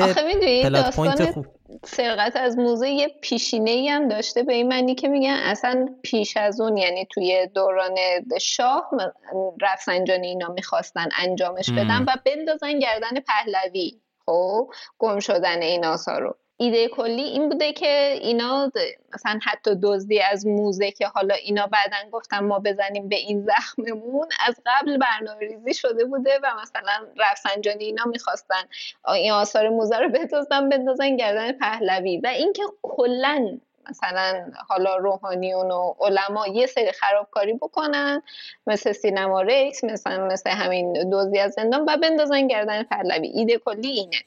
plot 0.63 0.95
point 0.95 1.31
خوب. 1.31 1.45
سرقت 1.85 2.35
از 2.35 2.57
موزه 2.57 2.89
یه 2.89 3.07
پیشینه 3.21 3.71
ای 3.71 3.87
هم 3.87 4.07
داشته 4.07 4.43
به 4.43 4.53
این 4.53 4.67
معنی 4.67 4.95
که 4.95 5.07
میگن 5.07 5.39
اصلا 5.43 5.89
پیش 6.01 6.37
از 6.37 6.61
اون 6.61 6.77
یعنی 6.77 7.07
توی 7.11 7.47
دوران 7.55 7.95
شاه 8.41 8.89
رفسنجانی 9.61 10.27
اینا 10.27 10.47
می‌خواستن 10.47 11.09
انجامش 11.19 11.69
بدن 11.69 12.03
و 12.03 12.15
بندازن 12.25 12.79
گردن 12.79 13.19
پهلوی 13.27 14.01
خب؟ 14.25 14.69
گم 14.97 15.19
شدن 15.19 15.61
این 15.61 15.85
آثار 15.85 16.21
رو 16.21 16.37
ایده 16.59 16.87
کلی 16.87 17.21
این 17.21 17.49
بوده 17.49 17.73
که 17.73 18.19
اینا 18.21 18.71
مثلا 19.13 19.39
حتی 19.43 19.71
دزدی 19.83 20.21
از 20.21 20.47
موزه 20.47 20.91
که 20.91 21.07
حالا 21.07 21.35
اینا 21.35 21.67
بعدا 21.67 22.09
گفتن 22.11 22.39
ما 22.39 22.59
بزنیم 22.59 23.09
به 23.09 23.15
این 23.15 23.45
زخممون 23.45 24.27
از 24.47 24.55
قبل 24.65 24.97
برنامه 24.97 25.39
ریزی 25.39 25.73
شده 25.73 26.05
بوده 26.05 26.39
و 26.43 26.47
مثلا 26.61 27.07
رفسنجانی 27.17 27.85
اینا 27.85 28.05
می‌خواستن 28.05 28.63
این 29.07 29.31
آثار 29.31 29.69
موزه 29.69 29.97
رو 29.97 30.09
بدزدن 30.09 30.69
بندازن 30.69 31.15
گردن 31.15 31.51
پهلوی. 31.51 32.17
و 32.17 32.27
اینکه 32.27 32.63
کلا 32.81 33.59
مثلا 33.89 34.51
حالا 34.67 34.95
روحانیون 34.95 35.71
و 35.71 35.93
علما 35.99 36.47
یه 36.47 36.67
سری 36.67 36.91
خرابکاری 36.91 37.53
بکنن 37.53 38.21
مثل 38.67 38.91
سینما 38.91 39.41
ریکس 39.41 39.83
مثلا 39.83 40.27
مثل 40.27 40.49
همین 40.49 41.09
دوزی 41.09 41.39
از 41.39 41.53
زندان 41.53 41.81
و 41.81 41.97
بندازن 41.97 42.47
گردن 42.47 42.83
پهلوی. 42.83 43.27
ایده 43.27 43.57
کلی 43.65 43.87
اینه. 43.87 44.17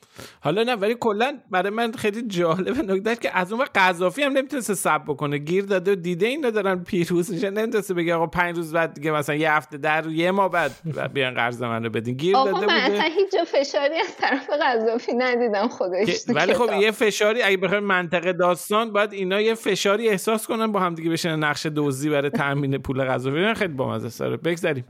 حالا 0.41 0.63
نه 0.63 0.75
ولی 0.75 0.97
کلا 1.01 1.39
برای 1.51 1.71
من 1.71 1.93
خیلی 1.93 2.23
جالب 2.27 2.91
نکته 2.91 3.17
که 3.17 3.39
از 3.39 3.53
اون 3.53 3.65
قذافی 3.75 4.23
هم 4.23 4.33
نمی‌تونسته 4.33 4.75
سب 4.75 5.03
بکنه. 5.09 5.39
گیر 5.39 5.65
داده 5.65 5.93
و 5.93 5.95
دیده 5.95 6.27
این 6.27 6.51
دارن 6.51 6.85
پیروز 6.85 7.33
میشه 7.33 7.51
نمی‌تونسته 7.51 7.95
بگه 7.95 8.15
آقا 8.15 8.27
پنج 8.27 8.57
روز 8.57 8.73
بعد 8.73 8.95
دیگه 8.95 9.11
مثلا 9.11 9.35
یه 9.35 9.53
هفته 9.53 9.79
در 9.79 10.07
یه 10.07 10.31
ماه 10.31 10.51
بعد 10.51 10.73
بیان 11.13 11.35
قرض 11.35 11.63
من 11.63 11.85
رو 11.85 11.91
بدین. 11.91 12.17
گیر 12.17 12.35
داده 12.35 12.67
من 12.67 12.81
اصلا 12.81 13.03
هیچ 13.03 13.37
فشاری 13.47 14.01
از 14.01 14.17
طرف 14.17 14.51
قذافی 14.63 15.13
ندیدم 15.13 15.69
خودش 15.69 16.25
ولی 16.29 16.55
خب 16.55 16.73
یه 16.73 16.91
فشاری 16.91 17.43
اگه 17.43 17.57
بخوای 17.57 17.81
منطقه 17.81 18.33
داستان 18.33 18.93
باید 18.93 19.13
اینا 19.13 19.41
یه 19.51 19.55
فشاری 19.57 20.09
احساس 20.09 20.47
کنن 20.47 20.73
با 20.73 20.81
هم 20.81 20.95
دیگه 20.95 21.11
بشن 21.11 21.37
نقش 21.37 21.67
دزدی 21.77 22.11
برای 22.11 22.31
تامین 22.31 22.79
پول 22.79 23.05
غذا 23.05 23.55
خیلی 23.55 23.73
بامزه 23.73 24.09
سره 24.09 24.37
بگذریم 24.37 24.85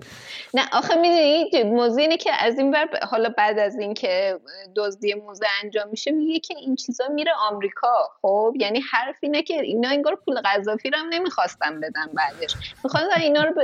نه 0.55 0.63
آخه 0.73 0.95
می‌دونی 0.95 1.63
موضوع 1.65 2.01
اینه 2.01 2.17
که 2.17 2.33
از 2.33 2.59
این 2.59 2.71
بر 2.71 2.89
حالا 3.11 3.29
بعد 3.39 3.59
از 3.59 3.79
اینکه 3.79 4.41
دزدی 4.77 5.15
موزه 5.15 5.47
انجام 5.65 5.89
میشه 5.91 6.11
میگه 6.11 6.39
که 6.39 6.55
این 6.57 6.77
چیزا 6.77 7.09
میره 7.09 7.33
آمریکا. 7.51 7.93
خب 8.23 8.55
یعنی 8.61 8.81
حرف 8.93 9.17
اینه 9.21 9.43
که 9.43 9.55
اینا 9.63 9.89
انگار 9.89 10.15
پول 10.25 10.41
قذافی 10.41 10.91
رو 10.91 10.99
هم 10.99 11.09
نمی‌خواستن 11.11 11.81
بدن 11.81 12.07
بعدش. 12.15 12.55
می‌خواستن 12.85 13.21
اینا 13.21 13.45
رو 13.45 13.55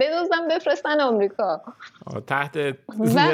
بدوزن 0.00 0.48
بفرستن 0.50 1.00
آمریکا. 1.00 1.62
تحت 2.26 2.56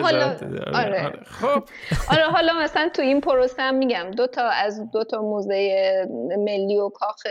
حالا 0.03 0.37
آره. 0.75 1.07
آره. 1.07 1.13
خب. 1.25 1.65
آره 2.13 2.25
حالا 2.25 2.53
مثلا 2.53 2.89
تو 2.89 3.03
این 3.03 3.21
پروسه 3.21 3.63
هم 3.63 3.75
میگم 3.75 4.11
دو 4.11 4.27
تا 4.27 4.43
از 4.43 4.91
دو 4.91 5.05
تا 5.05 5.23
موزه 5.23 6.07
ملی 6.39 6.79
و 6.79 6.89
کاخ 7.09 7.23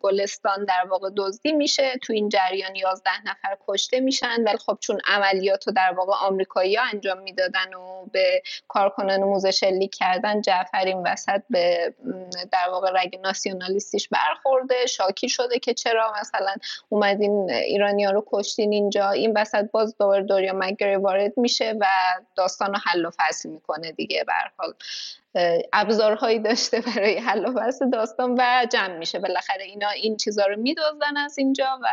گلستان 0.00 0.64
در 0.64 0.86
واقع 0.88 1.10
دزدی 1.16 1.52
میشه. 1.52 1.92
تو 2.02 2.12
این 2.12 2.28
جریان 2.28 2.76
11 2.76 3.10
نفر 3.24 3.56
کشته 3.68 4.00
میشن 4.00 4.44
ولی 4.46 4.58
خب 4.58 4.78
چون 4.80 5.00
عملیات 5.04 5.66
رو 5.66 5.72
در 5.72 5.92
واقع 5.96 6.12
آمریکایی 6.12 6.76
ها 6.76 6.84
انجام 6.92 7.18
می‌دادن 7.18 7.74
و 7.74 8.06
به 8.12 8.42
کارکنان 8.68 9.20
موزه 9.20 9.50
شلیک 9.50 9.94
کردن 9.94 10.40
جعفر 10.40 10.84
این 10.84 11.02
وسط 11.06 11.42
به 11.50 11.94
در 12.52 12.68
واقع 12.70 12.90
رگ 13.02 13.18
ناسیونالیستیش 13.22 14.08
برخورده. 14.08 14.86
شاکی 14.86 15.28
شده 15.28 15.58
که 15.58 15.74
چرا 15.74 16.12
مثلا 16.20 16.54
اومدین 16.88 17.50
ایرانیان 17.50 18.14
رو 18.14 18.24
کشتین 18.26 18.72
اینجا. 18.72 19.10
این 19.10 19.32
وسط 19.36 19.70
باز 19.70 19.96
دور 19.98 20.20
دوریا 20.20 20.52
مگری 20.52 20.96
وارد 20.96 21.32
میشه 21.36 21.74
و 21.80 21.86
داستان 22.36 22.72
رو 22.72 22.80
حل 22.84 23.06
و 23.06 23.10
فصل 23.18 23.48
می‌کنه 23.48 23.92
دیگه 23.92 24.24
به 24.24 24.32
حال. 24.56 24.74
ابزارهایی 25.72 26.38
داشته 26.38 26.80
برای 26.80 27.18
حل 27.18 27.46
و 27.46 27.52
فصل 27.60 27.90
داستان 27.90 28.34
و 28.38 28.66
جمع 28.72 28.98
میشه. 28.98 29.18
بالاخره 29.18 29.64
اینا 29.64 29.88
این 29.88 30.16
چیزها 30.16 30.46
رو 30.46 30.60
میدوزن 30.60 31.16
از 31.16 31.38
اینجا 31.38 31.78
و 31.82 31.88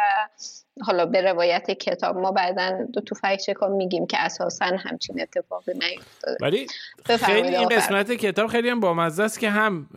حالا 0.82 1.06
به 1.06 1.22
روایت 1.22 1.72
کتاب 1.72 2.18
ما 2.18 2.32
بعدا 2.32 2.86
دو 2.94 3.02
تو 3.02 3.16
فکر 3.16 3.68
میگیم 3.68 4.08
که 4.08 4.18
اساسا 4.20 4.66
همچین 4.66 5.22
اتفاقی 5.22 5.74
نیفتاده. 5.74 6.38
ولی 6.42 6.68
خیلی 7.06 7.56
این 7.56 7.70
قسمت 7.70 8.12
کتاب 8.12 8.48
خیلی 8.48 8.70
هم 8.70 8.80
بامزه 8.80 9.24
است 9.24 9.40
که 9.40 9.50
هم 9.50 9.90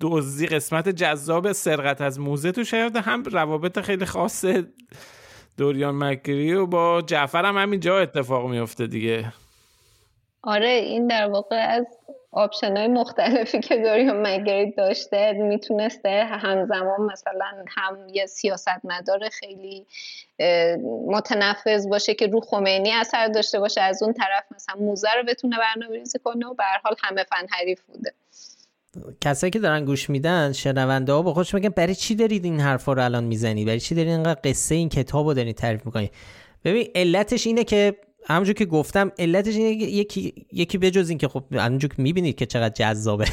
دوزی 0.00 0.46
قسمت 0.46 0.88
جذاب 0.88 1.52
سرقت 1.52 2.00
از 2.00 2.20
موزه 2.20 2.52
تو 2.52 2.64
شاید 2.64 2.96
هم 2.96 3.22
روابط 3.22 3.80
خیلی 3.80 4.04
خاص 4.04 4.44
دوریان 5.58 5.94
مک‌گری 5.94 6.66
با 6.66 7.02
جعفر 7.02 7.44
هم 7.44 7.56
همین 7.58 7.80
جا 7.80 7.98
اتفاق 7.98 8.50
میفته 8.50 8.86
دیگه. 8.86 9.32
آره 10.42 10.68
این 10.68 11.06
در 11.06 11.28
واقع 11.28 11.56
از 11.56 11.86
option 12.36 12.86
مختلفی 12.86 13.60
که 13.60 13.76
دوریان 13.76 14.26
مک‌گری 14.26 14.70
داشته 14.70 15.32
می‌تونسته 15.32 16.24
همزمان 16.24 17.00
مثلا 17.00 17.46
هم 17.68 17.98
یه 18.14 18.26
سیاست 18.26 18.80
مدار 18.84 19.28
خیلی 19.28 19.86
متنفذ 21.06 21.88
باشه 21.88 22.14
که 22.14 22.26
رو 22.26 22.40
خمینی 22.40 22.92
اثر 22.92 23.28
داشته 23.28 23.60
باشه 23.60 23.80
از 23.80 24.02
اون 24.02 24.12
طرف 24.12 24.44
مثلا 24.54 24.74
موزه 24.80 25.08
رو 25.16 25.22
بتونه 25.28 25.56
برنامه 25.58 25.98
ریزی 25.98 26.18
کنه 26.18 26.46
و 26.46 26.54
به 26.54 26.64
حال 26.84 26.94
همه 27.02 27.24
فن 27.24 27.46
حریف 27.50 27.80
بوده. 27.82 28.12
کسایی 29.20 29.50
که 29.50 29.58
دارن 29.58 29.84
گوش 29.84 30.10
میدن 30.10 30.52
شنونده 30.52 31.12
ها 31.12 31.22
با 31.22 31.34
خودش 31.34 31.54
میگن 31.54 31.68
برای 31.68 31.94
چی 31.94 32.14
دارید 32.14 32.44
این 32.44 32.60
حرفا 32.60 32.92
رو 32.92 33.04
الان 33.04 33.24
می‌زنی؟ 33.24 33.64
برای 33.64 33.80
چی 33.80 33.94
دارید 33.94 34.10
اینقدر 34.10 34.40
قصه 34.44 34.74
این 34.74 34.88
کتاب 34.88 35.26
رو 35.26 35.34
دارید 35.34 35.56
تعریف 35.56 35.86
می‌کنی 35.86 36.10
ببین 36.64 36.90
علتش 36.94 37.46
اینه 37.46 37.64
که 37.64 37.96
همونجور 38.26 38.54
که 38.54 38.64
گفتم 38.64 39.12
علتش 39.18 39.54
اینه 39.54 39.70
یکی 39.70 40.46
یکی 40.52 40.78
بجز 40.78 41.08
این 41.08 41.18
که 41.18 41.28
خب 41.28 41.44
همونجور 41.52 41.90
که 41.90 42.02
می‌بینید 42.02 42.36
که 42.36 42.46
چقدر 42.46 42.74
جذابه. 42.74 43.26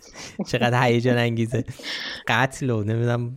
چقدر 0.50 0.84
هیجان 0.84 1.18
انگیزه. 1.18 1.64
قتل 2.28 2.70
و 2.70 2.84
نمی‌دونم 2.84 3.36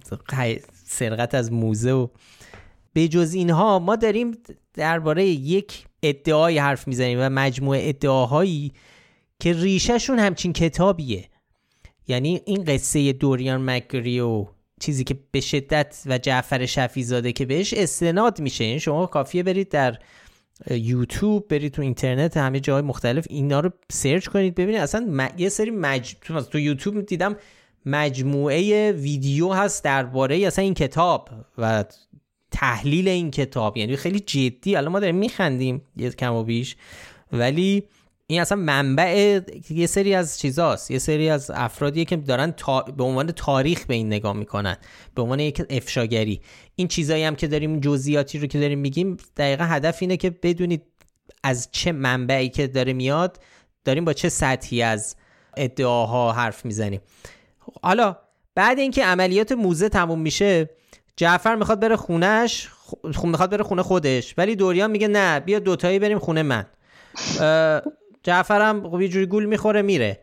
سرقت 0.86 1.36
از 1.36 1.52
موزه 1.52 1.92
و 1.92 2.08
به 2.94 3.08
جز 3.08 3.34
اینها 3.34 3.80
ما 3.80 3.96
داریم 3.96 4.38
درباره 4.74 5.26
یک 5.26 5.86
ادعای 6.04 6.58
حرف 6.58 6.88
می‌زنیم 6.88 7.20
و 7.22 7.30
مجموعه 7.30 7.90
ادعاهایی 7.90 8.72
که 9.40 9.54
ریشهشون 9.54 10.20
همچین 10.20 10.54
کتابیه. 10.54 11.30
یعنی 12.08 12.42
این 12.46 12.64
قصه 12.64 13.14
دوریان 13.14 13.70
مکگری 13.70 14.20
و 14.20 14.46
چیزی 14.82 15.04
که 15.04 15.20
به 15.32 15.40
شدت 15.40 16.04
و 16.06 16.18
جعفر 16.18 16.66
شفیزاده 16.66 17.32
که 17.32 17.46
بهش 17.46 17.74
استناد 17.74 18.40
میشه. 18.40 18.64
این 18.64 18.70
یعنی 18.70 18.80
شما 18.80 19.06
کافیه 19.06 19.44
برید 19.44 19.70
در 19.70 19.98
یوتیوب 20.70 21.48
برید 21.48 21.72
تو 21.72 21.82
اینترنت 21.82 22.38
همه 22.38 22.60
جای 22.60 22.82
مختلف 22.82 23.28
اینا 23.30 23.60
رو 23.60 23.70
سرچ 23.92 24.28
کنید 24.28 24.56
ببینید. 24.56 24.82
اصلا 24.82 25.30
یه 25.38 25.50
سری 25.50 25.72
مج... 25.72 26.16
تو 26.52 26.60
یوتیوب 26.60 27.06
دیدم 27.06 27.36
مجموعه 27.86 28.92
ویدیو 28.92 29.54
هست 29.54 29.84
درباره 29.84 30.38
اصلا 30.38 30.64
این 30.66 30.74
کتاب 30.74 31.30
و 31.58 31.86
تحلیل 32.52 33.08
این 33.08 33.32
کتاب. 33.32 33.78
یعنی 33.78 33.96
خیلی 33.96 34.20
جدی. 34.20 34.76
الان 34.76 34.92
ما 34.92 35.00
داریم 35.00 35.16
میخندیم 35.16 35.82
یه 35.98 36.10
کم 36.10 36.34
و 36.34 36.44
بیش. 36.44 36.76
ولی 37.32 37.84
این 38.32 38.42
اصلا 38.42 38.58
منبع 38.58 39.40
یه 39.70 39.88
سری 39.88 40.16
از 40.16 40.40
چیزاست. 40.40 40.92
یه 40.92 41.00
سری 41.00 41.30
از 41.30 41.52
افرادیه 41.54 42.06
که 42.06 42.16
دارن 42.18 42.54
به 42.98 43.04
عنوان 43.04 43.32
تاریخ 43.32 43.86
به 43.86 43.94
این 43.94 44.08
نگاه 44.08 44.34
می‌کنن. 44.34 44.78
به 45.16 45.22
عنوان 45.22 45.40
یک 45.40 45.62
افشاگری. 45.70 46.42
این 46.76 46.88
چیزایی 46.88 47.24
هم 47.24 47.36
که 47.36 47.48
داریم 47.48 47.80
جزئیاتی 47.80 48.40
رو 48.40 48.48
که 48.48 48.60
داریم 48.60 48.80
میگیم 48.80 49.18
دقیقا 49.38 49.64
هدف 49.64 49.98
اینه 50.02 50.18
که 50.18 50.30
بدونید 50.30 50.84
از 51.44 51.70
چه 51.72 51.92
منبعی 51.92 52.50
که 52.50 52.68
داره 52.68 52.94
میاد 52.94 53.40
داریم 53.86 54.06
با 54.06 54.14
چه 54.14 54.30
سطحی 54.30 54.82
از 54.82 55.16
ادعاها 55.58 56.32
حرف 56.32 56.66
می‌زنیم. 56.66 57.02
حالا 57.82 58.16
بعد 58.56 58.80
اینکه 58.80 59.06
عملیات 59.06 59.52
موزه 59.52 59.90
تموم 59.90 60.20
میشه 60.20 60.70
جعفر 61.18 61.56
می‌خواد 61.56 61.80
بره 61.80 61.96
خونش 61.96 62.68
خ... 62.68 62.94
می‌خواد 63.24 63.50
بره 63.50 63.64
خونه 63.64 63.84
خودش 63.84 64.34
ولی 64.38 64.56
دوریان 64.56 64.92
میگه 64.92 65.08
نه 65.08 65.40
بیا 65.40 65.60
دوتایی 65.60 66.00
بریم 66.00 66.20
خونه 66.20 66.44
من. 66.44 66.66
جعفرم 68.24 68.90
خب 68.90 69.02
یه 69.02 69.08
جوری 69.08 69.26
گول 69.26 69.46
می‌خوره 69.46 69.82
میره. 69.82 70.20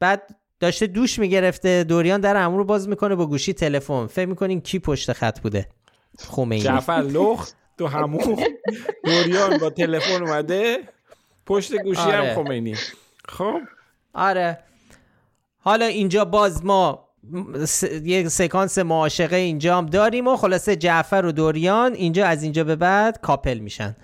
بعد 0.00 0.36
داشته 0.60 0.86
دوش 0.86 1.18
می‌گرفته 1.18 1.84
دوریان 1.84 2.20
در 2.20 2.36
امور 2.36 2.58
رو 2.58 2.64
باز 2.64 2.88
می‌کنه 2.88 3.14
با 3.14 3.26
گوشی 3.26 3.52
تلفن. 3.52 4.06
فکر 4.06 4.26
می‌کنین 4.26 4.60
کی 4.60 4.78
پشت 4.78 5.12
خط 5.12 5.40
بوده؟ 5.40 5.68
خمینی. 6.18 6.62
جعفر 6.62 6.92
لخت 6.92 7.56
تو 7.78 7.86
همون. 7.96 8.44
دوریان 9.04 9.58
با 9.58 9.70
تلفن 9.70 10.22
اومده 10.22 10.78
پشت 11.46 11.76
گوشی 11.82 12.00
آره. 12.00 12.34
هم 12.34 12.44
خمینی. 12.44 12.74
خب. 13.28 13.60
آره. 14.14 14.58
حالا 15.58 15.86
اینجا 15.86 16.24
باز 16.24 16.64
ما 16.64 17.08
س... 17.64 17.82
یک 17.82 18.28
سکانس 18.28 18.78
معاشقه 18.78 19.36
اینجا 19.36 19.78
هم 19.78 19.86
داریم 19.86 20.26
و 20.26 20.36
خلاصه 20.36 20.76
جعفر 20.76 21.22
و 21.26 21.32
دوریان 21.32 21.94
اینجا 21.94 22.26
از 22.26 22.42
اینجا 22.42 22.64
به 22.64 22.76
بعد 22.76 23.20
کاپل 23.20 23.58
میشن. 23.58 23.96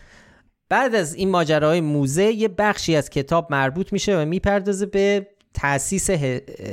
بعد 0.69 0.95
از 0.95 1.15
این 1.15 1.31
ماجراهای 1.31 1.81
موزه 1.81 2.25
یه 2.25 2.49
بخشی 2.49 2.97
از 2.97 3.11
کتاب 3.11 3.47
مربوط 3.51 3.93
میشه 3.93 4.23
و 4.23 4.25
می‌پردازه 4.25 4.87
به 4.87 5.27
تاسیس 5.55 6.11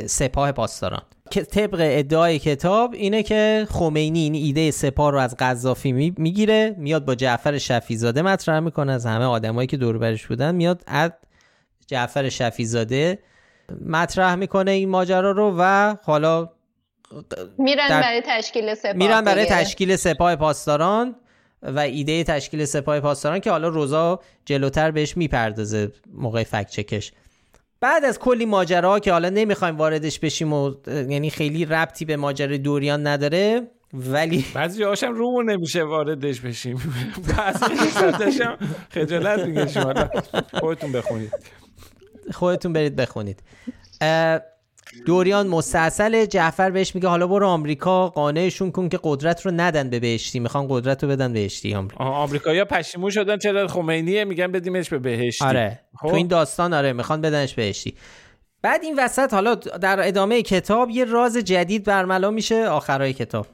سپاه 0.06 0.52
پاسداران. 0.52 1.02
که 1.32 1.42
طبق 1.42 1.78
ادعای 1.80 2.40
کتاب 2.40 2.94
اینه 2.94 3.24
که 3.24 3.68
خمینی 3.70 4.20
این 4.20 4.36
ایده 4.36 4.72
سپاه 4.72 5.12
رو 5.12 5.20
از 5.20 5.36
قذافی 5.38 5.92
می‌گیره 6.18 6.76
میاد 6.78 7.06
با 7.06 7.16
جعفر 7.16 7.58
شفیزاده 7.58 8.22
مطرح 8.22 8.60
می‌کنه. 8.60 8.92
از 8.92 9.06
همه 9.06 9.26
آدمایی 9.26 9.68
که 9.68 9.78
دور 9.78 9.98
برش 9.98 10.28
بودن 10.28 10.56
میاد 10.56 10.84
از 10.88 11.12
جعفر 11.88 12.30
شفیزاده 12.30 13.20
مطرح 13.86 14.36
می‌کنه 14.36 14.72
این 14.72 14.90
ماجرا 14.90 15.32
رو 15.32 15.56
و 15.60 15.96
حالا 16.04 16.50
میرن 17.58 17.90
برای 17.90 18.22
تشکیل 18.26 18.76
سپاه 18.76 18.94
میرن 18.94 19.22
برای 19.22 19.46
تشکیل 19.46 19.96
سپاه 19.96 20.36
پاسداران. 20.36 21.16
و 21.64 21.80
ایده 21.80 22.24
تشکیل 22.24 22.66
سپاه 22.66 23.00
پاسداران 23.00 23.40
که 23.40 23.52
حالا 23.52 23.68
روزا 23.68 24.20
جلوتر 24.46 24.92
بهش 24.92 25.18
می‌پردازه 25.18 25.92
موقع 26.14 26.44
فکت 26.44 26.70
چکش. 26.70 27.12
بعد 27.82 28.06
از 28.06 28.20
کلی 28.20 28.46
ماجرا 28.46 29.00
که 29.00 29.12
حالا 29.12 29.30
نمی‌خوایم 29.30 29.78
واردش 29.78 30.20
بشیم 30.20 30.54
و 30.54 30.74
یعنی 30.88 31.30
خیلی 31.30 31.66
ربطی 31.66 32.06
به 32.06 32.18
ماجرای 32.18 32.58
دوریان 32.58 33.08
نداره 33.08 33.68
ولی 33.94 34.46
بعضی 34.56 34.84
هاشم 34.84 35.14
رومون 35.14 35.52
نمیشه 35.52 35.84
واردش 35.84 36.42
بشیم. 36.42 36.94
بعضی 37.38 38.44
هم 38.44 38.58
خجالت 38.90 39.40
می‌کشیم. 39.40 39.84
خودتون 40.54 40.92
بخونید. 40.92 41.32
خودتون 42.32 42.74
برید 42.74 42.96
بخونید. 42.96 43.44
دوریان 45.06 45.48
مستاصل 45.48 46.26
جعفر 46.26 46.72
بهش 46.72 46.96
میگه 46.96 47.08
حالا 47.08 47.28
برو 47.28 47.48
آمریکا 47.48 48.08
قانعشون 48.10 48.72
کن 48.72 48.90
که 48.90 49.00
قدرت 49.04 49.46
رو 49.46 49.52
ندن 49.52 49.90
به 49.90 50.00
بهشتی. 50.00 50.40
می‌خوان 50.40 50.66
قدرت 50.70 51.04
رو 51.04 51.10
بدن 51.10 51.34
بهشتی 51.34 51.74
آمریکا. 51.74 52.04
آمریکایی‌ها 52.04 52.66
پشیمون 52.66 53.10
شدن 53.10 53.38
چرا 53.38 53.68
خمینیه؟ 53.68 54.24
میگن 54.24 54.52
بدیمش 54.52 54.90
به 54.90 55.00
بهشتی. 55.00 55.46
آره 55.46 55.80
خب. 56.02 56.10
تو 56.10 56.16
این 56.16 56.28
داستان 56.28 56.74
آره 56.74 56.94
می‌خوان 56.94 57.22
بدنش 57.22 57.54
بهشتی. 57.54 57.94
بعد 58.62 58.84
این 58.84 59.00
وسط 59.00 59.34
حالا 59.34 59.56
در 59.56 60.08
ادامه 60.08 60.42
کتاب 60.42 60.90
یه 60.90 61.06
راز 61.06 61.38
جدید 61.38 61.84
برملا 61.84 62.32
میشه 62.32 62.68
آخرای 62.68 63.14
کتاب. 63.14 63.48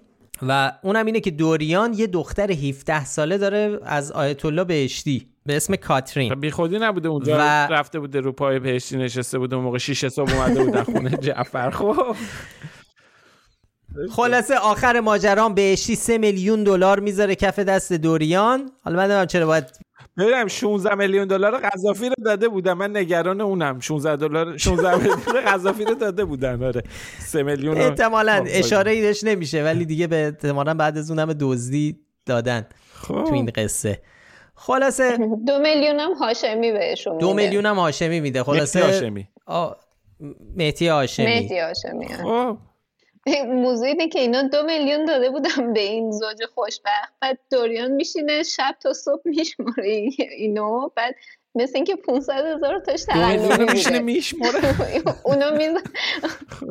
و 0.47 0.71
اونم 0.83 1.05
اینه 1.05 1.19
که 1.19 1.31
دوریان 1.31 1.93
یه 1.93 2.07
دختر 2.07 2.51
17 2.51 3.05
ساله 3.05 3.37
داره 3.37 3.79
از 3.83 4.11
آیت 4.11 4.45
الله 4.45 4.63
بهشتی. 4.63 5.27
به 5.49 5.55
اسم 5.55 5.75
کاترین. 5.75 6.35
بی 6.35 6.51
خودی 6.51 6.79
نبوده 6.79 7.09
اونجا 7.09 7.37
و... 7.37 7.41
رفته 7.41 7.99
بوده 7.99 8.19
رو 8.19 8.31
پای 8.31 8.59
بهشتی 8.59 8.97
نشسته 8.97 9.39
بوده 9.39 9.55
موقع 9.55 9.77
6 9.77 10.07
صبح 10.07 10.33
اومده 10.33 10.63
بودن 10.63 10.83
خونه 10.83 11.09
جعفر. 11.09 11.69
خب. 11.69 12.15
خلاصه 14.11 14.57
آخر 14.57 14.99
ماجرام 14.99 15.53
بهشتی 15.53 15.95
3 15.95 16.17
میلیون 16.17 16.63
دلار 16.63 16.99
می‌ذاره 16.99 17.35
کف 17.35 17.59
دست 17.59 17.93
دوریان. 17.93 18.71
حالا 18.83 18.97
من 18.97 19.03
نمی‌دونم 19.03 19.25
چرا 19.25 19.45
باید 19.45 19.65
ببینم 20.17 20.47
16 20.47 20.95
میلیون 20.95 21.27
دلار 21.27 21.57
قذافی 21.57 22.09
رو 22.09 22.15
داده 22.25 22.47
بودم 22.47 22.77
من 22.77 22.97
نگران 22.97 23.41
اونم. 23.41 23.79
16 23.79 24.15
دلار 24.15 24.57
16 24.57 24.95
میلیون 24.97 25.41
قذافی 25.45 25.85
رو 25.85 25.95
داده 25.95 26.25
بودن. 26.25 26.63
آره. 26.63 26.83
3 27.19 27.43
میلیون 27.43 27.77
احتمالاً 27.77 28.43
اشاره 28.47 28.91
ایش 28.91 29.23
نمیشه 29.23 29.63
ولی 29.63 29.85
دیگه 29.85 30.07
به 30.07 30.25
احتمالاً 30.25 30.73
بعد 30.73 30.97
از 30.97 31.11
اونم 31.11 31.33
دزدی 31.33 31.99
دادن 32.25 32.67
خب. 32.93 33.23
تو 33.23 33.33
این 33.33 33.45
قصه. 33.45 34.01
خلاصه 34.59 35.17
دو 35.47 35.59
میلیون 35.59 35.99
هم 35.99 36.13
هاشمی 36.13 36.71
بهشون 36.71 37.17
دو 37.17 37.33
میلیون 37.33 37.65
هم 37.65 37.75
هاشمی 37.75 38.19
میده. 38.19 38.43
خلاصه 38.43 38.79
مهدی 38.79 39.07
هاشمی 39.07 39.25
مهدی 40.55 40.87
هاشمی. 40.87 41.25
مهدی 41.25 41.59
هاشمی 41.59 42.07
خب. 42.07 42.57
موضوع 43.47 44.07
که 44.07 44.19
اینا 44.19 44.41
دو 44.41 44.63
میلیون 44.63 45.05
داده 45.05 45.29
بودم 45.29 45.73
به 45.73 45.79
این 45.79 46.11
زوج 46.11 46.45
خوشبخت 46.55 47.13
بعد 47.21 47.39
دوریان 47.51 47.91
میشینه 47.91 48.43
شب 48.43 48.75
تا 48.81 48.93
صبح 48.93 49.21
میشماره 49.25 50.09
اینو 50.37 50.89
بعد 50.95 51.15
مثل 51.55 51.71
اینکه 51.75 51.95
500 51.95 52.45
هزار 52.45 52.79
تاش 52.79 53.03
تقلب 53.03 53.71
میشینه 53.71 53.99
میشماره. 53.99 54.75
اونو 55.23 55.57
میز 55.57 55.71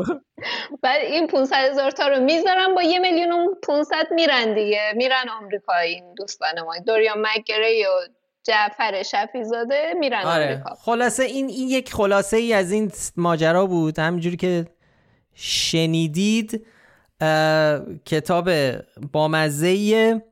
بعد 0.83 1.01
این 1.05 1.27
500 1.27 1.57
هزار 1.57 1.91
تا 1.91 2.09
رو 2.09 2.21
می‌ذارم 2.21 2.75
با 2.75 2.83
یه 2.83 2.99
میلیون 2.99 3.33
و 3.33 3.55
500 3.63 3.95
میرن 4.11 4.55
دیگه. 4.55 4.93
میرن 4.97 5.29
آمریکا 5.41 5.77
این 5.77 6.15
دوستان 6.15 6.61
ما. 6.61 6.79
دوریان 6.87 7.19
مگری 7.19 7.85
و 7.85 7.89
جعفر 8.43 9.03
شفیزاده 9.03 9.95
میرن 9.99 10.23
آره. 10.23 10.45
آمریکا. 10.45 10.75
خلاصه 10.75 11.23
این 11.23 11.49
این 11.49 11.69
یک 11.69 11.93
خلاصه 11.93 12.37
ای 12.37 12.53
از 12.53 12.73
این 12.73 12.93
ماجرا 13.17 13.67
بود. 13.67 13.99
همینجوری 13.99 14.37
که 14.37 14.67
شنیدید 15.35 16.67
کتاب 18.05 18.51
بامزه 19.13 20.23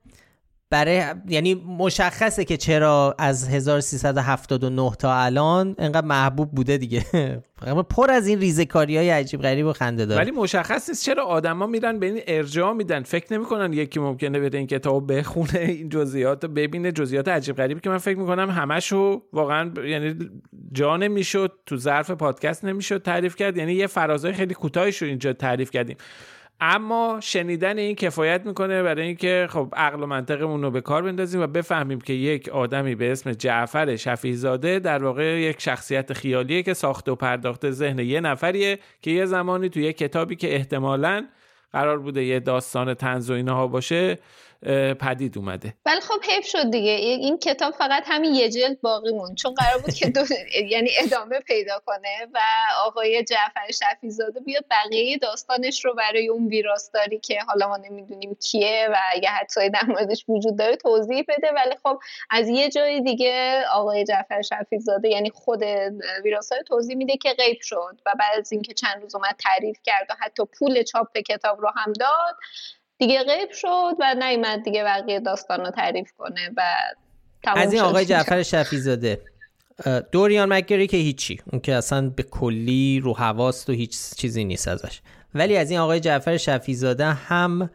برای 0.70 1.02
یعنی 1.28 1.54
مشخصه 1.54 2.44
که 2.44 2.56
چرا 2.56 3.14
از 3.18 3.48
1379 3.48 4.90
تا 4.98 5.14
الان 5.14 5.74
انقدر 5.78 6.06
محبوب 6.06 6.50
بوده 6.50 6.78
دیگه. 6.78 7.04
پر 7.90 8.10
از 8.10 8.26
این 8.26 8.40
ریزکاری 8.40 8.96
های 8.96 9.10
عجیب 9.10 9.42
غریب 9.42 9.66
و 9.66 9.72
خنده 9.72 10.06
داره 10.06 10.20
ولی 10.20 10.30
مشخص 10.30 10.88
نیست 10.88 11.04
چرا 11.04 11.24
آدما 11.24 11.66
میرن 11.66 11.98
به 11.98 12.06
این 12.06 12.20
ارجاع 12.26 12.72
میدن. 12.72 13.02
فکر 13.02 13.32
نمی‌کنن 13.32 13.72
یکی 13.72 14.00
ممکنه 14.00 14.40
بره 14.40 14.58
این 14.58 14.66
کتاب 14.66 15.12
بخونه 15.18 15.58
این 15.58 15.88
جزئیات 15.88 16.46
ببینه. 16.46 16.92
جزئیات 16.92 17.28
عجیب 17.28 17.56
غریبی 17.56 17.80
که 17.80 17.90
من 17.90 17.98
فکر 17.98 18.18
می‌کنم 18.18 18.50
همشو 18.50 19.22
واقعا 19.32 19.70
یعنی 19.84 20.14
جا 20.72 20.96
نمی‌شد 20.96 21.52
تو 21.66 21.76
ظرف 21.76 22.10
پادکست 22.10 22.64
نمی‌شد 22.64 23.02
تعریف 23.02 23.36
کرد. 23.36 23.56
یعنی 23.56 23.72
یه 23.72 23.86
فرازای 23.86 24.32
خیلی 24.32 24.54
کوتاهی 24.54 24.92
رو 25.00 25.06
اینجا 25.06 25.32
تعریف 25.32 25.70
کردیم. 25.70 25.96
اما 26.60 27.18
شنیدن 27.22 27.78
این 27.78 27.94
کفایت 27.94 28.46
می‌کنه 28.46 28.82
برای 28.82 29.06
اینکه 29.06 29.46
خب 29.50 29.74
عقل 29.76 30.02
و 30.02 30.06
منطقمون 30.06 30.62
رو 30.62 30.70
به 30.70 30.80
کار 30.80 31.02
بندازیم 31.02 31.40
و 31.40 31.46
بفهمیم 31.46 32.00
که 32.00 32.12
یک 32.12 32.48
آدمی 32.48 32.94
به 32.94 33.12
اسم 33.12 33.32
جعفر 33.32 33.96
شفیزاده 33.96 34.78
در 34.78 35.04
واقع 35.04 35.40
یک 35.40 35.60
شخصیت 35.60 36.12
خیالیه 36.12 36.62
که 36.62 36.74
ساخته 36.74 37.12
و 37.12 37.14
پرداخته 37.14 37.70
ذهن 37.70 37.98
یه 37.98 38.20
نفریه 38.20 38.78
که 39.02 39.10
یه 39.10 39.26
زمانی 39.26 39.68
توی 39.68 39.82
یه 39.82 39.92
کتابی 39.92 40.36
که 40.36 40.54
احتمالاً 40.54 41.26
قرار 41.72 41.98
بوده 41.98 42.24
یه 42.24 42.40
داستان 42.40 42.94
تنز 42.94 43.30
و 43.30 43.34
اینها 43.34 43.66
باشه 43.66 44.18
پدید 45.00 45.38
اومده. 45.38 45.74
ولی 45.86 46.00
خب 46.00 46.20
حیف 46.22 46.46
شد 46.46 46.70
دیگه. 46.70 46.90
این 46.90 47.38
کتاب 47.38 47.74
فقط 47.74 48.02
همین 48.06 48.34
یه 48.34 48.48
جلد 48.48 48.80
باقی 48.80 49.12
مون 49.12 49.34
چون 49.34 49.54
قرار 49.54 49.78
بود 49.78 49.94
که 49.94 50.10
دو... 50.10 50.20
یعنی 50.72 50.90
ادامه 50.98 51.40
پیدا 51.40 51.82
کنه 51.86 52.26
و 52.34 52.38
آقای 52.84 53.24
جعفر 53.24 53.70
شفیزاده 53.70 54.40
بیاد 54.40 54.64
بقیه 54.70 55.18
داستانش 55.18 55.84
رو 55.84 55.94
برای 55.94 56.28
اون 56.28 56.46
ویراستاری 56.46 57.18
که 57.18 57.38
حالا 57.48 57.68
ما 57.68 57.76
نمی‌دونیم 57.76 58.34
کیه 58.34 58.88
و 58.92 58.96
اگه 59.12 59.28
حتی 59.28 59.70
در 59.70 59.84
موردش 59.88 60.24
وجود 60.28 60.58
داره 60.58 60.76
توضیح 60.76 61.24
بده. 61.28 61.52
ولی 61.56 61.76
خب 61.82 61.98
از 62.30 62.48
یه 62.48 62.68
جای 62.68 63.00
دیگه 63.00 63.64
آقای 63.72 64.04
جعفر 64.04 64.42
شفیزاده 64.42 65.08
یعنی 65.08 65.30
خود 65.30 65.62
ویراستار 66.24 66.58
توضیح 66.62 66.96
میده 66.96 67.16
که 67.16 67.32
غیب 67.32 67.58
شد 67.60 68.00
و 68.06 68.12
بعد 68.18 68.38
از 68.38 68.52
اینکه 68.52 68.74
چند 68.74 69.02
روز 69.02 69.14
اومد 69.14 69.36
تعریف 69.38 69.78
کرد 69.84 70.06
و 70.10 70.14
حتی 70.18 70.42
پول 70.58 70.82
چاپ 70.82 71.18
کتاب 71.18 71.60
رو 71.60 71.72
هم 71.76 71.92
داد 71.92 72.36
دیگه 72.98 73.24
غیب 73.24 73.50
شد 73.52 73.96
و 74.00 74.14
نیومد 74.18 74.62
دیگه 74.62 74.84
بقیه 74.84 75.20
داستان 75.20 75.60
رو 75.60 75.70
تعریف 75.70 76.12
کنه 76.18 76.50
و 76.56 76.62
از 77.44 77.72
این 77.72 77.82
آقای 77.82 78.04
جعفر 78.04 78.42
شفیزاده 78.42 79.20
دوریان 80.12 80.52
مکگری 80.52 80.86
که 80.86 80.96
هیچی 80.96 81.40
اون 81.52 81.60
که 81.60 81.74
اصلا 81.74 82.10
به 82.10 82.22
کلی 82.22 83.00
رو 83.00 83.16
حواست 83.16 83.70
و 83.70 83.72
هیچ 83.72 84.14
چیزی 84.16 84.44
نیست 84.44 84.68
ازش. 84.68 85.00
ولی 85.34 85.56
از 85.56 85.70
این 85.70 85.80
آقای 85.80 86.00
جعفر 86.00 86.36
شفیزاده 86.36 87.04
هم 87.04 87.70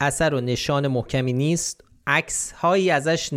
اثر 0.00 0.34
و 0.34 0.40
نشان 0.40 0.88
محکمی 0.88 1.32
نیست 1.32 1.84
عکس 2.06 2.52
هایی 2.52 2.90
ازش 2.90 3.30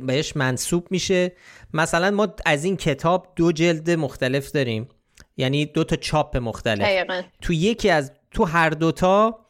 بهش 0.00 0.36
منصوب 0.36 0.86
میشه. 0.90 1.32
مثلا 1.74 2.10
ما 2.10 2.28
از 2.46 2.64
این 2.64 2.76
کتاب 2.76 3.32
دو 3.36 3.52
جلد 3.52 3.90
مختلف 3.90 4.50
داریم 4.50 4.88
یعنی 5.36 5.66
دو 5.66 5.84
تا 5.84 5.96
چاپ 5.96 6.36
مختلف. 6.36 7.04
تو 7.40 7.52
یکی 7.52 7.90
از 7.90 8.12
تو 8.30 8.44
هر 8.44 8.70
دوتا 8.70 9.46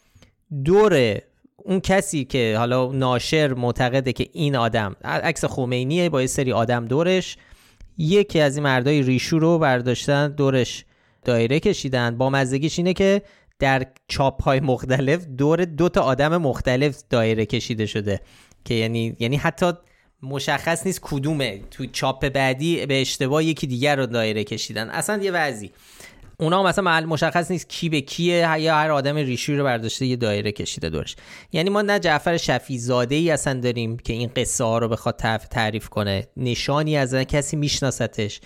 دور 0.64 1.18
اون 1.56 1.80
کسی 1.80 2.24
که 2.24 2.54
حالا 2.58 2.92
ناشر 2.92 3.54
معتقده 3.54 4.12
که 4.12 4.28
این 4.32 4.56
آدم 4.56 4.96
عکس 5.04 5.44
خمینیه 5.44 6.08
با 6.08 6.20
یه 6.20 6.26
سری 6.26 6.52
آدم 6.52 6.86
دورش 6.86 7.36
یکی 7.98 8.40
از 8.40 8.56
این 8.56 8.64
مردای 8.64 9.02
ریشو 9.02 9.38
رو 9.38 9.58
برداشتن 9.58 10.28
دورش 10.28 10.84
دایره 11.24 11.60
کشیدن. 11.60 12.18
با 12.18 12.30
مزدگیش 12.30 12.78
اینه 12.78 12.92
که 12.92 13.22
در 13.58 13.86
چاپ 14.08 14.42
های 14.42 14.60
مختلف 14.60 15.26
دور 15.26 15.64
دو 15.64 15.88
تا 15.88 16.00
آدم 16.00 16.36
مختلف 16.36 17.02
دایره 17.10 17.46
کشیده 17.46 17.86
شده. 17.86 18.20
که 18.64 18.74
یعنی 18.74 19.16
یعنی 19.18 19.36
حتی 19.36 19.72
مشخص 20.22 20.86
نیست 20.86 21.00
کدومه. 21.02 21.60
تو 21.70 21.86
چاپ 21.86 22.28
بعدی 22.28 22.86
به 22.86 23.00
اشتباه 23.00 23.44
یکی 23.44 23.66
دیگر 23.66 23.96
رو 23.96 24.06
دایره 24.06 24.44
کشیدن. 24.44 24.90
اصلا 24.90 25.22
یه 25.22 25.30
وضعی. 25.30 25.70
اونا 26.40 26.62
مثلا 26.62 27.00
مشخص 27.00 27.50
نیست 27.50 27.68
کی 27.68 27.88
به 27.88 28.00
کیه 28.00 28.60
یا 28.60 28.74
هر 28.74 28.90
آدم 28.90 29.16
ریشی 29.16 29.56
رو 29.56 29.64
برداشته 29.64 30.06
یه 30.06 30.16
دایره 30.16 30.52
کشیده 30.52 30.88
دورش. 30.88 31.16
یعنی 31.52 31.70
ما 31.70 31.82
نه 31.82 31.98
جعفر 31.98 32.36
شفی 32.36 32.78
زاده 32.78 33.14
ای 33.14 33.30
اصلا 33.30 33.60
داریم 33.60 33.96
که 33.96 34.12
این 34.12 34.30
قصه 34.36 34.64
ها 34.64 34.78
رو 34.78 34.88
بخواد 34.88 35.16
تعریف 35.50 35.88
کنه. 35.88 36.26
نشانی 36.36 36.96
از 36.96 37.14
کسی 37.14 37.56
میشناستش. 37.56 38.40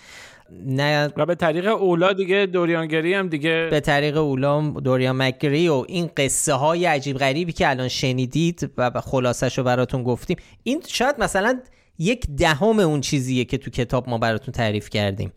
نه 0.67 1.09
و 1.17 1.27
به 1.27 1.35
طریق 1.35 1.67
اولا 1.67 2.13
دیگه 2.13 2.47
دوریانگری 2.47 3.15
هم 3.15 3.29
دیگه 3.29 3.69
به 3.71 3.81
طریق 3.81 4.17
اولا 4.17 4.61
دوریان 4.61 5.17
مکگری 5.17 5.69
و 5.69 5.85
این 5.89 6.11
قصه 6.17 6.53
های 6.53 6.87
عجیب 6.87 7.17
غریبی 7.17 7.53
که 7.53 7.71
الان 7.71 7.89
شنیدید 7.89 8.71
و 8.79 9.01
خلاصش 9.01 9.59
رو 9.59 9.65
براتون 9.65 10.03
گفتیم. 10.03 10.37
این 10.63 10.83
شاید 10.89 11.15
مثلا 11.19 11.61
یک 11.99 12.27
دهم 12.27 12.79
اون 12.79 13.01
چیزیه 13.01 13.45
که 13.45 13.59
تو 13.59 13.71
کتاب 13.71 14.09
ما 14.09 14.19
براتون 14.19 14.53
تعریف 14.53 14.91
کردیم. 14.91 15.33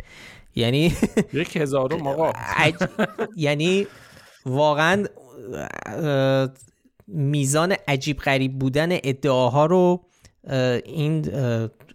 یعنی 0.58 0.94
یک 1.34 1.56
هزارم 1.56 2.08
آقا. 2.08 2.34
یعنی 3.36 3.88
واقعا 4.46 5.06
میزان 7.08 7.76
عجیب 7.88 8.18
غریب 8.18 8.60
بودن 8.60 8.90
ادعاها 8.92 9.66
رو 9.66 10.06
این 10.86 11.26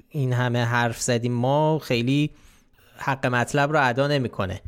این 0.09 0.33
همه 0.33 0.65
حرف 0.65 1.01
زدیم 1.01 1.33
ما 1.33 1.79
خیلی 1.79 2.31
حق 2.97 3.27
مطلب 3.27 3.73
رو 3.73 3.89
ادا 3.89 4.07
نمی‌کنه. 4.07 4.61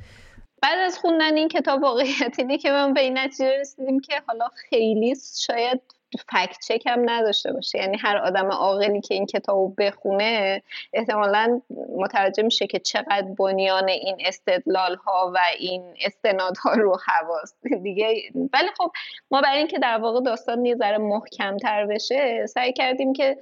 بعد 0.63 0.79
از 0.79 0.99
خوندن 0.99 1.37
این 1.37 1.49
کتاب 1.49 1.83
واقعیت 1.83 2.35
اینه 2.39 2.59
که 2.59 2.71
من 2.71 2.95
به 2.95 3.01
این 3.01 3.19
نتیجه 3.19 3.51
رسیدیم 3.61 4.01
که 4.01 4.23
حالا 4.27 4.49
خیلی 4.71 5.15
شاید 5.47 5.81
فکت 6.19 6.57
چک 6.69 6.83
هم 6.87 7.11
نداشته 7.11 7.53
باشه. 7.53 7.79
یعنی 7.79 7.97
هر 7.97 8.17
آدم 8.17 8.51
عاقلی 8.51 9.01
که 9.01 9.15
این 9.15 9.27
کتاب 9.27 9.75
بخونه 9.79 10.63
احتمالا 10.93 11.61
متوجه 11.97 12.43
میشه 12.43 12.67
که 12.67 12.79
چقدر 12.79 13.27
بنیان 13.39 13.89
این 13.89 14.17
استدلال 14.27 14.97
ها 14.97 15.33
و 15.35 15.39
این 15.59 15.95
استناد 16.05 16.57
ها 16.57 16.73
رو 16.75 16.99
حواست. 17.07 17.57
دیگه 17.83 18.15
ولی 18.53 18.69
خب 18.79 18.91
ما 19.31 19.41
برای 19.41 19.59
اینکه 19.59 19.79
در 19.79 19.99
واقع 19.99 20.21
داستان 20.21 20.65
یه 20.65 20.77
ذره 20.77 20.99
محکم 20.99 21.57
تر 21.57 21.87
بشه 21.87 22.47
سعی 22.47 22.73
کردیم 22.73 23.13
که 23.13 23.37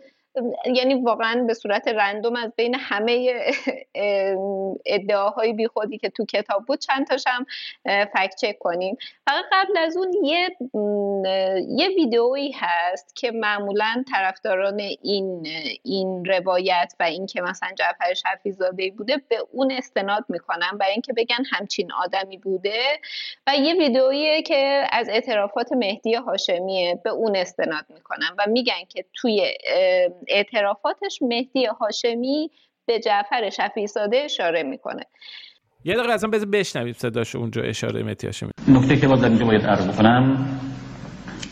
یعنی 0.74 0.94
واقعا 0.94 1.44
به 1.46 1.54
صورت 1.54 1.88
رندوم 1.88 2.36
از 2.36 2.52
بین 2.56 2.74
همه 2.78 3.34
ادعاهای 4.86 5.52
بیخودی 5.52 5.98
که 5.98 6.08
تو 6.08 6.24
کتاب 6.24 6.64
بود 6.66 6.78
چند 6.78 7.06
تاش 7.06 7.24
هم 7.26 7.46
فکت 7.84 8.34
چک 8.40 8.58
کنیم. 8.58 8.96
فقط 9.26 9.44
قبل 9.52 9.78
از 9.78 9.96
اون 9.96 10.12
یه 10.24 10.56
یه 11.68 11.88
ویدئویی 11.88 12.52
هست 12.56 13.16
که 13.16 13.30
معمولا 13.30 14.04
طرفداران 14.12 14.80
این 15.02 15.46
این 15.82 16.24
روایت 16.24 16.94
و 17.00 17.02
اینکه 17.02 17.42
مثلا 17.42 17.68
جعفر 17.74 18.14
شفیزاده 18.14 18.90
بوده 18.90 19.22
به 19.28 19.36
اون 19.52 19.72
استناد 19.72 20.24
می‌کنن 20.28 20.78
برای 20.80 20.92
اینکه 20.92 21.12
بگن 21.12 21.44
همچین 21.50 21.92
آدمی 21.92 22.36
بوده. 22.36 22.82
و 23.46 23.54
یه 23.56 23.74
ویدئویی 23.74 24.42
که 24.42 24.84
از 24.92 25.08
اعترافات 25.08 25.72
مهدی 25.72 26.14
هاشمیه 26.14 27.00
به 27.04 27.10
اون 27.10 27.36
استناد 27.36 27.84
می‌کنن 27.88 28.28
و 28.38 28.44
میگن 28.46 28.84
که 28.88 29.04
توی 29.14 29.54
اعترافاتش 30.28 31.18
مهدی 31.22 31.66
هاشمی 31.66 32.50
به 32.86 33.00
جعفر 33.00 33.50
شفیع 33.50 33.86
ساده 33.86 34.16
اشاره 34.16 34.62
می‌کنه. 34.62 35.06
یه 35.84 35.94
دقیقه 35.94 36.12
اصلا 36.12 36.30
بذار 36.30 36.48
بشنویم 36.48 36.92
صداش 36.92 37.36
اونجا 37.36 37.62
اشاره 37.62 38.02
مهدی 38.02 38.26
هاشمی. 38.26 38.50
نکته 38.68 38.96
که 38.96 39.08
باز 39.08 39.24
اینجا 39.24 39.44
باید 39.44 39.66
عرض 39.66 39.88
بکنم 39.88 40.48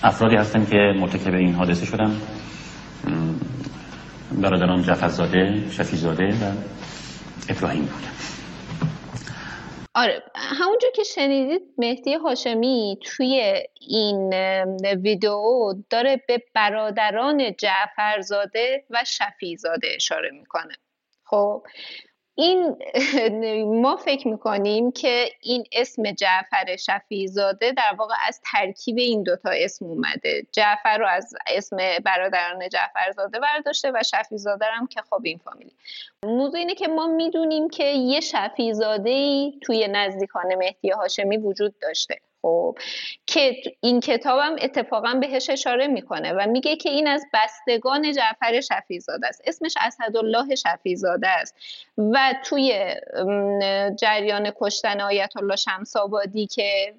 افرادی 0.03 0.37
هستن 0.37 0.67
که 0.67 0.77
مرتکب 0.77 1.35
این 1.35 1.55
حادثه 1.55 1.87
شدن. 1.87 2.21
برادران 4.33 4.83
جعفرزاده، 4.83 5.65
شفیزاده 5.71 6.29
و 6.29 6.53
ابراهیم 7.49 7.83
بودن 7.83 8.11
آره 9.95 10.23
همونجور 10.35 10.91
که 10.91 11.03
شنیدید 11.05 11.63
مهدی 11.79 12.15
هاشمی 12.15 12.99
توی 13.05 13.65
این 13.81 14.35
ویدیو 14.83 15.75
داره 15.91 16.23
به 16.29 16.43
برادران 16.55 17.57
جعفرزاده 17.57 18.85
و 18.91 19.05
شفیزاده 19.07 19.89
اشاره 19.95 20.31
می‌کنه. 20.31 20.75
خب 21.25 21.67
این 22.41 22.77
ما 23.83 23.97
فکر 23.97 24.29
می‌کنیم 24.29 24.93
که 24.93 25.29
این 25.41 25.65
اسم 25.73 26.13
جعفر 26.13 26.77
شفیزاده 26.77 27.73
در 27.73 27.95
واقع 27.99 28.15
از 28.29 28.41
ترکیب 28.53 28.99
این 28.99 29.23
دوتا 29.23 29.51
اسم 29.51 29.85
اومده. 29.85 30.47
جعفر 30.53 30.99
رو 30.99 31.07
از 31.07 31.35
اسم 31.47 31.77
برادران 32.05 32.69
جعفرزاده 32.69 33.41
برداشته 33.41 33.91
و 33.95 34.03
شفیزاده 34.03 34.65
هم 34.65 34.87
که 34.87 35.03
خب 35.11 35.21
این 35.25 35.39
فامیلی. 35.39 35.73
موضوع 36.25 36.59
اینه 36.59 36.75
که 36.75 36.89
ما 36.89 37.07
می‌دونیم 37.07 37.69
که 37.69 37.85
یه 37.85 38.21
شفیزاده 38.21 39.11
ای 39.11 39.59
توی 39.63 39.89
نزدیکان 39.89 40.55
مهدی 40.55 40.91
هاشمی 40.91 41.37
وجود 41.37 41.75
داشته. 41.83 42.21
خب 42.43 42.79
که 43.27 43.63
این 43.81 44.01
کتابم 44.01 44.57
اتفاقا 44.61 45.15
بهش 45.15 45.51
اشاره 45.51 45.87
می‌کنه 45.87 46.33
و 46.33 46.47
میگه 46.49 46.77
که 46.77 46.91
این 46.91 47.09
از 47.09 47.27
بستگان 47.35 48.13
جعفر 48.13 48.61
شفیزاده 48.61 49.27
است. 49.27 49.43
اسمش 49.47 49.75
اسدالله 49.81 50.55
شفیزاده 50.55 51.29
است. 51.29 51.55
و 51.99 52.35
توی 52.45 52.95
جریان 53.97 54.53
کشتن 54.61 55.01
آیت 55.01 55.37
الله 55.37 55.57
شمس 55.57 55.97
آبادی 55.97 56.47
که 56.47 56.95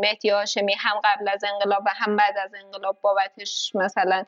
مهدی 0.00 0.30
هاشمی 0.30 0.74
هم 0.78 1.00
قبل 1.04 1.28
از 1.28 1.44
انقلاب 1.44 1.82
و 1.86 1.90
هم 1.96 2.16
بعد 2.16 2.34
از 2.44 2.50
انقلاب 2.64 2.98
بابتش 3.02 3.72
مثلا 3.74 4.24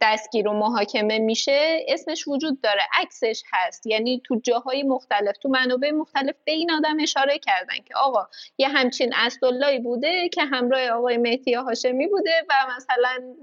دستگیر 0.00 0.48
و 0.48 0.52
محاکمه 0.52 1.18
میشه 1.18 1.84
اسمش 1.88 2.28
وجود 2.28 2.60
داره 2.60 2.82
عکسش 3.02 3.42
هست. 3.52 3.86
یعنی 3.86 4.22
تو 4.24 4.40
جاهای 4.44 4.82
مختلف 4.82 5.36
تو 5.38 5.48
منابع 5.48 5.90
مختلف 5.90 6.34
به 6.44 6.52
این 6.52 6.70
آدم 6.70 6.96
اشاره 7.00 7.38
کردن 7.38 7.76
که 7.84 7.94
آقا 7.96 8.28
یه 8.58 8.68
همچین 8.68 9.12
اسداللهی 9.16 9.78
بوده 9.78 10.28
که 10.28 10.44
همراه 10.44 10.88
آقای 10.88 11.16
مهدی 11.16 11.54
هاشمی 11.54 12.06
بوده 12.06 12.46
و 12.48 12.54
مثلا 12.76 13.34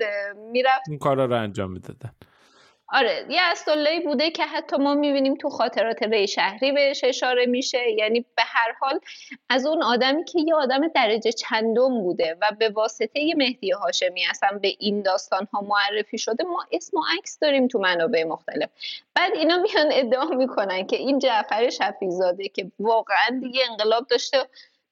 می‌رفت 0.51 0.89
این 0.89 0.99
کارا 0.99 1.25
رو 1.25 1.35
انجام 1.35 1.71
می‌دادن. 1.71 2.11
آره 2.89 3.25
یه 3.29 3.41
اسداللهی 3.41 3.99
بوده 3.99 4.31
که 4.31 4.43
حتی 4.43 4.77
ما 4.77 4.93
می‌بینیم 4.95 5.35
تو 5.35 5.49
خاطرات 5.49 6.03
ری 6.03 6.27
شهری 6.27 6.71
بهش 6.71 7.03
اشاره 7.03 7.45
میشه. 7.45 7.91
یعنی 7.91 8.19
به 8.21 8.43
هر 8.45 8.73
حال 8.79 8.99
از 9.49 9.65
اون 9.65 9.83
آدمی 9.83 10.23
که 10.23 10.39
یه 10.47 10.55
آدم 10.55 10.87
درجه 10.87 11.31
چندم 11.31 12.01
بوده 12.01 12.37
و 12.41 12.51
به 12.59 12.69
واسطه 12.69 13.33
مهدی 13.37 13.71
هاشمی 13.71 14.25
اصلا 14.29 14.59
به 14.61 14.73
این 14.79 15.01
داستان 15.01 15.47
ها 15.53 15.61
معرفی 15.61 16.17
شده 16.17 16.43
ما 16.43 16.65
اسم 16.71 16.97
و 16.97 17.01
عکس 17.17 17.39
داریم 17.39 17.67
تو 17.67 17.79
منابع 17.79 18.23
مختلف. 18.23 18.69
بعد 19.15 19.35
اینا 19.35 19.57
میان 19.57 19.87
ادعا 19.91 20.25
می‌کنن 20.25 20.87
که 20.87 20.95
این 20.97 21.19
جعفر 21.19 21.69
شفیزاده 21.69 22.47
که 22.49 22.71
واقعا 22.79 23.39
دیگه 23.41 23.61
انقلاب 23.71 24.07
داشته 24.07 24.37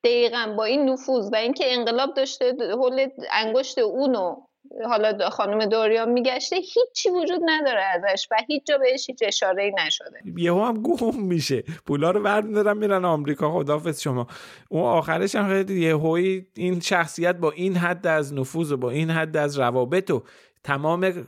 دقیقا 0.03 0.53
با 0.57 0.63
این 0.63 0.89
نفوذ 0.89 1.29
و 1.33 1.35
اینکه 1.35 1.73
انقلاب 1.73 2.13
داشته 2.13 2.53
حول 2.71 3.09
انگشت 3.31 3.77
اونو 3.77 4.41
حالا 4.89 5.29
خانم 5.29 5.65
دوریان 5.65 6.09
میگشته 6.09 6.55
هیچی 6.55 7.09
وجود 7.09 7.41
نداره 7.45 7.81
ازش 7.81 8.27
و 8.31 8.35
هیچ 8.47 8.63
جا 8.65 8.77
بهش 8.77 9.09
هیچ 9.09 9.19
اشاره 9.21 9.63
ای 9.63 9.71
نشده. 9.85 10.19
یهو 10.37 10.65
هم 10.65 10.81
گم 10.81 11.21
میشه. 11.21 11.63
پولا 11.85 12.11
رو 12.11 12.23
برمیدارن 12.23 12.77
میرن 12.77 13.05
آمریکا. 13.05 13.51
خدافظ 13.51 14.01
شما. 14.01 14.27
اون 14.69 14.83
آخرش 14.83 15.35
هم 15.35 15.47
خیلی 15.47 15.81
یهویی 15.81 16.47
این 16.55 16.79
شخصیت 16.79 17.35
با 17.35 17.51
این 17.51 17.75
حد 17.75 18.07
از 18.07 18.33
نفوذ 18.33 18.71
و 18.71 18.77
با 18.77 18.89
این 18.89 19.09
حد 19.09 19.37
از 19.37 19.59
روابط 19.59 20.11
و 20.11 20.23
تمام 20.63 21.25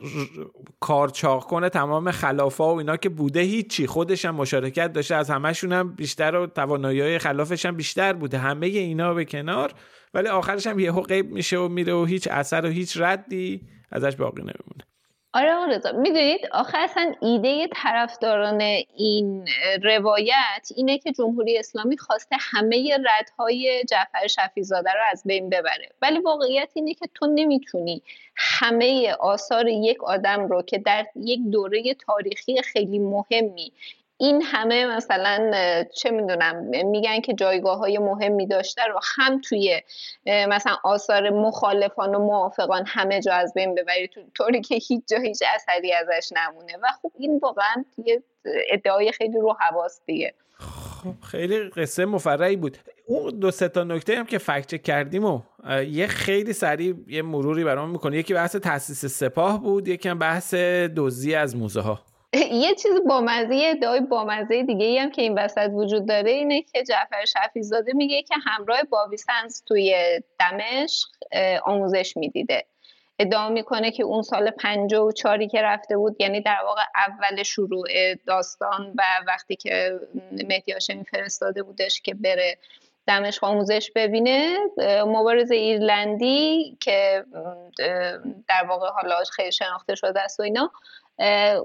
کارچاق 0.79 1.43
کنه 1.43 1.69
تمام 1.69 2.11
خلافا 2.11 2.73
و 2.73 2.77
اینا 2.77 2.97
که 2.97 3.09
بوده 3.09 3.39
هیچی. 3.39 3.87
خودش 3.87 4.25
هم 4.25 4.35
مشارکت 4.35 4.93
داشته. 4.93 5.15
از 5.15 5.29
همشون 5.29 5.73
هم 5.73 5.95
بیشتر 5.95 6.35
و 6.35 6.47
توانایی 6.47 7.17
خلافش 7.17 7.65
هم 7.65 7.75
بیشتر 7.75 8.13
بوده. 8.13 8.37
همه 8.37 8.67
اینا 8.67 9.13
به 9.13 9.25
کنار. 9.25 9.73
ولی 10.13 10.27
آخرش 10.27 10.67
هم 10.67 10.79
یهو 10.79 11.01
غیب 11.01 11.31
میشه 11.31 11.57
و 11.57 11.67
میره 11.67 11.93
و 11.93 12.05
هیچ 12.05 12.27
اثر 12.27 12.65
و 12.65 12.69
هیچ 12.69 12.97
ردی 12.97 13.61
ازش 13.91 14.15
باقی 14.15 14.41
نمیمونه. 14.41 14.83
آره 15.33 15.53
آرزا 15.53 15.91
می‌دونید 15.91 16.39
آخر 16.51 16.77
اصلا 16.79 17.13
ایده 17.21 17.67
طرفداران 17.67 18.61
این 18.95 19.47
روایت 19.83 20.69
اینه 20.75 20.97
که 20.97 21.11
جمهوری 21.11 21.57
اسلامی 21.57 21.97
خواسته 21.97 22.35
همه 22.39 22.97
ردهای 23.05 23.83
جعفر 23.89 24.27
شفیزاده 24.27 24.89
رو 24.89 24.99
از 25.11 25.23
بین 25.25 25.49
ببره. 25.49 25.89
ولی 26.01 26.19
واقعیت 26.19 26.71
اینه 26.73 26.93
که 26.93 27.09
تو 27.13 27.27
نمی‌تونی 27.35 28.01
همه 28.35 29.13
آثار 29.19 29.67
یک 29.67 30.03
آدم 30.03 30.47
رو 30.47 30.61
که 30.61 30.77
در 30.77 31.05
یک 31.15 31.39
دوره 31.51 31.93
تاریخی 31.93 32.61
خیلی 32.61 32.99
مهمی 32.99 33.71
این 34.19 34.41
همه 34.41 34.85
مثلا 34.85 35.51
چه 35.95 36.11
می‌دونم 36.11 36.63
میگن 36.85 37.21
که 37.21 37.33
جایگاه 37.33 37.77
های 37.77 37.97
مهمی 37.97 38.47
داشته 38.47 38.81
رو 38.83 38.99
هم 39.15 39.41
توی 39.41 39.81
مثلا 40.25 40.77
آثار 40.83 41.29
مخالفان 41.29 42.15
و 42.15 42.19
موافقان 42.19 42.83
همه 42.87 43.21
جا 43.21 43.33
از 43.33 43.53
بین 43.53 43.75
ببری 43.75 44.09
طوری 44.35 44.61
که 44.61 44.75
هیچ 44.75 45.03
جا 45.09 45.17
هیچ 45.17 45.43
اثری 45.55 45.93
ازش 45.93 46.31
نمونه. 46.35 46.73
و 46.83 46.87
خب 47.01 47.11
این 47.17 47.39
واقعا 47.43 47.85
یه 48.05 48.23
ادعای 48.69 49.11
خیلی 49.11 49.39
رو 49.39 49.55
حواس 49.59 50.01
دیگه. 50.05 50.33
خب 50.59 51.25
خیلی 51.25 51.69
قصه 51.69 52.05
مفرعی 52.05 52.55
بود. 52.55 52.77
اون 53.05 53.39
دو 53.39 53.51
سه 53.51 53.69
تا 53.69 53.83
نکته 53.83 54.15
هم 54.15 54.25
که 54.25 54.37
فکت 54.37 54.81
کردیم 54.81 55.25
و 55.25 55.41
یه 55.89 56.07
خیلی 56.07 56.53
سریع 56.53 56.95
یه 57.07 57.21
مروری 57.21 57.63
برام 57.63 57.89
می‌کنه. 57.89 58.17
یکی 58.17 58.33
بحث 58.33 58.55
تاسیس 58.55 59.05
سپاه 59.05 59.61
بود 59.61 59.87
یکی 59.87 60.09
هم 60.09 60.19
بحث 60.19 60.53
دزدی 60.53 61.35
از 61.35 61.55
موزه 61.55 61.81
ها 61.81 61.99
یه 62.63 62.75
چیز 62.75 62.91
بامزه 63.07 63.61
ادعای 63.63 63.99
بامزه 63.99 64.63
دیگه 64.63 64.85
ای 64.85 64.97
هم 64.97 65.11
که 65.11 65.21
این 65.21 65.39
وسط 65.39 65.69
وجود 65.73 66.07
داره 66.07 66.31
اینه 66.31 66.61
که 66.61 66.83
جعفر 66.83 67.25
شفیزاده 67.25 67.93
میگه 67.93 68.21
که 68.21 68.35
همراه 68.45 68.83
باویسنس 68.83 69.63
توی 69.67 69.95
دمشق 70.39 71.09
آموزش 71.65 72.17
می‌دیده. 72.17 72.65
ادعا 73.19 73.49
می‌کنه 73.49 73.91
که 73.91 74.03
اون 74.03 74.21
سال 74.21 74.51
چاری 75.15 75.47
که 75.47 75.61
رفته 75.61 75.97
بود 75.97 76.15
یعنی 76.19 76.41
در 76.41 76.57
واقع 76.65 76.81
اول 76.95 77.43
شروع 77.43 78.15
داستان 78.27 78.93
و 78.97 79.03
وقتی 79.27 79.55
که 79.55 79.99
مهدی 80.31 80.71
هاشمی 80.71 81.03
فرستاده 81.03 81.63
بودش 81.63 82.01
که 82.01 82.13
بره 82.13 82.57
دمشق 83.07 83.43
آموزش 83.43 83.91
ببینه 83.95 84.57
مبارز 85.05 85.51
ایرلندی 85.51 86.77
که 86.79 87.25
در 88.47 88.65
واقع 88.67 88.89
حالا 88.89 89.15
خیلی 89.31 89.51
شناخته 89.51 89.95
شده 89.95 90.21
است 90.21 90.39
و 90.39 90.43
اینا 90.43 90.71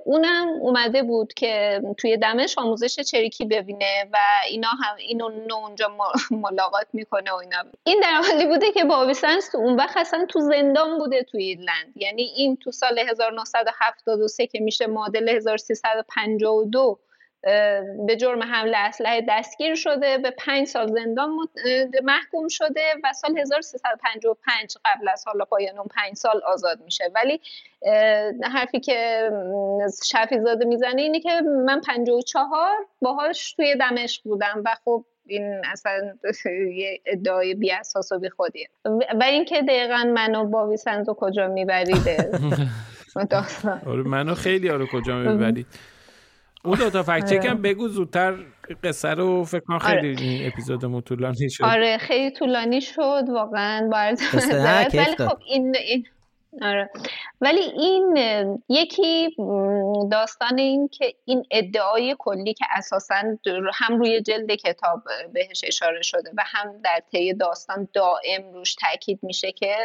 اونم 0.04 0.48
اومده 0.60 1.02
بود 1.02 1.34
که 1.34 1.82
توی 1.98 2.16
دمش 2.16 2.58
آموزش 2.58 3.00
چریکی 3.00 3.44
ببینه 3.44 4.08
و 4.12 4.18
اینا 4.48 4.68
هم 4.68 4.96
اینو 4.96 5.54
اونجا 5.54 5.90
ملاقات 6.30 6.86
می‌کنه 6.92 7.32
و 7.32 7.34
اینا. 7.34 7.64
این 7.84 8.00
در 8.02 8.22
حالی 8.28 8.46
بوده 8.46 8.72
که 8.72 8.84
باویسنس 8.84 9.50
تو 9.50 9.58
اون 9.58 9.76
وقت 9.76 9.96
اصلا 9.96 10.26
تو 10.28 10.40
زندان 10.40 10.98
بوده 10.98 11.22
تو 11.22 11.38
ایرلند. 11.38 11.92
یعنی 11.96 12.22
این 12.22 12.56
تو 12.56 12.70
سال 12.70 12.98
1973 12.98 14.46
که 14.46 14.60
میشه 14.60 14.86
معادل 14.86 15.28
1352 15.28 16.98
به 18.06 18.16
جرم 18.20 18.42
حمله 18.42 18.76
اسلحه 18.76 19.24
دستگیر 19.28 19.74
شده 19.74 20.18
به 20.18 20.30
پنج 20.30 20.66
سال 20.66 20.86
زندان 20.86 21.30
محکوم 22.02 22.48
شده 22.48 22.82
و 23.04 23.12
سال 23.12 23.38
1355 23.38 24.74
قبل 24.84 25.08
از 25.08 25.24
حالا 25.26 25.44
پایان 25.44 25.78
اون 25.78 25.88
پنج 25.96 26.14
سال 26.14 26.40
آزاد 26.46 26.80
میشه. 26.84 27.10
ولی 27.14 27.40
حرفی 28.42 28.80
که 28.80 29.30
شفیزاده 30.04 30.64
می‌زنه 30.64 31.02
اینه 31.02 31.20
که 31.20 31.40
من 31.66 31.80
54 31.80 32.76
باهاش 33.02 33.52
توی 33.52 33.76
دمشق 33.76 34.22
بودم 34.24 34.62
و 34.64 34.74
خب 34.84 35.04
این 35.26 35.62
اصلا 35.72 36.14
یه 36.80 37.00
ادعای 37.06 37.54
بی 37.54 37.72
اساس 37.72 38.12
و 38.12 38.18
بی 38.18 38.30
خودیه. 38.30 38.68
و 39.20 39.22
اینکه 39.22 39.62
دقیقا 39.62 40.04
منو 40.14 40.44
با 40.44 40.68
ویسنزو 40.68 41.14
کجا 41.14 41.48
میبریده؟ 41.48 42.30
آره 43.86 44.02
منو 44.02 44.34
خیلی 44.34 44.70
آره 44.70 44.86
کجا 44.86 45.18
می‌برید 45.18 45.66
اون 46.64 46.78
دوتا 46.78 47.02
فکت 47.02 47.30
چکم 47.30 47.48
آره. 47.48 47.58
بگو 47.58 47.88
زودتر 47.88 48.34
قصه 48.84 49.08
رو 49.08 49.44
فکر 49.44 49.60
کنم 49.60 49.78
خیلی 49.78 49.96
آره. 49.96 50.20
این 50.20 50.46
اپیزودمون 50.46 51.00
طولانی 51.00 51.50
شد 51.50 51.64
آره 51.64 51.98
خیلی 51.98 52.30
طولانی 52.30 52.80
شد 52.80 53.24
واقعا 53.28 53.88
باید 53.92 54.18
ولی 54.94 55.16
خب 55.16 55.38
این, 55.46 55.76
این 55.76 56.06
آره. 56.60 56.90
ولی 57.40 57.60
این 57.60 58.16
یکی 58.68 59.36
داستان 60.10 60.58
این 60.58 60.88
که 60.88 61.14
این 61.24 61.46
ادعای 61.50 62.16
کلی 62.18 62.54
که 62.54 62.64
اساسا 62.70 63.14
هم 63.74 63.98
روی 63.98 64.20
جلد 64.20 64.50
کتاب 64.50 65.02
بهش 65.32 65.64
اشاره 65.66 66.02
شده 66.02 66.30
و 66.36 66.42
هم 66.46 66.80
در 66.84 67.02
طی 67.12 67.34
داستان 67.34 67.88
دائم 67.92 68.52
روش 68.52 68.74
تاکید 68.74 69.18
میشه 69.22 69.52
که 69.52 69.76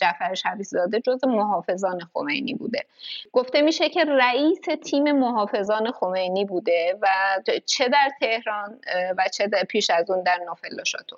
جعفر 0.00 0.34
شبیزاده 0.34 1.00
جز 1.00 1.24
محافظان 1.24 2.00
خمینی 2.14 2.54
بوده. 2.54 2.84
گفته 3.32 3.62
میشه 3.62 3.88
که 3.88 4.04
رئیس 4.04 4.60
تیم 4.84 5.12
محافظان 5.12 5.92
خمینی 5.92 6.44
بوده 6.44 6.98
و 7.02 7.08
چه 7.66 7.88
در 7.88 8.10
تهران 8.20 8.80
و 9.18 9.28
چه 9.32 9.46
در 9.46 9.62
پیش 9.62 9.90
از 9.90 10.10
اون 10.10 10.22
در 10.22 10.38
نافل 10.46 10.84
شاتو. 10.84 11.16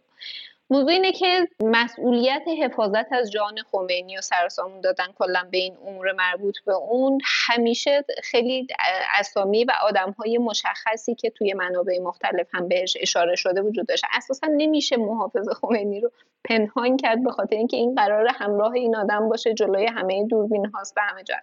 موضوع 0.71 0.91
اینه 0.91 1.13
که 1.13 1.49
مسئولیت 1.61 2.43
حفاظت 2.63 3.13
از 3.13 3.31
جان 3.31 3.55
خمینی 3.73 4.19
و 4.19 4.21
سرسامون 4.21 4.81
دادن 4.81 5.07
کلا 5.19 5.49
به 5.51 5.59
این 5.59 5.77
امور 5.87 6.13
مربوط 6.13 6.59
به 6.67 6.75
اون 6.75 7.21
همیشه 7.25 8.05
خیلی 8.23 8.67
اسامی 9.19 9.65
و 9.65 9.73
آدم 9.83 10.15
های 10.19 10.39
مشخصی 10.39 11.15
که 11.15 11.31
توی 11.31 11.55
منابع 11.55 11.99
مختلف 11.99 12.47
هم 12.55 12.69
بهش 12.69 12.97
اشاره 13.01 13.37
شده 13.37 13.61
وجود 13.63 13.87
داشته 13.87 14.07
اساسا 14.17 14.47
نمیشه 14.57 14.97
محافظ 14.97 15.49
خمینی 15.49 16.01
رو 16.01 16.11
پنهان 16.45 16.97
کرد 16.97 17.23
به 17.25 17.31
خاطر 17.31 17.57
اینکه 17.57 17.77
این 17.77 17.95
قرار 17.95 18.29
همراه 18.35 18.73
این 18.73 18.97
آدم 18.97 19.29
باشه 19.29 19.55
جلوی 19.55 19.87
همه 19.87 20.25
دوربین 20.25 20.67
هاست 20.67 20.95
به 20.95 21.03
همه 21.03 21.23
جا 21.23 21.35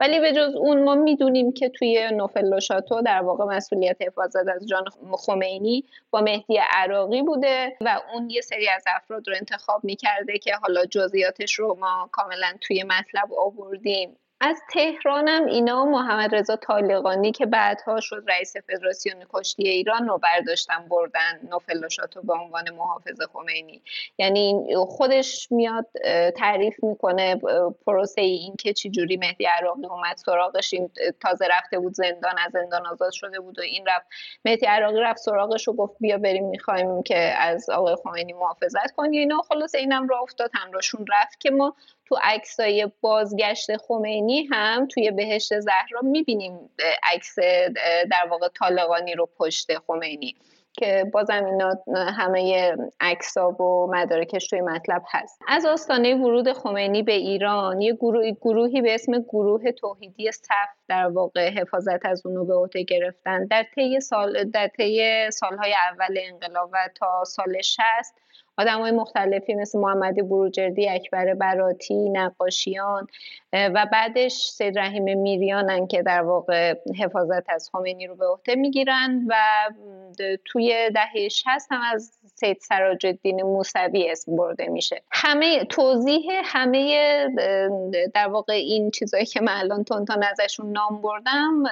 ولی 0.00 0.20
به 0.20 0.32
جز 0.32 0.54
اون 0.54 0.84
ما 0.84 0.94
می‌دونیم 0.94 1.52
که 1.52 1.68
توی 1.68 2.10
نوفل 2.12 2.58
شاتو 2.58 3.02
در 3.02 3.22
واقع 3.22 3.44
مسئولیت 3.44 4.02
حفاظت 4.02 4.48
از 4.48 4.68
جان 4.68 4.84
خمینی 5.12 5.84
با 6.10 6.20
مهدی 6.20 6.60
عراقی 6.72 7.22
بوده 7.22 7.76
و 7.80 8.00
اون 8.14 8.30
یه 8.30 8.40
سری 8.40 8.69
از 8.70 8.84
افراد 8.86 9.28
رو 9.28 9.34
انتخاب 9.36 9.84
می‌کرده 9.84 10.38
که 10.38 10.54
حالا 10.56 10.86
جزئیاتش 10.86 11.54
رو 11.54 11.76
ما 11.80 12.10
کاملا 12.12 12.56
توی 12.60 12.82
مطلب 12.84 13.32
آوردیم. 13.38 14.16
از 14.42 14.62
تهرانم 14.72 15.46
اینا 15.46 15.84
محمد 15.84 16.34
رضا 16.34 16.56
طالقانی 16.56 17.32
که 17.32 17.46
بعدها 17.46 18.00
شد 18.00 18.24
رئیس 18.28 18.56
فدراسیون 18.56 19.16
کشتی 19.32 19.68
ایران 19.68 20.08
رو 20.08 20.18
برداشتن 20.18 20.88
بردن 20.88 21.40
نوفلاشاتو 21.50 22.22
به 22.22 22.32
عنوان 22.32 22.70
محافظ 22.70 23.20
خمینی. 23.32 23.82
یعنی 24.18 24.66
خودش 24.88 25.48
میاد 25.50 25.86
تعریف 26.36 26.84
می‌کنه 26.84 27.40
پروسه 27.86 28.20
این 28.20 28.56
که 28.56 28.72
چجوری 28.72 29.16
مهدی 29.16 29.44
عراقی 29.44 29.86
اومد 29.86 30.16
سراغش. 30.16 30.74
این 30.74 30.90
تازه 31.22 31.46
رفته 31.50 31.78
بود 31.78 31.94
زندان 31.94 32.34
از 32.46 32.52
زندان 32.52 32.86
آزاد 32.86 33.12
شده 33.12 33.40
بود 33.40 33.58
و 33.58 33.62
این 33.62 33.84
رفت. 33.86 34.06
مهدی 34.44 34.66
عراقی 34.66 35.00
رفت 35.00 35.18
سراغش 35.18 35.68
و 35.68 35.72
گفت 35.72 35.96
بیا 36.00 36.18
بریم 36.18 36.44
می‌خوایم 36.44 37.02
که 37.02 37.18
از 37.18 37.70
آقای 37.70 37.96
خمینی 38.04 38.32
محافظت 38.32 38.94
کنی 38.96 39.18
اینا 39.18 39.42
خلاص 39.42 39.74
اینم 39.74 40.08
را 40.08 40.18
افتاد 40.18 40.50
همراهشون 40.54 41.04
رفت 41.08 41.40
که 41.40 41.50
ما 41.50 41.76
تو 42.10 42.18
عکسای 42.22 42.88
بازگشت 43.00 43.76
خمینی 43.76 44.48
هم 44.52 44.86
توی 44.86 45.10
بهشت 45.10 45.60
زهرا 45.60 46.00
می‌بینیم 46.02 46.70
عکس 47.02 47.38
در 48.10 48.28
واقع 48.30 48.48
طالقانی 48.48 49.14
رو 49.14 49.28
پشت 49.38 49.78
خمینی 49.78 50.36
که 50.72 51.10
بازم 51.12 51.44
اینا 51.44 51.78
همه 52.18 52.72
عکسا 53.00 53.50
و 53.50 53.90
مدارکش 53.90 54.48
توی 54.48 54.60
مطلب 54.60 55.02
هست. 55.10 55.40
از 55.48 55.66
آستانه 55.66 56.14
ورود 56.14 56.52
خمینی 56.52 57.02
به 57.02 57.12
ایران 57.12 57.80
یه 57.80 57.92
گروه، 57.92 58.30
گروهی 58.30 58.80
به 58.80 58.94
اسم 58.94 59.18
گروه 59.18 59.72
توحیدی 59.72 60.32
صف 60.32 60.68
در 60.88 61.06
واقع 61.06 61.50
حفاظت 61.50 62.06
از 62.06 62.26
اونو 62.26 62.44
به 62.44 62.54
عهده 62.54 62.82
گرفتن. 62.82 63.46
در 63.46 63.64
طی 63.74 64.00
سال 64.00 64.44
در 64.44 64.68
طی 64.68 65.30
سالهای 65.30 65.74
اول 65.92 66.18
انقلاب 66.18 66.70
و 66.72 66.88
تا 66.94 67.24
سال 67.24 67.62
60 67.62 67.86
آدم 68.60 68.80
های 68.80 68.90
مختلفی 68.90 69.54
مثل 69.54 69.78
محمد 69.78 70.28
بروجردی 70.28 70.88
اکبر 70.88 71.34
براتی 71.34 72.10
نقاشیان 72.10 73.06
و 73.52 73.86
بعدش 73.92 74.32
سید 74.32 74.78
رحیم 74.78 75.18
میریانن 75.18 75.86
که 75.86 76.02
در 76.02 76.22
واقع 76.22 76.74
حفاظت 76.98 77.50
از 77.50 77.70
خمینی 77.72 78.06
رو 78.06 78.16
به 78.16 78.26
عهده 78.26 78.54
می‌گیرن 78.54 79.26
و 79.28 79.34
توی 80.44 80.90
دهه 80.94 81.28
60 81.28 81.46
هم 81.70 81.80
از 81.94 82.18
سید 82.34 82.58
سراج 82.60 83.06
الدین 83.06 83.42
موسوی 83.42 84.10
اسم 84.10 84.36
برده 84.36 84.68
میشه. 84.68 85.02
همه 85.12 85.64
توضیح 85.64 86.24
همه 86.44 87.28
در 88.14 88.28
واقع 88.28 88.52
این 88.52 88.90
چیزایی 88.90 89.26
که 89.26 89.40
من 89.40 89.56
الان 89.56 89.84
تونتان 89.84 90.22
ازشون 90.22 90.72
نام 90.72 91.02
بردم 91.02 91.62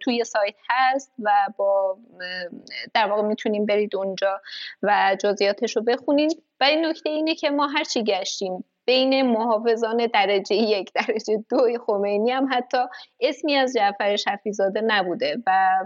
توی 0.00 0.24
سایت 0.24 0.54
هست 0.68 1.12
و 1.22 1.30
با 1.56 1.98
در 2.94 3.06
واقع 3.06 3.22
می‌تونیم 3.22 3.66
برید 3.66 3.96
اونجا 3.96 4.40
و 4.82 5.16
جزئیاتش 5.20 5.76
رو 5.76 5.82
بخونید. 5.82 6.42
و 6.60 6.64
این 6.64 6.86
نکته 6.86 7.10
اینه 7.10 7.34
که 7.34 7.50
ما 7.50 7.66
هرچی 7.66 8.04
گشتیم 8.04 8.64
بین 8.86 9.22
محافظان 9.22 10.06
درجه 10.14 10.56
یک 10.56 10.92
درجه 10.92 11.44
دو 11.50 11.58
خمینی 11.86 12.30
هم 12.30 12.48
حتی 12.52 12.78
اسمی 13.20 13.54
از 13.54 13.74
جعفر 13.76 14.16
شفیزاده 14.16 14.80
نبوده 14.86 15.36
و 15.46 15.78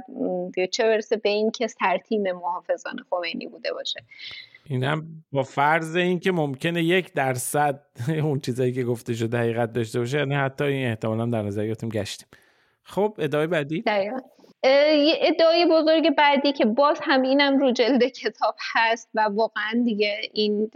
چه 0.70 0.84
برسه 0.84 1.16
به 1.16 1.28
این 1.28 1.50
که 1.50 1.66
ترتیم 1.66 2.32
محافظان 2.32 2.96
خمینی 3.10 3.46
بوده 3.46 3.72
باشه. 3.72 4.00
اینم 4.66 5.06
با 5.32 5.42
فرض 5.42 5.96
اینکه 5.96 6.32
ممکنه 6.32 6.82
یک 6.82 7.12
درصد 7.12 7.80
اون 8.24 8.40
چیزایی 8.40 8.72
که 8.72 8.84
گفته 8.84 9.14
شده 9.14 9.38
حقیقت 9.38 9.72
داشته 9.72 9.98
باشه 9.98 10.18
یعنی 10.18 10.34
حتی 10.34 10.64
این 10.64 10.88
احتمالا 10.88 11.26
در 11.26 11.42
نظر 11.42 11.66
گشتیم. 11.66 12.28
خب 12.82 13.14
ادعای 13.18 13.46
بعدی؟ 13.46 13.82
یه 14.64 15.18
ادعای 15.20 15.66
بزرگ 15.66 16.10
بعدی 16.10 16.52
که 16.52 16.64
باز 16.64 16.98
هم 17.02 17.22
اینم 17.22 17.58
رو 17.58 17.72
جلد 17.72 18.04
کتاب 18.04 18.54
هست 18.74 19.10
و 19.14 19.20
واقعا 19.20 19.82
دیگه 19.84 20.20
این 20.32 20.70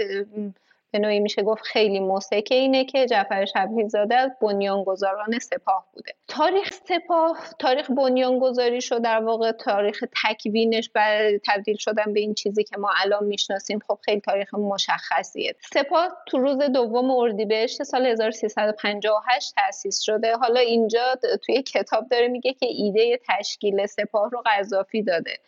به 0.93 0.99
نوعی 0.99 1.21
میشه 1.21 1.43
گفت 1.43 1.63
خیلی 1.63 2.01
موسکه 2.01 2.55
اینه 2.55 2.85
که 2.85 3.07
جعفر 3.07 3.45
شبیه 3.45 3.89
زاده 3.89 4.15
از 4.15 4.31
بنیانگذاران 4.41 5.39
سپاه 5.39 5.87
بوده. 5.95 6.13
تاریخ 6.29 6.71
سپاه 6.73 7.39
تاریخ 7.59 7.91
بنیانگذاری 7.91 8.81
شد 8.81 9.03
در 9.03 9.25
واقع 9.25 9.53
تاریخ 9.53 10.05
تکوینش 10.25 10.91
و 10.95 11.31
تبدیل 11.47 11.77
شدن 11.77 12.13
به 12.13 12.21
این 12.21 12.35
چیزی 12.35 12.65
که 12.65 12.77
ما 12.79 12.91
الان 13.03 13.25
می‌شناسیم 13.25 13.79
خب 13.89 13.99
خیلی 14.03 14.21
تاریخ 14.21 14.55
مشخصیه. 14.55 15.55
سپاه 15.75 16.09
تو 16.27 16.39
روز 16.39 16.59
دوم 16.59 17.11
اردیبهشت 17.11 17.83
سال 17.83 18.07
1358 18.07 19.55
تأسیس 19.57 20.01
شده. 20.01 20.37
حالا 20.37 20.61
اینجا 20.61 21.19
توی 21.47 21.63
کتاب 21.63 22.09
داره 22.09 22.29
میگه 22.29 22.53
که 22.53 22.67
ایده 22.67 23.21
تشکیل 23.29 23.87
سپاه 23.87 24.31
رو 24.31 24.43
قذافی 24.47 25.03
داده. 25.03 25.39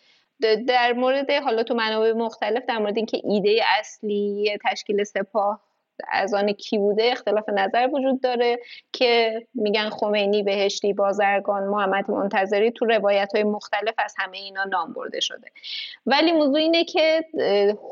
در 0.69 0.93
مورد 0.93 1.31
حالا 1.31 1.62
تو 1.62 1.74
منابع 1.74 2.12
مختلف 2.12 2.62
در 2.69 2.78
مورد 2.78 2.97
اینکه 2.97 3.20
ایده 3.24 3.61
اصلی 3.81 4.59
تشکیل 4.65 5.05
سپاه 5.05 5.73
از 6.09 6.35
آن 6.35 6.53
کی 6.53 6.79
بوده 6.79 7.05
اختلاف 7.12 7.49
نظر 7.49 7.89
وجود 7.93 8.21
داره 8.21 8.59
که 8.93 9.43
میگن 9.55 9.91
خمینی 9.91 10.43
بهشتی 10.43 10.93
بازرگان 10.93 11.62
محمد 11.62 12.11
منتظری 12.11 12.71
تو 12.71 12.85
روایت 12.85 13.33
های 13.35 13.45
مختلف 13.45 13.95
از 13.99 14.15
همه 14.19 14.37
اینا 14.37 14.65
نام 14.65 14.93
برده 14.93 15.21
شده. 15.21 15.49
ولی 16.07 16.33
موضوع 16.33 16.59
اینه 16.59 16.85
که 16.85 17.25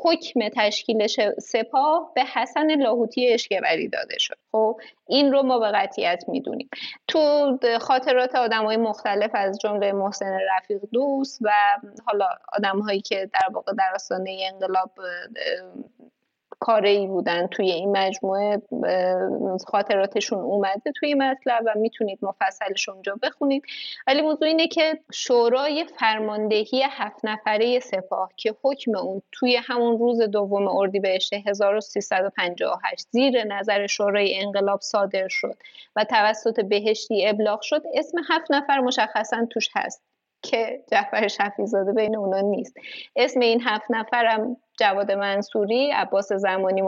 حکم 0.03 0.49
تشکیل 0.55 1.07
سپاه 1.39 2.11
به 2.15 2.23
حسن 2.23 2.81
لاهوتی 2.81 3.33
اشکبری 3.33 3.87
داده 3.87 4.17
شد. 4.19 4.37
خب 4.51 4.79
این 5.07 5.31
رو 5.31 5.43
ما 5.43 5.59
به 5.59 5.71
قطیت 5.71 6.23
می‌دونیم. 6.27 6.69
تو 7.07 7.57
خاطرات 7.79 8.35
آدم 8.35 8.65
های 8.65 8.77
مختلف 8.77 9.31
از 9.33 9.59
جمله 9.59 9.91
محسن 9.91 10.37
رفیق 10.57 10.81
دوست 10.91 11.39
و 11.41 11.49
حالا 12.05 12.27
آدم 12.53 12.79
هایی 12.79 13.01
که 13.01 13.29
در 13.33 13.49
واقع 13.53 13.73
در 13.73 13.91
آستانه 13.95 14.49
انقلاب 14.53 14.91
کاره 16.63 16.89
ای 16.89 17.07
بودن 17.07 17.47
توی 17.47 17.71
این 17.71 17.97
مجموعه 17.97 18.61
خاطراتشون 19.67 20.39
اومده 20.39 20.91
توی 20.95 21.13
مطلب 21.13 21.63
و 21.65 21.73
می‌تونید 21.75 22.19
مفصلش 22.21 22.89
اونجا 22.89 23.15
بخونید. 23.23 23.63
ولی 24.07 24.21
موضوع 24.21 24.47
اینه 24.47 24.67
که 24.67 24.99
شورای 25.13 25.85
فرماندهی 25.99 26.83
هفت 26.89 27.25
نفره 27.25 27.79
سپاه 27.79 28.29
که 28.37 28.55
حکم 28.63 28.95
اون 28.95 29.21
توی 29.31 29.55
همون 29.55 29.97
روز 29.99 30.21
دوم 30.21 30.67
اردیبهشت 30.67 31.33
1358 31.33 33.07
زیر 33.11 33.43
نظر 33.43 33.87
شورای 33.87 34.39
انقلاب 34.39 34.81
صادر 34.81 35.27
شد 35.27 35.55
و 35.95 36.03
توسط 36.03 36.59
بهشتی 36.59 37.27
ابلاغ 37.27 37.61
شد 37.61 37.83
اسم 37.93 38.17
هفت 38.29 38.51
نفر 38.51 38.79
مشخصا 38.79 39.47
توش 39.49 39.69
هست 39.73 40.03
که 40.41 40.83
جعفر 40.91 41.27
شفیزاده 41.27 41.93
بین 41.93 42.15
اونا 42.15 42.39
نیست. 42.39 42.77
اسم 43.15 43.39
این 43.39 43.61
هفت 43.61 43.85
نفرم 43.89 44.57
جواد 44.79 45.11
منصوری 45.11 45.91
عباس 45.91 46.33
زمانی 46.33 46.81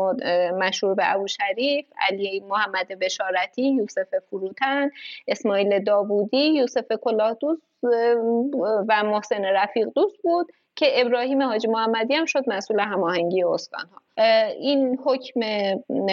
مشهور 0.53 0.93
به 0.93 1.13
ابو 1.13 1.27
شریف 1.27 1.85
علی 2.09 2.39
محمد 2.39 2.87
بشارتی 2.87 3.71
یوسف 3.71 4.15
فروتن 4.29 4.89
اسماعیل 5.27 5.83
داوودی 5.83 6.47
یوسف 6.47 6.91
کلاهدوست 7.01 7.61
و 8.87 9.03
محسن 9.03 9.45
رفیق 9.45 9.87
دوست 9.95 10.15
بود 10.23 10.51
که 10.75 11.01
ابراهیم 11.01 11.41
حاجی 11.41 11.67
محمدی 11.67 12.13
هم 12.13 12.25
شد 12.25 12.43
مسئول 12.47 12.79
هماهنگی 12.79 13.43
استان 13.43 13.85
ها 13.91 14.23
این 14.47 14.99
حکم 15.05 15.39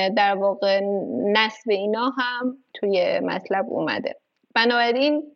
در 0.08 0.34
واقع 0.34 0.80
نصب 1.32 1.70
اینا 1.70 2.12
هم 2.18 2.58
توی 2.74 3.20
مطلب 3.20 3.66
اومده. 3.68 4.16
بنابراین 4.54 5.34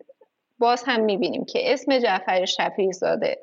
باز 0.59 0.85
هم 0.87 1.01
می‌بینیم 1.01 1.45
که 1.45 1.73
اسم 1.73 1.99
جعفر 1.99 2.45
شفیع 2.45 2.93
زاده 2.93 3.39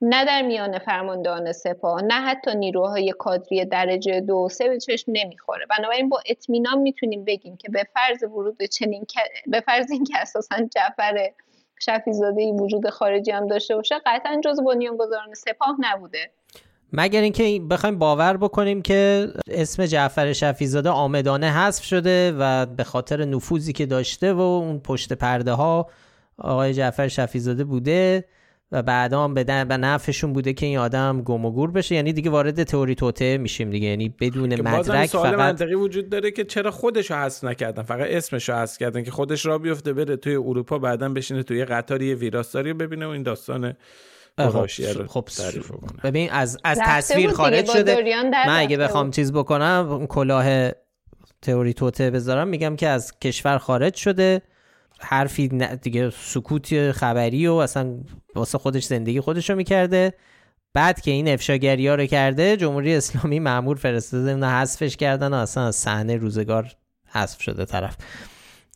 نه 0.00 0.24
در 0.24 0.42
میان 0.42 0.78
فرماندهان 0.78 1.52
سپاه 1.52 2.02
نه 2.02 2.14
حتی 2.14 2.54
نیروهای 2.54 3.14
کادری 3.18 3.64
درجه 3.64 4.20
دو 4.20 4.34
و 4.34 4.48
سه 4.48 4.68
به 4.68 4.78
چشم 4.78 5.12
نمی‌خوره. 5.12 5.66
بنابراین 5.78 6.08
با 6.08 6.20
اطمینان 6.26 6.78
می‌تونیم 6.78 7.24
بگیم 7.24 7.56
که 7.56 7.68
به 7.70 7.84
فرض 7.94 8.22
ورود 8.22 8.62
چنین 8.62 9.06
به 9.46 9.60
فرض 9.60 9.90
اینکه 9.90 10.18
اساسا 10.18 10.56
جعفر 10.74 11.30
شفیزاده 11.78 12.42
ای 12.42 12.52
وجود 12.52 12.90
خارجی 12.90 13.30
هم 13.30 13.46
داشته 13.46 13.76
باشه 13.76 13.94
قطعا 14.06 14.40
جز 14.44 14.60
بنیانگذاران 14.60 15.34
سپاه 15.34 15.76
نبوده. 15.78 16.30
مگر 16.92 17.20
اینکه 17.20 17.60
بخوایم 17.70 17.98
باور 17.98 18.36
بکنیم 18.36 18.82
که 18.82 19.28
اسم 19.50 19.86
جعفر 19.86 20.32
شفیزاده 20.32 20.90
آمدانه 20.90 21.52
حذف 21.52 21.84
شده 21.84 22.32
و 22.38 22.66
به 22.66 22.84
خاطر 22.84 23.24
نفوذی 23.24 23.72
که 23.72 23.86
داشته 23.86 24.32
و 24.32 24.40
اون 24.40 24.80
پشت 24.80 25.12
پرده 25.12 25.52
ها 25.52 25.90
آقای 26.38 26.74
جعفر 26.74 27.08
شفیزاده 27.08 27.64
بوده 27.64 28.24
و 28.72 28.82
بعدا 28.82 29.24
هم 29.24 29.34
به 29.34 29.44
نفعشون 29.76 30.32
بوده 30.32 30.52
که 30.52 30.66
این 30.66 30.78
آدم 30.78 31.22
گم 31.22 31.44
و 31.44 31.50
گور 31.50 31.70
بشه. 31.70 31.94
یعنی 31.94 32.12
دیگه 32.12 32.30
وارد 32.30 32.62
تئوری 32.62 32.94
توته 32.94 33.38
میشیم 33.38 33.70
دیگه. 33.70 33.88
یعنی 33.88 34.08
بدون 34.08 34.60
مدرک 34.60 35.06
سوال 35.06 35.30
فقط 35.30 35.38
منطقی 35.38 35.74
وجود 35.74 36.08
داره 36.08 36.30
که 36.30 36.44
چرا 36.44 36.70
خودش 36.70 37.10
رو 37.10 37.16
حذف 37.16 37.44
نکردن؟ 37.44 37.82
فقط 37.82 38.06
اسمش 38.10 38.48
رو 38.48 38.54
حذف 38.54 38.78
کردن 38.78 39.02
که 39.02 39.10
خودش 39.10 39.46
را 39.46 39.58
بیفته 39.58 39.92
بره 39.92 40.16
توی 40.16 40.34
اروپا 40.36 40.78
بعدا 40.78 41.08
بشینه 41.08 41.42
توی 41.42 41.64
قطاری 41.64 42.14
ویراستاری 42.14 42.72
ببینه 42.72 43.06
و 43.06 43.08
این 43.08 43.22
داستان 43.22 43.76
خب, 44.38 44.66
خب 45.06 45.28
ببین 46.04 46.30
از 46.30 46.58
از 46.64 46.80
تصویر 46.84 47.30
خارج 47.30 47.66
شده. 47.70 48.22
من 48.46 48.58
اگه 48.58 48.76
بخوام 48.76 49.10
چیز 49.10 49.32
بکنم 49.32 50.06
کلاه 50.06 50.70
تئوری 51.42 51.74
توته 51.74 52.10
بذارم 52.10 52.48
میگم 52.48 52.76
که 52.76 52.88
از 52.88 53.18
کشور 53.18 53.58
خارج 53.58 53.94
شده. 53.94 54.42
حرفی 55.00 55.48
دیگه 55.82 56.10
سکوت 56.10 56.92
خبری 56.92 57.46
و 57.46 57.52
اصلا 57.52 57.98
واسه 58.34 58.58
خودش 58.58 58.84
زندگی 58.84 59.20
خودش 59.20 59.50
رو 59.50 59.56
می‌کرده. 59.56 60.14
بعد 60.74 61.00
که 61.00 61.10
این 61.10 61.28
افشاگری 61.28 61.88
رو 61.88 62.06
کرده 62.06 62.56
جمهوری 62.56 62.94
اسلامی 62.94 63.38
معمور 63.38 63.76
فرستاده 63.76 64.30
اون 64.30 64.44
حذفش 64.44 64.96
کردن 64.96 65.32
و 65.32 65.36
اصلا 65.36 65.66
از 65.66 65.76
صحنه 65.76 66.16
روزگار 66.16 66.72
حذف 67.08 67.42
شده 67.42 67.64
طرف. 67.64 67.96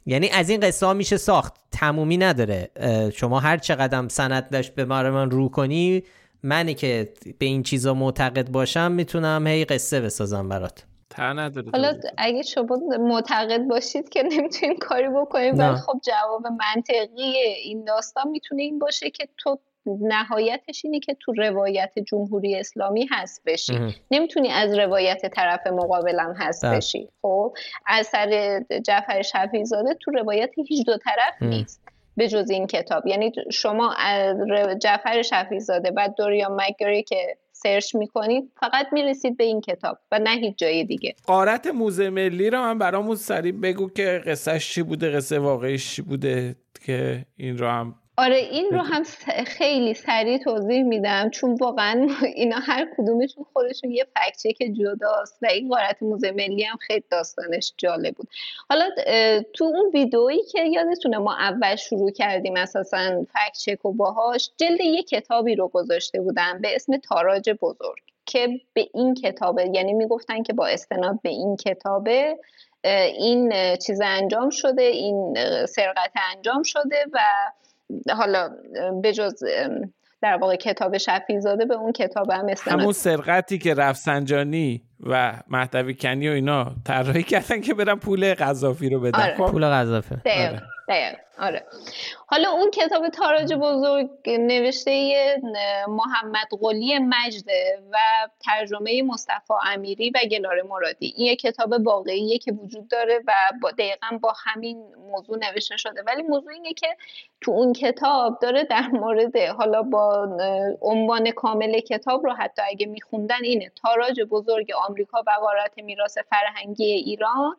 یعنی 0.07 0.29
از 0.29 0.51
این 0.51 0.61
قصه 0.61 0.87
ها 0.87 0.95
میشه 0.95 1.17
ساخت. 1.17 1.55
تمومی 1.71 2.17
نداره. 2.17 2.71
شما 3.15 3.41
هر 3.41 3.59
چقدر 3.59 4.09
سند 4.09 4.51
داشت 4.51 4.75
به 4.75 4.85
من 4.85 5.31
رو 5.31 5.49
کنی 5.49 6.03
منی 6.43 6.75
که 6.75 7.13
به 7.39 7.47
این 7.47 7.63
چیزا 7.63 7.95
معتقد 7.95 8.49
باشم 8.51 8.93
می‌تونم 8.93 9.47
هی 9.47 9.65
قصه 9.65 10.01
بسازم 10.01 10.49
برات. 10.49 10.87
نداره 11.19 11.71
حالا 11.73 12.01
اگه 12.19 12.43
شما 12.43 12.79
معتقد 13.01 13.61
باشید 13.61 14.09
که 14.09 14.23
نمی‌تونیم 14.23 14.77
کاری 14.77 15.09
بکنیم 15.09 15.59
ولی 15.59 15.77
خب 15.77 16.01
جواب 16.03 16.47
منطقی 16.47 17.37
این 17.65 17.85
داستان 17.85 18.29
می‌تونه 18.29 18.63
این 18.63 18.79
باشه 18.79 19.11
که 19.11 19.29
تو 19.39 19.59
نهایتش 19.87 20.85
اینه 20.85 21.01
که 21.01 21.17
تو 21.21 21.33
روایت 21.33 21.93
جمهوری 22.07 22.57
اسلامی 22.57 23.09
هست 23.11 23.43
بشی. 23.47 23.95
نمی‌تونی 24.11 24.49
از 24.49 24.79
روایت 24.79 25.27
طرف 25.27 25.67
مقابلم 25.67 26.35
هست 26.39 26.67
بله. 26.67 26.77
بشی. 26.77 27.09
خب 27.23 27.55
اثر 27.87 28.61
جعفر 28.85 29.23
شفیزاده 29.23 29.95
تو 29.95 30.11
روایت 30.11 30.51
هیچ 30.69 30.87
دو 30.87 30.97
طرف 30.97 31.43
نیست 31.43 31.83
به 32.17 32.29
جز 32.29 32.51
این 32.51 32.67
کتاب. 32.67 33.07
یعنی 33.07 33.33
شما 33.53 33.95
از 33.99 34.37
جعفر 34.83 35.23
شفیزاده 35.23 35.91
بعد 35.91 36.15
دوریان 36.15 36.53
مگری 36.53 37.03
که 37.03 37.37
سرچ 37.63 37.95
می‌کنید 37.95 38.53
فقط 38.61 38.87
می‌رسید 38.93 39.37
به 39.37 39.45
این 39.45 39.61
کتاب 39.61 39.99
و 40.13 40.19
نه 40.19 40.31
هیچ 40.31 40.57
جای 40.57 40.85
دیگه. 40.85 41.15
قارت 41.27 41.67
موزه 41.67 42.11
ملی 42.11 42.51
رو 42.51 42.59
من 42.59 42.79
برامون 42.79 43.17
سریع 43.17 43.53
بگو 43.53 43.89
که 43.91 44.23
قصهش 44.27 44.75
چی 44.75 44.83
بوده 44.83 45.11
قصه 45.11 45.39
واقعیش 45.39 46.01
بوده 46.01 46.57
که 46.87 47.27
این 47.37 47.59
رو 47.59 47.67
هم 47.67 47.95
آره 48.21 48.37
این 48.37 48.71
رو 48.71 48.81
هم 48.81 49.03
خیلی 49.47 49.95
سریع 49.95 50.39
توضیح 50.39 50.83
میدم 50.83 51.31
چون 51.31 51.55
واقعا 51.55 52.09
اینا 52.35 52.57
هر 52.57 52.89
کدومشون 52.99 53.45
خودشون 53.53 53.91
یه 53.91 54.07
فکچه 54.15 54.53
که 54.53 54.73
جداست 54.73 55.39
و 55.43 55.47
این 55.47 55.69
قارت 55.69 56.03
موزه 56.03 56.31
ملی 56.31 56.63
هم 56.63 56.77
خیلی 56.77 57.05
داستانش 57.11 57.73
جالب 57.77 58.15
بود. 58.15 58.29
حالا 58.69 58.91
تو 59.53 59.65
اون 59.65 59.91
ویدئویی 59.95 60.43
که 60.53 60.65
یادتونه 60.65 61.19
ما 61.19 61.35
اول 61.35 61.77
شروع 61.77 62.11
کردیم 62.11 62.57
اساسا 62.57 63.25
فکچک 63.33 63.85
و 63.85 63.93
باهاش 63.93 64.51
جلد 64.57 64.81
یه 64.81 65.03
کتابی 65.03 65.55
رو 65.55 65.69
گذاشته 65.69 66.21
بودم 66.21 66.59
به 66.61 66.75
اسم 66.75 66.97
تاراج 66.97 67.51
بزرگ 67.51 67.99
که 68.27 68.61
به 68.75 68.89
این 68.95 69.15
کتابه 69.15 69.71
یعنی 69.75 69.93
می‌گفتن 69.93 70.43
که 70.43 70.53
با 70.53 70.67
استناد 70.67 71.19
به 71.23 71.29
این 71.29 71.57
کتابه 71.57 72.39
این 73.19 73.53
چیز 73.77 74.01
انجام 74.05 74.51
شده 74.51 74.83
این 74.83 75.35
سرقت 75.67 76.13
انجام 76.37 76.63
شده 76.63 77.05
و 77.13 77.19
حالا 78.17 78.51
به 79.03 79.13
جز 79.13 79.45
در 80.23 80.37
واقع 80.37 80.57
کتاب 80.57 80.99
شفی 80.99 81.41
زاده 81.41 81.65
به 81.65 81.75
اون 81.75 81.93
کتاب 81.93 82.31
هم 82.31 82.47
همون 82.61 82.93
سرقتی 82.93 83.59
که 83.59 83.75
رفسنجانی 83.75 84.83
و 85.01 85.33
مهدوی 85.49 85.95
کنی 85.95 86.29
و 86.29 86.33
اینا 86.33 86.73
طراحی 86.85 87.23
کردن 87.23 87.61
که 87.61 87.75
برن 87.75 87.95
پول 87.95 88.35
قذافی 88.35 88.89
رو 88.89 89.01
بدن 89.01 89.23
آره. 89.23 89.51
پول 89.51 89.67
قذافی 89.67 90.15
آره. 90.15 90.63
آره. 91.39 91.67
حالا 92.27 92.51
اون 92.51 92.71
کتاب 92.71 93.09
تاراج 93.09 93.55
بزرگ 93.55 94.11
نوشته 94.27 95.15
محمد 95.89 96.47
قلی 96.61 96.99
مجده 96.99 97.83
و 97.93 97.99
ترجمه 98.41 99.03
مصطفی 99.03 99.55
امیری 99.67 100.11
و 100.11 100.19
گلار 100.31 100.63
مرادی. 100.63 101.15
این 101.17 101.27
یه 101.27 101.37
کتاب 101.37 101.73
واقعیه 101.87 102.39
که 102.39 102.53
وجود 102.53 102.89
داره 102.89 103.21
و 103.27 103.33
با 103.63 103.71
دقیقا 103.71 104.19
با 104.23 104.35
همین 104.37 104.85
موضوع 105.11 105.39
نوشته 105.39 105.77
شده. 105.77 106.03
ولی 106.03 106.23
موضوع 106.23 106.53
اینه 106.53 106.73
که 106.73 106.97
تو 107.41 107.51
اون 107.51 107.73
کتاب 107.73 108.39
داره 108.43 108.65
در 108.65 108.87
مورد 108.87 109.37
حالا 109.37 109.83
با 109.83 110.29
عنوان 110.81 111.31
کامل 111.31 111.81
کتاب 111.81 112.25
رو 112.25 112.33
حتی 112.33 112.63
اگه 112.69 112.87
میخوندن 112.87 113.45
اینه. 113.45 113.73
تاراج 113.83 114.21
بزرگ 114.21 114.73
آمریکا 114.89 115.23
و 115.27 115.31
غارت 115.41 115.79
میراث 115.79 116.19
فرهنگی 116.19 116.85
ایران. 116.85 117.57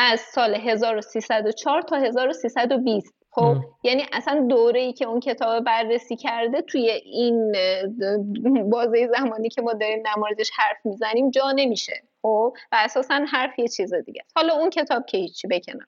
از 0.00 0.20
سال 0.20 0.54
1304 0.54 1.82
تا 1.82 1.96
1320 1.96 3.14
خب 3.30 3.56
یعنی 3.82 4.06
اصلا 4.12 4.46
دوره 4.48 4.80
ای 4.80 4.92
که 4.92 5.04
اون 5.04 5.20
کتاب 5.20 5.64
بررسی 5.64 6.16
کرده 6.16 6.62
توی 6.62 6.90
این 6.90 7.52
بازه 8.70 9.08
زمانی 9.18 9.48
که 9.48 9.62
ما 9.62 9.72
داریم 9.72 10.02
در 10.02 10.14
موردش 10.16 10.50
حرف 10.56 10.86
می‌زنیم 10.86 11.30
جا 11.30 11.52
نمیشه. 11.52 12.02
خب 12.22 12.54
و 12.72 12.76
اساسا 12.84 13.24
حرف 13.32 13.58
یه 13.58 13.68
چیز 13.68 13.94
دیگه 13.94 14.22
حالا 14.36 14.54
اون 14.54 14.70
کتاب 14.70 15.06
که 15.06 15.18
هیچی 15.18 15.48
بکنم 15.48 15.86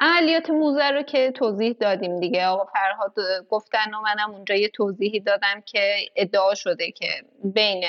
عملیات 0.00 0.50
موزه 0.50 0.90
رو 0.90 1.02
که 1.02 1.30
توضیح 1.30 1.76
دادیم 1.80 2.20
دیگه. 2.20 2.46
آقا 2.46 2.64
فرهاد 2.64 3.14
گفتن 3.48 3.94
و 3.94 4.00
منم 4.00 4.30
اونجا 4.30 4.54
یه 4.54 4.68
توضیحی 4.68 5.20
دادم 5.20 5.60
که 5.66 5.96
ادعا 6.16 6.54
شده 6.54 6.90
که 6.90 7.08
بین 7.44 7.84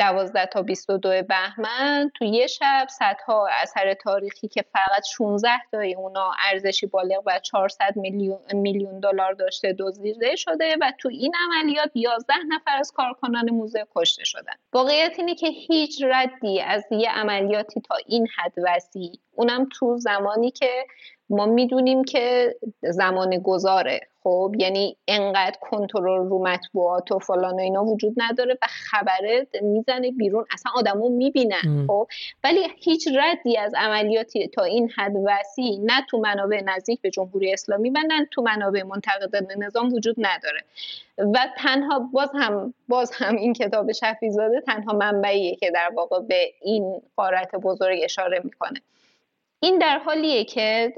12 0.00 0.46
تا 0.46 0.62
22 0.62 1.22
بهمن 1.22 2.10
تو 2.14 2.24
یه 2.24 2.46
شب 2.46 2.86
صدها 2.88 3.48
اثر 3.62 3.94
تاریخی 3.94 4.48
که 4.48 4.64
فقط 4.72 5.04
16 5.16 5.50
تای 5.72 5.94
اونا 5.94 6.32
ارزشی 6.52 6.86
بالغ 6.86 7.24
بر 7.24 7.38
400 7.38 7.96
میلیون 7.96 8.38
میلیون 8.52 9.00
دلار 9.00 9.32
داشته 9.32 9.76
دزدیده 9.78 10.36
شده 10.36 10.76
و 10.80 10.92
تو 10.98 11.08
این 11.08 11.32
عملیات 11.44 11.90
11 11.94 12.34
نفر 12.48 12.76
از 12.78 12.92
کارکنان 12.92 13.50
موزه 13.50 13.86
کشته 13.96 14.24
شدن. 14.24 14.54
واقعیت 14.72 15.14
اینه 15.18 15.34
که 15.34 15.48
هیچ 15.48 16.02
ردی 16.02 16.60
از 16.60 16.84
یه 16.90 17.10
عملیاتی 17.10 17.80
تا 17.80 17.94
این 18.06 18.28
حد 18.36 18.52
وسیع 18.64 19.12
اونم 19.34 19.68
تو 19.72 19.96
زمانی 19.96 20.50
که 20.50 20.86
ما 21.30 21.46
می‌دونیم 21.46 22.04
که 22.04 22.56
زمان 22.82 23.38
گذاره. 23.38 24.00
خب 24.22 24.54
یعنی 24.58 24.96
انقدر 25.08 25.56
کنترل 25.60 26.28
رو 26.28 26.44
مطبوعات 26.44 27.12
و 27.12 27.18
فلان 27.18 27.54
و 27.54 27.58
اینا 27.58 27.84
وجود 27.84 28.14
نداره 28.16 28.58
و 28.62 28.66
خبره 28.68 29.46
می‌زنه 29.62 30.10
بیرون 30.10 30.44
اصلا 30.52 30.72
آدمو 30.76 31.08
می‌بینن 31.08 31.86
خب 31.86 32.08
ولی 32.44 32.60
هیچ 32.76 33.08
ردی 33.16 33.58
از 33.58 33.72
عملیاتی 33.76 34.48
تا 34.48 34.64
این 34.64 34.90
حد 34.96 35.12
وسیع 35.24 35.78
نه 35.82 36.02
تو 36.10 36.18
منابع 36.18 36.60
نزدیک 36.64 37.00
به 37.00 37.10
جمهوری 37.10 37.52
اسلامی 37.52 37.90
و 37.90 37.98
نه 38.08 38.28
تو 38.30 38.42
منابع 38.42 38.82
منتقدان 38.82 39.46
نظام 39.58 39.92
وجود 39.92 40.16
نداره. 40.18 40.64
و 41.18 41.48
تنها 41.56 42.10
باز 42.12 42.30
هم 42.34 42.74
باز 42.88 43.10
هم 43.14 43.36
این 43.36 43.52
کتاب 43.52 43.92
شفیزاده 43.92 44.60
تنها 44.60 44.92
منبعیه 44.92 45.56
که 45.56 45.70
در 45.70 45.90
واقع 45.96 46.20
به 46.20 46.52
این 46.62 47.02
قارت 47.16 47.54
بزرگ 47.54 48.00
اشاره 48.02 48.40
می‌کنه. 48.44 48.80
این 49.60 49.78
در 49.78 49.98
حالیه 49.98 50.44
که 50.44 50.92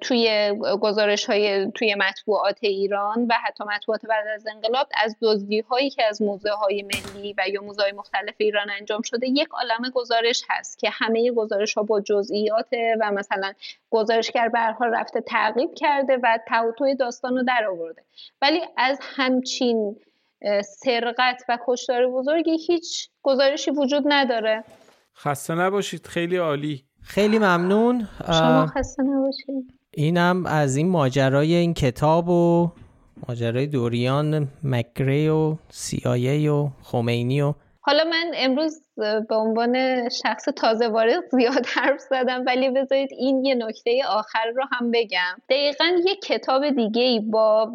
توی 0.00 0.54
گزارش 0.80 1.24
های 1.24 1.72
توی 1.74 1.94
مطبوعات 1.94 2.58
ایران 2.60 3.26
و 3.30 3.34
حتی 3.44 3.64
مطبوعات 3.64 4.06
بعد 4.06 4.26
از 4.34 4.46
انقلاب 4.46 4.88
از 5.02 5.16
دزدی 5.22 5.60
هایی 5.60 5.90
که 5.90 6.04
از 6.04 6.22
موزه 6.22 6.50
های 6.50 6.82
ملی 6.82 7.34
و 7.38 7.48
یا 7.48 7.62
موزه 7.62 7.82
های 7.82 7.92
مختلف 7.92 8.34
ایران 8.38 8.70
انجام 8.70 9.02
شده 9.02 9.28
یک 9.28 9.48
عالم 9.50 9.90
گزارش 9.94 10.42
هست 10.48 10.78
که 10.78 10.90
همه 10.92 11.32
گزارش 11.32 11.74
ها 11.74 11.82
با 11.82 12.00
جزئیات 12.00 12.68
و 13.00 13.12
مثلا 13.12 13.52
گزارشگر 13.90 14.48
به 14.48 14.60
حال 14.60 14.94
رفته 14.94 15.20
تعقیب 15.20 15.74
کرده 15.74 16.18
و 16.22 16.38
توتوی 16.48 16.94
داستان 16.94 17.36
رو 17.36 17.42
در 17.42 17.66
آورده 17.66 18.02
ولی 18.42 18.60
از 18.76 18.98
همچین 19.02 19.96
سرقت 20.64 21.44
و 21.48 21.58
کشتار 21.66 22.06
بزرگی 22.06 22.56
هیچ 22.66 23.08
گزارشی 23.22 23.70
وجود 23.70 24.02
نداره. 24.06 24.64
خسته 25.16 25.54
نباشید 25.54 26.06
خیلی 26.06 26.36
عالی. 26.36 26.84
خیلی 27.04 27.38
ممنون. 27.38 28.08
شما 28.26 28.66
خسته 28.66 29.02
نباشید 29.02 29.74
اینم 29.90 30.46
از 30.46 30.76
این 30.76 30.88
ماجرای 30.88 31.54
این 31.54 31.74
کتاب 31.74 32.28
و 32.28 32.70
ماجرای 33.28 33.66
دوریان 33.66 34.48
مکری 34.62 35.28
و 35.28 35.56
سیایه 35.70 36.50
و 36.50 36.68
خمینی 36.82 37.40
و 37.40 37.54
حالا 37.80 38.04
من 38.04 38.32
امروز 38.36 38.83
به 38.96 39.34
عنوان 39.34 40.08
شخص 40.08 40.44
تازه 40.44 40.88
وارد 40.88 41.24
زیاد 41.30 41.66
حرف 41.66 42.00
زدم 42.00 42.44
ولی 42.46 42.70
بذارید 42.70 43.12
این 43.12 43.44
یه 43.44 43.54
نکته 43.54 44.04
آخر 44.08 44.46
رو 44.56 44.64
هم 44.72 44.90
بگم. 44.90 45.36
دقیقا 45.48 45.84
یه 46.04 46.16
کتاب 46.16 46.70
دیگه 46.70 47.20
با 47.20 47.72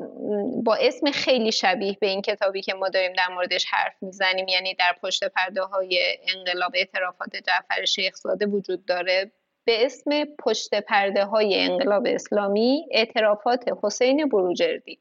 با 0.63 0.75
اسم 0.75 1.11
خیلی 1.11 1.51
شبیه 1.51 1.97
به 2.01 2.07
این 2.07 2.21
کتابی 2.21 2.61
که 2.61 2.73
ما 2.73 2.89
داریم 2.89 3.13
در 3.13 3.27
موردش 3.33 3.65
حرف 3.69 3.93
می‌زنیم 4.01 4.47
یعنی 4.47 4.73
در 4.73 4.95
پشت 5.03 5.23
پرده 5.23 5.61
های 5.61 6.17
انقلاب 6.35 6.71
اعترافات 6.75 7.29
جعفر 7.47 7.85
شیخزاده 7.85 8.45
وجود 8.45 8.85
داره 8.85 9.31
به 9.65 9.85
اسم 9.85 10.25
پشت 10.25 10.75
پرده 10.81 11.25
های 11.25 11.63
انقلاب 11.63 12.03
اسلامی 12.07 12.85
اعترافات 12.91 13.65
حسین 13.83 14.29
بروجردی. 14.29 14.99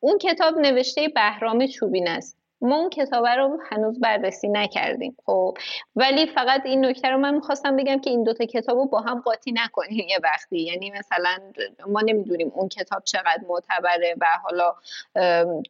اون 0.00 0.18
کتاب 0.18 0.58
نوشته 0.58 1.08
بهرام 1.08 1.66
چوبین 1.66 2.08
است. 2.08 2.37
ما 2.60 2.76
اون 2.76 2.90
کتاب 2.90 3.26
رو 3.26 3.58
هنوز 3.70 4.00
بررسی 4.00 4.48
نکردیم 4.48 5.16
خب. 5.26 5.58
ولی 5.96 6.26
فقط 6.26 6.66
این 6.66 6.86
نکته 6.86 7.08
رو 7.08 7.18
من 7.18 7.34
می‌خواستم 7.34 7.76
بگم 7.76 8.00
که 8.00 8.10
این 8.10 8.24
دوتا 8.24 8.44
کتاب 8.44 8.78
رو 8.78 8.86
با 8.86 9.00
هم 9.00 9.20
قاطی 9.20 9.52
نکنیم 9.52 10.06
یه 10.08 10.18
وقتی. 10.22 10.58
یعنی 10.58 10.90
مثلا 10.90 11.38
ما 11.86 12.00
نمی‌دونیم 12.00 12.52
اون 12.54 12.68
کتاب 12.68 13.04
چقدر 13.04 13.40
معتبره 13.48 14.14
و 14.20 14.26
حالا 14.42 14.74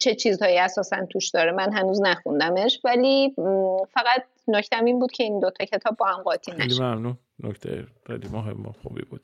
چه 0.01 0.15
چیزهایی 0.15 0.59
اساسا 0.59 1.07
توش 1.07 1.31
داره. 1.31 1.53
من 1.53 1.73
هنوز 1.73 2.01
نخوندمش. 2.03 2.81
ولی 2.85 3.35
فقط 3.91 4.23
نکتم 4.49 4.85
این 4.85 4.99
بود 4.99 5.13
که 5.13 5.25
این 5.25 5.41
دوتا 5.41 5.65
کتاب 5.65 5.97
با 5.97 6.07
هم 6.07 6.23
قاطی 6.23 6.53
نشه. 6.53 6.63
خیلی 6.63 6.81
ممنون. 6.81 7.19
نکته 7.41 7.87
خیلی 8.07 8.29
مهم 8.29 8.75
خوبی 8.83 9.03
بود. 9.03 9.21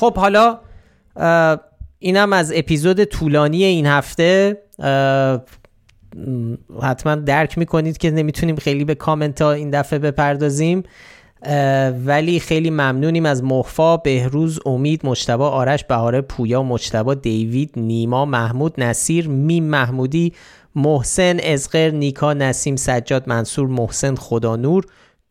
خب 0.00 0.16
حالا 0.18 0.58
اینم 1.98 2.32
از 2.32 2.52
اپیزود 2.56 3.04
طولانی 3.04 3.64
این 3.64 3.86
هفته 3.86 4.56
حتما 6.82 7.14
درک 7.14 7.58
می‌کنید 7.58 7.98
که 7.98 8.10
نمی‌تونیم 8.10 8.56
خیلی 8.56 8.84
به 8.84 8.94
کامنت 8.94 9.42
ها 9.42 9.52
این 9.52 9.70
دفعه 9.70 9.98
بپردازیم 9.98 10.82
ولی 12.04 12.40
خیلی 12.40 12.70
ممنونیم 12.70 13.26
از 13.26 13.44
محفا 13.44 13.96
بهروز 13.96 14.60
امید 14.66 15.06
مجتبا 15.06 15.50
آرش 15.50 15.84
بهاره 15.84 16.20
پویا 16.20 16.62
مجتبا 16.62 17.14
دیوید 17.14 17.72
نیما 17.76 18.24
محمود 18.24 18.80
نصیر 18.80 19.28
میم 19.28 19.64
محمودی 19.64 20.32
محسن 20.74 21.40
ازغر 21.40 21.90
نیکا 21.90 22.32
نسیم 22.32 22.76
سجاد 22.76 23.28
منصور 23.28 23.68
محسن 23.68 24.14
خدانور 24.14 24.84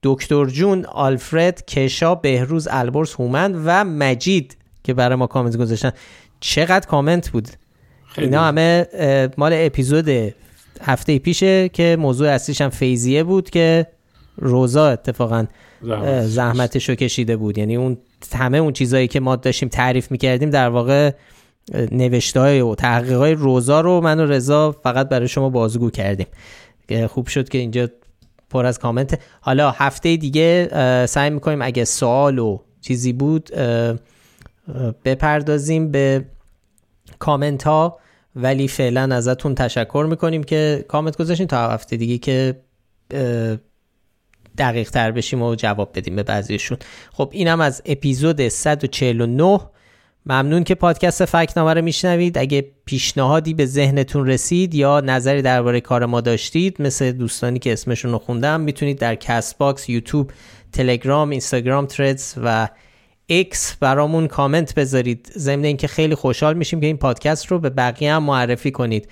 دکتر 0.04 0.46
جون 0.46 0.86
آلفرد 0.86 1.66
کشا 1.66 2.16
بهروز 2.16 2.68
البرز 2.72 3.14
هومن 3.14 3.62
و 3.66 3.84
مجید. 3.84 4.59
که 4.90 4.94
برای 4.94 5.16
ما 5.16 5.28
کامنت 5.28 5.58
گذاشتن. 5.58 5.92
چقدر 6.40 6.88
کامنت 6.88 7.30
بود. 7.30 7.48
خیلی. 8.08 8.28
اینا 8.28 8.44
همه 8.44 8.88
مال 9.38 9.52
اپیزود 9.56 10.34
هفته 10.82 11.20
پیشه 11.20 11.70
که 11.70 11.98
موضوع 12.00 12.30
اصلیش 12.30 12.62
هم 12.62 12.70
فیزیه 12.70 13.24
بود 13.24 13.50
که 13.50 13.88
روزا 14.38 14.90
اتفاقا 14.90 15.46
زحمتش 16.24 16.90
رو 16.90 16.96
کشیده 16.96 17.38
بود. 17.38 17.58
یعنی 17.58 17.76
اون 17.76 17.98
همه 18.36 18.58
اون 18.58 18.74
چیزهایی 18.74 19.08
که 19.08 19.20
ما 19.20 19.36
داشتیم 19.36 19.70
تعریف 19.70 20.12
می‌کردیم 20.12 20.50
در 20.50 20.70
واقع 20.70 21.12
نوشته 21.92 22.40
های 22.40 22.62
و 22.62 22.76
تحقیق 22.76 23.18
های 23.18 23.34
روزا 23.34 23.82
رو 23.82 24.02
من 24.02 24.20
و 24.20 24.26
رضا 24.26 24.72
فقط 24.72 25.10
برای 25.10 25.28
شما 25.28 25.50
بازگو 25.50 25.90
کردیم. 25.90 26.28
خوب 27.08 27.28
شد 27.28 27.50
که 27.50 27.58
اینجا 27.58 27.90
پر 28.50 28.66
از 28.66 28.80
کامنت. 28.80 29.20
حالا 29.42 29.72
هفته 29.72 30.16
دیگه 30.16 30.70
سعی 31.06 31.30
می‌کنیم 31.30 31.62
اگه 31.62 31.86
سوال 31.86 32.40
و 32.40 32.60
چیزی 32.82 33.14
بود 33.14 33.50
بپردازیم 35.06 35.92
به 35.92 36.26
کامنت 37.20 37.64
ها 37.64 38.00
ولی 38.36 38.68
فعلا 38.68 39.16
ازتون 39.16 39.56
تشکر 39.56 40.08
می‌کنیم 40.10 40.44
که 40.44 40.86
کامنت 40.88 41.18
گذاشتین 41.18 41.48
تا 41.48 41.70
هفته 41.70 41.98
دیگه 41.98 42.18
که 42.18 42.62
دقیق 44.58 44.90
تر 44.90 45.12
بشیم 45.12 45.42
و 45.42 45.56
جواب 45.56 45.92
بدیم 45.96 46.16
به 46.16 46.24
بعضیشون. 46.24 46.78
خب 47.12 47.30
اینم 47.32 47.62
از 47.62 47.82
اپیزود 47.86 48.48
149 48.48 49.60
ممنون 50.26 50.64
که 50.64 50.76
پادکست 50.76 51.26
فکت‌نامه 51.26 51.74
رو 51.74 51.82
میشنوید. 51.82 52.38
اگه 52.38 52.72
پیشنهادی 52.86 53.54
به 53.54 53.66
ذهنتون 53.66 54.28
رسید 54.28 54.76
یا 54.76 55.00
نظری 55.00 55.42
درباره 55.42 55.82
کار 55.82 56.06
ما 56.06 56.22
داشتید 56.22 56.82
مثل 56.82 57.12
دوستانی 57.12 57.60
که 57.60 57.74
اسمشون 57.74 58.12
رو 58.12 58.20
خوندم 58.20 58.62
می‌تونید 58.62 59.00
در 59.00 59.16
کست‌باکس 59.16 59.90
یوتیوب 59.90 60.32
تلگرام 60.74 61.30
اینستاگرام 61.30 61.86
تردز 61.86 62.34
و 62.44 62.70
ایکس 63.30 63.76
برامون 63.80 64.28
کامنت 64.28 64.76
بذارید. 64.76 65.32
ضمن 65.38 65.64
اینکه 65.64 65.88
خیلی 65.88 66.16
خوشحال 66.16 66.54
میشیم 66.54 66.80
که 66.80 66.86
این 66.86 66.98
پادکست 66.98 67.48
رو 67.48 67.60
به 67.60 67.70
بقیه 67.70 68.14
هم 68.14 68.24
معرفی 68.24 68.72
کنید. 68.72 69.10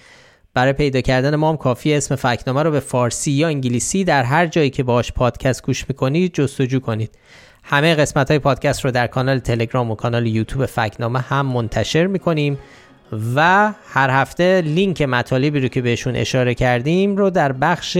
برای 0.53 0.73
پیدا 0.73 1.01
کردن 1.01 1.35
ما 1.35 1.49
هم 1.49 1.57
کافیه 1.57 1.93
اسم 1.93 2.15
فکت‌نامه 2.15 2.63
رو 2.63 2.71
به 2.71 2.79
فارسی 2.79 3.31
یا 3.31 3.47
انگلیسی 3.47 4.03
در 4.03 4.23
هر 4.23 4.47
جایی 4.47 4.69
که 4.69 4.83
باش 4.83 5.11
پادکست 5.11 5.63
گوش 5.63 5.85
می‌کنید 5.89 6.33
جستجو 6.33 6.79
کنید. 6.79 7.11
همه 7.63 7.95
قسمت 7.95 8.31
های 8.31 8.39
پادکست 8.39 8.85
رو 8.85 8.91
در 8.91 9.07
کانال 9.07 9.39
تلگرام 9.39 9.91
و 9.91 9.95
کانال 9.95 10.27
یوتیوب 10.27 10.65
فکت‌نامه 10.65 11.19
هم 11.19 11.45
منتشر 11.45 12.07
می‌کنیم 12.07 12.57
و 13.35 13.71
هر 13.87 14.09
هفته 14.09 14.61
لینک 14.65 15.01
مطالبی 15.01 15.59
رو 15.59 15.67
که 15.67 15.81
بهشون 15.81 16.15
اشاره 16.15 16.53
کردیم 16.53 17.17
رو 17.17 17.29
در 17.29 17.51
بخش 17.51 17.97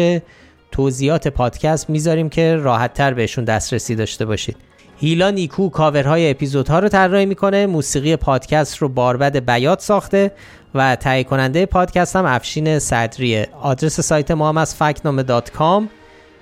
توضیحات 0.71 1.27
پادکست 1.27 1.89
می‌ذاریم 1.89 2.29
که 2.29 2.55
راحت 2.55 2.93
تر 2.93 3.13
بهشون 3.13 3.43
دسترسی 3.43 3.95
داشته 3.95 4.25
باشید. 4.25 4.57
هیلا 4.99 5.29
نیکو 5.29 5.69
کاورهای 5.69 6.31
اپیزودها 6.31 6.79
رو 6.79 6.89
طراحی 6.89 7.25
می‌کنه 7.25 7.65
موسیقی 7.65 8.15
پادکست 8.15 8.77
رو 8.77 8.89
باربد 8.89 9.45
بیات 9.45 9.81
ساخته 9.81 10.31
و 10.75 10.95
تهیه 10.95 11.23
کننده 11.23 11.65
پادکست 11.65 12.15
هم 12.15 12.25
افشین 12.25 12.79
صدریه. 12.79 13.47
آدرس 13.61 13.99
سایت 13.99 14.31
ما 14.31 14.49
هم 14.49 14.57
از 14.57 14.75
فکت‌نامه 14.75 15.23
dot 15.23 15.51
com. 15.51 15.89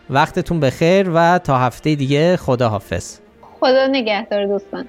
وقتتون 0.10 0.60
بخیر 0.60 1.12
و 1.14 1.40
تا 1.44 1.58
هفته 1.58 1.96
دیگه 1.96 2.38
خدا 2.38 2.70
حافظ 2.70 3.18
خدا 3.60 3.88
نگهدار 3.88 4.46
دوستان. 4.46 4.86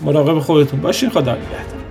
مراقب 0.00 0.38
خودتون 0.38 0.80
باشین 0.80 1.10
خدا 1.10 1.32
نگهدار. 1.32 1.87